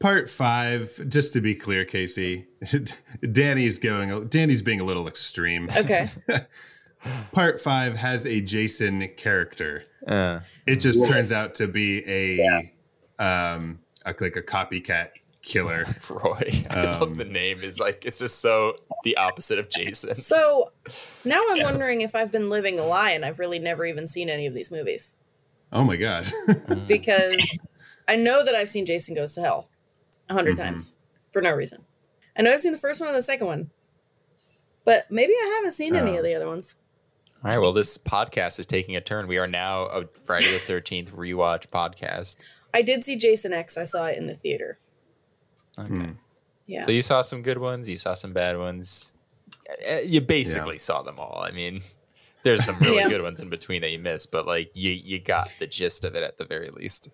Part 0.00 0.28
5, 0.28 1.08
just 1.08 1.32
to 1.32 1.40
be 1.40 1.54
clear, 1.54 1.86
Casey. 1.86 2.46
Danny's 3.32 3.78
going 3.78 4.28
Danny's 4.28 4.60
being 4.60 4.80
a 4.80 4.84
little 4.84 5.08
extreme. 5.08 5.68
Okay. 5.78 6.06
Part 7.32 7.60
5 7.60 7.96
has 7.96 8.26
a 8.26 8.40
Jason 8.40 9.06
character. 9.16 9.84
Uh, 10.06 10.40
It 10.66 10.76
just 10.80 11.06
turns 11.06 11.32
out 11.32 11.54
to 11.56 11.66
be 11.68 12.02
a 12.08 12.62
um 13.18 13.80
a, 14.06 14.14
like 14.20 14.36
a 14.36 14.42
copycat 14.42 15.10
killer. 15.42 15.84
Roy, 16.10 16.42
I 16.70 16.80
Um, 16.86 17.00
love 17.00 17.16
the 17.16 17.24
name. 17.24 17.60
Is 17.62 17.78
like 17.80 18.04
it's 18.04 18.18
just 18.18 18.40
so 18.40 18.76
the 19.02 19.16
opposite 19.16 19.58
of 19.58 19.68
Jason. 19.70 20.14
So 20.14 20.72
now 21.24 21.42
I'm 21.50 21.62
wondering 21.70 22.00
if 22.00 22.14
I've 22.14 22.32
been 22.32 22.48
living 22.50 22.78
a 22.78 22.84
lie 22.86 23.10
and 23.10 23.24
I've 23.24 23.38
really 23.38 23.58
never 23.58 23.84
even 23.84 24.06
seen 24.08 24.28
any 24.30 24.46
of 24.46 24.54
these 24.54 24.70
movies. 24.70 25.12
Oh 25.72 25.84
my 25.84 25.96
god. 25.96 26.28
Because 26.88 27.60
I 28.08 28.16
know 28.16 28.44
that 28.44 28.54
I've 28.54 28.68
seen 28.68 28.86
Jason 28.86 29.14
Goes 29.14 29.34
to 29.34 29.40
Hell 29.42 29.68
a 30.28 30.34
100 30.34 30.54
Mhm. 30.54 30.58
times 30.58 30.94
for 31.32 31.40
no 31.42 31.52
reason. 31.52 31.84
I 32.36 32.42
know 32.42 32.52
I've 32.52 32.60
seen 32.60 32.72
the 32.72 32.78
first 32.78 33.00
one 33.00 33.08
and 33.08 33.16
the 33.18 33.22
second 33.22 33.46
one. 33.46 33.70
But 34.84 35.10
maybe 35.10 35.32
I 35.32 35.52
haven't 35.56 35.72
seen 35.72 35.94
any 35.96 36.12
Oh. 36.12 36.18
of 36.18 36.24
the 36.24 36.34
other 36.34 36.46
ones. 36.46 36.74
All 37.44 37.50
right, 37.50 37.58
well, 37.58 37.72
this 37.72 37.98
podcast 37.98 38.58
is 38.58 38.64
taking 38.66 38.96
a 38.96 39.00
turn. 39.02 39.26
We 39.26 39.36
are 39.38 39.46
now 39.46 39.82
a 39.84 40.06
Friday 40.24 40.50
the 40.52 40.58
Thirteenth 40.58 41.12
rewatch 41.14 41.66
podcast. 41.70 42.38
I 42.72 42.80
did 42.82 43.04
see 43.04 43.16
Jason 43.16 43.52
X. 43.52 43.76
I 43.76 43.84
saw 43.84 44.06
it 44.06 44.16
in 44.16 44.26
the 44.26 44.34
theater. 44.34 44.78
Okay, 45.78 45.88
Hmm. 45.88 46.12
Yeah. 46.66 46.86
so 46.86 46.92
you 46.92 47.02
saw 47.02 47.20
some 47.20 47.42
good 47.42 47.58
ones, 47.58 47.88
you 47.88 47.98
saw 47.98 48.14
some 48.14 48.32
bad 48.32 48.56
ones. 48.58 49.12
Uh, 49.88 49.96
You 50.02 50.22
basically 50.22 50.78
saw 50.78 51.02
them 51.02 51.18
all. 51.18 51.42
I 51.46 51.50
mean, 51.50 51.80
there's 52.42 52.64
some 52.64 52.76
really 52.80 52.96
Yeah. 52.96 53.08
good 53.10 53.20
ones 53.22 53.40
in 53.40 53.50
between 53.50 53.82
that 53.82 53.90
you 53.90 53.98
missed, 53.98 54.30
but 54.32 54.46
like 54.46 54.70
you 54.74 54.90
you 54.92 55.18
got 55.20 55.52
the 55.58 55.66
gist 55.66 56.04
of 56.04 56.14
it 56.14 56.22
at 56.22 56.38
the 56.38 56.46
very 56.46 56.70
least. 56.70 57.10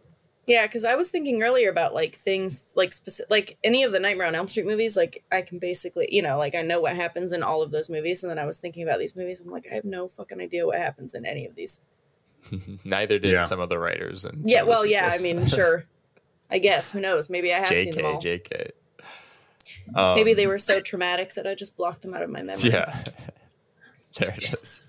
Yeah, 0.46 0.66
because 0.66 0.84
I 0.84 0.96
was 0.96 1.10
thinking 1.10 1.42
earlier 1.42 1.70
about 1.70 1.94
like 1.94 2.16
things 2.16 2.72
like 2.76 2.92
specific, 2.92 3.30
like 3.30 3.58
any 3.62 3.84
of 3.84 3.92
the 3.92 4.00
Nightmare 4.00 4.26
on 4.26 4.34
Elm 4.34 4.48
Street 4.48 4.66
movies. 4.66 4.96
Like 4.96 5.22
I 5.30 5.42
can 5.42 5.58
basically, 5.58 6.08
you 6.10 6.22
know, 6.22 6.38
like 6.38 6.54
I 6.54 6.62
know 6.62 6.80
what 6.80 6.96
happens 6.96 7.32
in 7.32 7.42
all 7.42 7.62
of 7.62 7.70
those 7.70 7.88
movies, 7.88 8.24
and 8.24 8.30
then 8.30 8.38
I 8.38 8.46
was 8.46 8.58
thinking 8.58 8.82
about 8.82 8.98
these 8.98 9.14
movies. 9.14 9.40
I'm 9.40 9.50
like, 9.50 9.66
I 9.70 9.74
have 9.74 9.84
no 9.84 10.08
fucking 10.08 10.40
idea 10.40 10.66
what 10.66 10.78
happens 10.78 11.14
in 11.14 11.24
any 11.24 11.46
of 11.46 11.54
these. 11.54 11.82
Neither 12.84 13.18
did 13.18 13.30
Yeah. 13.30 13.44
some 13.44 13.60
of 13.60 13.68
the 13.68 13.78
writers. 13.78 14.24
And 14.24 14.42
yeah, 14.48 14.60
some 14.60 14.62
of 14.62 14.66
the 14.66 14.70
well, 14.70 14.86
yeah, 14.86 15.10
I 15.12 15.22
mean, 15.22 15.46
sure. 15.46 15.84
I 16.50 16.58
guess 16.58 16.90
who 16.92 17.00
knows? 17.00 17.30
Maybe 17.30 17.52
I 17.54 17.58
have 17.58 17.68
seen 17.68 17.94
them 17.94 18.04
JK, 18.04 18.14
all. 18.14 18.20
JK. 18.20 18.70
Um, 19.94 20.16
Maybe 20.16 20.34
they 20.34 20.46
were 20.46 20.58
so 20.58 20.80
traumatic 20.80 21.34
that 21.34 21.46
I 21.46 21.54
just 21.54 21.76
blocked 21.76 22.02
them 22.02 22.14
out 22.14 22.22
of 22.22 22.30
my 22.30 22.42
memory. 22.42 22.54
Yeah. 22.70 22.96
there 24.18 24.30
it 24.30 24.54
is. 24.54 24.86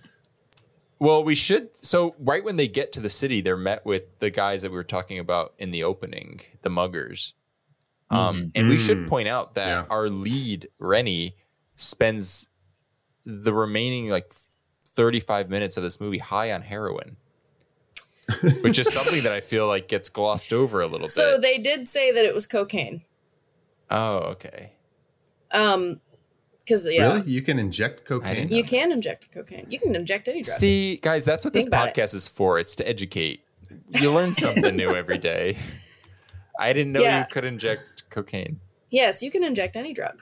Well, 1.02 1.24
we 1.24 1.34
should. 1.34 1.76
So, 1.76 2.16
right 2.20 2.44
when 2.44 2.58
they 2.58 2.68
get 2.68 2.92
to 2.92 3.00
the 3.00 3.10
city, 3.10 3.42
they're 3.42 3.58
met 3.58 3.84
with 3.88 4.20
the 4.20 4.30
guys 4.30 4.62
that 4.62 4.70
we 4.70 4.78
were 4.78 4.84
talking 4.84 5.18
about 5.18 5.56
in 5.58 5.72
the 5.72 5.84
opening, 5.84 6.42
the 6.62 6.70
muggers. 6.70 7.34
Um, 8.12 8.52
and 8.54 8.70
we 8.70 8.78
should 8.78 9.00
Mm. 9.00 9.08
point 9.08 9.28
out 9.28 9.56
that 9.56 9.68
Yeah. 9.68 9.86
our 9.90 10.10
lead, 10.12 10.68
Rennie, 10.78 11.36
spends 11.74 12.50
the 13.26 13.52
remaining 13.52 14.10
like 14.10 14.32
35 14.86 15.50
minutes 15.50 15.76
of 15.76 15.82
this 15.82 16.00
movie 16.00 16.20
high 16.20 16.52
on 16.52 16.62
heroin, 16.62 17.18
which 18.62 18.78
is 18.78 18.94
something 18.94 19.24
that 19.24 19.32
I 19.32 19.42
feel 19.42 19.66
like 19.68 19.88
gets 19.88 20.08
glossed 20.08 20.54
over 20.54 20.82
a 20.82 20.88
little 20.88 21.10
So 21.10 21.24
bit. 21.24 21.32
So 21.36 21.42
they 21.42 21.58
did 21.58 21.90
say 21.90 22.12
that 22.12 22.26
it 22.26 22.36
was 22.36 22.46
cocaine. 22.46 23.02
oh, 23.90 24.18
okay. 24.36 24.74
Um, 25.52 26.00
because 26.64 26.88
yeah, 26.92 27.14
Really? 27.14 27.30
You 27.32 27.42
can 27.42 27.60
inject 27.60 28.06
cocaine? 28.06 28.50
you 28.50 28.64
can 28.64 28.92
inject 28.92 29.32
cocaine. 29.32 29.66
You 29.70 29.80
can 29.80 29.96
inject 29.96 30.28
any 30.28 30.42
drug. 30.42 30.54
See, 30.56 30.98
guys, 30.98 31.26
that's 31.26 31.44
what 31.46 31.54
Think 31.54 31.70
this 31.70 31.74
podcast 31.80 32.14
is 32.16 32.28
for. 32.28 32.60
It's 32.60 32.76
to 32.76 32.88
educate. 32.88 33.42
You 33.90 34.14
learn 34.14 34.34
something 34.34 34.76
new 34.76 34.96
every 34.96 35.18
day. 35.18 35.58
I 36.60 36.74
didn't 36.74 36.92
know 36.94 37.02
Yeah. 37.02 37.20
you 37.20 37.26
could 37.32 37.46
inject 37.46 38.10
cocaine. 38.10 38.60
yes, 38.90 39.24
you 39.24 39.32
can 39.32 39.44
inject 39.44 39.76
any 39.76 39.94
drug. 39.94 40.22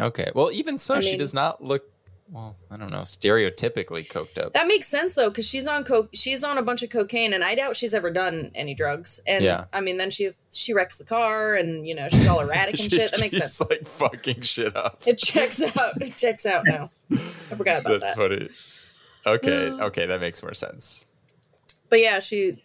Okay. 0.00 0.30
Well, 0.34 0.50
even 0.52 0.78
so, 0.78 0.96
I 0.96 1.00
she 1.00 1.16
does 1.16 1.32
not 1.34 1.62
look, 1.62 1.90
well, 2.30 2.56
I 2.70 2.76
don't 2.76 2.90
know, 2.90 3.02
stereotypically 3.02 4.08
coked 4.08 4.36
up. 4.38 4.52
That 4.52 4.66
makes 4.66 4.86
sense 4.88 5.14
though, 5.14 5.28
because 5.30 5.48
she's 5.48 5.66
on 5.66 5.84
coke. 5.84 6.08
She's 6.14 6.42
on 6.42 6.58
a 6.58 6.62
bunch 6.62 6.82
of 6.82 6.90
cocaine, 6.90 7.32
and 7.32 7.44
I 7.44 7.54
doubt 7.54 7.76
she's 7.76 7.94
ever 7.94 8.10
done 8.10 8.50
any 8.54 8.74
drugs. 8.74 9.20
And 9.26 9.44
Yeah. 9.44 9.66
I 9.72 9.80
mean, 9.80 9.96
then 9.96 10.10
she 10.10 10.30
she 10.52 10.72
wrecks 10.72 10.98
the 10.98 11.04
car, 11.04 11.54
and 11.54 11.86
you 11.86 11.94
know 11.94 12.08
she's 12.08 12.26
all 12.28 12.40
erratic 12.40 12.80
and 12.80 12.90
shit. 12.92 13.12
That 13.12 13.20
makes 13.20 13.36
sense. 13.38 13.60
like 13.60 13.86
fucking 13.86 14.40
shit 14.42 14.74
up. 14.76 14.98
It 15.06 15.18
checks 15.18 15.62
out. 15.62 16.02
It 16.02 16.16
checks 16.16 16.46
out 16.46 16.64
now. 16.66 16.90
I 17.12 17.54
forgot 17.54 17.82
about 17.82 18.00
That's 18.00 18.14
that. 18.14 18.28
That's 18.28 18.62
funny. 19.24 19.34
Okay. 19.36 19.68
Uh. 19.68 19.86
Okay. 19.86 20.06
That 20.06 20.20
makes 20.20 20.42
more 20.42 20.54
sense. 20.54 21.04
But 21.88 22.00
yeah, 22.00 22.18
she, 22.18 22.62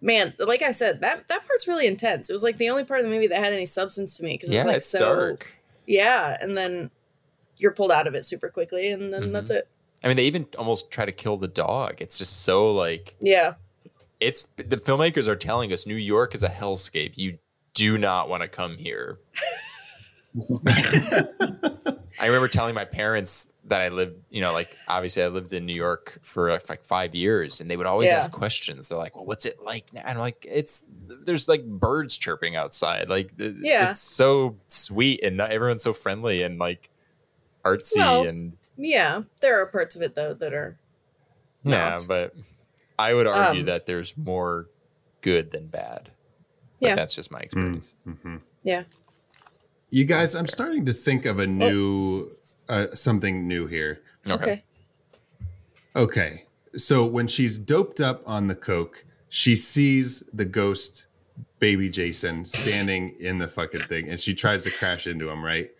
man, 0.00 0.32
like 0.38 0.62
I 0.62 0.70
said, 0.70 1.02
that 1.02 1.28
that 1.28 1.46
part's 1.46 1.68
really 1.68 1.86
intense. 1.86 2.30
It 2.30 2.32
was 2.32 2.42
like 2.42 2.56
the 2.56 2.70
only 2.70 2.84
part 2.84 3.00
of 3.00 3.06
the 3.06 3.12
movie 3.12 3.26
that 3.26 3.38
had 3.44 3.52
any 3.52 3.66
substance 3.66 4.16
to 4.16 4.24
me 4.24 4.34
because 4.34 4.48
it 4.48 4.54
Yeah. 4.54 4.60
was 4.60 4.66
like 4.68 4.76
it's 4.78 4.86
so 4.86 4.98
dark. 5.00 5.52
yeah, 5.86 6.36
and 6.40 6.56
then 6.56 6.90
you're 7.62 7.72
pulled 7.72 7.92
out 7.92 8.06
of 8.06 8.14
it 8.14 8.24
super 8.24 8.48
quickly, 8.50 8.90
and 8.90 9.12
then 9.14 9.24
Mhm. 9.24 9.32
that's 9.32 9.50
it. 9.50 9.68
I 10.04 10.08
mean, 10.08 10.16
they 10.16 10.26
even 10.26 10.46
almost 10.58 10.90
try 10.90 11.04
to 11.04 11.12
kill 11.12 11.36
the 11.36 11.48
dog. 11.48 12.00
It's 12.02 12.18
just 12.18 12.42
so 12.42 12.72
like, 12.74 13.14
Yeah, 13.20 13.54
it's 14.20 14.46
the 14.56 14.76
filmmakers 14.76 15.28
are 15.28 15.36
telling 15.36 15.72
us 15.72 15.86
New 15.86 15.94
York 15.94 16.34
is 16.34 16.42
a 16.42 16.48
hellscape. 16.48 17.16
You 17.16 17.38
do 17.74 17.96
not 17.96 18.28
want 18.28 18.42
to 18.42 18.48
come 18.48 18.76
here. 18.78 19.18
I 22.20 22.26
remember 22.26 22.48
telling 22.48 22.74
my 22.74 22.84
parents 22.84 23.48
that 23.64 23.80
I 23.80 23.88
lived, 23.88 24.16
you 24.30 24.40
know, 24.40 24.52
like 24.52 24.76
obviously 24.88 25.22
I 25.22 25.28
lived 25.28 25.52
in 25.52 25.66
New 25.66 25.74
York 25.74 26.18
for 26.22 26.50
like, 26.68 26.84
five 26.84 27.14
years, 27.14 27.60
and 27.60 27.70
they 27.70 27.76
would 27.76 27.86
always 27.86 28.10
Yeah. 28.10 28.16
ask 28.16 28.30
questions. 28.32 28.88
They're 28.88 28.98
like, 28.98 29.14
"Well, 29.16 29.24
what's 29.24 29.46
it 29.46 29.62
like?" 29.62 29.92
now?" 29.92 30.00
And 30.00 30.10
I'm 30.10 30.18
like, 30.18 30.46
"It's 30.48 30.84
there's 31.24 31.48
like 31.48 31.64
birds 31.64 32.16
chirping 32.18 32.56
outside. 32.56 33.08
Like, 33.08 33.30
Yeah. 33.38 33.90
it's 33.90 34.00
so 34.00 34.56
sweet, 34.68 35.20
and 35.22 35.36
not, 35.36 35.50
everyone's 35.52 35.82
so 35.82 35.92
friendly 35.92 36.42
and 36.42 36.58
like 36.58 36.90
artsy 37.64 37.96
Well, 37.98 38.26
and 38.26 38.56
yeah. 38.76 39.22
There 39.40 39.60
are 39.60 39.66
parts 39.66 39.96
of 39.96 40.02
it 40.02 40.14
though 40.14 40.34
that 40.34 40.52
are 40.52 40.78
yeah." 41.62 41.90
not. 41.90 42.06
But 42.08 42.34
I 42.98 43.14
would 43.14 43.26
argue 43.26 43.60
Um, 43.60 43.66
that 43.66 43.86
there's 43.86 44.16
more 44.16 44.68
good 45.20 45.50
than 45.52 45.66
bad. 45.68 46.10
But 46.80 46.88
Yeah. 46.88 46.94
that's 46.96 47.14
just 47.14 47.30
my 47.30 47.38
experience. 47.40 47.94
Mm-hmm. 48.06 48.36
yeah. 48.62 48.84
You 49.90 50.04
guys, 50.04 50.34
I'm 50.34 50.46
starting 50.46 50.86
to 50.86 50.92
think 50.92 51.26
of 51.26 51.38
a 51.38 51.46
new 51.46 52.30
uh, 52.68 52.86
something 52.94 53.46
new 53.46 53.66
here. 53.66 54.00
Okay. 54.28 54.34
Okay. 54.44 54.62
Okay. 55.94 56.44
So 56.76 57.04
when 57.04 57.26
she's 57.26 57.58
doped 57.58 58.00
up 58.00 58.22
on 58.26 58.46
the 58.46 58.54
coke, 58.54 59.04
she 59.28 59.56
sees 59.56 60.22
the 60.32 60.44
ghost 60.46 61.06
baby 61.58 61.88
Jason 61.88 62.44
standing 62.44 63.10
in 63.20 63.38
the 63.38 63.46
fucking 63.48 63.80
thing 63.82 64.08
and 64.08 64.18
she 64.18 64.34
tries 64.34 64.64
to 64.64 64.70
crash 64.70 65.06
into 65.06 65.28
him, 65.28 65.44
right? 65.44 65.70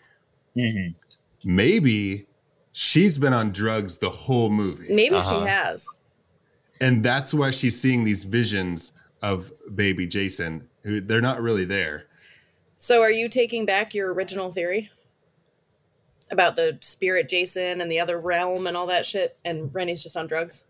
Mhm. 0.56 0.94
Maybe 1.44 2.26
she's 2.72 3.18
been 3.18 3.32
on 3.32 3.52
drugs 3.52 3.98
the 3.98 4.10
whole 4.10 4.48
movie. 4.50 4.92
Maybe 4.94 5.16
Uh-huh. 5.16 5.40
she 5.42 5.46
has. 5.48 5.88
And 6.80 7.04
that's 7.04 7.32
why 7.32 7.50
she's 7.50 7.80
seeing 7.80 8.04
these 8.04 8.24
visions 8.24 8.92
of 9.20 9.52
baby 9.74 10.06
Jason 10.06 10.68
who 10.82 11.00
they're 11.00 11.20
not 11.20 11.40
really 11.40 11.64
there. 11.64 12.06
So 12.76 13.02
are 13.02 13.10
you 13.10 13.28
taking 13.28 13.64
back 13.64 13.94
your 13.94 14.12
original 14.12 14.50
theory 14.50 14.90
about 16.30 16.56
the 16.56 16.78
spirit 16.80 17.28
Jason 17.28 17.80
and 17.80 17.90
the 17.90 18.00
other 18.00 18.18
realm 18.18 18.66
and 18.66 18.76
all 18.76 18.86
that 18.86 19.06
shit? 19.06 19.36
And 19.44 19.72
Rennie's 19.72 20.02
just 20.02 20.16
on 20.16 20.26
drugs. 20.26 20.64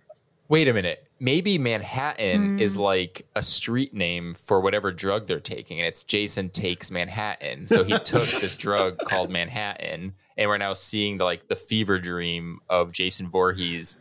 Wait 0.53 0.69
a 0.69 0.75
minute. 0.75 1.09
Maybe 1.19 1.57
Manhattan 1.57 2.61
is 2.61 2.75
hmm. 2.75 2.83
like 2.83 3.27
a 3.35 3.43
street 3.43 3.95
name 3.95 4.35
for 4.35 4.61
whatever 4.61 4.93
drug 4.93 5.27
they're 5.27 5.41
taking, 5.41 5.79
and 5.79 5.87
it's 5.87 6.05
Jason 6.05 6.51
takes 6.51 6.91
Manhattan. 6.91 7.69
So 7.69 7.85
he 7.85 7.97
took 8.05 8.29
this 8.29 8.55
drug 8.55 8.99
called 8.99 9.31
Manhattan, 9.31 10.13
and 10.37 10.51
we're 10.51 10.59
now 10.59 10.75
seeing 10.75 11.17
the 11.17 11.25
like 11.25 11.49
the 11.49 11.57
fever 11.57 11.99
dream 11.99 12.61
of 12.69 12.93
Jason 12.93 13.31
Voorhees, 13.31 13.99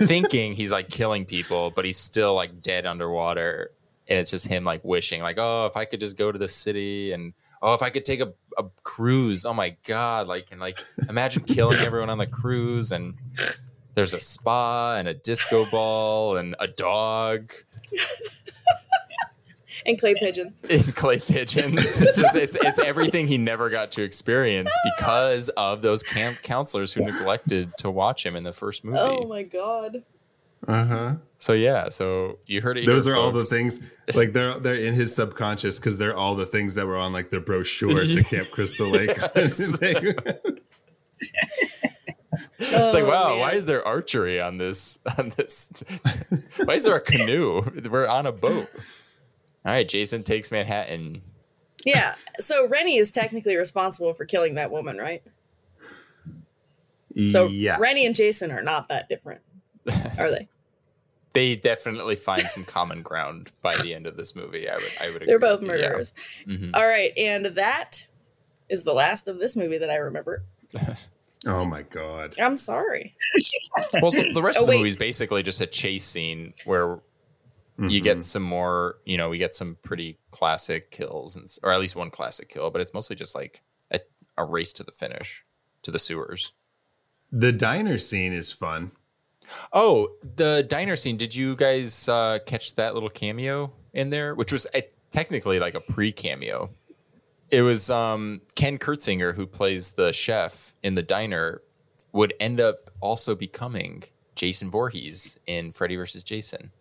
thinking 0.00 0.54
he's 0.54 0.72
like 0.72 0.90
killing 0.90 1.24
people, 1.24 1.70
but 1.70 1.84
he's 1.84 1.98
still 1.98 2.34
like 2.34 2.62
dead 2.62 2.84
underwater, 2.84 3.70
and 4.08 4.18
it's 4.18 4.32
just 4.32 4.48
him 4.48 4.64
like 4.64 4.82
wishing, 4.82 5.22
like, 5.22 5.38
oh, 5.38 5.66
if 5.66 5.76
I 5.76 5.84
could 5.84 6.00
just 6.00 6.18
go 6.18 6.32
to 6.32 6.38
the 6.38 6.48
city, 6.48 7.12
and 7.12 7.32
oh, 7.62 7.74
if 7.74 7.82
I 7.82 7.90
could 7.90 8.04
take 8.04 8.18
a, 8.18 8.32
a 8.58 8.64
cruise, 8.82 9.44
oh 9.44 9.54
my 9.54 9.76
god, 9.86 10.26
like 10.26 10.48
and 10.50 10.60
like 10.60 10.80
imagine 11.08 11.44
killing 11.44 11.78
everyone 11.78 12.10
on 12.10 12.18
the 12.18 12.26
cruise 12.26 12.90
and 12.90 13.14
there's 13.94 14.14
a 14.14 14.20
spa 14.20 14.96
and 14.96 15.08
a 15.08 15.14
disco 15.14 15.64
ball 15.70 16.36
and 16.36 16.54
a 16.58 16.66
dog 16.66 17.52
And 19.84 19.98
clay 19.98 20.14
pigeons. 20.14 20.60
and 20.70 20.94
clay 20.94 21.18
pigeons. 21.18 22.00
It's 22.00 22.16
just 22.16 22.36
it's 22.36 22.54
it's 22.54 22.78
everything 22.84 23.28
he 23.28 23.38
never 23.38 23.68
got 23.68 23.92
to 23.92 24.02
experience 24.02 24.72
because 24.96 25.48
of 25.50 25.82
those 25.82 26.02
camp 26.02 26.42
counselors 26.42 26.92
who 26.92 27.04
neglected 27.04 27.72
to 27.78 27.90
watch 27.90 28.24
him 28.24 28.36
in 28.36 28.44
the 28.44 28.52
first 28.52 28.84
movie. 28.84 28.98
Oh 28.98 29.26
my 29.26 29.42
god. 29.42 30.04
Uh 30.66 30.84
huh. 30.84 31.14
So 31.38 31.52
yeah, 31.54 31.88
so 31.88 32.38
you 32.46 32.60
heard 32.60 32.78
it. 32.78 32.86
Those 32.86 33.06
here, 33.06 33.14
are 33.14 33.16
all 33.16 33.32
the 33.32 33.42
things 33.42 33.80
like 34.14 34.32
they're 34.32 34.58
they're 34.60 34.76
in 34.76 34.94
his 34.94 35.14
subconscious 35.14 35.80
because 35.80 35.98
they're 35.98 36.16
all 36.16 36.36
the 36.36 36.46
things 36.46 36.76
that 36.76 36.86
were 36.86 36.96
on 36.96 37.12
like 37.12 37.30
the 37.30 37.40
brochure 37.40 38.04
to 38.04 38.22
Camp 38.24 38.48
Crystal 38.52 38.88
Lake. 38.88 39.18
It's 42.58 42.72
like 42.94 43.04
Oh, 43.04 43.08
wow, 43.08 43.28
man. 43.30 43.40
why 43.40 43.52
is 43.52 43.66
there 43.66 43.86
archery 43.86 44.40
on 44.40 44.56
this 44.58 44.98
on 45.18 45.32
this? 45.36 45.68
why 46.64 46.74
is 46.74 46.84
there 46.84 46.96
a 46.96 47.00
canoe? 47.00 47.62
We're 47.90 48.06
on 48.06 48.26
a 48.26 48.32
boat. 48.32 48.68
All 49.64 49.72
right, 49.72 49.88
Jason 49.88 50.22
takes 50.24 50.50
Manhattan. 50.50 51.22
Yeah. 51.84 52.14
So 52.38 52.66
Rennie 52.68 52.96
is 52.96 53.12
technically 53.12 53.56
responsible 53.56 54.14
for 54.14 54.24
killing 54.24 54.54
that 54.54 54.70
woman, 54.70 54.96
right? 54.98 55.22
So 57.30 57.46
yeah. 57.46 57.76
Rennie 57.78 58.06
and 58.06 58.16
Jason 58.16 58.50
are 58.50 58.62
not 58.62 58.88
that 58.88 59.08
different, 59.08 59.42
are 60.18 60.30
they? 60.30 60.48
They 61.34 61.56
definitely 61.56 62.16
find 62.16 62.42
some 62.42 62.64
common 62.64 63.00
ground 63.00 63.52
by 63.62 63.74
the 63.78 63.94
end 63.94 64.06
of 64.06 64.18
this 64.18 64.36
movie. 64.36 64.68
I 64.68 64.74
would 64.74 64.84
I 65.00 65.08
would. 65.10 65.22
They're 65.26 65.36
agree 65.36 65.48
both 65.48 65.60
with 65.62 65.70
you, 65.70 65.76
yeah. 65.76 65.82
murderers. 65.88 66.14
Mhm. 66.46 66.70
All 66.74 66.82
right, 66.86 67.10
and 67.16 67.46
that 67.46 68.06
is 68.68 68.84
the 68.84 68.92
last 68.92 69.28
of 69.28 69.38
this 69.38 69.56
movie 69.56 69.78
that 69.78 69.88
I 69.88 69.96
remember. 69.96 70.44
Oh 71.46 71.64
my 71.64 71.82
god. 71.82 72.34
I'm 72.40 72.56
sorry. 72.56 73.14
Well, 74.00 74.10
so 74.10 74.22
the 74.32 74.42
rest 74.42 74.58
Oh, 74.58 74.62
of 74.62 74.68
the 74.68 74.76
movie 74.76 74.88
is 74.88 74.96
basically 74.96 75.42
just 75.42 75.60
a 75.60 75.66
chase 75.66 76.04
scene 76.04 76.54
where 76.64 77.00
you 77.78 78.00
Mhm. 78.00 78.02
get 78.02 78.22
some 78.24 78.42
more, 78.42 78.96
you 79.04 79.16
know, 79.16 79.28
we 79.30 79.38
get 79.38 79.54
some 79.54 79.76
pretty 79.82 80.18
classic 80.30 80.90
kills, 80.90 81.36
and, 81.36 81.46
or 81.62 81.72
at 81.72 81.80
least 81.80 81.96
one 81.96 82.10
classic 82.10 82.48
kill, 82.48 82.70
but 82.70 82.80
it's 82.80 82.92
mostly 82.94 83.16
just 83.16 83.34
like 83.34 83.62
a, 83.90 84.00
a 84.36 84.44
race 84.44 84.72
to 84.74 84.82
the 84.84 84.92
finish, 84.92 85.42
to 85.82 85.90
the 85.90 85.98
sewers. 85.98 86.52
the 87.32 87.50
diner 87.52 87.96
scene 87.98 88.32
is 88.32 88.52
fun. 88.52 88.92
Oh, 89.72 90.08
the 90.36 90.64
diner 90.68 90.96
scene. 90.96 91.16
Did 91.16 91.34
you 91.34 91.56
guys 91.56 92.08
uh, 92.08 92.38
catch 92.46 92.74
that 92.76 92.94
little 92.94 93.08
cameo 93.08 93.72
in 93.92 94.10
there, 94.10 94.34
which 94.34 94.52
was 94.52 94.66
uh, 94.74 94.82
technically 95.10 95.58
like 95.58 95.74
a 95.74 95.80
pre 95.80 96.12
cameo? 96.12 96.68
It 97.52 97.62
was 97.62 97.90
um, 97.90 98.40
Ken 98.56 98.78
Kirzinger, 98.78 99.34
who 99.36 99.46
plays 99.46 99.92
the 99.92 100.12
chef 100.12 100.74
in 100.82 100.94
the 100.96 101.02
diner, 101.02 101.60
would 102.12 102.32
end 102.40 102.58
up 102.60 102.76
also 103.00 103.34
becoming 103.34 104.02
Jason 104.34 104.70
Voorhees 104.70 105.38
in 105.46 105.70
Freddy 105.72 105.94
vs. 105.96 106.24
Jason. 106.24 106.72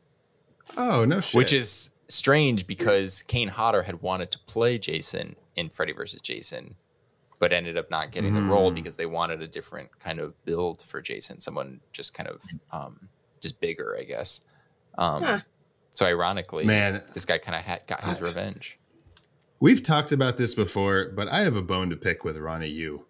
Oh 0.78 1.04
no 1.06 1.20
shit. 1.20 1.38
which 1.38 1.52
is 1.54 1.90
strange 2.08 2.66
because 2.66 3.24
Kane 3.24 3.50
Hodder 3.50 3.84
had 3.84 4.02
wanted 4.02 4.32
to 4.32 4.40
play 4.48 4.78
Jason 4.78 5.36
in 5.58 5.68
Freddy 5.70 5.92
vs. 5.92 6.22
Jason, 6.22 6.76
but 7.40 7.52
ended 7.52 7.78
up 7.78 7.92
not 7.92 8.12
getting 8.12 8.34
the 8.34 8.42
role 8.42 8.72
Mm. 8.72 8.76
because 8.76 8.96
they 8.96 9.06
wanted 9.06 9.42
a 9.42 9.48
different 9.48 10.00
kind 10.00 10.20
of 10.20 10.42
build 10.46 10.82
for 10.82 11.02
Jason, 11.02 11.42
someone 11.42 11.82
just 11.92 12.14
kind 12.14 12.30
of 12.30 12.42
um, 12.72 13.10
just 13.42 13.60
bigger, 13.60 13.98
I 14.00 14.04
guess. 14.04 14.40
Um, 14.98 15.24
Huh. 15.24 15.40
So 15.94 16.06
ironically, 16.06 16.64
Man. 16.64 17.04
this 17.14 17.26
guy 17.26 17.38
kind 17.38 17.58
of 17.58 17.64
had 17.64 17.86
got 17.86 18.02
his 18.06 18.22
revenge. 18.22 18.80
We've 19.62 19.84
talked 19.84 20.12
about 20.12 20.38
this 20.38 20.56
before, 20.56 21.12
but 21.16 21.32
I 21.32 21.42
have 21.42 21.56
a 21.56 21.62
bone 21.62 21.92
to 21.92 21.96
pick 21.96 22.26
with 22.26 22.36
Ronnie 22.36 22.68
Yu. 22.68 23.06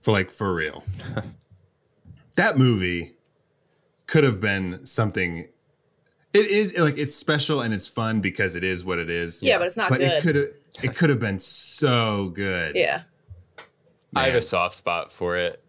For 0.00 0.10
like 0.10 0.30
for 0.30 0.54
real. 0.54 0.82
that 2.36 2.56
movie 2.56 3.12
could 4.06 4.24
have 4.24 4.40
been 4.40 4.84
something 4.86 5.48
it 6.32 6.46
is 6.46 6.78
like 6.78 6.96
it's 6.96 7.14
special 7.14 7.60
and 7.60 7.74
it's 7.74 7.88
fun 7.88 8.20
because 8.20 8.56
it 8.56 8.64
is 8.64 8.86
what 8.86 8.98
it 8.98 9.10
is. 9.10 9.42
Yeah, 9.42 9.58
but 9.58 9.66
it's 9.66 9.76
not 9.76 9.90
but 9.90 9.98
good. 9.98 10.10
it 10.10 10.22
could 10.22 10.34
have 10.34 10.46
it 10.82 10.96
could 10.96 11.10
have 11.10 11.20
been 11.20 11.38
so 11.38 12.32
good. 12.34 12.74
Yeah. 12.74 13.02
I 14.16 14.24
have 14.24 14.34
a 14.34 14.42
soft 14.42 14.74
spot 14.74 15.12
for 15.12 15.36
it. 15.36 15.62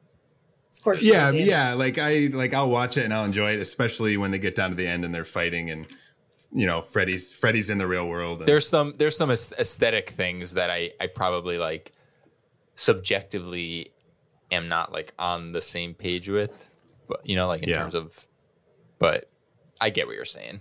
Of 0.74 0.82
course. 0.82 1.04
Yeah, 1.04 1.32
yeah. 1.32 1.74
Like 1.74 1.98
I 1.98 2.30
like 2.32 2.54
I'll 2.54 2.70
watch 2.70 2.96
it 2.96 3.04
and 3.04 3.14
I'll 3.14 3.26
enjoy 3.26 3.52
it, 3.52 3.60
especially 3.60 4.16
when 4.16 4.32
they 4.32 4.40
get 4.40 4.56
down 4.56 4.70
to 4.70 4.76
the 4.78 4.88
end 4.88 5.04
and 5.04 5.14
they're 5.14 5.26
fighting 5.26 5.70
and 5.70 5.86
you 6.54 6.66
know, 6.66 6.82
Freddy's 6.82 7.32
Freddy's 7.32 7.70
in 7.70 7.78
the 7.80 7.88
real 7.88 8.08
world. 8.08 8.40
and- 8.40 8.48
There's 8.48 8.68
some 8.68 8.94
there's 8.98 9.18
some 9.18 9.32
aesthetic 9.32 10.10
things 10.10 10.54
that 10.54 10.70
I 10.70 10.92
I 11.00 11.08
probably 11.08 11.58
like 11.58 11.92
subjectively 12.76 13.92
am 14.52 14.68
not 14.68 14.92
like 14.92 15.14
on 15.18 15.52
the 15.52 15.62
same 15.62 15.94
page 15.94 16.30
with, 16.30 16.70
but 17.08 17.26
you 17.26 17.36
know, 17.36 17.48
like 17.48 17.64
in 17.64 17.70
Yeah. 17.70 17.80
terms 17.80 17.96
of, 17.96 18.28
but 19.00 19.30
I 19.82 19.90
get 19.90 20.06
what 20.08 20.16
you're 20.16 20.26
saying. 20.26 20.60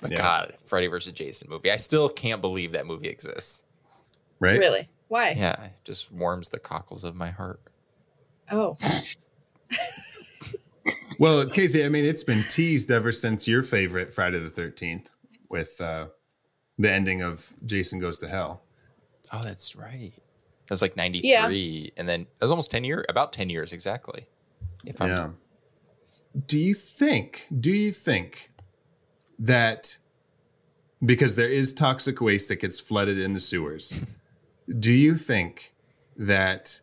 But 0.00 0.12
Yeah. 0.12 0.16
God, 0.18 0.54
Freddy 0.64 0.86
versus 0.86 1.12
Jason 1.12 1.48
movie, 1.50 1.70
I 1.70 1.76
still 1.76 2.08
can't 2.08 2.40
believe 2.40 2.72
that 2.72 2.86
movie 2.86 3.08
exists. 3.08 3.64
right? 4.40 4.58
Really? 4.58 4.88
Why? 5.08 5.30
Yeah, 5.30 5.64
it 5.64 5.72
just 5.84 6.12
warms 6.12 6.50
the 6.50 6.58
cockles 6.60 7.02
of 7.02 7.16
my 7.16 7.30
heart. 7.30 7.60
Oh. 8.50 8.78
Well, 11.18 11.46
Casey, 11.48 11.84
I 11.84 11.88
mean, 11.88 12.04
it's 12.04 12.22
been 12.22 12.44
teased 12.48 12.90
ever 12.90 13.10
since 13.10 13.48
your 13.48 13.62
favorite 13.62 14.14
Friday 14.14 14.38
the 14.38 14.50
Thirteenth 14.50 15.10
with 15.48 15.80
uh, 15.80 16.06
the 16.78 16.92
ending 16.92 17.22
of 17.22 17.54
Jason 17.64 17.98
Goes 17.98 18.18
to 18.20 18.28
Hell. 18.28 18.62
Oh, 19.32 19.40
that's 19.42 19.74
right. 19.74 20.12
That 20.14 20.70
was 20.70 20.82
like 20.82 20.96
'93, 20.96 21.92
and 21.96 22.08
then 22.08 22.20
it 22.22 22.28
was 22.40 22.50
almost 22.50 22.70
ten 22.70 22.84
years, 22.84 23.04
about 23.08 23.32
ten 23.32 23.50
years 23.50 23.72
exactly. 23.72 24.26
If 24.84 25.02
I'm 25.02 25.08
Yeah. 25.08 25.28
Do 26.46 26.58
you 26.58 26.74
think? 26.74 27.46
Do 27.58 27.70
you 27.70 27.90
think 27.90 28.52
that 29.38 29.98
because 31.04 31.34
there 31.34 31.48
is 31.48 31.72
toxic 31.72 32.20
waste 32.20 32.48
that 32.48 32.60
gets 32.60 32.80
flooded 32.80 33.18
in 33.18 33.32
the 33.32 33.40
sewers, 33.40 34.04
do 34.78 34.92
you 34.92 35.16
think 35.16 35.74
that 36.16 36.80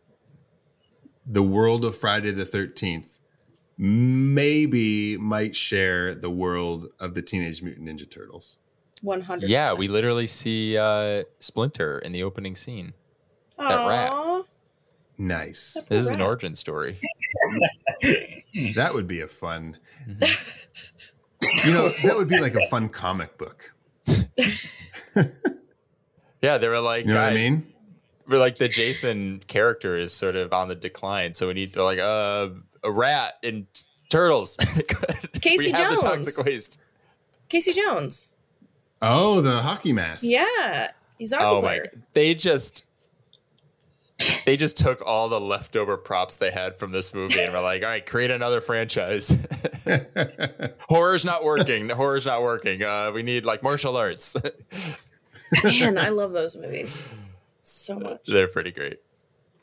the 1.24 1.42
world 1.42 1.84
of 1.84 1.96
Friday 1.96 2.32
the 2.32 2.44
Thirteenth 2.44 3.15
maybe 3.78 5.16
might 5.18 5.54
share 5.54 6.14
the 6.14 6.30
world 6.30 6.88
of 6.98 7.14
the 7.14 7.22
Teenage 7.22 7.62
Mutant 7.62 7.86
Ninja 7.88 8.10
Turtles? 8.10 8.58
100 9.02 9.48
yeah, 9.48 9.74
we 9.74 9.88
literally 9.88 10.26
see 10.26 10.78
uh, 10.78 11.24
Splinter 11.38 11.98
in 11.98 12.12
the 12.12 12.22
opening 12.22 12.54
scene. 12.54 12.94
that 13.58 13.86
rat. 13.86 14.10
Aw. 14.12 14.42
Nice. 15.18 15.74
This 15.88 16.00
is 16.00 16.08
an 16.08 16.20
origin 16.20 16.54
story. 16.54 16.98
That 18.74 18.94
would 18.94 19.06
be 19.06 19.20
a 19.20 19.26
fun. 19.28 19.76
You 20.06 21.72
know, 21.72 21.90
that 22.04 22.14
would 22.16 22.28
be 22.28 22.40
like 22.40 22.54
a 22.54 22.66
fun 22.68 22.88
comic 22.88 23.36
book. 23.36 23.74
Yeah, 26.42 26.58
they 26.58 26.68
were 26.68 26.80
like, 26.80 27.06
You 27.06 27.12
know 27.12 27.14
guys, 27.14 27.32
what 27.32 27.40
I 27.40 27.44
mean? 27.50 27.72
we're 28.28 28.38
like 28.38 28.56
the 28.56 28.68
Jason 28.68 29.40
character 29.46 29.96
is 29.96 30.12
sort 30.12 30.36
of 30.36 30.52
on 30.52 30.68
the 30.68 30.74
decline, 30.74 31.32
so 31.32 31.48
we 31.48 31.54
need 31.54 31.72
to 31.74 31.82
like 31.82 31.98
uh, 31.98 32.48
a 32.86 32.90
rat 32.90 33.34
and 33.42 33.66
turtles. 34.08 34.56
Casey 35.40 35.66
we 35.66 35.70
have 35.72 35.90
Jones. 36.00 36.02
the 36.02 36.08
toxic 36.08 36.46
waste. 36.46 36.80
Casey 37.48 37.72
Jones. 37.72 38.28
Oh, 39.02 39.40
the 39.40 39.60
hockey 39.60 39.92
mask. 39.92 40.24
Yeah. 40.26 40.92
He's 41.18 41.32
our 41.32 41.42
Oh 41.44 41.54
my! 41.56 41.60
player. 41.68 41.90
God. 41.92 42.02
They 42.12 42.34
just 42.34 42.84
they 44.46 44.56
just 44.56 44.78
took 44.78 45.02
all 45.04 45.28
the 45.28 45.40
leftover 45.40 45.96
props 45.98 46.38
they 46.38 46.50
had 46.50 46.76
from 46.78 46.90
this 46.92 47.12
movie 47.12 47.38
and 47.40 47.52
were 47.52 47.60
like, 47.60 47.82
all 47.82 47.88
right, 47.88 48.04
create 48.06 48.30
another 48.30 48.60
franchise. 48.62 49.36
Horror's 50.88 51.24
not 51.24 51.44
working. 51.44 51.88
Horror's 51.90 52.24
not 52.26 52.42
working. 52.42 52.82
Uh, 52.82 53.10
we 53.14 53.22
need 53.22 53.44
like 53.44 53.62
martial 53.62 53.96
arts. 53.96 54.34
Man, 55.64 55.98
I 55.98 56.08
love 56.08 56.32
those 56.32 56.56
movies 56.56 57.08
so 57.60 57.98
much. 57.98 58.26
They're 58.26 58.48
pretty 58.48 58.72
great. 58.72 59.00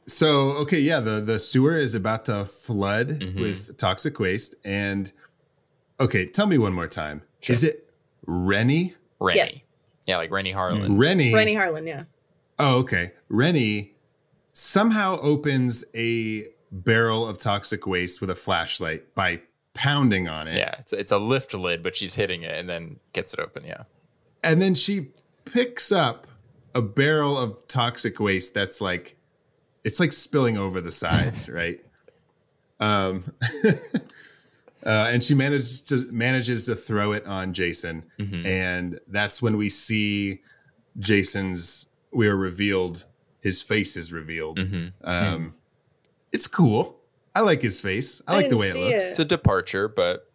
So 0.05 0.51
okay, 0.63 0.79
yeah, 0.79 0.99
the 0.99 1.21
the 1.21 1.39
sewer 1.39 1.75
is 1.77 1.95
about 1.95 2.25
to 2.25 2.45
flood 2.45 3.07
Mm-hmm. 3.07 3.39
with 3.41 3.77
toxic 3.77 4.19
waste, 4.19 4.55
and 4.65 5.11
okay, 5.99 6.25
tell 6.25 6.47
me 6.47 6.57
one 6.57 6.73
more 6.73 6.87
time. 6.87 7.21
Is 7.47 7.63
it 7.63 7.89
Rennie? 8.27 8.95
Rennie. 9.19 9.37
Yes. 9.39 9.63
Yeah, 10.05 10.17
like 10.17 10.31
Renny 10.31 10.51
Harlin. 10.53 10.97
Rennie. 10.99 11.33
Renny 11.33 11.53
Harlin, 11.55 11.87
yeah. 11.87 12.03
Oh, 12.59 12.79
okay. 12.79 13.13
Rennie 13.29 13.93
somehow 14.51 15.17
opens 15.21 15.85
a 15.95 16.43
barrel 16.71 17.25
of 17.27 17.37
toxic 17.37 17.87
waste 17.87 18.19
with 18.19 18.29
a 18.29 18.35
flashlight 18.35 19.15
by 19.15 19.41
pounding 19.73 20.27
on 20.27 20.47
it. 20.49 20.57
Yeah, 20.57 20.75
it's, 20.79 20.91
it's 20.93 21.11
a 21.11 21.17
lift 21.17 21.53
lid, 21.53 21.81
but 21.83 21.95
she's 21.95 22.15
hitting 22.15 22.43
it 22.43 22.51
and 22.51 22.69
then 22.69 22.99
gets 23.13 23.33
it 23.33 23.39
open. 23.39 23.63
Yeah. 23.65 23.83
And 24.43 24.61
then 24.61 24.75
she 24.75 25.07
picks 25.45 25.91
up 25.91 26.27
a 26.75 26.81
barrel 26.81 27.37
of 27.37 27.65
toxic 27.67 28.19
waste 28.19 28.53
that's 28.53 28.81
like 28.81 29.15
it's 29.83 29.99
like 29.99 30.13
spilling 30.13 30.57
over 30.57 30.81
the 30.81 30.91
sides, 30.91 31.49
right? 31.59 31.79
Um 32.79 33.33
uh, 34.85 35.09
and 35.11 35.23
she 35.23 35.33
manages 35.33 35.81
to 35.81 36.07
manages 36.11 36.65
to 36.65 36.75
throw 36.75 37.11
it 37.13 37.25
on 37.25 37.53
Jason. 37.53 38.03
Mhm. 38.19 38.45
And 38.45 38.99
that's 39.07 39.41
when 39.41 39.57
we 39.57 39.69
see 39.69 40.41
Jason's 40.99 41.87
we 42.11 42.27
are 42.27 42.35
revealed 42.35 43.05
his 43.39 43.61
face 43.61 43.97
is 43.97 44.11
revealed. 44.13 44.59
Mm-hmm. 44.59 44.87
Um 45.03 45.53
it's 46.31 46.47
cool. 46.47 46.99
I 47.35 47.41
like 47.41 47.61
his 47.61 47.79
face. 47.79 48.21
I, 48.27 48.33
I 48.33 48.35
like 48.37 48.49
the 48.49 48.57
way 48.57 48.67
it 48.69 48.75
looks. 48.75 48.91
it. 49.03 49.09
It's 49.11 49.19
a 49.19 49.25
departure, 49.25 49.87
but 49.87 50.29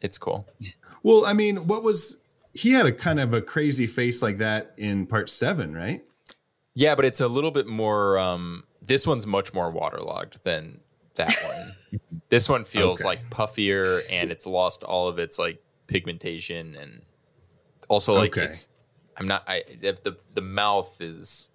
it's 0.00 0.18
cool. 0.18 0.46
Well, 1.02 1.24
I 1.24 1.32
mean, 1.32 1.66
what 1.66 1.82
was 1.82 2.18
he 2.52 2.72
had 2.72 2.84
a 2.84 2.92
kind 2.92 3.18
of 3.20 3.32
a 3.32 3.40
crazy 3.40 3.86
face 3.86 4.22
like 4.22 4.36
that 4.36 4.74
in 4.76 5.06
part 5.06 5.30
seven, 5.30 5.72
right? 5.74 6.04
Yeah, 6.74 6.94
but 6.94 7.06
it's 7.06 7.22
a 7.22 7.26
little 7.28 7.50
bit 7.50 7.66
more. 7.66 8.18
Um, 8.18 8.64
this 8.82 9.06
one's 9.06 9.26
much 9.26 9.52
more 9.54 9.70
waterlogged 9.70 10.42
than 10.44 10.80
that 11.14 11.36
one. 11.44 12.00
this 12.28 12.48
one 12.48 12.64
feels 12.64 13.00
Okay. 13.00 13.08
like 13.08 13.30
puffier, 13.30 14.00
and 14.10 14.30
it's 14.30 14.46
lost 14.46 14.82
all 14.82 15.08
of 15.08 15.18
its 15.18 15.38
like 15.38 15.62
pigmentation, 15.86 16.74
and 16.76 17.02
also 17.88 18.14
like 18.14 18.36
Okay. 18.36 18.46
it's. 18.46 18.68
I'm 19.16 19.26
not. 19.26 19.44
I 19.48 19.62
the 19.80 19.98
the, 20.02 20.16
the 20.34 20.40
mouth 20.40 21.00
is. 21.00 21.50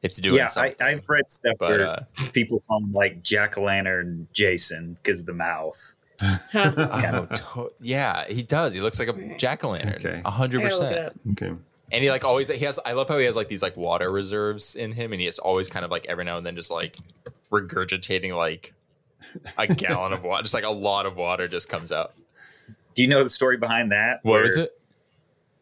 It's 0.00 0.20
doing 0.20 0.36
yeah, 0.36 0.44
I, 0.44 0.46
something. 0.46 0.74
I've 0.86 1.08
read 1.08 1.28
stuff 1.28 1.56
but 1.58 1.70
where 1.70 1.88
uh, 1.88 2.04
people 2.32 2.62
call 2.68 2.78
him 2.80 2.92
like 2.92 3.22
Jack 3.24 3.58
o' 3.58 3.62
Lantern 3.62 4.28
Jason 4.32 4.96
because 5.02 5.20
of 5.20 5.26
the 5.26 5.32
mouth. 5.34 5.94
oh, 6.54 7.26
to- 7.34 7.72
yeah, 7.80 8.24
he 8.28 8.42
does. 8.42 8.74
He 8.74 8.80
looks 8.80 8.98
like 9.00 9.08
a 9.08 9.36
jack 9.36 9.64
o' 9.64 9.70
lantern, 9.70 9.94
Okay. 10.04 10.22
a 10.24 10.30
hundred 10.30 10.64
I 10.64 10.68
gotta 10.68 10.82
look 10.82 10.92
it 10.92 10.96
percent. 10.96 11.20
Okay. 11.32 11.60
And 11.90 12.04
he 12.04 12.10
like 12.10 12.24
always 12.24 12.48
he 12.48 12.64
has. 12.64 12.78
I 12.84 12.92
love 12.92 13.08
how 13.08 13.18
he 13.18 13.24
has 13.24 13.36
like 13.36 13.48
these 13.48 13.62
like 13.62 13.76
water 13.76 14.12
reserves 14.12 14.76
in 14.76 14.92
him, 14.92 15.12
and 15.12 15.20
he 15.20 15.26
is 15.26 15.38
always 15.38 15.68
kind 15.68 15.84
of 15.84 15.90
like 15.90 16.06
every 16.06 16.24
now 16.24 16.36
and 16.36 16.44
then 16.44 16.54
just 16.54 16.70
like 16.70 16.94
regurgitating 17.50 18.36
like 18.36 18.74
a 19.58 19.66
gallon 19.74 20.12
of 20.12 20.22
water, 20.22 20.42
just 20.42 20.54
like 20.54 20.64
a 20.64 20.70
lot 20.70 21.06
of 21.06 21.16
water 21.16 21.48
just 21.48 21.68
comes 21.68 21.90
out. 21.90 22.14
Do 22.94 23.02
you 23.02 23.08
know 23.08 23.22
the 23.22 23.30
story 23.30 23.56
behind 23.56 23.92
that? 23.92 24.20
What 24.22 24.32
Where- 24.32 24.44
is 24.44 24.56
it? 24.56 24.72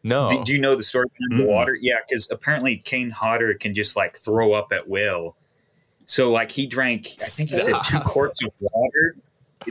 No. 0.03 0.29
Do, 0.31 0.43
do 0.45 0.53
you 0.53 0.59
know 0.61 0.75
the 0.75 0.83
story 0.83 1.07
behind 1.17 1.41
Mm-mm. 1.41 1.45
the 1.45 1.51
mm. 1.51 1.55
water? 1.55 1.77
Yeah, 1.79 1.97
because 2.07 2.29
apparently 2.31 2.77
Kane 2.77 3.09
Hodder 3.09 3.53
can 3.55 3.73
just 3.73 3.95
like 3.95 4.17
throw 4.17 4.53
up 4.53 4.71
at 4.71 4.87
will. 4.87 5.35
So 6.05 6.31
like 6.31 6.51
he 6.51 6.65
drank, 6.65 7.07
I 7.19 7.25
think 7.25 7.49
he 7.49 7.57
said 7.57 7.81
two 7.85 7.99
quarts 7.99 8.39
of 8.45 8.53
water, 8.59 9.15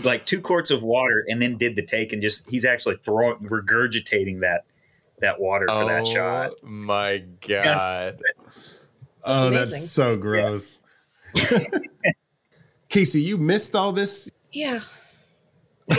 like 0.03 0.27
two 0.27 0.43
quarts 0.43 0.71
of 0.71 0.83
water, 0.83 1.25
and 1.29 1.41
then 1.41 1.57
did 1.57 1.75
the 1.75 1.83
take 1.83 2.13
and 2.13 2.21
just 2.21 2.51
he's 2.51 2.67
actually 2.67 2.97
throwing 3.03 3.39
regurgitating 3.39 4.41
that 4.41 4.65
that 5.21 5.41
water 5.41 5.67
for 5.69 5.85
that 5.87 6.07
shot. 6.07 6.53
Oh 6.63 6.67
my 6.67 7.25
Yes. 7.47 7.89
god! 7.89 8.21
Oh, 9.25 9.49
amazing. 9.49 9.71
that's 9.73 9.91
so 9.91 10.17
gross. 10.17 10.83
Casey, 12.89 13.21
you 13.21 13.37
missed 13.37 13.75
all 13.75 13.93
this. 13.93 14.31
Yeah. 14.53 14.81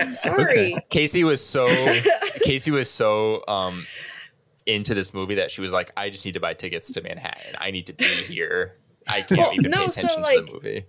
I'm 0.00 0.14
sorry. 0.14 0.76
Casey 0.90 1.24
was 1.24 1.44
so 1.44 1.66
Casey 2.42 2.70
was 2.70 2.90
so 2.90 3.42
um 3.48 3.86
into 4.66 4.94
this 4.94 5.14
movie 5.14 5.36
that 5.36 5.50
she 5.50 5.60
was 5.60 5.72
like, 5.72 5.90
I 5.96 6.10
just 6.10 6.24
need 6.26 6.34
to 6.34 6.40
buy 6.40 6.54
tickets 6.54 6.92
to 6.92 7.02
Manhattan. 7.02 7.54
I 7.58 7.70
need 7.70 7.86
to 7.86 7.94
be 7.94 8.04
here. 8.04 8.76
I 9.06 9.22
can't 9.22 9.54
even 9.54 9.70
no, 9.70 9.86
pay 9.86 9.90
so, 9.92 10.06
attention 10.08 10.24
to 10.24 10.44
the 10.46 10.52
movie. 10.52 10.84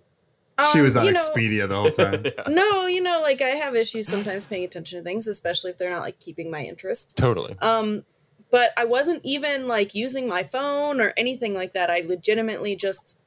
She 0.72 0.80
Um, 0.80 0.86
was 0.86 0.96
on 0.98 1.06
you 1.06 1.12
know- 1.12 1.20
Expedia 1.20 1.68
the 1.68 1.76
whole 1.76 1.92
time. 1.92 2.26
No, 2.54 2.86
you 2.86 3.02
know, 3.02 3.22
like 3.22 3.42
I 3.42 3.50
have 3.50 3.76
issues 3.76 4.08
sometimes 4.08 4.46
paying 4.46 4.64
attention 4.64 5.00
to 5.00 5.04
things, 5.04 5.28
especially 5.28 5.72
if 5.72 5.78
they're 5.78 5.90
not 5.90 6.02
like 6.02 6.20
keeping 6.20 6.50
my 6.52 6.64
interest. 6.64 7.16
Totally. 7.18 7.56
Um, 7.62 8.06
but 8.52 8.72
I 8.78 8.86
wasn't 8.86 9.22
even 9.24 9.68
like 9.68 9.94
using 9.94 10.28
my 10.28 10.44
phone 10.44 11.00
or 11.02 11.14
anything 11.18 11.54
like 11.54 11.74
that. 11.74 11.90
I 11.90 12.00
legitimately 12.08 12.76
just 12.76 13.18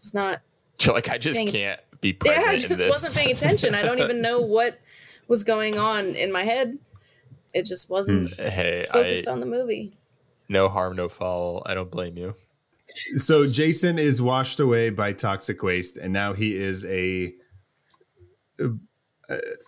was 0.00 0.14
not. 0.14 0.40
You're 0.80 0.94
like, 0.94 1.08
I 1.10 1.18
just 1.18 1.36
Dang 1.36 1.48
can't 1.48 1.80
be 2.00 2.08
Yeah, 2.24 2.32
present 2.34 2.46
I 2.48 2.52
in 2.54 2.58
just 2.60 2.68
this. 2.80 2.88
wasn't 2.88 3.14
paying 3.24 3.36
attention. 3.36 3.74
I 3.74 3.82
don't 3.82 3.98
even 3.98 4.22
know 4.22 4.40
what 4.56 4.78
was 5.28 5.44
going 5.44 5.78
on 5.78 6.06
in 6.16 6.32
my 6.32 6.42
head. 6.42 6.78
It 7.54 7.66
just 7.66 7.90
wasn't 7.90 8.34
hey, 8.40 8.86
I 8.88 8.92
focused 8.92 9.28
on 9.28 9.40
the 9.40 9.46
movie. 9.46 9.92
no 10.48 10.68
harm, 10.70 10.96
no 10.96 11.08
foul. 11.10 11.62
I 11.66 11.74
don't 11.74 11.90
blame 11.90 12.16
you. 12.16 12.34
So 13.16 13.46
Jason 13.46 13.98
is 13.98 14.20
washed 14.22 14.60
away 14.60 14.90
by 14.90 15.12
toxic 15.12 15.62
waste, 15.62 15.96
and 15.96 16.12
now 16.12 16.32
he 16.32 16.54
is 16.56 16.84
a 16.84 17.32
a, 18.58 18.70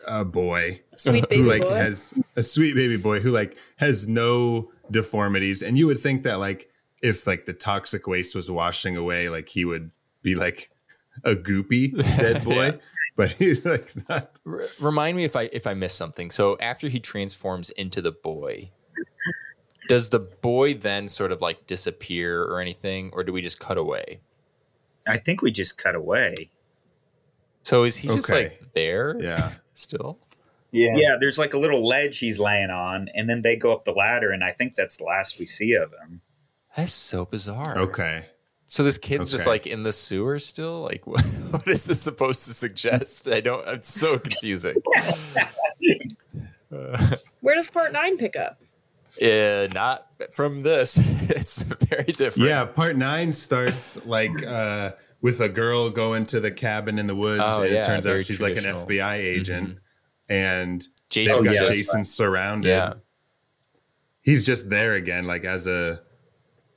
a 0.06 0.24
boy 0.24 0.80
Sweet 0.96 1.28
baby 1.28 1.42
who 1.42 1.48
like 1.48 1.62
boy. 1.62 1.74
has 1.74 2.14
a 2.36 2.42
sweet 2.42 2.74
baby 2.74 2.96
boy 2.96 3.20
who 3.20 3.30
like 3.30 3.56
has 3.76 4.06
no 4.06 4.70
deformities, 4.90 5.62
and 5.62 5.78
you 5.78 5.86
would 5.86 5.98
think 6.00 6.22
that 6.24 6.38
like 6.38 6.68
if 7.02 7.26
like 7.26 7.46
the 7.46 7.52
toxic 7.52 8.06
waste 8.06 8.34
was 8.34 8.50
washing 8.50 8.96
away, 8.96 9.28
like 9.28 9.48
he 9.48 9.64
would 9.64 9.90
be 10.22 10.34
like 10.34 10.70
a 11.24 11.34
goopy 11.34 11.96
dead 12.18 12.44
boy, 12.44 12.54
Yeah. 12.66 12.76
but 13.16 13.30
he's 13.32 13.64
like 13.64 13.90
not. 14.08 14.30
Remind 14.80 15.16
me 15.16 15.24
if 15.24 15.36
I 15.36 15.48
if 15.52 15.66
I 15.66 15.74
missed 15.74 15.96
something. 15.96 16.30
So 16.30 16.56
after 16.60 16.88
he 16.88 17.00
transforms 17.00 17.70
into 17.70 18.00
the 18.02 18.12
boy, 18.12 18.70
does 19.88 20.10
the 20.10 20.20
boy 20.20 20.74
then 20.74 21.08
sort 21.08 21.32
of 21.32 21.40
like 21.40 21.66
disappear 21.66 22.42
or 22.42 22.60
anything, 22.60 23.10
or 23.12 23.24
do 23.24 23.32
we 23.32 23.40
just 23.40 23.60
cut 23.60 23.78
away? 23.78 24.20
I 25.06 25.18
think 25.18 25.42
we 25.42 25.50
just 25.50 25.78
cut 25.78 25.94
away. 25.94 26.50
So 27.62 27.84
is 27.84 27.96
he 27.96 28.08
just 28.08 28.30
like 28.30 28.72
there? 28.72 29.16
Yeah. 29.18 29.52
Still. 29.72 30.18
Yeah. 30.70 30.94
Yeah, 30.96 31.16
there's 31.20 31.38
like 31.38 31.54
a 31.54 31.58
little 31.58 31.86
ledge 31.86 32.18
he's 32.18 32.38
laying 32.40 32.70
on, 32.70 33.08
and 33.14 33.28
then 33.28 33.42
they 33.42 33.56
go 33.56 33.72
up 33.72 33.84
the 33.84 33.92
ladder, 33.92 34.30
and 34.30 34.42
I 34.42 34.52
think 34.52 34.74
that's 34.74 34.96
the 34.96 35.04
last 35.04 35.38
we 35.38 35.46
see 35.46 35.74
of 35.74 35.92
him. 35.92 36.20
That's 36.76 36.92
so 36.92 37.24
bizarre. 37.24 37.78
Okay. 37.78 38.24
So 38.66 38.82
this 38.82 38.98
kid's 38.98 39.30
just 39.30 39.46
like 39.46 39.66
in 39.66 39.84
the 39.84 39.92
sewer 39.92 40.38
still. 40.38 40.80
Like, 40.80 41.06
what, 41.06 41.24
what 41.50 41.68
is 41.68 41.84
this 41.84 42.02
supposed 42.02 42.44
to 42.46 42.54
suggest? 42.54 43.28
I 43.28 43.40
don't. 43.40 43.66
It's 43.68 43.92
so 43.92 44.18
confusing. 44.18 44.76
Where 47.40 47.54
does 47.54 47.68
part 47.68 47.92
nine 47.92 48.16
pick 48.16 48.34
up? 48.36 48.60
Yeah, 49.20 49.66
not 49.72 50.06
from 50.32 50.62
this. 50.62 50.98
It's 51.30 51.62
very 51.62 52.04
different. 52.12 52.48
Yeah, 52.48 52.64
part 52.64 52.96
nine 52.96 53.32
starts 53.32 54.04
like 54.06 54.42
uh 54.44 54.92
with 55.20 55.40
a 55.40 55.48
girl 55.48 55.88
going 55.90 56.26
to 56.26 56.40
the 56.40 56.50
cabin 56.50 56.98
in 56.98 57.06
the 57.06 57.14
woods, 57.16 57.42
Oh, 57.44 57.62
and 57.62 57.72
yeah, 57.72 57.82
it 57.82 57.86
turns 57.86 58.06
out 58.06 58.24
she's 58.26 58.42
like 58.42 58.56
an. 58.56 58.64
FBI 58.64 59.14
agent, 59.16 59.78
and 60.28 60.86
Jason. 61.10 61.36
they've 61.44 61.52
got 61.52 61.60
yes. 61.60 61.68
Jason 61.68 62.04
surrounded. 62.04 62.68
Yeah. 62.68 62.94
He's 64.22 64.44
just 64.44 64.70
there 64.70 64.92
again, 64.92 65.24
like 65.24 65.44
as 65.44 65.66
a 65.66 66.00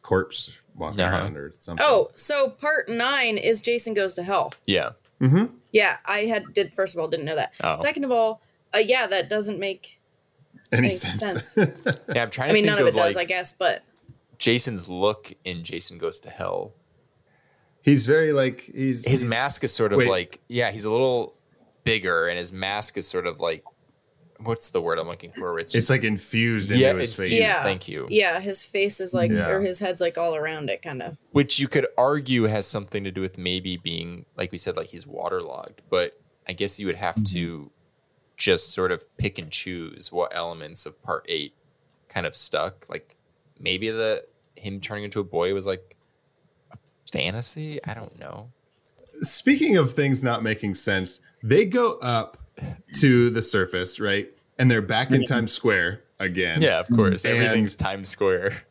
corpse 0.01 0.57
walking 0.75 1.01
Uh-huh. 1.01 1.15
around 1.17 1.37
or 1.37 1.53
something. 1.59 1.85
Oh, 1.87 2.11
so 2.15 2.49
part 2.49 2.89
nine 2.89 3.37
is 3.37 3.61
Jason 3.61 3.93
Goes 3.93 4.13
to 4.15 4.23
Hell. 4.23 4.53
Yeah. 4.65 4.91
Mm-hmm. 5.21 5.45
Yeah, 5.71 5.97
I 6.05 6.19
had 6.25 6.53
did 6.53 6.73
first 6.73 6.95
of 6.95 7.01
all 7.01 7.07
didn't 7.07 7.25
know 7.25 7.35
that. 7.35 7.53
Oh. 7.63 7.77
Second 7.77 8.03
of 8.05 8.11
all, 8.11 8.41
uh, 8.75 8.79
yeah, 8.79 9.07
that 9.07 9.29
doesn't 9.29 9.59
make 9.59 9.96
any 10.71 10.79
any 10.87 10.89
sense? 10.89 11.49
sense. 11.49 11.99
Yeah. 12.13 12.23
I'm 12.23 12.29
trying 12.29 12.47
to 12.47 12.49
I 12.49 12.51
to 12.51 12.53
mean, 12.53 12.63
think 12.63 12.65
none 12.65 12.79
of 12.79 12.85
it 12.87 12.89
of 12.89 12.95
does, 12.95 13.17
I 13.17 13.25
guess, 13.25 13.53
but 13.53 13.83
Jason's 14.37 14.87
look 14.89 15.33
in 15.43 15.63
Jason 15.63 15.97
Goes 15.97 16.19
to 16.21 16.29
Hell. 16.29 16.73
he's 17.81 18.05
very 18.05 18.33
like 18.33 18.61
he's 18.61 19.05
His 19.07 19.21
he's- 19.21 19.23
mask 19.23 19.63
is 19.63 19.73
sort 19.73 19.93
of 19.93 19.97
wait. 19.99 20.09
like 20.09 20.39
yeah, 20.47 20.71
he's 20.71 20.85
a 20.85 20.91
little 20.91 21.35
bigger, 21.83 22.27
and 22.27 22.37
his 22.37 22.51
mask 22.51 22.97
is 22.97 23.07
sort 23.07 23.27
of 23.27 23.39
like 23.39 23.63
what's 24.43 24.69
the 24.69 24.79
word 24.79 24.99
I'm 24.99 25.07
looking 25.07 25.31
for? 25.31 25.57
It's, 25.57 25.73
It's 25.73 25.89
like 25.89 26.03
infused 26.03 26.69
yeah, 26.69 26.89
into 26.89 26.99
his 27.01 27.15
face. 27.15 27.25
infused, 27.25 27.41
Yeah. 27.41 27.63
Thank 27.63 27.87
you. 27.87 28.05
yeah, 28.11 28.39
his 28.39 28.63
face 28.63 28.99
is 28.99 29.11
like, 29.11 29.31
Yeah. 29.31 29.49
or 29.49 29.61
his 29.61 29.79
head's 29.79 29.99
like 29.99 30.15
all 30.15 30.35
around 30.35 30.69
it, 30.69 30.83
kind 30.83 31.01
of. 31.01 31.17
which 31.31 31.59
you 31.59 31.67
could 31.67 31.87
argue 31.97 32.43
has 32.43 32.67
something 32.67 33.03
to 33.03 33.09
do 33.09 33.19
with 33.19 33.39
maybe 33.39 33.77
being 33.77 34.27
like 34.35 34.51
we 34.51 34.59
said 34.59 34.77
like 34.77 34.89
he's 34.89 35.07
waterlogged 35.07 35.81
but 35.89 36.19
i 36.47 36.53
guess 36.53 36.79
you 36.79 36.85
would 36.85 36.95
have 36.97 37.15
mm-hmm. 37.15 37.23
to 37.33 37.71
just 38.37 38.71
sort 38.71 38.91
of 38.91 39.03
pick 39.17 39.37
and 39.39 39.51
choose 39.51 40.11
what 40.11 40.31
elements 40.35 40.85
of 40.85 41.01
part 41.03 41.25
8 41.27 41.53
kind 42.07 42.25
of 42.25 42.35
stuck. 42.35 42.85
Like 42.89 43.15
maybe 43.59 43.89
the 43.89 44.23
him 44.55 44.79
turning 44.79 45.03
into 45.03 45.19
a 45.19 45.23
boy 45.23 45.53
was 45.53 45.67
like 45.67 45.95
a 46.71 46.77
fantasy? 47.11 47.83
I 47.85 47.93
don't 47.93 48.17
know. 48.19 48.51
Speaking 49.21 49.77
of 49.77 49.93
things 49.93 50.23
not 50.23 50.43
making 50.43 50.75
sense, 50.75 51.19
they 51.43 51.65
go 51.65 51.97
up 52.01 52.37
to 52.99 53.29
the 53.29 53.41
surface, 53.41 53.99
right? 53.99 54.29
And 54.59 54.69
they're 54.69 54.81
back 54.81 55.11
in 55.11 55.25
Times 55.25 55.51
Square 55.51 56.03
again. 56.19 56.61
yeah 56.61 56.79
of 56.79 56.87
course. 56.95 57.25
And- 57.25 57.35
everything's 57.37 57.75
times 57.75 58.09
square. 58.09 58.63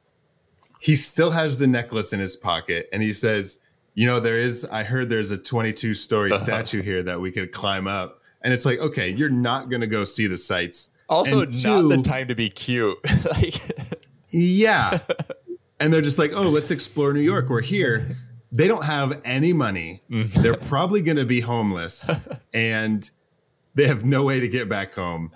he 0.81 0.95
still 0.97 1.31
has 1.31 1.59
the 1.59 1.67
necklace 1.67 2.13
in 2.13 2.21
his 2.21 2.37
pocket 2.37 2.89
and 2.93 3.03
he 3.03 3.13
says 3.13 3.61
you 3.95 4.05
know 4.07 4.19
there 4.21 4.39
is 4.39 4.65
i 4.71 4.83
heard 4.83 5.09
there's 5.09 5.31
a 5.31 5.39
22 5.39 5.95
story 5.95 6.31
Uh-huh. 6.33 6.43
statue 6.45 6.83
here 6.83 7.03
that 7.05 7.21
we 7.21 7.31
could 7.33 7.51
climb 7.53 7.87
up 7.89 8.21
and 8.47 8.55
it's 8.55 8.65
like 8.65 8.79
okay 8.79 9.11
you're 9.11 9.29
not 9.29 9.69
gonna 9.69 9.87
go 9.87 10.05
see 10.05 10.27
the 10.27 10.39
sights 10.39 10.91
also 11.09 11.43
And 11.43 11.65
not 11.65 11.89
the 11.89 12.03
time 12.03 12.29
to 12.29 12.35
be 12.35 12.49
cute 12.49 12.97
like 13.31 13.55
yeah 14.31 15.01
and 15.81 15.93
they're 15.93 16.01
just 16.01 16.19
like 16.19 16.33
oh 16.33 16.49
let's 16.49 16.71
explore 16.71 17.13
new 17.13 17.21
york 17.21 17.51
we're 17.51 17.61
here 17.61 18.17
they 18.53 18.69
don't 18.69 18.85
have 18.85 19.21
any 19.25 19.53
money. 19.53 20.01
Mm. 20.11 20.33
They're 20.33 20.57
probably 20.57 21.03
going 21.03 21.17
to 21.19 21.25
be 21.27 21.41
homeless, 21.41 22.09
and 22.55 23.09
they 23.75 23.87
have 23.87 24.05
no 24.05 24.23
way 24.23 24.41
to 24.41 24.49
get 24.49 24.69
back 24.69 24.95
home. 24.95 25.31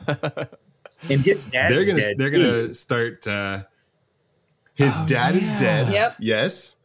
And 1.09 1.21
his 1.21 1.47
dad's 1.47 1.75
they're 1.75 1.87
gonna 1.87 2.01
dead 2.01 2.19
they're 2.19 2.31
too. 2.31 2.63
gonna 2.63 2.75
start. 2.75 3.27
Uh, 3.27 3.63
his 4.75 4.95
Oh, 4.97 5.07
dad 5.07 5.35
is 5.37 5.51
dead. 5.53 5.93
Yep. 5.93 6.17
Yes. 6.21 6.77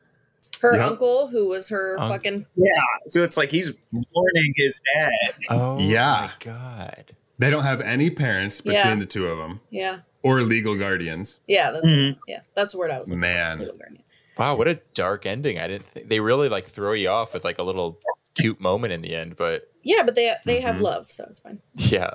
Her 0.61 0.75
Yep. 0.77 0.91
uncle, 0.91 1.27
who 1.27 1.47
was 1.49 1.69
her 1.69 1.99
Unc- 1.99 2.11
fucking 2.13 2.45
Yeah, 2.55 2.71
so 3.07 3.23
it's 3.23 3.37
like 3.37 3.51
he's 3.51 3.73
mourning 3.91 4.53
his 4.55 4.81
dad. 4.95 5.11
Oh 5.49 5.77
Yeah. 5.79 6.29
my 6.29 6.31
god. 6.51 7.15
They 7.37 7.49
don't 7.49 7.63
have 7.63 7.81
any 7.81 8.09
parents 8.09 8.61
between 8.61 8.77
Yeah. 8.77 8.95
the 8.95 9.05
two 9.05 9.27
of 9.27 9.37
them 9.37 9.59
yeah, 9.69 9.99
or 10.23 10.41
legal 10.41 10.75
guardians. 10.75 11.41
yeah, 11.47 11.71
that's 11.71 11.85
Mhm. 11.85 12.17
yeah, 12.27 12.41
that's 12.55 12.71
the 12.71 12.79
word 12.79 12.91
I 12.91 12.99
was 12.99 13.09
Man. 13.11 13.57
for. 13.57 13.63
Little 13.65 13.77
guardian. 13.79 14.03
Wow, 14.37 14.55
what 14.57 14.67
a 14.67 14.79
dark 14.93 15.25
ending. 15.25 15.59
I 15.59 15.67
didn't 15.67 15.83
think 15.83 16.09
they 16.09 16.19
really 16.19 16.49
like 16.49 16.65
throw 16.67 16.93
you 16.93 17.09
off 17.09 17.33
with 17.33 17.43
like 17.45 17.57
a 17.59 17.63
little 17.63 17.99
cute 18.35 18.59
moment 18.59 18.93
in 18.93 19.01
the 19.01 19.15
end, 19.15 19.35
but 19.37 19.69
Yeah, 19.83 20.03
but 20.03 20.15
they 20.15 20.33
they 20.45 20.61
have 20.61 20.75
Mhm. 20.75 20.81
love, 20.81 21.11
so 21.11 21.25
it's 21.29 21.39
fine. 21.39 21.61
yeah. 21.75 22.11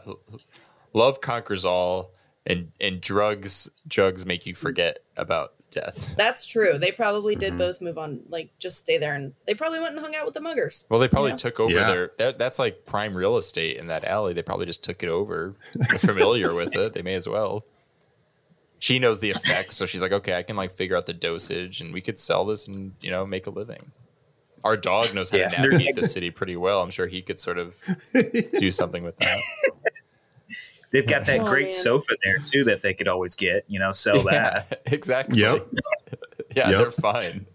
Love 0.93 1.21
conquers 1.21 1.65
all 1.65 2.13
and 2.47 2.73
and 2.81 3.01
drugs 3.01 3.71
drugs 3.87 4.25
make 4.27 4.45
you 4.47 4.55
forget 4.55 5.01
about 5.17 5.55
death. 5.71 6.15
That's 6.17 6.47
true. 6.47 6.79
They 6.79 6.93
probably 6.93 7.37
did 7.37 7.55
Mhm. 7.55 7.59
both 7.59 7.81
move 7.81 7.99
on, 7.99 8.21
like 8.29 8.51
just 8.59 8.79
stay 8.79 8.99
there, 8.99 9.15
and 9.15 9.35
they 9.47 9.55
probably 9.55 9.79
went 9.81 9.93
and 9.93 10.01
hung 10.01 10.15
out 10.15 10.25
with 10.25 10.35
the 10.35 10.41
muggers. 10.41 10.87
Well, 10.89 11.01
they 11.01 11.09
probably 11.09 11.31
Yeah. 11.31 11.37
took 11.37 11.61
over 11.61 11.73
Yeah. 11.75 11.91
their 11.93 12.13
that, 12.19 12.39
that's 12.39 12.59
like 12.59 12.87
prime 12.87 13.17
real 13.17 13.37
estate 13.37 13.77
in 13.77 13.87
that 13.89 14.05
alley. 14.05 14.33
They 14.33 14.43
probably 14.43 14.67
just 14.67 14.83
took 14.85 15.03
it 15.03 15.09
over. 15.09 15.55
They're 15.75 15.99
familiar 15.99 16.55
with 16.61 16.75
it. 16.77 16.93
They 16.95 17.03
may 17.03 17.15
as 17.15 17.29
well. 17.29 17.65
She 18.79 18.99
knows 18.99 19.21
the 19.21 19.31
effects, 19.31 19.77
so 19.77 19.85
she's 19.85 20.01
like, 20.01 20.13
okay, 20.13 20.37
I 20.37 20.43
can 20.43 20.57
like 20.57 20.73
figure 20.75 20.97
out 20.97 21.07
the 21.07 21.13
dosage, 21.13 21.81
and 21.81 21.93
we 21.93 22.01
could 22.01 22.19
sell 22.19 22.45
this 22.47 22.67
and 22.67 22.95
you 23.03 23.11
know 23.11 23.27
make 23.27 23.47
a 23.47 23.51
living. 23.51 23.93
Our 24.65 24.77
dog 24.77 25.15
knows 25.15 25.31
how 25.31 25.39
Yeah. 25.39 25.49
to 25.49 25.63
navigate 25.63 25.97
the 25.97 26.05
city 26.07 26.31
pretty 26.31 26.57
well. 26.57 26.83
I'm 26.83 26.91
sure 26.91 27.07
he 27.07 27.23
could 27.23 27.41
sort 27.41 27.59
of 27.59 27.77
do 28.59 28.71
something 28.71 29.03
with 29.05 29.17
that. 29.19 29.39
They've 30.93 31.07
got 31.07 31.27
that 31.27 31.41
Oh, 31.43 31.45
great 31.45 31.65
man. 31.65 31.71
sofa 31.73 32.17
there 32.25 32.39
too 32.39 32.65
that 32.65 32.83
they 32.83 32.95
could 32.95 33.09
always 33.09 33.37
get. 33.37 33.65
You 33.69 33.79
know, 33.79 33.93
sell 33.93 34.21
that. 34.25 34.83
Exactly. 34.93 35.41
Yep. 35.41 35.63
yeah, 36.57 36.71
Yep. 36.71 36.79
they're 36.81 36.91
fine. 36.91 37.47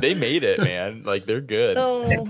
they 0.00 0.14
made 0.14 0.44
it, 0.44 0.58
man. 0.60 1.02
Like 1.04 1.24
they're 1.24 1.40
good. 1.40 1.76
Oh, 1.78 2.26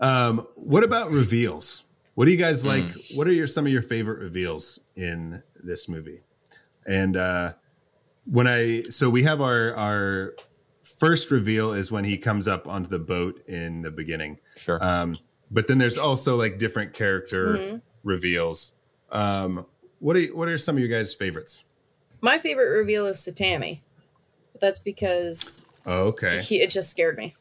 Um, 0.00 0.46
what 0.56 0.84
about 0.84 1.10
reveals? 1.10 1.84
What 2.14 2.26
do 2.26 2.30
you 2.30 2.36
guys 2.36 2.64
like? 2.66 2.84
What 3.14 3.26
are 3.26 3.32
your 3.32 3.46
some 3.46 3.66
of 3.66 3.72
your 3.72 3.82
favorite 3.82 4.20
reveals 4.20 4.80
in 4.94 5.42
this 5.62 5.88
movie? 5.88 6.22
And 6.86 7.16
uh, 7.16 7.54
when 8.24 8.46
I 8.46 8.82
so 8.90 9.08
we 9.10 9.22
have 9.24 9.40
our 9.40 9.74
our 9.74 10.34
first 10.82 11.30
reveal 11.30 11.72
is 11.72 11.90
when 11.92 12.04
he 12.04 12.16
comes 12.18 12.46
up 12.48 12.66
onto 12.68 12.88
the 12.88 12.98
boat 12.98 13.42
in 13.46 13.82
the 13.82 13.90
beginning. 13.90 14.38
Sure. 14.56 14.82
Um, 14.82 15.14
but 15.50 15.68
then 15.68 15.78
there's 15.78 15.98
also 15.98 16.36
like 16.36 16.58
different 16.58 16.92
character 16.94 17.46
Mhm. 17.56 17.82
reveals. 18.04 18.74
Um, 19.10 19.66
what 20.00 20.16
are 20.16 20.22
what 20.34 20.48
are 20.48 20.58
some 20.58 20.76
of 20.76 20.80
your 20.80 20.88
guys' 20.88 21.14
favorites? 21.14 21.64
my 22.22 22.38
favorite 22.38 22.70
reveal 22.70 23.06
is 23.06 23.18
Satami, 23.18 23.80
but 24.52 24.60
that's 24.60 24.78
because 24.78 25.66
Oh, 25.84 26.06
okay. 26.08 26.40
he, 26.40 26.60
it 26.60 26.70
just 26.70 26.90
scared 26.90 27.16
me. 27.16 27.34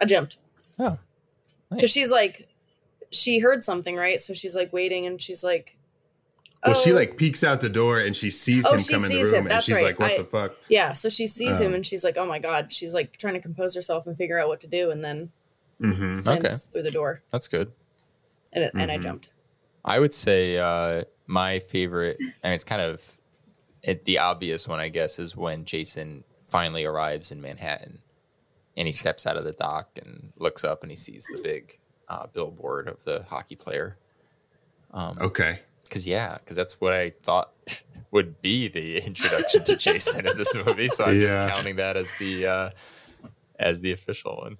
I 0.00 0.04
jumped 0.04 0.38
oh. 0.78 0.98
because 1.70 1.90
she's 1.90 2.10
like, 2.10 2.48
she 3.10 3.38
heard 3.38 3.64
something, 3.64 3.96
right? 3.96 4.20
So 4.20 4.34
she's 4.34 4.54
like 4.54 4.72
waiting, 4.72 5.06
and 5.06 5.22
she's 5.22 5.42
like, 5.44 5.76
Well, 6.64 6.74
she 6.74 6.92
"Oh." 6.92 6.96
like 6.96 7.16
peeks 7.16 7.44
out 7.44 7.60
the 7.60 7.68
door 7.70 8.00
and 8.00 8.14
she 8.14 8.30
sees 8.30 8.66
Oh, 8.66 8.72
him 8.74 8.78
she 8.80 8.94
come 8.94 9.04
in 9.04 9.10
the 9.10 9.22
room 9.22 9.34
him. 9.34 9.46
and 9.52 9.62
she's 9.62 9.76
right. 9.76 9.84
like, 9.84 9.98
"What 10.00 10.10
I- 10.10 10.16
the 10.18 10.24
fuck?" 10.24 10.56
Yeah, 10.68 10.92
so 10.92 11.08
she 11.08 11.26
sees 11.28 11.60
him 11.60 11.68
Um, 11.68 11.74
and 11.74 11.86
she's 11.86 12.02
like, 12.04 12.16
"Oh 12.18 12.26
my 12.26 12.38
god!" 12.40 12.72
She's 12.72 12.92
like 12.92 13.16
trying 13.16 13.34
to 13.34 13.40
compose 13.40 13.74
herself 13.74 14.06
and 14.06 14.16
figure 14.16 14.38
out 14.38 14.48
what 14.48 14.60
to 14.62 14.66
do, 14.66 14.90
and 14.90 15.02
then 15.04 15.30
hmm 15.80 16.14
slams 16.14 16.44
Okay. 16.44 16.56
through 16.72 16.82
the 16.82 16.90
door, 16.90 17.22
That's 17.30 17.48
good. 17.48 17.72
and 18.52 18.64
it, 18.64 18.72
and 18.74 18.90
I 18.90 18.98
Mhm. 18.98 19.02
jumped. 19.02 19.30
I 19.84 20.00
would 20.00 20.14
say 20.14 20.58
uh, 20.58 21.04
my 21.26 21.58
favorite, 21.58 22.18
and 22.42 22.54
it's 22.54 22.64
kind 22.64 22.82
of 22.82 23.20
it, 23.82 24.04
the 24.04 24.18
obvious 24.18 24.66
one, 24.66 24.80
I 24.80 24.88
guess, 24.88 25.18
is 25.18 25.36
when 25.36 25.64
Jason 25.64 26.24
finally 26.42 26.84
arrives 26.84 27.30
in 27.30 27.40
Manhattan 27.40 28.02
and 28.76 28.86
he 28.88 28.92
steps 28.92 29.26
out 29.26 29.36
of 29.36 29.44
the 29.44 29.52
dock 29.52 29.90
and 29.96 30.32
looks 30.36 30.64
up 30.64 30.82
and 30.82 30.90
he 30.90 30.96
sees 30.96 31.26
the 31.26 31.38
big 31.42 31.78
uh, 32.08 32.26
billboard 32.32 32.88
of 32.88 33.04
the 33.04 33.24
hockey 33.28 33.54
player. 33.54 33.96
Um, 34.92 35.18
Okay. 35.20 35.60
Because, 35.84 36.04
yeah, 36.06 36.38
because 36.38 36.56
that's 36.56 36.80
what 36.80 36.92
I 36.92 37.10
thought 37.22 37.52
would 38.10 38.40
be 38.42 38.66
the 38.68 38.98
introduction 39.06 39.62
to 39.64 39.76
Jason 39.76 40.26
in 40.26 40.36
this 40.36 40.52
movie. 40.54 40.88
So 40.88 41.04
I'm 41.04 41.14
Yeah. 41.20 41.46
just 41.46 41.48
counting 41.54 41.76
that 41.76 41.96
as 41.96 42.10
the 42.18 42.46
uh, 42.46 42.70
as 43.58 43.80
the 43.82 43.92
official 43.92 44.36
one. 44.36 44.58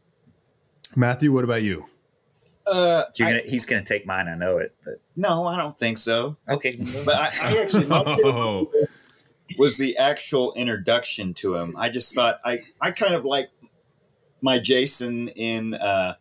Matthew, 0.94 1.32
what 1.32 1.44
about 1.44 1.62
you? 1.62 1.86
Uh, 2.66 3.04
You're 3.16 3.28
I- 3.28 3.30
gonna, 3.32 3.42
he's 3.46 3.66
going 3.66 3.82
to 3.82 3.88
take 3.88 4.06
mine. 4.06 4.28
I 4.28 4.34
know 4.34 4.58
it. 4.58 4.74
But 4.84 5.00
no, 5.16 5.46
I 5.46 5.56
don't 5.56 5.78
think 5.78 5.98
so. 5.98 6.36
okay, 6.48 6.72
But 7.04 7.14
I, 7.14 7.26
I 7.32 7.62
actually 7.62 7.86
Oh, 7.90 8.70
was 9.58 9.76
the 9.76 9.96
actual 9.96 10.52
introduction 10.54 11.32
to 11.34 11.54
him. 11.54 11.74
I 11.78 11.88
just 11.88 12.14
thought 12.14 12.40
I 12.44 12.62
I 12.80 12.90
kind 12.90 13.14
of 13.14 13.24
like 13.24 13.48
my 14.42 14.58
Jason 14.58 15.28
in 15.28 15.74
uh, 15.74 16.16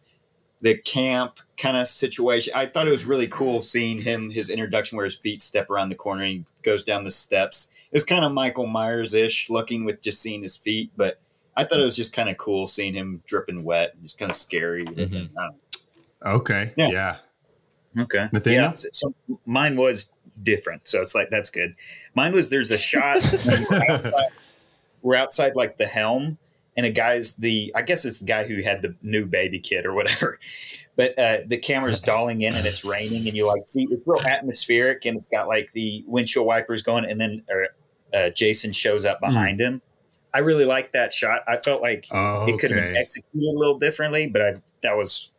the 0.62 0.78
camp 0.78 1.40
kind 1.58 1.76
of 1.78 1.88
situation. 1.88 2.54
I 2.56 2.68
thought 2.68 2.88
it 2.88 2.92
was 2.92 3.06
really 3.06 3.28
cool 3.28 3.62
seeing 3.62 4.02
him 4.02 4.30
his 4.30 4.50
introduction 4.52 4.96
where 4.98 5.06
his 5.06 5.16
feet 5.16 5.42
step 5.42 5.70
around 5.72 5.90
the 5.90 5.96
corner 5.96 6.22
and 6.24 6.32
he 6.32 6.46
goes 6.62 6.84
down 6.84 7.04
the 7.04 7.12
steps. 7.12 7.72
It's 7.92 8.06
kind 8.06 8.24
of 8.24 8.32
Michael 8.32 8.68
Myers 8.68 9.14
ish 9.16 9.50
looking 9.50 9.86
with 9.86 10.02
just 10.02 10.22
seeing 10.22 10.44
his 10.44 10.56
feet, 10.58 10.92
but 10.96 11.20
I 11.57 11.64
thought 11.64 11.80
it 11.80 11.84
was 11.84 11.95
just 11.95 12.14
kind 12.14 12.30
of 12.30 12.38
cool 12.38 12.68
seeing 12.68 12.94
him 12.94 13.22
dripping 13.26 13.64
wet, 13.64 13.94
just 14.03 14.19
kind 14.19 14.30
of 14.30 14.36
scary. 14.36 14.86
Mhm. 14.86 15.30
Okay. 16.26 16.73
Yeah. 16.76 16.90
Yeah. 16.90 17.15
Okay. 18.03 18.27
Nathaniel? 18.32 18.64
Yeah. 18.64 18.73
So, 18.73 18.90
so 18.91 19.40
mine 19.45 19.77
was 19.77 20.14
different. 20.44 20.88
So 20.88 21.02
it's 21.02 21.15
like 21.15 21.30
that's 21.30 21.49
good. 21.49 21.76
Mine 22.14 22.34
was 22.34 22.49
there's 22.49 22.72
a 22.72 22.77
shot 22.77 23.19
we're 23.69 23.90
outside, 23.90 24.30
we're 25.02 25.15
outside 25.15 25.56
like 25.56 25.77
the 25.77 25.86
helm, 25.86 26.38
and 26.76 26.86
a 26.86 26.91
guy's 26.91 27.36
the 27.38 27.72
I 27.76 27.84
guess 27.84 28.03
it's 28.06 28.19
the 28.19 28.26
guy 28.26 28.44
who 28.45 28.61
had 28.61 28.82
the 28.82 28.95
new 29.02 29.26
baby 29.26 29.60
kid 29.60 29.86
or 29.86 29.94
whatever. 29.94 30.40
But 30.98 31.19
uh, 31.19 31.38
the 31.45 31.57
camera's 31.57 31.99
dolling 31.99 32.41
in 32.41 32.53
and 32.56 32.65
it's 32.65 32.86
raining, 32.90 33.27
and 33.27 33.36
you 33.36 33.45
like 33.48 33.64
see 33.65 33.86
it's 33.91 34.07
real 34.07 34.22
atmospheric, 34.26 35.06
and 35.06 35.18
it's 35.18 35.27
got 35.30 35.48
like 35.48 35.72
the 35.73 36.03
windshield 36.07 36.45
wipers 36.48 36.82
going, 36.84 37.03
and 37.06 37.19
then 37.19 37.44
uh, 37.52 38.15
uh, 38.15 38.30
Jason 38.30 38.72
shows 38.72 39.03
up 39.06 39.19
behind 39.19 39.60
him. 39.60 39.82
I 40.36 40.40
really 40.40 40.66
liked 40.66 40.91
that 40.94 41.14
shot. 41.14 41.41
I 41.48 41.56
felt 41.57 41.82
like 41.82 42.06
Oh, 42.12 42.45
it 42.48 42.60
could 42.60 42.70
have 42.72 42.80
been 42.84 42.98
executed 42.98 43.48
a 43.48 43.57
little 43.57 43.80
differently, 43.80 44.28
but 44.28 44.41
I 44.41 44.53
that 44.84 44.98
was 44.98 45.32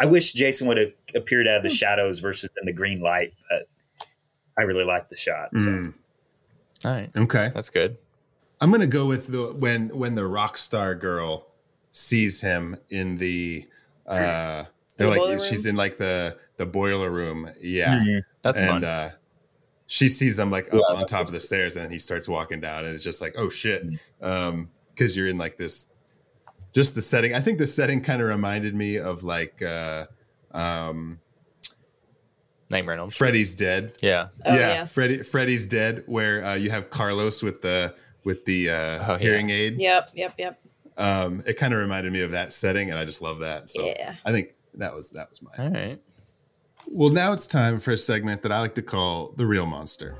I 0.00 0.06
wish 0.06 0.32
Jason 0.32 0.66
would 0.66 0.76
have 0.76 0.92
appeared 1.14 1.46
out 1.46 1.58
of 1.58 1.62
the 1.62 1.68
shadows 1.70 2.18
versus 2.18 2.50
in 2.60 2.66
the 2.66 2.72
green 2.72 3.00
light, 3.00 3.32
but 3.48 3.68
I 4.58 4.62
really 4.62 4.84
liked 4.84 5.10
the 5.10 5.16
shot. 5.16 5.50
So. 5.58 5.68
Mm, 5.70 5.94
All 6.84 6.92
right. 6.92 7.10
okay. 7.16 7.52
That's 7.54 7.70
good. 7.70 7.96
I'm 8.60 8.70
gonna 8.72 8.86
go 8.88 9.06
with 9.06 9.28
the 9.28 9.52
when 9.54 9.88
when 9.90 10.16
the 10.16 10.26
rock 10.26 10.58
star 10.58 10.94
girl 10.94 11.46
sees 11.92 12.40
him 12.40 12.76
in 12.90 13.16
the 13.18 13.66
uh 14.06 14.64
they're 14.96 15.08
The 15.10 15.16
like 15.18 15.40
she's 15.40 15.64
room? 15.64 15.70
in 15.70 15.76
like 15.76 15.96
the 15.98 16.36
the 16.56 16.66
boiler 16.66 17.10
room. 17.10 17.48
Yeah. 17.60 17.94
Mhm. 17.96 18.20
That's 18.42 18.58
and 18.58 18.68
fun. 18.68 18.84
uh 18.84 19.10
she 19.92 20.08
sees 20.08 20.38
him 20.38 20.52
like 20.52 20.68
up 20.68 20.74
Yeah, 20.74 20.96
on 21.00 21.06
top 21.06 21.22
of 21.22 21.32
the 21.32 21.40
stairs 21.40 21.74
and 21.74 21.84
then 21.84 21.90
he 21.90 21.98
starts 21.98 22.28
walking 22.28 22.60
down 22.60 22.84
and 22.84 22.94
it's 22.94 23.02
just 23.02 23.20
like, 23.20 23.34
oh 23.36 23.48
shit. 23.50 23.84
Mm-hmm. 23.84 24.24
Um, 24.24 24.70
because 24.94 25.16
you're 25.16 25.26
in 25.26 25.36
like 25.36 25.56
this 25.56 25.88
just 26.72 26.94
the 26.94 27.02
setting. 27.02 27.34
I 27.34 27.40
think 27.40 27.58
the 27.58 27.66
setting 27.66 28.00
kind 28.00 28.22
of 28.22 28.28
reminded 28.28 28.74
me 28.76 28.98
of 28.98 29.24
like 29.24 29.60
uh 29.62 30.06
um 30.52 31.18
Nightmare 32.70 32.94
on 32.94 33.00
Elm 33.00 33.10
Freddy's 33.10 33.56
Dead. 33.56 33.94
Yeah. 34.00 34.28
Oh, 34.44 34.54
yeah, 34.54 34.58
yeah. 34.74 34.86
Freddy 34.86 35.22
Freddy's 35.24 35.66
Dead, 35.66 36.04
where 36.06 36.44
uh, 36.44 36.54
you 36.54 36.70
have 36.70 36.88
Carlos 36.90 37.42
with 37.42 37.62
the 37.62 37.94
with 38.22 38.44
the 38.44 38.70
uh, 38.70 38.74
Oh, 38.74 39.12
yeah. 39.14 39.18
hearing 39.18 39.50
aid. 39.50 39.80
Yep, 39.80 40.10
yep, 40.14 40.34
yep. 40.38 40.60
Um, 40.96 41.42
it 41.46 41.54
kind 41.54 41.72
of 41.74 41.80
reminded 41.80 42.12
me 42.12 42.20
of 42.20 42.30
that 42.30 42.52
setting, 42.52 42.90
and 42.90 42.96
I 42.98 43.04
just 43.04 43.22
love 43.22 43.40
that. 43.40 43.70
So 43.70 43.84
Yeah. 43.86 44.14
I 44.24 44.30
think 44.30 44.50
that 44.74 44.94
was 44.94 45.10
that 45.10 45.30
was 45.30 45.42
mine. 45.42 45.54
All 45.58 45.70
right. 45.70 45.98
Well, 46.92 47.10
now 47.10 47.32
it's 47.32 47.46
time 47.46 47.78
for 47.78 47.92
a 47.92 47.96
segment 47.96 48.42
that 48.42 48.50
I 48.50 48.58
like 48.58 48.74
to 48.74 48.82
call 48.82 49.32
the 49.36 49.46
real 49.46 49.64
monster. 49.64 50.16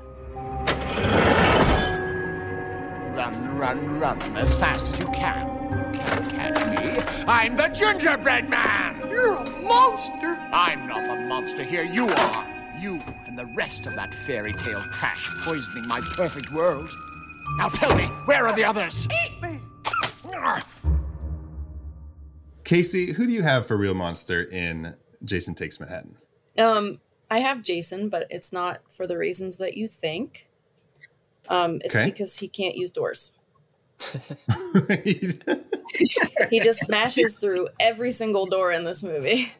Run, 3.13 3.57
run, 3.57 3.99
run 3.99 4.37
as 4.37 4.57
fast 4.57 4.93
as 4.93 4.99
you 4.99 5.07
can. 5.07 5.47
You 5.69 5.99
can't 5.99 6.29
catch 6.29 6.55
me. 6.69 7.25
I'm 7.27 7.57
the 7.57 7.67
gingerbread 7.67 8.49
man. 8.49 9.05
You're 9.09 9.35
a 9.35 9.49
monster. 9.63 10.37
I'm 10.53 10.87
not 10.87 11.05
the 11.07 11.21
monster 11.27 11.61
here. 11.61 11.83
You 11.83 12.07
are. 12.07 12.47
You 12.79 13.01
and 13.27 13.37
the 13.37 13.51
rest 13.53 13.85
of 13.85 13.95
that 13.95 14.15
fairy 14.25 14.53
tale 14.53 14.81
trash 14.93 15.29
poisoning 15.43 15.85
my 15.89 15.99
perfect 16.15 16.53
world. 16.53 16.89
Now 17.57 17.67
tell 17.67 17.93
me, 17.97 18.05
where 18.25 18.47
are 18.47 18.55
the 18.55 18.63
others? 18.63 19.09
Eat 19.25 19.41
me. 19.41 19.59
Casey, 22.63 23.11
who 23.11 23.27
do 23.27 23.33
you 23.33 23.41
have 23.41 23.67
for 23.67 23.75
real 23.75 23.93
monster 23.93 24.41
in 24.41 24.95
Jason 25.25 25.53
Takes 25.53 25.77
Manhattan? 25.77 26.15
Um, 26.57 26.99
I 27.29 27.39
have 27.39 27.63
Jason, 27.63 28.09
but 28.09 28.27
it's 28.29 28.51
not 28.51 28.81
for 28.91 29.07
the 29.07 29.17
reasons 29.17 29.57
that 29.57 29.77
you 29.77 29.87
think. 29.87 30.47
Um, 31.49 31.81
it's 31.83 31.95
Okay. 31.95 32.05
because 32.05 32.37
he 32.39 32.47
can't 32.47 32.75
use 32.75 32.91
doors. 32.91 33.33
he 35.03 36.59
just 36.59 36.79
smashes 36.85 37.35
through 37.35 37.67
every 37.79 38.11
single 38.11 38.45
door 38.45 38.71
in 38.71 38.83
this 38.83 39.03
movie. 39.03 39.53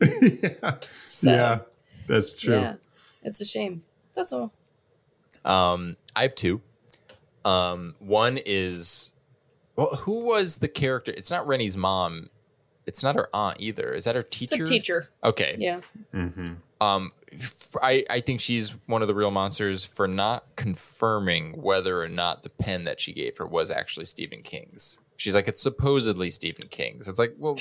yeah. 0.00 0.74
So, 1.06 1.30
yeah, 1.30 1.58
that's 2.06 2.34
true. 2.36 2.54
yeah, 2.60 2.74
it's 3.22 3.40
a 3.40 3.44
shame. 3.44 3.82
That's 4.14 4.32
all. 4.32 4.52
Um, 5.44 5.96
I 6.16 6.22
have 6.22 6.34
two. 6.34 6.60
Um, 7.44 7.96
one 7.98 8.38
is 8.46 9.12
well, 9.76 9.96
who 10.02 10.24
was 10.24 10.58
the 10.58 10.68
character? 10.68 11.12
It's 11.16 11.30
not 11.30 11.46
Rennie's 11.46 11.76
mom. 11.76 12.26
It's 12.86 13.02
not 13.02 13.14
her 13.16 13.28
aunt 13.32 13.56
either. 13.60 13.92
Is 13.92 14.04
that 14.04 14.14
her 14.14 14.22
It's 14.22 14.36
teacher? 14.36 14.62
a 14.62 14.66
teacher. 14.66 15.08
Okay. 15.22 15.56
Yeah. 15.58 15.80
hmm 16.12 16.54
Um, 16.80 17.12
f- 17.32 17.76
I 17.82 18.04
I 18.10 18.20
think 18.20 18.40
she's 18.40 18.70
one 18.86 19.02
of 19.02 19.08
the 19.08 19.14
real 19.14 19.30
monsters 19.30 19.84
for 19.84 20.08
not 20.08 20.44
confirming 20.56 21.60
whether 21.62 22.02
or 22.02 22.08
not 22.08 22.42
the 22.42 22.50
pen 22.50 22.84
that 22.84 23.00
she 23.00 23.12
gave 23.12 23.38
her 23.38 23.46
was 23.46 23.70
actually 23.70 24.06
Stephen 24.06 24.42
King's. 24.42 24.98
She's 25.16 25.34
like, 25.34 25.46
it's 25.46 25.62
supposedly 25.62 26.30
Stephen 26.32 26.66
King's. 26.68 27.06
It's 27.06 27.18
like, 27.20 27.34
well, 27.38 27.56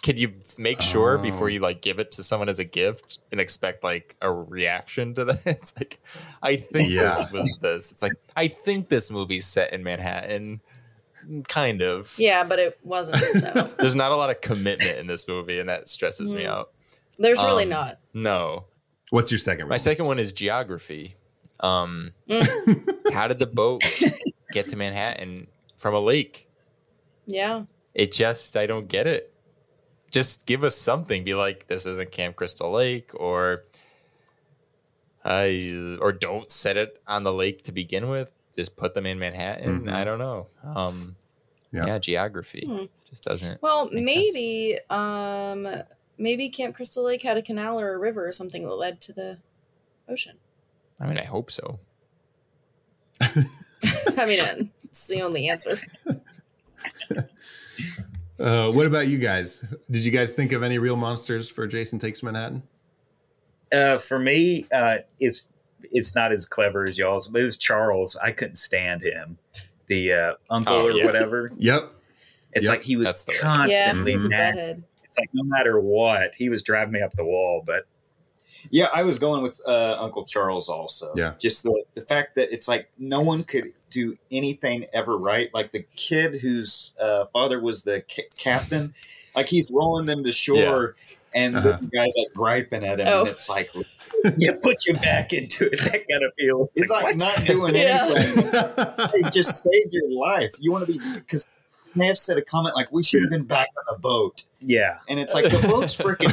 can 0.00 0.16
you 0.16 0.32
make 0.56 0.80
sure 0.80 1.18
before 1.18 1.44
Oh. 1.46 1.50
you 1.50 1.60
like 1.60 1.82
give 1.82 1.98
it 1.98 2.10
to 2.12 2.22
someone 2.22 2.48
as 2.48 2.58
a 2.58 2.64
gift 2.64 3.18
and 3.30 3.38
expect 3.40 3.84
like 3.84 4.16
a 4.22 4.32
reaction 4.32 5.14
to 5.16 5.24
that? 5.26 5.42
It's 5.46 5.74
like, 5.78 5.98
I 6.42 6.56
think 6.56 6.88
this 6.88 7.30
was 7.30 7.58
this. 7.60 7.92
It's 7.92 8.00
like, 8.02 8.14
I 8.34 8.48
think 8.48 8.88
this 8.88 9.10
movie's 9.10 9.44
set 9.46 9.74
in 9.74 9.82
Manhattan, 9.84 10.62
kind 11.48 11.82
of. 11.82 12.14
Yeah, 12.18 12.44
but 12.44 12.58
it 12.58 12.78
wasn't. 12.82 13.18
So 13.18 13.70
There's 13.78 13.96
not 13.96 14.12
a 14.12 14.16
lot 14.16 14.30
of 14.30 14.40
commitment 14.40 14.98
in 14.98 15.06
this 15.06 15.26
movie, 15.28 15.58
and 15.58 15.68
that 15.68 15.88
stresses 15.88 16.32
me 16.34 16.42
Mhm. 16.44 16.48
out. 16.48 16.70
there's 17.18 17.42
really 17.42 17.64
Um, 17.64 17.70
not. 17.70 17.98
No, 18.14 18.64
What's 19.10 19.30
your 19.30 19.38
second? 19.38 19.66
my 19.68 19.74
one? 19.74 19.78
second 19.78 20.06
one 20.06 20.18
is 20.18 20.32
geography. 20.32 21.14
Um, 21.60 22.12
how 23.12 23.28
did 23.28 23.38
the 23.38 23.46
boat 23.46 23.82
get 24.52 24.68
to 24.70 24.76
Manhattan 24.76 25.46
from 25.76 25.94
a 25.94 26.00
lake? 26.00 26.48
Yeah. 27.26 27.64
It 27.94 28.10
just, 28.12 28.56
I 28.56 28.66
don't 28.66 28.88
get 28.88 29.06
it. 29.06 29.32
Just 30.10 30.46
give 30.46 30.64
us 30.64 30.76
something. 30.76 31.22
Be 31.24 31.34
like, 31.34 31.68
this 31.68 31.86
isn't 31.86 32.10
Camp 32.10 32.36
Crystal 32.36 32.70
Lake, 32.72 33.10
or 33.14 33.62
I, 35.24 35.96
or 36.00 36.12
don't 36.12 36.50
set 36.50 36.76
it 36.76 37.00
on 37.06 37.22
the 37.22 37.32
lake 37.32 37.62
to 37.64 37.72
begin 37.72 38.08
with. 38.08 38.30
Just 38.54 38.76
put 38.76 38.94
them 38.94 39.06
in 39.06 39.18
Manhattan. 39.18 39.82
Mhm. 39.86 39.92
I 39.92 40.04
don't 40.04 40.18
know. 40.18 40.46
Um, 40.62 41.16
Yeah. 41.72 41.86
yeah. 41.86 41.98
geography 41.98 42.66
Hmm. 42.66 42.84
just 43.08 43.24
doesn't. 43.24 43.62
Well, 43.62 43.88
Makes 43.90 44.04
maybe 44.34 44.78
um 44.90 45.66
maybe 46.18 46.48
Camp 46.50 46.74
Crystal 46.76 47.02
Lake 47.04 47.22
had 47.22 47.36
a 47.36 47.42
canal 47.42 47.80
or 47.80 47.94
a 47.94 47.98
river 47.98 48.26
or 48.26 48.32
something 48.32 48.62
that 48.64 48.74
led 48.74 49.00
to 49.02 49.12
the 49.12 49.38
ocean. 50.08 50.36
I 51.00 51.06
mean, 51.06 51.18
I 51.18 51.24
hope 51.24 51.50
so. 51.50 51.78
I 53.20 54.26
mean, 54.26 54.70
it's 54.84 55.06
the 55.06 55.22
only 55.22 55.48
answer. 55.48 55.78
Uh, 58.40 58.72
what 58.72 58.86
about 58.88 59.06
you 59.06 59.18
guys? 59.18 59.64
Did 59.88 60.04
you 60.04 60.10
guys 60.10 60.32
think 60.34 60.50
of 60.50 60.64
any 60.64 60.78
real 60.78 60.96
monsters 60.96 61.48
for 61.48 61.66
Jason 61.68 62.00
Takes 62.00 62.24
Manhattan? 62.24 62.64
Uh, 63.72 63.98
for 63.98 64.18
me, 64.18 64.66
uh, 64.72 64.98
it's 65.20 65.42
it's 65.90 66.14
not 66.14 66.32
as 66.32 66.46
clever 66.46 66.84
as 66.84 66.98
y'all's, 66.98 67.28
but 67.28 67.40
it 67.40 67.44
was 67.44 67.56
Charles. 67.56 68.16
I 68.16 68.32
couldn't 68.32 68.56
stand 68.56 69.02
him, 69.02 69.38
the 69.86 70.12
uh, 70.12 70.32
uncle 70.50 70.74
Oh, 70.74 70.86
or 70.88 70.92
yeah. 70.92 71.04
whatever. 71.06 71.52
Yep. 71.58 71.92
It's 72.54 72.66
Yep. 72.68 72.70
like 72.78 72.82
he 72.84 72.96
was 72.96 73.06
That's 73.06 73.24
the 73.24 73.32
one. 73.32 73.36
Yeah, 73.70 73.86
constantly 73.86 74.12
he's 74.12 74.24
a 74.24 74.28
nasty. 74.28 74.60
bedhead. 74.60 74.84
It's 75.04 75.18
like 75.18 75.28
no 75.32 75.42
matter 75.44 75.78
what, 75.80 76.34
he 76.36 76.48
was 76.48 76.62
driving 76.62 76.92
me 76.92 77.00
up 77.02 77.12
the 77.12 77.24
wall. 77.24 77.62
But 77.66 77.86
Yeah, 78.70 78.88
I 78.94 79.02
was 79.02 79.18
going 79.18 79.42
with 79.42 79.60
uh, 79.66 79.96
Uncle 79.98 80.24
Charles 80.24 80.68
also. 80.68 81.12
Yeah. 81.16 81.34
Just 81.40 81.62
the 81.62 81.82
the 81.94 82.02
fact 82.02 82.34
that 82.36 82.52
it's 82.52 82.68
like 82.68 82.90
no 82.98 83.20
one 83.22 83.44
could 83.44 83.72
do 83.90 84.16
anything 84.30 84.86
ever 84.94 85.18
right. 85.18 85.50
Like 85.52 85.72
the 85.72 85.82
kid 85.96 86.36
whose 86.36 86.92
uh, 87.00 87.26
father 87.32 87.60
was 87.60 87.82
the 87.84 88.02
ca- 88.10 88.28
captain, 88.38 88.94
like 89.36 89.48
he's 89.48 89.70
rolling 89.74 90.06
them 90.06 90.22
to 90.24 90.32
shore, 90.32 90.96
and 91.34 91.56
Uh-huh. 91.56 91.78
the 91.80 91.86
guy's 91.88 92.14
like 92.18 92.32
griping 92.34 92.84
at 92.84 93.00
him, 93.00 93.06
Oh. 93.08 93.20
and 93.20 93.28
it's 93.28 93.48
like 93.48 93.68
yeah, 94.36 94.52
put 94.62 94.86
you 94.86 94.94
back 94.94 95.32
into 95.32 95.66
it. 95.72 95.80
That 95.80 96.04
kind 96.10 96.24
of 96.24 96.32
feel. 96.38 96.70
it's 96.74 96.90
like, 96.90 97.16
not 97.16 97.44
doing 97.44 97.74
Yeah. 97.74 98.08
anything. 98.10 99.22
Hey, 99.24 99.30
just 99.30 99.62
saved 99.62 99.92
your 99.92 100.10
life. 100.10 100.52
You 100.60 100.72
want 100.72 100.86
to 100.86 100.92
be 100.92 100.98
because. 101.14 101.46
May 101.94 102.06
have 102.06 102.16
said 102.16 102.38
a 102.38 102.42
comment 102.42 102.74
like, 102.74 102.90
"We 102.90 103.02
should 103.02 103.20
have 103.20 103.30
been 103.30 103.44
back 103.44 103.68
on 103.76 103.84
the 103.94 104.00
boat," 104.00 104.44
yeah, 104.62 105.00
and 105.10 105.20
it's 105.20 105.34
like 105.34 105.44
the 105.44 105.68
boat's 105.68 105.94
freaking 105.94 106.32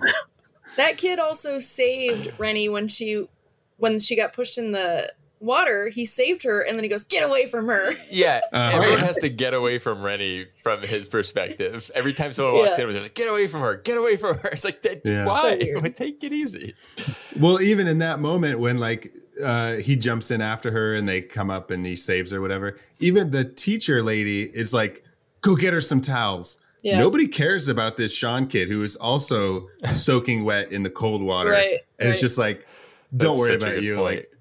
That 0.76 0.96
kid 0.96 1.18
also 1.18 1.58
saved 1.58 2.32
Rennie 2.38 2.68
when 2.70 2.88
she 2.88 3.26
when 3.78 3.98
she 3.98 4.16
got 4.16 4.32
pushed 4.32 4.56
in 4.56 4.72
the 4.72 5.12
water. 5.40 5.88
He 5.88 6.06
saved 6.06 6.42
her, 6.44 6.60
and 6.60 6.76
then 6.76 6.82
he 6.84 6.88
goes, 6.88 7.04
"Get 7.04 7.22
away 7.24 7.46
from 7.46 7.66
her!" 7.66 7.92
Yeah, 8.10 8.40
Uh, 8.52 8.70
everyone 8.74 8.98
has 9.00 9.16
to 9.18 9.28
get 9.28 9.54
away 9.54 9.78
from 9.78 10.02
Rennie 10.02 10.46
from 10.56 10.82
his 10.82 11.08
perspective. 11.08 11.90
Every 11.94 12.12
time 12.12 12.32
someone 12.32 12.54
walks 12.54 12.78
Yeah. 12.78 12.84
in, 12.84 12.90
it's 12.90 13.02
like, 13.02 13.14
get 13.14 13.28
away 13.30 13.46
from 13.48 13.60
her, 13.60 13.76
get 13.76 13.96
away 13.98 14.16
from 14.16 14.38
her. 14.38 14.48
It's 14.52 14.64
like, 14.64 14.82
that, 14.82 15.02
Yeah. 15.04 15.26
why? 15.26 15.58
So 15.60 15.66
weird. 15.80 15.96
Take 15.96 16.22
it 16.24 16.32
easy. 16.32 16.74
well, 17.38 17.60
even 17.60 17.86
in 17.88 17.98
that 17.98 18.20
moment 18.20 18.58
when 18.60 18.78
like 18.78 19.12
uh, 19.42 19.74
he 19.74 19.96
jumps 19.96 20.30
in 20.30 20.40
after 20.40 20.70
her 20.70 20.94
and 20.94 21.06
they 21.08 21.20
come 21.20 21.50
up 21.50 21.70
and 21.70 21.84
he 21.84 21.94
saves 21.96 22.30
her, 22.30 22.40
whatever. 22.40 22.78
Even 23.00 23.30
the 23.30 23.44
teacher 23.44 24.02
lady 24.02 24.44
is 24.44 24.72
like, 24.72 25.04
"Go 25.42 25.54
get 25.56 25.72
her 25.74 25.80
some 25.82 26.00
towels." 26.00 26.58
Yeah. 26.82 26.98
Nobody 27.00 27.26
cares 27.26 27.68
about 27.68 27.96
this 27.96 28.14
Sean 28.14 28.46
kid 28.46 28.68
who 28.68 28.82
is 28.84 28.94
also 28.96 29.68
soaking 29.92 30.44
wet 30.44 30.70
in 30.72 30.84
the 30.84 30.90
cold 30.90 31.20
water, 31.22 31.50
Right, 31.50 31.78
and 31.98 32.08
it's 32.08 32.20
just 32.20 32.38
like, 32.38 32.64
"Don't 33.14 33.30
That's 33.36 33.40
worry 33.40 33.54
about 33.56 33.82
you." 33.82 33.96
point. 33.96 34.16
Like, 34.20 34.32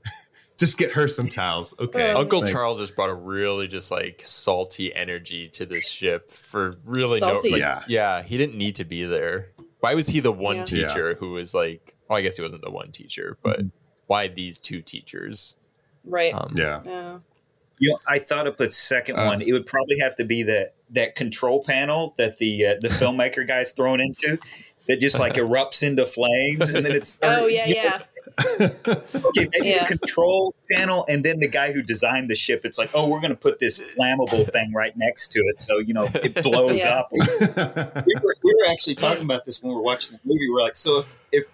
just 0.57 0.77
get 0.77 0.91
her 0.93 1.07
some 1.07 1.27
towels, 1.29 1.73
okay? 1.79 2.11
Um, 2.11 2.17
Uncle 2.17 2.39
Thanks. 2.39 2.51
Charles 2.51 2.79
just 2.79 2.95
brought 2.95 3.09
a 3.09 3.13
really 3.13 3.67
just 3.67 3.91
like 3.91 4.21
salty 4.23 4.93
energy 4.95 5.47
to 5.49 5.65
this 5.65 5.87
ship 5.87 6.29
for 6.31 6.75
really 6.85 7.19
Salty. 7.19 7.49
no 7.49 7.53
like, 7.53 7.59
Yeah. 7.61 7.81
yeah. 7.87 8.21
he 8.23 8.37
didn't 8.37 8.55
need 8.55 8.75
to 8.75 8.85
be 8.85 9.03
there. 9.05 9.49
Why 9.79 9.93
was 9.93 10.07
he 10.07 10.19
the 10.19 10.31
one 10.31 10.57
Yeah. 10.57 10.63
teacher 10.65 11.15
who 11.15 11.31
was 11.31 11.53
like 11.53 11.95
well, 12.07 12.17
I 12.19 12.21
guess 12.21 12.35
he 12.37 12.43
wasn't 12.43 12.61
the 12.63 12.71
one 12.71 12.91
teacher, 12.91 13.37
but 13.43 13.59
Mm-hmm. 13.59 13.67
why 14.07 14.27
these 14.27 14.59
two 14.59 14.81
teachers? 14.81 15.57
Right. 16.03 16.33
Um, 16.33 16.53
Yeah. 16.57 16.81
yeah. 16.85 17.17
you 17.79 17.89
know, 17.91 17.99
I 18.07 18.19
thought 18.19 18.47
of 18.47 18.59
a 18.61 18.71
second 18.71 19.17
Uh. 19.17 19.25
one. 19.25 19.41
It 19.41 19.51
would 19.51 19.65
probably 19.65 19.99
have 19.99 20.15
to 20.17 20.23
be 20.23 20.43
that 20.43 20.75
that 20.91 21.15
control 21.15 21.63
panel 21.63 22.13
that 22.17 22.37
the 22.37 22.65
uh, 22.65 22.75
the 22.79 22.89
filmmaker 22.89 23.45
guy's 23.47 23.71
thrown 23.71 23.99
into. 23.99 24.37
That 24.87 24.99
just 24.99 25.19
like 25.19 25.33
erupts 25.43 25.81
into 25.81 26.05
flames, 26.05 26.75
and 26.75 26.85
then 26.85 26.95
it's 26.95 27.17
Oh 27.23 27.47
yeah, 27.47 27.65
you 27.65 27.75
know, 27.75 27.81
yeah. 27.81 28.01
Okay, 28.39 29.47
maybe 29.53 29.69
Yeah. 29.69 29.85
control 29.85 30.53
panel, 30.71 31.05
and 31.07 31.23
then 31.23 31.39
the 31.39 31.47
guy 31.47 31.71
who 31.71 31.81
designed 31.81 32.29
the 32.29 32.35
ship, 32.35 32.61
it's 32.65 32.77
like, 32.77 32.89
oh, 32.93 33.07
we're 33.07 33.19
going 33.21 33.31
to 33.31 33.37
put 33.37 33.59
this 33.59 33.79
flammable 33.97 34.49
thing 34.51 34.73
right 34.73 34.93
next 34.97 35.29
to 35.29 35.39
it, 35.39 35.61
so 35.61 35.77
you 35.79 35.93
know 35.93 36.07
it 36.15 36.35
blows 36.43 36.83
Yeah. 36.83 36.99
up. 36.99 37.09
we 37.11 37.19
were, 38.21 38.35
we 38.43 38.53
were 38.53 38.69
actually 38.71 38.95
talking 38.95 39.23
about 39.23 39.45
this 39.45 39.61
when 39.63 39.69
we 39.71 39.75
were 39.75 39.81
watching 39.83 40.17
the 40.17 40.21
movie. 40.25 40.49
We're 40.49 40.61
like, 40.61 40.75
so 40.75 40.99
if 40.99 41.13
if 41.31 41.45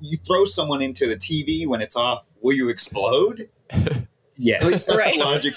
you 0.00 0.16
throw 0.18 0.44
someone 0.44 0.80
into 0.82 1.06
the 1.06 1.16
TV 1.16 1.66
when 1.66 1.80
it's 1.80 1.96
off, 1.96 2.24
will 2.40 2.54
you 2.54 2.68
explode? 2.68 3.48
At 3.70 4.06
Yes, 4.36 4.62
least 4.64 4.86
that's 4.86 4.98
Right. 4.98 5.14
the 5.14 5.20
logic. 5.20 5.54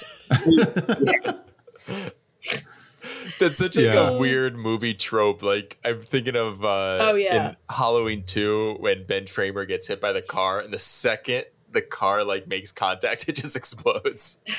That's 3.39 3.57
such 3.57 3.75
like 3.77 3.85
Yeah. 3.85 4.09
a 4.11 4.17
weird 4.17 4.57
movie 4.57 4.93
trope. 4.93 5.41
Like 5.43 5.77
I'm 5.83 6.01
thinking 6.01 6.35
of 6.35 6.63
uh 6.63 6.97
Oh, 7.01 7.15
yeah. 7.15 7.49
in 7.49 7.55
Halloween 7.69 8.23
2 8.25 8.77
when 8.79 9.05
Ben 9.05 9.23
Tramer 9.23 9.67
gets 9.67 9.87
hit 9.87 9.99
by 10.01 10.11
the 10.11 10.21
car 10.21 10.59
and 10.59 10.71
the 10.73 10.79
second 10.79 11.45
the 11.71 11.81
car 11.81 12.23
like 12.25 12.47
makes 12.47 12.71
contact, 12.71 13.25
it 13.29 13.33
just 13.37 13.55
explodes. 13.55 14.39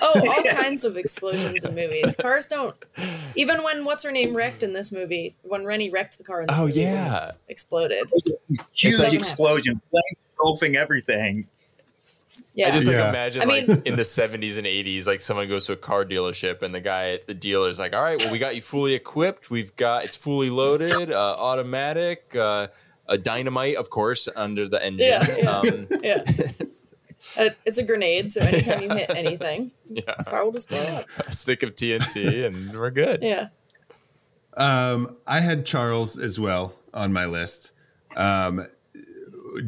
Oh, 0.00 0.22
all 0.26 0.42
kinds 0.44 0.82
of 0.86 0.96
explosions 0.96 1.62
in 1.62 1.74
movies. 1.74 2.16
Cars 2.16 2.46
don't. 2.46 2.74
Even 3.36 3.62
when 3.62 3.84
what's 3.84 4.02
her 4.02 4.10
name 4.10 4.34
wrecked 4.34 4.62
in 4.62 4.72
this 4.72 4.90
movie, 4.90 5.36
when 5.42 5.66
Rennie 5.66 5.90
wrecked 5.90 6.16
the 6.16 6.24
car 6.24 6.40
in 6.40 6.46
this 6.46 6.58
Oh 6.58 6.66
movie, 6.68 6.80
yeah. 6.80 7.32
exploded. 7.48 8.10
huge 8.72 8.98
explosion, 9.12 9.78
flame 9.90 10.02
engulfing 10.32 10.74
everything. 10.76 11.48
Yeah. 12.54 12.68
I 12.68 12.70
just 12.72 12.86
like 12.86 12.96
Yeah. 12.96 13.08
imagine 13.10 13.42
I 13.42 13.44
like 13.44 13.68
mean- 13.68 13.82
in 13.84 13.96
the 13.96 14.02
70s 14.04 14.56
and 14.58 14.66
80s, 14.66 15.06
like 15.06 15.20
someone 15.20 15.48
goes 15.48 15.66
to 15.66 15.72
a 15.74 15.76
car 15.76 16.04
dealership 16.04 16.62
and 16.62 16.74
the 16.74 16.80
guy 16.80 17.10
at 17.10 17.26
the 17.26 17.34
dealer 17.34 17.68
is 17.70 17.78
like, 17.78 17.94
"All 17.94 18.02
right, 18.02 18.18
well, 18.18 18.32
we 18.32 18.38
got 18.38 18.56
you 18.56 18.62
fully 18.62 18.94
equipped. 18.94 19.50
We've 19.50 19.74
got 19.76 20.04
it's 20.04 20.16
fully 20.16 20.50
loaded, 20.50 21.12
uh, 21.12 21.36
automatic, 21.38 22.34
uh, 22.34 22.66
a 23.06 23.16
dynamite, 23.16 23.76
of 23.76 23.90
course, 23.90 24.28
under 24.34 24.68
the 24.68 24.84
engine. 24.84 25.06
Yeah, 25.08 25.24
yeah. 25.38 25.50
Um, 25.50 25.86
yeah. 26.02 26.24
Uh, 27.38 27.50
it's 27.64 27.78
a 27.78 27.82
grenade, 27.84 28.32
so 28.32 28.40
anytime 28.40 28.82
you 28.82 28.88
hit 28.90 29.10
anything, 29.10 29.70
yeah, 29.86 30.14
the 30.18 30.24
car 30.24 30.44
will 30.44 30.52
just 30.52 30.68
blow 30.68 30.78
up. 30.78 31.06
a 31.26 31.32
stick 31.32 31.62
of 31.62 31.74
TNT, 31.76 32.44
and 32.46 32.72
we're 32.76 32.90
good. 32.90 33.22
Yeah. 33.22 33.48
Um, 34.56 35.16
I 35.26 35.40
had 35.40 35.64
Charles 35.66 36.18
as 36.18 36.40
well 36.40 36.74
on 36.92 37.12
my 37.12 37.26
list, 37.26 37.72
um, 38.16 38.66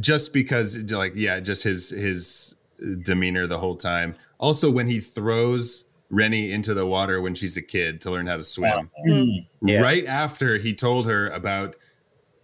just 0.01 0.33
because, 0.33 0.77
like, 0.91 1.13
yeah, 1.15 1.41
just 1.41 1.65
his 1.65 1.91
his 1.91 2.57
demeanor 3.03 3.47
the 3.47 3.59
whole 3.59 3.77
time. 3.77 4.15
Also, 4.39 4.71
when 4.71 4.89
he 4.89 5.01
throws 5.01 5.85
Rennie 6.11 6.51
into 6.51 6.75
the 6.75 6.87
water 6.87 7.21
when 7.21 7.35
she's 7.35 7.57
a 7.57 7.63
kid 7.63 8.01
to 8.03 8.11
learn 8.11 8.27
how 8.27 8.37
to 8.37 8.45
swim, 8.45 8.91
Mm. 9.07 9.47
Yeah. 9.63 9.81
right 9.81 10.05
after 10.07 10.59
he 10.59 10.75
told 10.75 11.07
her 11.07 11.29
about 11.29 11.77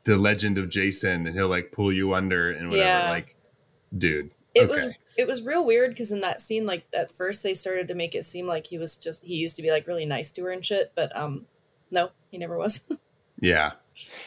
the 0.05 0.17
legend 0.17 0.57
of 0.59 0.69
Jason, 0.69 1.27
and 1.27 1.35
he'll 1.35 1.49
like 1.49 1.73
pull 1.73 1.93
you 1.93 2.15
under 2.15 2.51
and 2.51 2.69
whatever. 2.71 2.87
Yeah. 2.89 3.11
Like, 3.11 3.35
dude, 3.97 4.31
It 4.55 4.69
was 4.69 4.87
it 5.17 5.27
was 5.27 5.43
real 5.43 5.65
weird 5.65 5.91
because 5.91 6.13
in 6.13 6.21
that 6.21 6.41
scene, 6.41 6.67
like 6.67 6.85
at 6.95 7.11
first 7.11 7.43
they 7.43 7.55
started 7.55 7.89
to 7.89 7.95
make 7.95 8.15
it 8.15 8.25
seem 8.25 8.47
like 8.47 8.67
he 8.67 8.79
was 8.79 8.97
just 8.99 9.25
he 9.25 9.35
used 9.37 9.57
to 9.57 9.63
be 9.63 9.71
like 9.71 9.87
really 9.87 10.05
nice 10.07 10.31
to 10.33 10.43
her 10.45 10.51
and 10.51 10.65
shit, 10.65 10.93
but 10.95 11.17
um, 11.17 11.47
no, 11.91 12.11
he 12.31 12.39
never 12.39 12.57
was. 12.57 12.89
Yeah. 13.39 13.73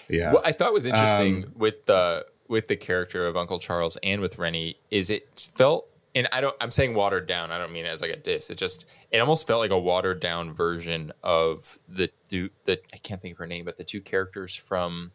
Yeah. 0.08 0.34
What 0.34 0.46
I 0.46 0.52
thought 0.52 0.72
was 0.72 0.86
interesting 0.86 1.46
Um, 1.46 1.54
with 1.56 1.88
the 1.88 2.28
with 2.48 2.68
the 2.68 2.76
character 2.76 3.26
of 3.26 3.36
Uncle 3.36 3.58
Charles 3.58 3.98
and 4.04 4.22
with 4.22 4.38
Rennie 4.38 4.78
is 4.92 5.10
it 5.10 5.28
felt 5.56 5.88
and 6.16 6.28
I 6.32 6.42
don't 6.42 6.56
I'm 6.60 6.72
saying 6.72 6.96
watered 6.96 7.28
down. 7.28 7.52
I 7.52 7.58
don't 7.58 7.72
mean 7.72 7.86
it 7.86 7.90
as 7.90 8.02
like 8.02 8.12
a 8.12 8.18
diss. 8.18 8.50
It 8.50 8.58
just 8.58 8.86
it 9.12 9.20
almost 9.20 9.48
felt 9.48 9.60
like 9.60 9.72
a 9.72 9.80
watered 9.80 10.20
down 10.20 10.54
version 10.54 11.12
of 11.24 11.80
the 11.88 12.10
du- 12.28 12.50
the 12.66 12.80
I 12.94 12.98
can't 12.98 13.22
think 13.22 13.34
of 13.34 13.38
her 13.40 13.48
name, 13.48 13.66
but 13.66 13.78
the 13.78 13.84
two 13.84 14.02
characters 14.02 14.56
from 14.56 15.12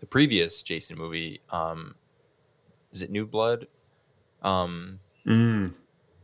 the 0.00 0.06
previous 0.06 0.62
Jason 0.62 0.96
movie. 0.96 1.40
Um, 1.50 1.96
is 2.92 3.02
it 3.02 3.10
New 3.10 3.26
Blood? 3.26 3.66
Um, 4.42 5.00
mm, 5.26 5.72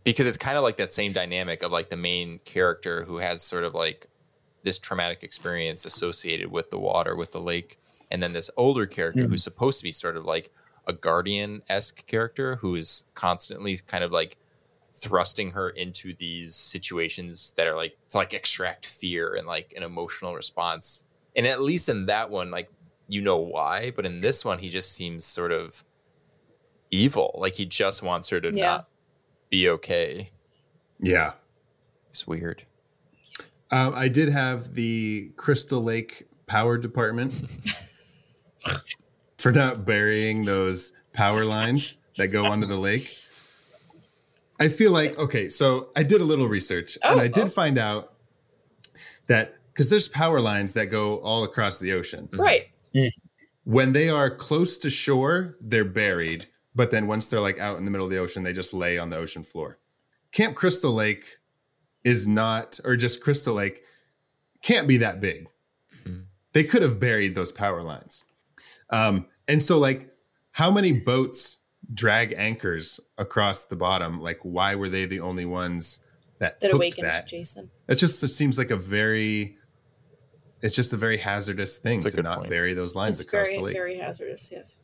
because 0.05 0.27
it's 0.27 0.39
kind 0.39 0.57
of 0.57 0.63
like 0.63 0.77
that 0.77 0.93
same 0.93 1.13
dynamic 1.13 1.63
of 1.63 1.73
like 1.73 1.91
the 1.91 1.97
main 1.97 2.39
character 2.45 3.05
who 3.05 3.19
has 3.19 3.43
sort 3.43 3.65
of 3.65 3.75
like 3.75 4.07
this 4.63 4.79
traumatic 4.79 5.23
experience 5.23 5.85
associated 5.85 6.51
with 6.51 6.71
the 6.71 6.79
water, 6.79 7.17
with 7.17 7.33
the 7.33 7.41
lake, 7.41 7.79
and 8.11 8.23
then 8.23 8.33
this 8.33 8.51
older 8.57 8.87
character 8.87 9.27
who's 9.27 9.43
supposed 9.43 9.79
to 9.81 9.85
be 9.85 9.93
sort 9.93 10.17
of 10.17 10.25
like 10.25 10.51
a 10.91 10.93
guardian 10.93 11.62
esque 11.69 12.07
character 12.07 12.57
who 12.57 12.75
is 12.75 13.07
constantly 13.15 13.79
kind 13.87 14.05
of 14.05 14.12
like 14.12 14.37
thrusting 14.93 15.53
her 15.53 15.71
into 15.71 16.12
these 16.15 16.55
situations 16.55 17.53
that 17.57 17.67
are 17.67 17.77
like 17.77 17.97
to 18.11 18.19
like 18.19 18.35
extract 18.35 18.85
fear 18.85 19.35
and 19.35 19.47
like 19.47 19.73
an 19.77 19.83
emotional 19.83 20.35
response. 20.35 21.05
And 21.35 21.47
at 21.47 21.61
least 21.62 21.89
in 21.89 22.07
that 22.07 22.29
one, 22.29 22.51
like 22.51 22.71
you 23.09 23.23
know 23.23 23.39
why, 23.39 23.93
but 23.97 24.05
in 24.05 24.21
this 24.21 24.45
one, 24.45 24.59
he 24.59 24.69
just 24.69 24.93
seems 24.93 25.25
sort 25.25 25.53
of 25.53 25.85
evil. 26.91 27.35
Like 27.39 27.55
he 27.55 27.65
just 27.67 28.03
wants 28.03 28.29
her 28.31 28.41
to 28.41 28.53
Yeah. 28.53 28.67
not 28.67 28.89
be 29.49 29.69
okay. 29.69 30.31
yeah. 31.01 31.33
It's 32.11 32.27
weird. 32.27 32.65
Um, 33.71 33.95
I 33.95 34.09
did 34.09 34.29
have 34.31 34.75
the 34.75 35.31
Crystal 35.37 35.81
Lake 35.81 36.27
Power 36.49 36.77
Department 36.77 37.33
for 39.41 39.53
not 39.53 39.85
burying 39.85 40.45
those 40.45 40.93
power 41.12 41.45
lines 41.45 41.97
that 42.17 42.29
go 42.29 42.47
under 42.47 42.67
the 42.67 42.79
lake. 42.79 43.09
I 44.61 44.69
feel 44.69 44.93
like 44.93 45.19
okay, 45.19 45.49
so 45.49 45.89
I 45.97 46.03
did 46.03 46.21
a 46.21 46.25
little 46.25 46.47
research 46.47 46.99
and 47.03 47.19
Oh, 47.19 47.23
I 47.23 47.29
did 47.29 47.45
oh. 47.45 47.49
find 47.49 47.79
out 47.79 48.12
that 49.27 49.55
because 49.73 49.89
there's 49.89 50.09
power 50.09 50.41
lines 50.41 50.75
that 50.75 50.87
go 50.87 51.19
all 51.21 51.45
across 51.45 51.81
the 51.81 51.93
ocean. 51.93 52.27
Mm-hmm. 52.27 52.41
right. 52.41 52.69
Mm-hmm. 52.95 53.27
When 53.65 53.93
they 53.93 54.09
are 54.09 54.31
close 54.31 54.79
to 54.79 54.91
shore, 54.91 55.57
they're 55.61 55.85
buried, 55.85 56.49
but 56.75 56.91
then 56.91 57.07
once 57.07 57.29
they're 57.29 57.41
like 57.41 57.59
out 57.59 57.79
in 57.79 57.85
the 57.85 57.91
middle 57.91 58.07
of 58.07 58.11
the 58.11 58.19
ocean, 58.19 58.43
they 58.43 58.53
just 58.53 58.75
lay 58.75 58.99
on 58.99 59.11
the 59.11 59.17
ocean 59.17 59.43
floor. 59.43 59.79
Camp 60.33 60.57
Crystal 60.57 60.93
Lake 60.93 61.39
is 62.05 62.27
not, 62.27 62.81
or 62.85 62.97
just 62.97 63.23
Crystal 63.23 63.55
Lake 63.55 63.83
can't 64.62 64.89
be 64.89 64.97
that 64.99 65.21
big. 65.21 65.49
Mm-hmm. 65.97 66.21
They 66.53 66.65
could 66.65 66.83
have 66.83 66.99
buried 66.99 67.35
those 67.35 67.53
power 67.53 67.83
lines. 67.83 68.25
Um, 68.91 69.27
and 69.49 69.62
so, 69.62 69.78
like, 69.78 70.09
how 70.53 70.70
many 70.70 70.93
boats 70.93 71.61
drag 71.93 72.35
anchors 72.37 73.01
across 73.19 73.66
the 73.66 73.77
bottom? 73.77 74.20
Like, 74.20 74.39
why 74.43 74.74
were 74.74 74.89
they 74.89 75.07
the 75.07 75.20
only 75.20 75.45
ones 75.45 76.01
that, 76.39 76.61
That 76.61 76.66
hooked 76.69 76.74
awakened 76.77 77.07
that? 77.07 77.27
Jason. 77.28 77.70
It 77.89 77.97
just 77.97 78.23
it 78.23 78.28
seems 78.28 78.59
like 78.59 78.70
a 78.70 78.77
very, 78.77 79.57
it's 80.62 80.74
just 80.74 80.93
a 80.93 80.97
very 80.97 81.19
hazardous 81.19 81.78
thing 81.78 82.01
That's 82.01 82.15
to 82.15 82.23
not 82.23 82.39
point. 82.39 82.51
bury 82.51 82.74
those 82.74 82.95
lines 82.97 83.20
It's 83.20 83.28
across 83.28 83.47
very 83.49 83.57
the 83.57 83.62
lake. 83.62 83.77
very 83.77 83.99
hazardous. 83.99 84.51
Yes. 84.53 84.78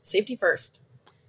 Safety 0.00 0.36
first. 0.36 0.80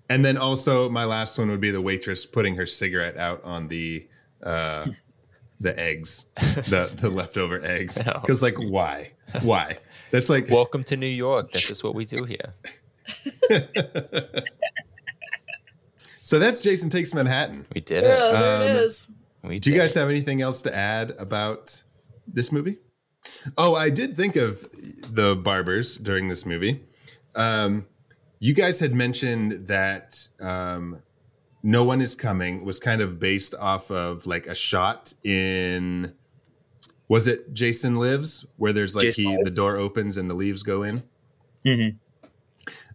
And 0.09 0.23
then 0.25 0.37
also 0.37 0.89
my 0.89 1.05
last 1.05 1.37
one 1.37 1.49
would 1.51 1.61
be 1.61 1.71
the 1.71 1.81
waitress 1.81 2.25
putting 2.25 2.55
her 2.55 2.65
cigarette 2.65 3.17
out 3.17 3.43
on 3.43 3.67
the 3.67 4.07
uh 4.41 4.87
the 5.59 5.77
eggs, 5.79 6.25
the 6.35 6.89
the 6.95 7.09
leftover 7.09 7.63
eggs. 7.63 8.03
Because 8.21 8.41
like 8.41 8.55
why? 8.57 9.11
Why? 9.43 9.77
That's 10.11 10.29
like 10.29 10.49
Welcome 10.49 10.83
to 10.85 10.97
New 10.97 11.05
York. 11.07 11.51
That's 11.51 11.67
just 11.67 11.83
what 11.83 11.95
we 11.95 12.05
do 12.05 12.23
here. 12.25 12.53
so 16.21 16.39
that's 16.39 16.61
Jason 16.61 16.89
Takes 16.89 17.13
Manhattan. 17.13 17.65
We 17.73 17.81
did 17.81 18.03
Yeah, 18.03 18.09
it. 18.29 18.31
there 18.33 18.61
it 18.61 18.71
Um, 18.71 18.77
is. 18.77 19.07
We 19.43 19.59
Do 19.59 19.71
you 19.71 19.77
guys 19.77 19.95
it. 19.95 19.99
have 19.99 20.09
anything 20.09 20.41
else 20.41 20.61
to 20.63 20.75
add 20.75 21.11
about 21.19 21.83
this 22.27 22.51
movie? 22.51 22.77
Oh, 23.57 23.75
I 23.75 23.89
did 23.89 24.15
think 24.17 24.35
of 24.35 24.65
the 24.71 25.35
barbers 25.35 25.97
during 25.97 26.27
this 26.27 26.45
movie. 26.45 26.83
Um, 27.35 27.85
you 28.39 28.53
guys 28.53 28.79
had 28.79 28.93
mentioned 28.93 29.67
that 29.67 30.27
um, 30.39 30.97
No 31.63 31.83
One 31.83 32.01
Is 32.01 32.15
Coming 32.15 32.65
was 32.65 32.79
kind 32.79 33.01
of 33.01 33.19
based 33.19 33.53
off 33.59 33.91
of 33.91 34.25
like 34.25 34.47
a 34.47 34.55
shot 34.55 35.13
in, 35.23 36.13
was 37.09 37.27
it 37.27 37.53
Jason 37.53 37.97
Lives, 37.97 38.45
where 38.55 38.71
there's 38.71 38.95
like 38.95 39.03
Jason 39.03 39.25
he, 39.25 39.43
the 39.43 39.51
door 39.51 39.75
opens 39.75 40.17
and 40.17 40.29
the 40.29 40.33
leaves 40.33 40.63
go 40.63 40.83
in? 40.83 41.03
Mhm. 41.65 41.97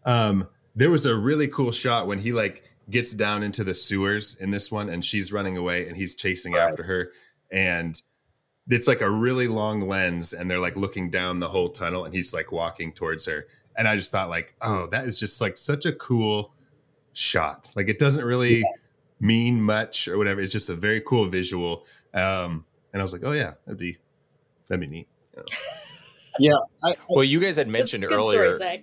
Um, 0.06 0.48
there 0.74 0.90
was 0.90 1.04
a 1.04 1.14
really 1.14 1.48
cool 1.48 1.70
shot 1.70 2.06
when 2.06 2.20
he 2.20 2.32
like 2.32 2.62
gets 2.90 3.12
down 3.12 3.42
into 3.42 3.64
the 3.64 3.74
sewers 3.74 4.34
in 4.34 4.50
this 4.50 4.70
one 4.70 4.88
and 4.88 5.04
she's 5.04 5.32
running 5.32 5.56
away 5.56 5.86
and 5.86 5.96
he's 5.96 6.14
chasing 6.14 6.54
after 6.54 6.82
her 6.84 7.12
and 7.50 8.02
it's 8.68 8.88
like 8.88 9.00
a 9.00 9.10
really 9.10 9.48
long 9.48 9.80
lens 9.80 10.32
and 10.32 10.50
they're 10.50 10.58
like 10.58 10.76
looking 10.76 11.10
down 11.10 11.40
the 11.40 11.48
whole 11.48 11.70
tunnel 11.70 12.04
and 12.04 12.14
he's 12.14 12.34
like 12.34 12.52
walking 12.52 12.92
towards 12.92 13.24
her 13.26 13.46
and 13.76 13.88
i 13.88 13.96
just 13.96 14.12
thought 14.12 14.28
like 14.28 14.54
oh 14.60 14.86
that 14.88 15.06
is 15.06 15.18
just 15.18 15.40
like 15.40 15.56
such 15.56 15.86
a 15.86 15.92
cool 15.92 16.52
shot 17.14 17.70
like 17.74 17.88
it 17.88 17.98
doesn't 17.98 18.24
really 18.24 18.62
mean 19.18 19.62
much 19.62 20.06
or 20.06 20.18
whatever 20.18 20.40
it's 20.40 20.52
just 20.52 20.68
a 20.68 20.74
very 20.74 21.00
cool 21.00 21.26
visual 21.26 21.86
um 22.12 22.66
and 22.92 23.00
i 23.00 23.02
was 23.02 23.14
like 23.14 23.22
oh 23.24 23.32
yeah 23.32 23.54
that'd 23.64 23.78
be 23.78 23.96
that'd 24.74 24.90
be 24.90 24.96
neat 24.96 25.08
Yeah, 26.38 26.54
I, 26.82 26.96
Well, 27.08 27.24
you 27.24 27.40
guys 27.40 27.56
had 27.56 27.68
mentioned 27.68 28.02
good 28.04 28.12
earlier 28.12 28.54
story, 28.54 28.82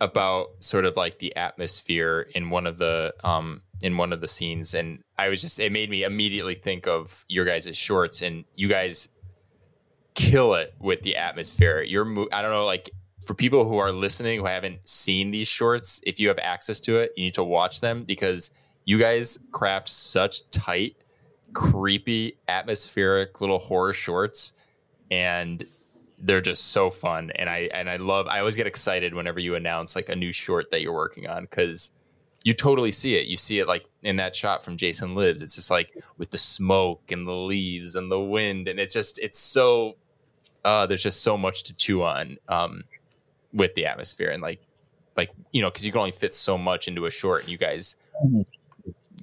about 0.00 0.48
sort 0.60 0.84
of 0.84 0.96
like 0.96 1.18
the 1.18 1.34
atmosphere 1.36 2.28
in 2.34 2.50
one 2.50 2.66
of 2.66 2.78
the 2.78 3.14
um 3.24 3.62
in 3.82 3.96
one 3.96 4.12
of 4.12 4.20
the 4.20 4.28
scenes 4.28 4.74
and 4.74 5.02
I 5.16 5.28
was 5.28 5.40
just 5.40 5.58
it 5.58 5.70
made 5.72 5.90
me 5.90 6.02
immediately 6.02 6.54
think 6.54 6.86
of 6.86 7.24
your 7.28 7.44
guys' 7.44 7.76
shorts 7.76 8.22
and 8.22 8.44
you 8.54 8.68
guys 8.68 9.08
kill 10.14 10.54
it 10.54 10.74
with 10.80 11.02
the 11.02 11.16
atmosphere. 11.16 11.82
Your 11.82 12.04
mo- 12.04 12.28
I 12.32 12.42
don't 12.42 12.50
know 12.50 12.64
like 12.64 12.90
for 13.24 13.34
people 13.34 13.68
who 13.68 13.78
are 13.78 13.92
listening 13.92 14.40
who 14.40 14.46
haven't 14.46 14.88
seen 14.88 15.30
these 15.30 15.48
shorts, 15.48 16.00
if 16.04 16.20
you 16.20 16.28
have 16.28 16.38
access 16.38 16.80
to 16.80 16.96
it, 16.96 17.12
you 17.16 17.24
need 17.24 17.34
to 17.34 17.44
watch 17.44 17.80
them 17.80 18.04
because 18.04 18.50
you 18.84 18.98
guys 18.98 19.38
craft 19.52 19.88
such 19.88 20.48
tight, 20.50 20.96
creepy, 21.52 22.38
atmospheric 22.48 23.40
little 23.40 23.58
horror 23.58 23.92
shorts 23.92 24.52
and 25.10 25.64
they're 26.20 26.40
just 26.40 26.72
so 26.72 26.90
fun 26.90 27.30
and 27.36 27.48
i 27.48 27.68
and 27.72 27.88
i 27.88 27.96
love 27.96 28.26
i 28.28 28.40
always 28.40 28.56
get 28.56 28.66
excited 28.66 29.14
whenever 29.14 29.38
you 29.38 29.54
announce 29.54 29.94
like 29.94 30.08
a 30.08 30.16
new 30.16 30.32
short 30.32 30.70
that 30.70 30.82
you're 30.82 30.92
working 30.92 31.28
on 31.28 31.42
because 31.42 31.92
you 32.44 32.52
totally 32.52 32.90
see 32.90 33.16
it. 33.16 33.26
You 33.26 33.36
see 33.36 33.58
it 33.58 33.66
like 33.66 33.84
in 34.02 34.16
that 34.16 34.34
shot 34.34 34.64
from 34.64 34.76
jason 34.76 35.14
lives. 35.14 35.42
It's 35.42 35.56
just 35.56 35.70
like 35.70 35.92
with 36.16 36.30
the 36.30 36.38
smoke 36.38 37.10
and 37.10 37.26
the 37.26 37.32
leaves 37.32 37.94
and 37.94 38.10
the 38.10 38.20
wind 38.20 38.68
and 38.68 38.78
it's 38.78 38.94
just 38.94 39.18
it's 39.18 39.40
so 39.40 39.96
uh 40.64 40.86
there's 40.86 41.02
just 41.02 41.22
so 41.22 41.36
much 41.36 41.64
to 41.64 41.74
chew 41.74 42.02
on 42.02 42.38
um 42.48 42.84
with 43.52 43.74
the 43.74 43.86
atmosphere 43.86 44.30
and 44.30 44.42
like 44.42 44.62
like 45.16 45.30
you 45.52 45.60
know 45.62 45.68
because 45.68 45.84
you 45.84 45.92
can 45.92 45.98
only 45.98 46.12
fit 46.12 46.34
so 46.34 46.56
much 46.56 46.88
into 46.88 47.06
a 47.06 47.10
short 47.10 47.42
and 47.42 47.50
you 47.50 47.58
guys 47.58 47.96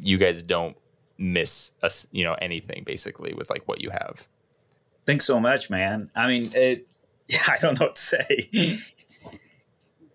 you 0.01 0.17
guys 0.17 0.43
don't 0.43 0.77
miss 1.17 1.71
us 1.81 2.07
you 2.11 2.23
know 2.23 2.35
anything 2.35 2.83
basically 2.85 3.33
with 3.33 3.49
like 3.49 3.67
what 3.67 3.81
you 3.81 3.89
have 3.89 4.27
Thanks 5.05 5.25
so 5.25 5.39
much, 5.39 5.69
man. 5.69 6.09
I 6.15 6.27
mean, 6.27 6.49
it. 6.53 6.87
I 7.47 7.57
don't 7.59 7.79
know 7.79 7.87
what 7.87 7.95
to 7.95 8.01
say. 8.01 8.79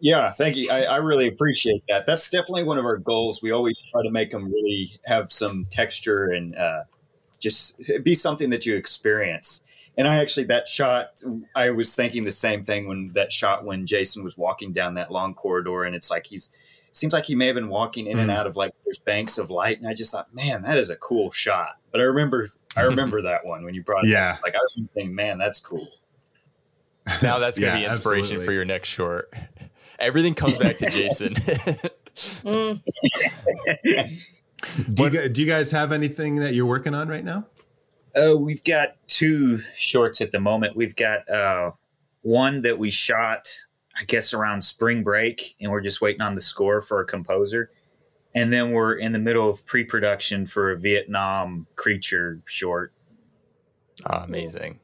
yeah, 0.00 0.30
thank 0.32 0.56
you. 0.56 0.68
I, 0.70 0.84
I 0.84 0.96
really 0.96 1.28
appreciate 1.28 1.82
that. 1.88 2.06
That's 2.06 2.30
definitely 2.30 2.62
one 2.64 2.78
of 2.78 2.84
our 2.84 2.96
goals. 2.96 3.42
We 3.42 3.50
always 3.50 3.82
try 3.90 4.02
to 4.02 4.10
make 4.10 4.30
them 4.30 4.46
really 4.50 4.98
have 5.06 5.30
some 5.30 5.66
texture 5.70 6.26
and 6.26 6.56
uh, 6.56 6.84
just 7.38 7.80
be 8.02 8.14
something 8.14 8.50
that 8.50 8.64
you 8.64 8.76
experience. 8.76 9.62
And 9.98 10.08
I 10.08 10.16
actually 10.16 10.44
that 10.46 10.68
shot. 10.68 11.20
I 11.54 11.70
was 11.70 11.94
thinking 11.94 12.24
the 12.24 12.30
same 12.30 12.62
thing 12.64 12.86
when 12.88 13.10
that 13.14 13.32
shot 13.32 13.64
when 13.64 13.86
Jason 13.86 14.24
was 14.24 14.38
walking 14.38 14.72
down 14.72 14.94
that 14.94 15.10
long 15.10 15.34
corridor, 15.34 15.84
and 15.84 15.94
it's 15.94 16.10
like 16.10 16.26
he's. 16.26 16.50
Seems 16.92 17.12
like 17.12 17.24
he 17.26 17.36
may 17.36 17.46
have 17.46 17.54
been 17.54 17.68
walking 17.68 18.08
in 18.08 18.18
and 18.18 18.30
Mm. 18.30 18.34
out 18.36 18.48
of 18.48 18.56
like 18.56 18.72
there's 18.84 18.98
banks 18.98 19.38
of 19.38 19.48
light, 19.48 19.78
and 19.78 19.86
I 19.88 19.94
just 19.94 20.10
thought, 20.10 20.34
man, 20.34 20.62
that 20.62 20.76
is 20.76 20.90
a 20.90 20.96
cool 20.96 21.30
shot. 21.30 21.76
But 21.92 22.00
I 22.00 22.04
remember, 22.04 22.48
I 22.76 22.82
remember 22.84 23.22
that 23.22 23.44
one 23.44 23.64
when 23.64 23.74
you 23.74 23.82
brought 23.82 24.04
it 24.04 24.10
Yeah. 24.10 24.32
up. 24.36 24.42
Like 24.42 24.54
I 24.54 24.58
was 24.58 24.74
thinking, 24.94 25.14
man, 25.14 25.38
that's 25.38 25.60
cool. 25.60 25.86
Now 27.22 27.38
that's 27.38 27.58
gonna 27.58 27.72
Yeah, 27.72 27.78
be 27.80 27.84
inspiration 27.86 28.22
absolutely. 28.24 28.44
for 28.46 28.52
your 28.52 28.64
next 28.64 28.88
short. 28.88 29.32
Everything 29.98 30.34
comes 30.34 30.58
back 30.58 30.76
to 30.78 30.86
Jason. 30.90 31.34
Mm, 32.14 32.80
do 34.94 35.04
you, 35.04 35.28
do 35.28 35.40
you 35.42 35.46
guys 35.46 35.70
have 35.70 35.92
anything 35.92 36.36
that 36.36 36.54
you're 36.54 36.66
working 36.66 36.94
on 36.94 37.08
right 37.08 37.24
now 37.24 37.46
Uh, 38.14 38.36
we've 38.36 38.62
got 38.64 38.96
two 39.06 39.62
shorts 39.74 40.20
at 40.20 40.32
the 40.32 40.40
moment. 40.40 40.76
We've 40.76 40.96
got 40.96 41.28
uh, 41.28 41.72
one 42.22 42.62
that 42.62 42.78
we 42.78 42.90
shot, 42.90 43.48
I 43.98 44.04
guess, 44.04 44.34
around 44.34 44.62
spring 44.62 45.02
break, 45.02 45.54
and 45.60 45.70
we're 45.70 45.80
just 45.80 46.00
waiting 46.00 46.20
on 46.20 46.34
the 46.34 46.40
score 46.40 46.82
for 46.82 47.00
a 47.00 47.06
composer. 47.06 47.70
And 48.34 48.52
then 48.52 48.70
we're 48.72 48.94
in 48.94 49.12
the 49.12 49.18
middle 49.18 49.48
of 49.48 49.64
pre-production 49.66 50.46
for 50.46 50.70
a 50.70 50.78
Vietnam 50.78 51.66
creature 51.76 52.40
short. 52.46 52.92
Ah, 54.06 54.24
amazing. 54.24 54.80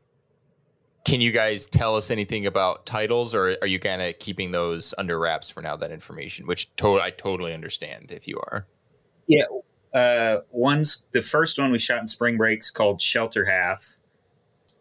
Can 1.04 1.20
you 1.20 1.30
guys 1.30 1.66
tell 1.66 1.94
us 1.94 2.10
anything 2.10 2.46
about 2.46 2.84
titles, 2.84 3.32
or 3.34 3.56
are 3.62 3.66
you 3.68 3.78
kind 3.78 4.02
of 4.02 4.18
keeping 4.18 4.50
those 4.50 4.92
under 4.98 5.18
wraps 5.18 5.48
for 5.48 5.62
now? 5.62 5.76
That 5.76 5.92
information, 5.92 6.46
which 6.46 6.74
to- 6.76 7.00
I 7.00 7.10
totally 7.10 7.54
understand 7.54 8.10
if 8.10 8.26
you 8.26 8.38
are. 8.38 8.66
Yeah, 9.28 9.44
uh, 9.94 10.38
one's 10.50 11.06
the 11.12 11.22
first 11.22 11.58
one 11.58 11.70
we 11.70 11.78
shot 11.78 12.00
in 12.00 12.08
spring 12.08 12.36
breaks 12.36 12.70
called 12.72 13.00
Shelter 13.00 13.44
Half, 13.44 13.98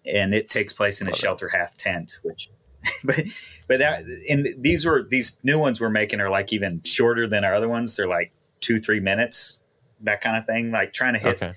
and 0.03 0.33
it 0.33 0.49
takes 0.49 0.73
place 0.73 0.99
in 0.99 1.05
a 1.07 1.11
Love 1.11 1.15
it. 1.17 1.21
shelter 1.21 1.49
half 1.49 1.77
tent. 1.77 2.19
Which, 2.23 2.49
but 3.03 3.21
but 3.67 3.79
that 3.79 4.05
and 4.29 4.47
these 4.57 4.83
were 4.85 5.03
these 5.07 5.39
new 5.43 5.59
ones 5.59 5.79
we're 5.79 5.89
making 5.91 6.21
are 6.21 6.29
like 6.31 6.51
even 6.51 6.81
shorter 6.83 7.27
than 7.27 7.43
our 7.43 7.53
other 7.53 7.69
ones. 7.69 7.95
They're 7.95 8.07
like 8.07 8.31
two 8.65 8.79
three 8.79 8.99
minutes, 8.99 9.63
that 10.01 10.21
kind 10.21 10.37
of 10.37 10.45
thing. 10.45 10.71
Like 10.71 10.91
trying 10.93 11.13
to 11.13 11.19
hit 11.19 11.35
Okay. 11.41 11.53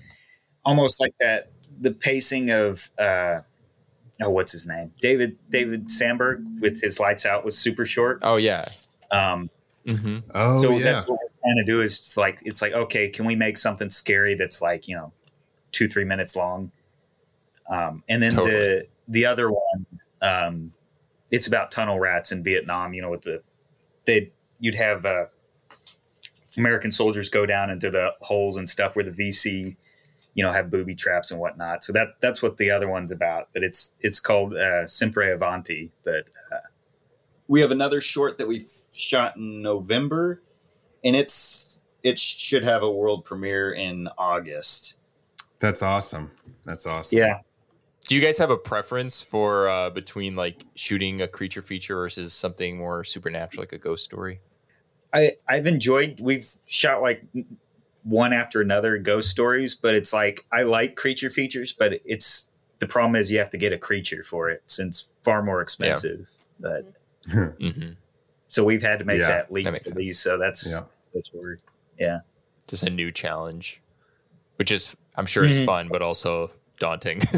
almost 0.64 1.00
like 1.00 1.14
that 1.20 1.50
the 1.80 1.92
pacing 1.92 2.50
of 2.50 2.90
uh 2.98 3.38
oh 4.20 4.28
what's 4.30 4.52
his 4.52 4.66
name 4.66 4.92
David 5.00 5.38
David 5.48 5.90
Sandberg 5.90 6.44
with 6.60 6.82
his 6.82 6.98
lights 7.00 7.24
out 7.24 7.44
was 7.44 7.56
super 7.56 7.84
short. 7.86 8.20
Oh 8.22 8.36
yeah. 8.36 8.64
Um, 9.10 9.48
hmm 9.88 10.18
Oh 10.34 10.60
so 10.60 10.72
yeah. 10.72 10.84
that's 10.84 11.06
what 11.08 11.18
we're 11.22 11.40
trying 11.42 11.56
to 11.56 11.64
do 11.64 11.80
is 11.80 12.16
like 12.16 12.40
it's 12.44 12.60
like 12.60 12.72
okay, 12.72 13.08
can 13.08 13.24
we 13.24 13.34
make 13.36 13.56
something 13.56 13.90
scary 13.90 14.34
that's 14.34 14.60
like 14.60 14.86
you 14.86 14.96
know 14.96 15.12
two 15.72 15.88
three 15.88 16.04
minutes 16.04 16.36
long? 16.36 16.70
Um, 17.70 18.02
and 18.08 18.22
then 18.22 18.32
Totally. 18.32 18.50
the 18.50 18.86
the 19.08 19.26
other 19.26 19.50
one, 19.50 19.86
um, 20.20 20.72
it's 21.30 21.46
about 21.46 21.70
tunnel 21.70 21.98
rats 21.98 22.32
in 22.32 22.42
Vietnam. 22.42 22.92
You 22.92 23.02
know, 23.02 23.10
with 23.10 23.22
the 23.22 23.42
they 24.04 24.32
you'd 24.58 24.74
have 24.74 25.06
uh, 25.06 25.26
American 26.58 26.90
soldiers 26.90 27.28
go 27.28 27.46
down 27.46 27.70
into 27.70 27.90
the 27.90 28.10
holes 28.20 28.56
and 28.56 28.68
stuff 28.68 28.96
where 28.96 29.04
the 29.04 29.12
VC, 29.12 29.76
you 30.34 30.44
know, 30.44 30.52
have 30.52 30.70
booby 30.70 30.94
traps 30.94 31.30
and 31.30 31.40
whatnot. 31.40 31.84
So 31.84 31.92
that 31.92 32.16
that's 32.20 32.42
what 32.42 32.58
the 32.58 32.70
other 32.70 32.88
one's 32.88 33.12
about. 33.12 33.48
But 33.52 33.62
it's 33.62 33.94
it's 34.00 34.20
called 34.20 34.54
uh, 34.54 34.86
Sempre 34.86 35.30
Avanti. 35.32 35.90
But 36.04 36.24
uh, 36.52 36.58
we 37.46 37.60
have 37.60 37.70
another 37.70 38.00
short 38.00 38.38
that 38.38 38.48
we 38.48 38.66
shot 38.92 39.36
in 39.36 39.62
November, 39.62 40.42
and 41.02 41.16
it's 41.16 41.82
it 42.02 42.18
should 42.18 42.64
have 42.64 42.82
a 42.82 42.90
world 42.90 43.24
premiere 43.24 43.72
in 43.72 44.08
August. 44.18 44.98
That's 45.58 45.82
awesome. 45.82 46.30
That's 46.64 46.86
awesome. 46.86 47.18
yeah, 47.18 47.40
Do 48.06 48.14
you 48.14 48.20
guys 48.20 48.38
have 48.38 48.50
a 48.50 48.56
preference 48.56 49.22
for 49.22 49.68
uh, 49.68 49.90
between 49.90 50.36
like 50.36 50.64
shooting 50.74 51.20
a 51.20 51.28
creature 51.28 51.62
feature 51.62 51.96
versus 51.96 52.32
something 52.32 52.78
more 52.78 53.02
supernatural, 53.02 53.62
like 53.62 53.72
a 53.72 53.78
ghost 53.78 54.04
story? 54.04 54.40
I 55.12 55.32
I've 55.48 55.66
enjoyed. 55.66 56.20
We've 56.20 56.46
shot 56.66 57.00
like 57.02 57.24
one 58.04 58.32
after 58.32 58.60
another 58.60 58.98
ghost 58.98 59.30
stories, 59.30 59.74
but 59.74 59.94
it's 59.94 60.12
like 60.12 60.44
I 60.52 60.62
like 60.62 60.96
creature 60.96 61.30
features, 61.30 61.72
but 61.72 62.00
it's 62.04 62.50
the 62.78 62.86
problem 62.86 63.16
is 63.16 63.30
you 63.32 63.38
have 63.38 63.50
to 63.50 63.58
get 63.58 63.72
a 63.72 63.78
creature 63.78 64.22
for 64.22 64.48
it 64.50 64.62
since 64.66 65.08
far 65.24 65.42
more 65.42 65.60
expensive. 65.60 66.28
But 66.60 66.84
Mm-hmm. 67.28 67.90
so 68.48 68.64
we've 68.64 68.80
had 68.82 69.00
to 69.00 69.04
make 69.04 69.18
Yeah, 69.20 69.28
that 69.28 69.52
leap 69.52 69.64
that 69.64 69.72
makes 69.72 69.84
to 69.90 69.94
these. 69.94 70.18
So 70.18 70.38
that's 70.38 70.70
Yeah. 70.70 70.80
that's 71.14 71.30
weird. 71.32 71.60
Yeah. 71.98 72.20
Just 72.68 72.84
a 72.84 72.90
new 72.90 73.10
challenge, 73.10 73.82
which 74.56 74.70
is 74.70 74.96
I'm 75.16 75.26
sure 75.26 75.44
is 75.44 75.56
Mhm. 75.58 75.66
fun, 75.66 75.88
but 75.88 76.00
also 76.02 76.50
daunting. 76.78 77.20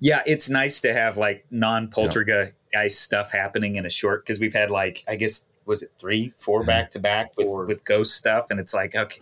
Yeah, 0.00 0.22
it's 0.26 0.50
nice 0.50 0.80
to 0.82 0.92
have 0.92 1.16
like 1.16 1.46
non 1.50 1.88
poltergeist 1.88 2.52
stuff 3.00 3.30
happening 3.30 3.76
in 3.76 3.86
a 3.86 3.88
short 3.90 4.22
because 4.26 4.38
we've 4.38 4.52
had 4.52 4.70
like 4.70 5.02
I 5.08 5.16
guess 5.16 5.46
was 5.66 5.82
it 5.82 5.90
three, 5.98 6.32
four 6.36 6.64
back 6.64 6.90
to 6.92 6.98
back 6.98 7.32
with 7.36 7.48
with 7.68 7.84
ghost 7.84 8.14
stuff, 8.14 8.46
and 8.50 8.60
it's 8.60 8.74
like 8.74 8.94
okay, 8.94 9.20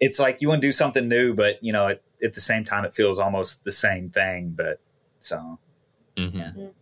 it's 0.00 0.18
like 0.18 0.40
you 0.40 0.48
want 0.48 0.60
to 0.60 0.66
do 0.66 0.72
something 0.72 1.08
new, 1.08 1.34
but 1.34 1.62
you 1.62 1.72
know 1.72 1.88
at, 1.88 2.02
at 2.22 2.34
the 2.34 2.40
same 2.40 2.64
time 2.64 2.84
it 2.84 2.94
feels 2.94 3.18
almost 3.18 3.64
the 3.64 3.72
same 3.72 4.10
thing. 4.10 4.54
But 4.56 4.80
so 5.20 5.58
Mhm. 6.16 6.72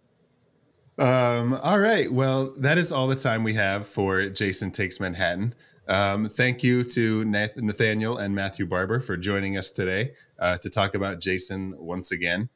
Um, 0.96 1.54
all 1.54 1.80
right. 1.80 2.12
Well, 2.12 2.54
that 2.56 2.78
is 2.78 2.92
all 2.92 3.08
the 3.08 3.16
time 3.16 3.42
we 3.42 3.54
have 3.54 3.86
for 3.86 4.28
Jason 4.28 4.70
Takes 4.70 5.00
Manhattan. 5.00 5.54
Um, 5.88 6.26
thank 6.26 6.62
you 6.62 6.84
to 6.84 7.24
Nathaniel 7.24 8.16
and 8.16 8.34
Matthew 8.34 8.64
Barber 8.64 9.00
for 9.00 9.16
joining 9.16 9.58
us 9.58 9.70
today 9.70 10.12
uh, 10.38 10.56
to 10.58 10.70
talk 10.70 10.94
about 10.94 11.20
Jason 11.20 11.74
once 11.78 12.10
again. 12.12 12.48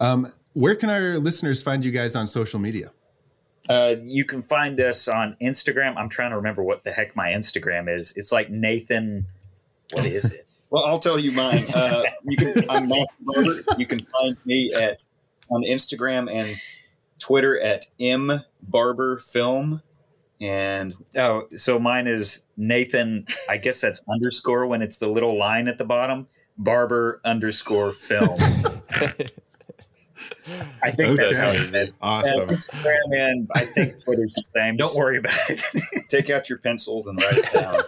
Um, 0.00 0.32
where 0.54 0.74
can 0.74 0.90
our 0.90 1.18
listeners 1.18 1.62
find 1.62 1.84
you 1.84 1.92
guys 1.92 2.16
on 2.16 2.26
social 2.26 2.58
media? 2.58 2.92
Uh, 3.70 3.94
you 4.02 4.24
can 4.24 4.42
find 4.42 4.80
us 4.80 5.06
on 5.06 5.36
Instagram. 5.40 5.96
I'm 5.96 6.08
trying 6.08 6.30
to 6.30 6.36
remember 6.36 6.62
what 6.64 6.82
the 6.82 6.90
heck 6.90 7.14
my 7.14 7.28
Instagram 7.28 7.88
is. 7.92 8.12
It's 8.16 8.32
like 8.32 8.50
Nathan. 8.50 9.26
What 9.92 10.04
is 10.06 10.32
it? 10.32 10.46
Well, 10.72 10.84
I'll 10.84 11.00
tell 11.00 11.18
you 11.18 11.32
mine. 11.32 11.64
Uh, 11.74 12.04
you 12.22 12.36
can, 12.36 12.70
I'm 12.70 12.88
Matt 12.88 13.08
Barber. 13.22 13.54
You 13.76 13.86
can 13.86 14.06
find 14.06 14.36
me 14.44 14.70
at 14.80 15.04
on 15.50 15.64
Instagram 15.64 16.32
and 16.32 16.48
Twitter 17.18 17.58
at 17.60 17.86
m 17.98 18.44
barber 18.62 19.18
film. 19.18 19.82
And 20.40 20.94
Oh, 21.16 21.48
so 21.56 21.80
mine 21.80 22.06
is 22.06 22.44
Nathan. 22.56 23.26
I 23.48 23.56
guess 23.56 23.80
that's 23.80 24.04
underscore 24.08 24.64
when 24.68 24.80
it's 24.80 24.98
the 24.98 25.08
little 25.08 25.36
line 25.36 25.66
at 25.66 25.76
the 25.76 25.84
bottom. 25.84 26.28
Barber 26.56 27.20
underscore 27.24 27.90
film. 27.92 28.38
I 30.82 30.90
think 30.90 31.16
that's 31.16 31.38
how 31.38 31.48
it 31.48 31.56
Okay. 31.56 31.60
says. 31.60 31.92
Awesome. 32.02 32.48
And 32.48 32.50
Instagram 32.58 32.98
and 33.12 33.48
I 33.54 33.60
think 33.64 34.02
Twitter's 34.02 34.34
the 34.34 34.44
same. 34.50 34.76
Don't 34.76 34.94
worry 34.96 35.18
about 35.18 35.34
it. 35.48 35.62
take 36.08 36.30
out 36.30 36.48
your 36.48 36.58
pencils 36.58 37.06
and 37.06 37.20
write 37.20 37.36
it 37.38 37.52
down. 37.52 37.80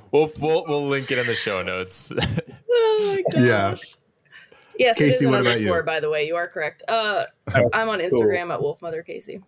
we'll, 0.12 0.30
we'll 0.40 0.64
we'll 0.66 0.86
link 0.86 1.10
it 1.10 1.18
in 1.18 1.26
the 1.26 1.34
show 1.34 1.62
notes. 1.62 2.12
Oh 2.74 3.14
my 3.16 3.22
gosh. 3.32 3.42
Yeah. 3.42 3.74
Yes, 4.78 5.00
it 5.00 5.04
is 5.08 5.12
Casey, 5.14 5.24
an 5.26 5.30
what 5.32 5.40
about 5.42 5.52
underscore, 5.54 5.76
you? 5.78 5.82
by 5.82 6.00
the 6.00 6.08
way. 6.10 6.26
You 6.26 6.36
are 6.36 6.46
correct. 6.48 6.82
Uh, 6.88 7.24
I'm 7.74 7.88
on 7.90 7.98
Instagram 8.00 8.50
at 8.52 8.60
Wolfmother 8.60 9.04
Casey. 9.04 9.42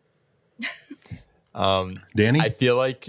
um, 1.55 1.99
Danny? 2.15 2.41
I 2.41 2.51
feel 2.51 2.77
like 2.77 3.09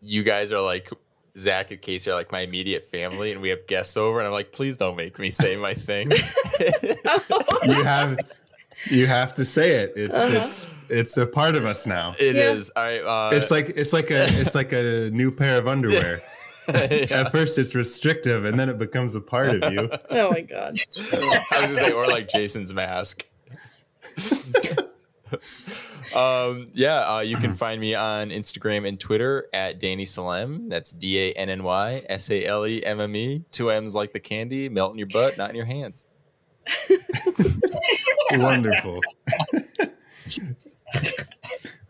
you 0.00 0.22
guys 0.22 0.50
are 0.52 0.60
like 0.62 0.90
Zach 1.36 1.70
and 1.70 1.80
Casey 1.80 2.10
are 2.10 2.14
like 2.14 2.30
my 2.30 2.40
immediate 2.40 2.84
family, 2.84 3.32
and 3.32 3.40
we 3.42 3.48
have 3.50 3.66
guests 3.66 3.96
over, 3.96 4.18
and 4.20 4.26
I'm 4.26 4.32
like, 4.32 4.52
please 4.52 4.76
don't 4.76 4.96
make 4.96 5.18
me 5.18 5.30
say 5.30 5.56
my 5.60 5.74
thing. 5.74 6.10
you 7.66 7.82
have 7.84 8.18
you 8.90 9.06
have 9.06 9.34
to 9.34 9.44
say 9.44 9.70
it. 9.82 9.92
It's 9.96 10.14
Uh-huh. 10.14 10.40
it's 10.44 10.66
it's 10.88 11.16
a 11.16 11.26
part 11.26 11.56
of 11.56 11.64
us 11.64 11.86
now. 11.86 12.14
It 12.18 12.36
Yeah. 12.36 12.52
is. 12.52 12.70
All 12.76 12.82
right. 12.82 13.00
Uh, 13.02 13.30
It's 13.36 13.50
like 13.50 13.70
it's 13.76 13.92
like 13.92 14.10
a 14.10 14.24
it's 14.28 14.54
like 14.54 14.72
a 14.72 15.10
new 15.10 15.30
pair 15.32 15.58
of 15.58 15.66
underwear. 15.66 16.20
At 16.68 17.30
first, 17.30 17.58
it's 17.58 17.74
restrictive, 17.74 18.44
and 18.46 18.58
then 18.58 18.68
it 18.70 18.78
becomes 18.78 19.14
a 19.14 19.20
part 19.20 19.50
of 19.62 19.72
you. 19.72 19.90
Oh 20.10 20.30
my 20.30 20.40
god. 20.40 20.78
I 20.78 21.20
was 21.32 21.42
gonna 21.50 21.68
say, 21.68 21.90
or 21.92 22.06
like 22.06 22.28
Jason's 22.28 22.72
mask. 22.72 23.26
Um, 26.14 26.68
yeah, 26.72 27.16
uh, 27.16 27.20
you 27.20 27.36
can 27.36 27.50
find 27.50 27.80
me 27.80 27.94
on 27.94 28.30
Instagram 28.30 28.86
and 28.86 28.98
Twitter 28.98 29.48
at 29.52 29.80
Danny 29.80 30.04
Salemme. 30.04 30.68
That's 30.68 30.92
D 30.92 31.18
A 31.18 31.32
N 31.32 31.48
N 31.48 31.64
Y 31.64 32.02
S 32.08 32.30
A 32.30 32.44
L 32.44 32.66
E 32.66 32.84
M 32.84 33.00
M 33.00 33.16
E. 33.16 33.44
Two 33.50 33.70
M's 33.70 33.94
like 33.94 34.12
the 34.12 34.20
candy, 34.20 34.68
melt 34.68 34.92
in 34.92 34.98
your 34.98 35.08
butt, 35.08 35.36
not 35.36 35.50
in 35.50 35.56
your 35.56 35.66
hands. 35.66 36.06
Wonderful. 38.32 39.00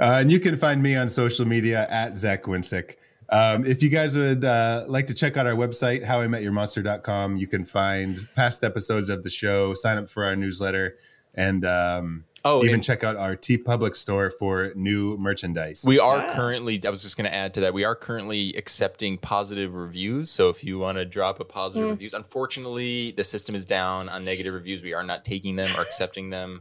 Uh, 0.01 0.19
and 0.21 0.33
you 0.33 0.41
can 0.41 0.57
find 0.57 0.83
me 0.83 0.97
on 0.97 1.09
social 1.09 1.47
media 1.47 1.87
at 1.89 2.19
Zach 2.19 2.45
Winsick. 2.45 2.97
Um, 3.31 3.65
if 3.65 3.83
you 3.83 3.89
guys 3.89 4.17
would 4.17 4.45
uh, 4.45 4.85
like 4.87 5.07
to 5.07 5.15
check 5.15 5.37
out 5.37 5.47
our 5.47 5.55
website, 5.55 6.05
howimetyourmonster.com, 6.05 7.37
you 7.37 7.47
can 7.47 7.65
find 7.65 8.27
past 8.35 8.65
episodes 8.65 9.09
of 9.09 9.23
the 9.23 9.31
show, 9.31 9.73
sign 9.75 9.97
up 9.97 10.09
for 10.09 10.25
our 10.25 10.37
newsletter, 10.37 10.97
and 11.35 11.65
um, 11.65 12.25
Oh, 12.47 12.63
even 12.63 12.83
check 12.83 13.03
out 13.03 13.17
our 13.17 13.37
TeePublic 13.37 13.97
store 13.97 14.29
for 14.29 14.73
new 14.77 15.17
merchandise. 15.17 15.83
We 15.87 15.99
are 15.99 16.29
currently, 16.29 16.79
I 16.87 16.91
was 16.91 17.03
just 17.03 17.17
going 17.17 17.25
to 17.29 17.35
add 17.35 17.55
to 17.55 17.61
that, 17.61 17.73
we 17.73 17.85
are 17.85 17.95
currently 17.95 18.53
accepting 18.55 19.17
positive 19.17 19.75
reviews. 19.75 20.31
So 20.31 20.51
if 20.51 20.63
you 20.63 20.79
want 20.79 20.99
to 20.99 21.07
drop 21.07 21.41
a 21.41 21.45
positive 21.47 21.89
Mm. 21.89 21.93
reviews, 21.93 22.13
unfortunately, 22.13 23.13
the 23.13 23.25
system 23.25 23.55
is 23.55 23.65
down 23.65 24.11
on 24.11 24.25
negative 24.27 24.53
reviews. 24.53 24.83
We 24.83 24.93
are 24.93 25.03
not 25.03 25.25
taking 25.25 25.57
them 25.57 25.71
or 25.77 25.81
accepting 25.81 26.29
them. 26.31 26.61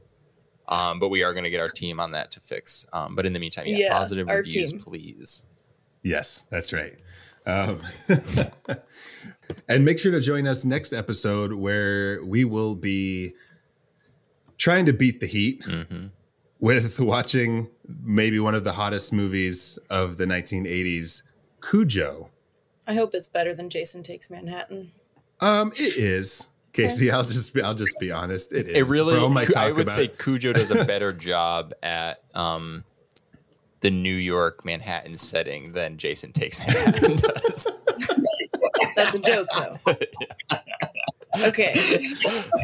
Um, 0.69 0.99
but 0.99 1.09
we 1.09 1.21
are 1.23 1.33
going 1.33 1.43
to 1.43 1.49
get 1.49 1.59
our 1.59 1.67
team 1.67 1.99
on 1.99 2.11
that 2.11 2.31
to 2.31 2.39
fix. 2.39 2.85
Um, 2.93 3.15
but 3.15 3.25
in 3.25 3.33
the 3.33 3.39
meantime, 3.39 3.65
yeah, 3.67 3.77
Yeah, 3.77 3.91
positive 3.93 4.27
reviews, 4.29 4.71
team. 4.71 4.79
please. 4.79 5.45
Yes, 6.01 6.45
that's 6.49 6.71
right. 6.71 6.95
Um, 7.45 7.81
and 9.67 9.83
make 9.83 9.99
sure 9.99 10.11
to 10.13 10.21
join 10.21 10.47
us 10.47 10.63
next 10.65 10.93
episode 10.93 11.53
where 11.53 12.23
we 12.23 12.45
will 12.45 12.75
be 12.75 13.33
trying 14.57 14.85
to 14.85 14.93
beat 14.93 15.19
the 15.19 15.27
heat 15.27 15.65
with 16.59 16.99
watching 16.99 17.69
maybe 18.03 18.39
one 18.39 18.55
of 18.55 18.63
the 18.63 18.73
hottest 18.73 19.11
movies 19.13 19.77
of 19.89 20.17
the 20.17 20.25
1980s, 20.25 21.23
Cujo. 21.61 22.29
I 22.87 22.95
hope 22.95 23.13
it's 23.13 23.27
better 23.29 23.53
than 23.53 23.69
Jason 23.69 24.03
Takes 24.03 24.29
Manhattan. 24.29 24.91
Um, 25.39 25.71
it 25.75 25.97
is. 25.97 26.47
Casey, 26.73 27.11
I'll 27.11 27.23
just 27.23 27.53
be 27.53 27.61
I'll 27.61 27.75
just 27.75 27.99
be 27.99 28.11
honest. 28.11 28.51
It 28.51 28.67
is. 28.67 28.75
It 28.77 28.85
really, 28.91 29.13
For 29.15 29.21
all 29.21 29.29
my 29.29 29.45
Cu- 29.45 29.53
I 29.55 29.67
talk 29.67 29.75
would 29.77 29.83
about- 29.83 29.95
say 29.95 30.07
Cujo 30.07 30.53
does 30.53 30.71
a 30.71 30.83
better 30.85 31.13
job 31.29 31.73
at 31.83 32.23
um, 32.33 32.83
the 33.81 33.91
New 33.91 34.15
York 34.15 34.65
Manhattan 34.65 35.17
setting 35.17 35.73
than 35.73 35.97
Jason 35.97 36.31
Takes 36.31 36.65
Manhattan 36.65 37.15
does. 37.17 37.67
That's 38.95 39.13
a 39.13 39.19
joke, 39.19 39.47
though. 39.55 39.93
Okay, 41.47 41.73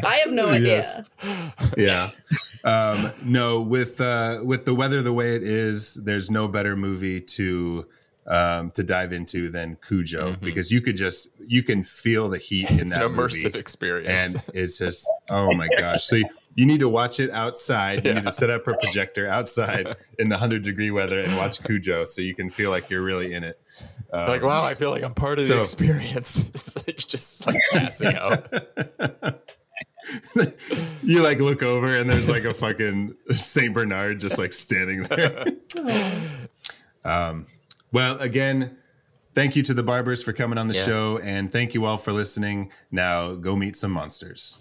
I 0.04 0.16
have 0.24 0.32
no 0.32 0.48
idea. 0.48 0.68
Yes. 0.68 1.00
yeah 1.76 2.08
um 2.64 3.10
no 3.24 3.60
with 3.60 4.00
uh 4.00 4.40
with 4.44 4.64
the 4.64 4.74
weather 4.74 5.02
the 5.02 5.12
way 5.12 5.34
it 5.34 5.42
is 5.42 5.94
there's 5.94 6.30
no 6.30 6.46
better 6.48 6.76
movie 6.76 7.20
to 7.20 7.86
um 8.30 8.70
to 8.70 8.82
dive 8.82 9.12
into 9.12 9.50
than 9.50 9.76
cujo 9.86 10.36
because 10.40 10.70
you 10.70 10.80
could 10.80 10.96
just 10.96 11.28
you 11.46 11.62
can 11.62 11.82
feel 11.82 12.28
the 12.28 12.38
heat 12.38 12.70
in 12.70 12.76
Mm-hmm. 12.76 12.82
It's 12.86 12.94
that 12.94 13.04
an 13.06 13.12
immersive 13.12 13.44
movie. 13.44 13.58
experience. 13.58 14.34
and 14.34 14.44
it's 14.54 14.78
just 14.78 15.04
oh 15.30 15.52
my 15.52 15.68
gosh 15.76 16.04
so 16.04 16.16
you, 16.16 16.26
you 16.54 16.64
need 16.64 16.78
to 16.80 16.88
watch 16.88 17.18
it 17.18 17.30
outside 17.30 18.04
you 18.06 18.14
need 18.14 18.22
to 18.24 18.30
set 18.30 18.48
up 18.48 18.66
a 18.68 18.74
projector 18.74 19.26
outside 19.26 19.96
in 20.18 20.28
the 20.28 20.34
100 20.36 20.62
degree 20.62 20.90
weather 20.92 21.18
and 21.20 21.36
watch 21.36 21.62
cujo 21.64 22.04
so 22.04 22.22
you 22.22 22.34
can 22.34 22.50
feel 22.50 22.70
like 22.70 22.88
you're 22.88 23.02
really 23.02 23.32
in 23.34 23.42
it 23.44 23.58
um, 24.12 24.26
like, 24.26 24.42
wow, 24.42 24.64
I 24.64 24.74
feel 24.74 24.90
like 24.90 25.04
I'm 25.04 25.14
part 25.14 25.38
of 25.38 25.44
so- 25.44 25.54
the 25.54 25.60
experience. 25.60 26.50
It's 26.88 27.04
just 27.04 27.46
like 27.46 27.60
passing 27.72 28.14
out. 28.16 28.52
you 31.02 31.22
like 31.22 31.38
look 31.38 31.62
over 31.62 31.86
and 31.94 32.08
there's 32.10 32.28
like 32.28 32.44
a 32.44 32.52
fucking 32.54 33.14
Saint 33.28 33.72
Bernard 33.74 34.20
just 34.20 34.38
like 34.38 34.52
standing 34.52 35.04
there. 35.04 35.46
um, 37.04 37.46
well, 37.92 38.18
again, 38.20 38.76
thank 39.34 39.56
you 39.56 39.62
to 39.64 39.74
the 39.74 39.82
barbers 39.82 40.22
for 40.22 40.32
coming 40.32 40.58
on 40.58 40.66
the 40.66 40.74
show, 40.74 41.18
and 41.22 41.50
thank 41.52 41.74
you 41.74 41.84
all 41.84 41.98
for 41.98 42.12
listening. 42.12 42.70
Now 42.90 43.34
go 43.34 43.56
meet 43.56 43.76
some 43.76 43.92
monsters. 43.92 44.58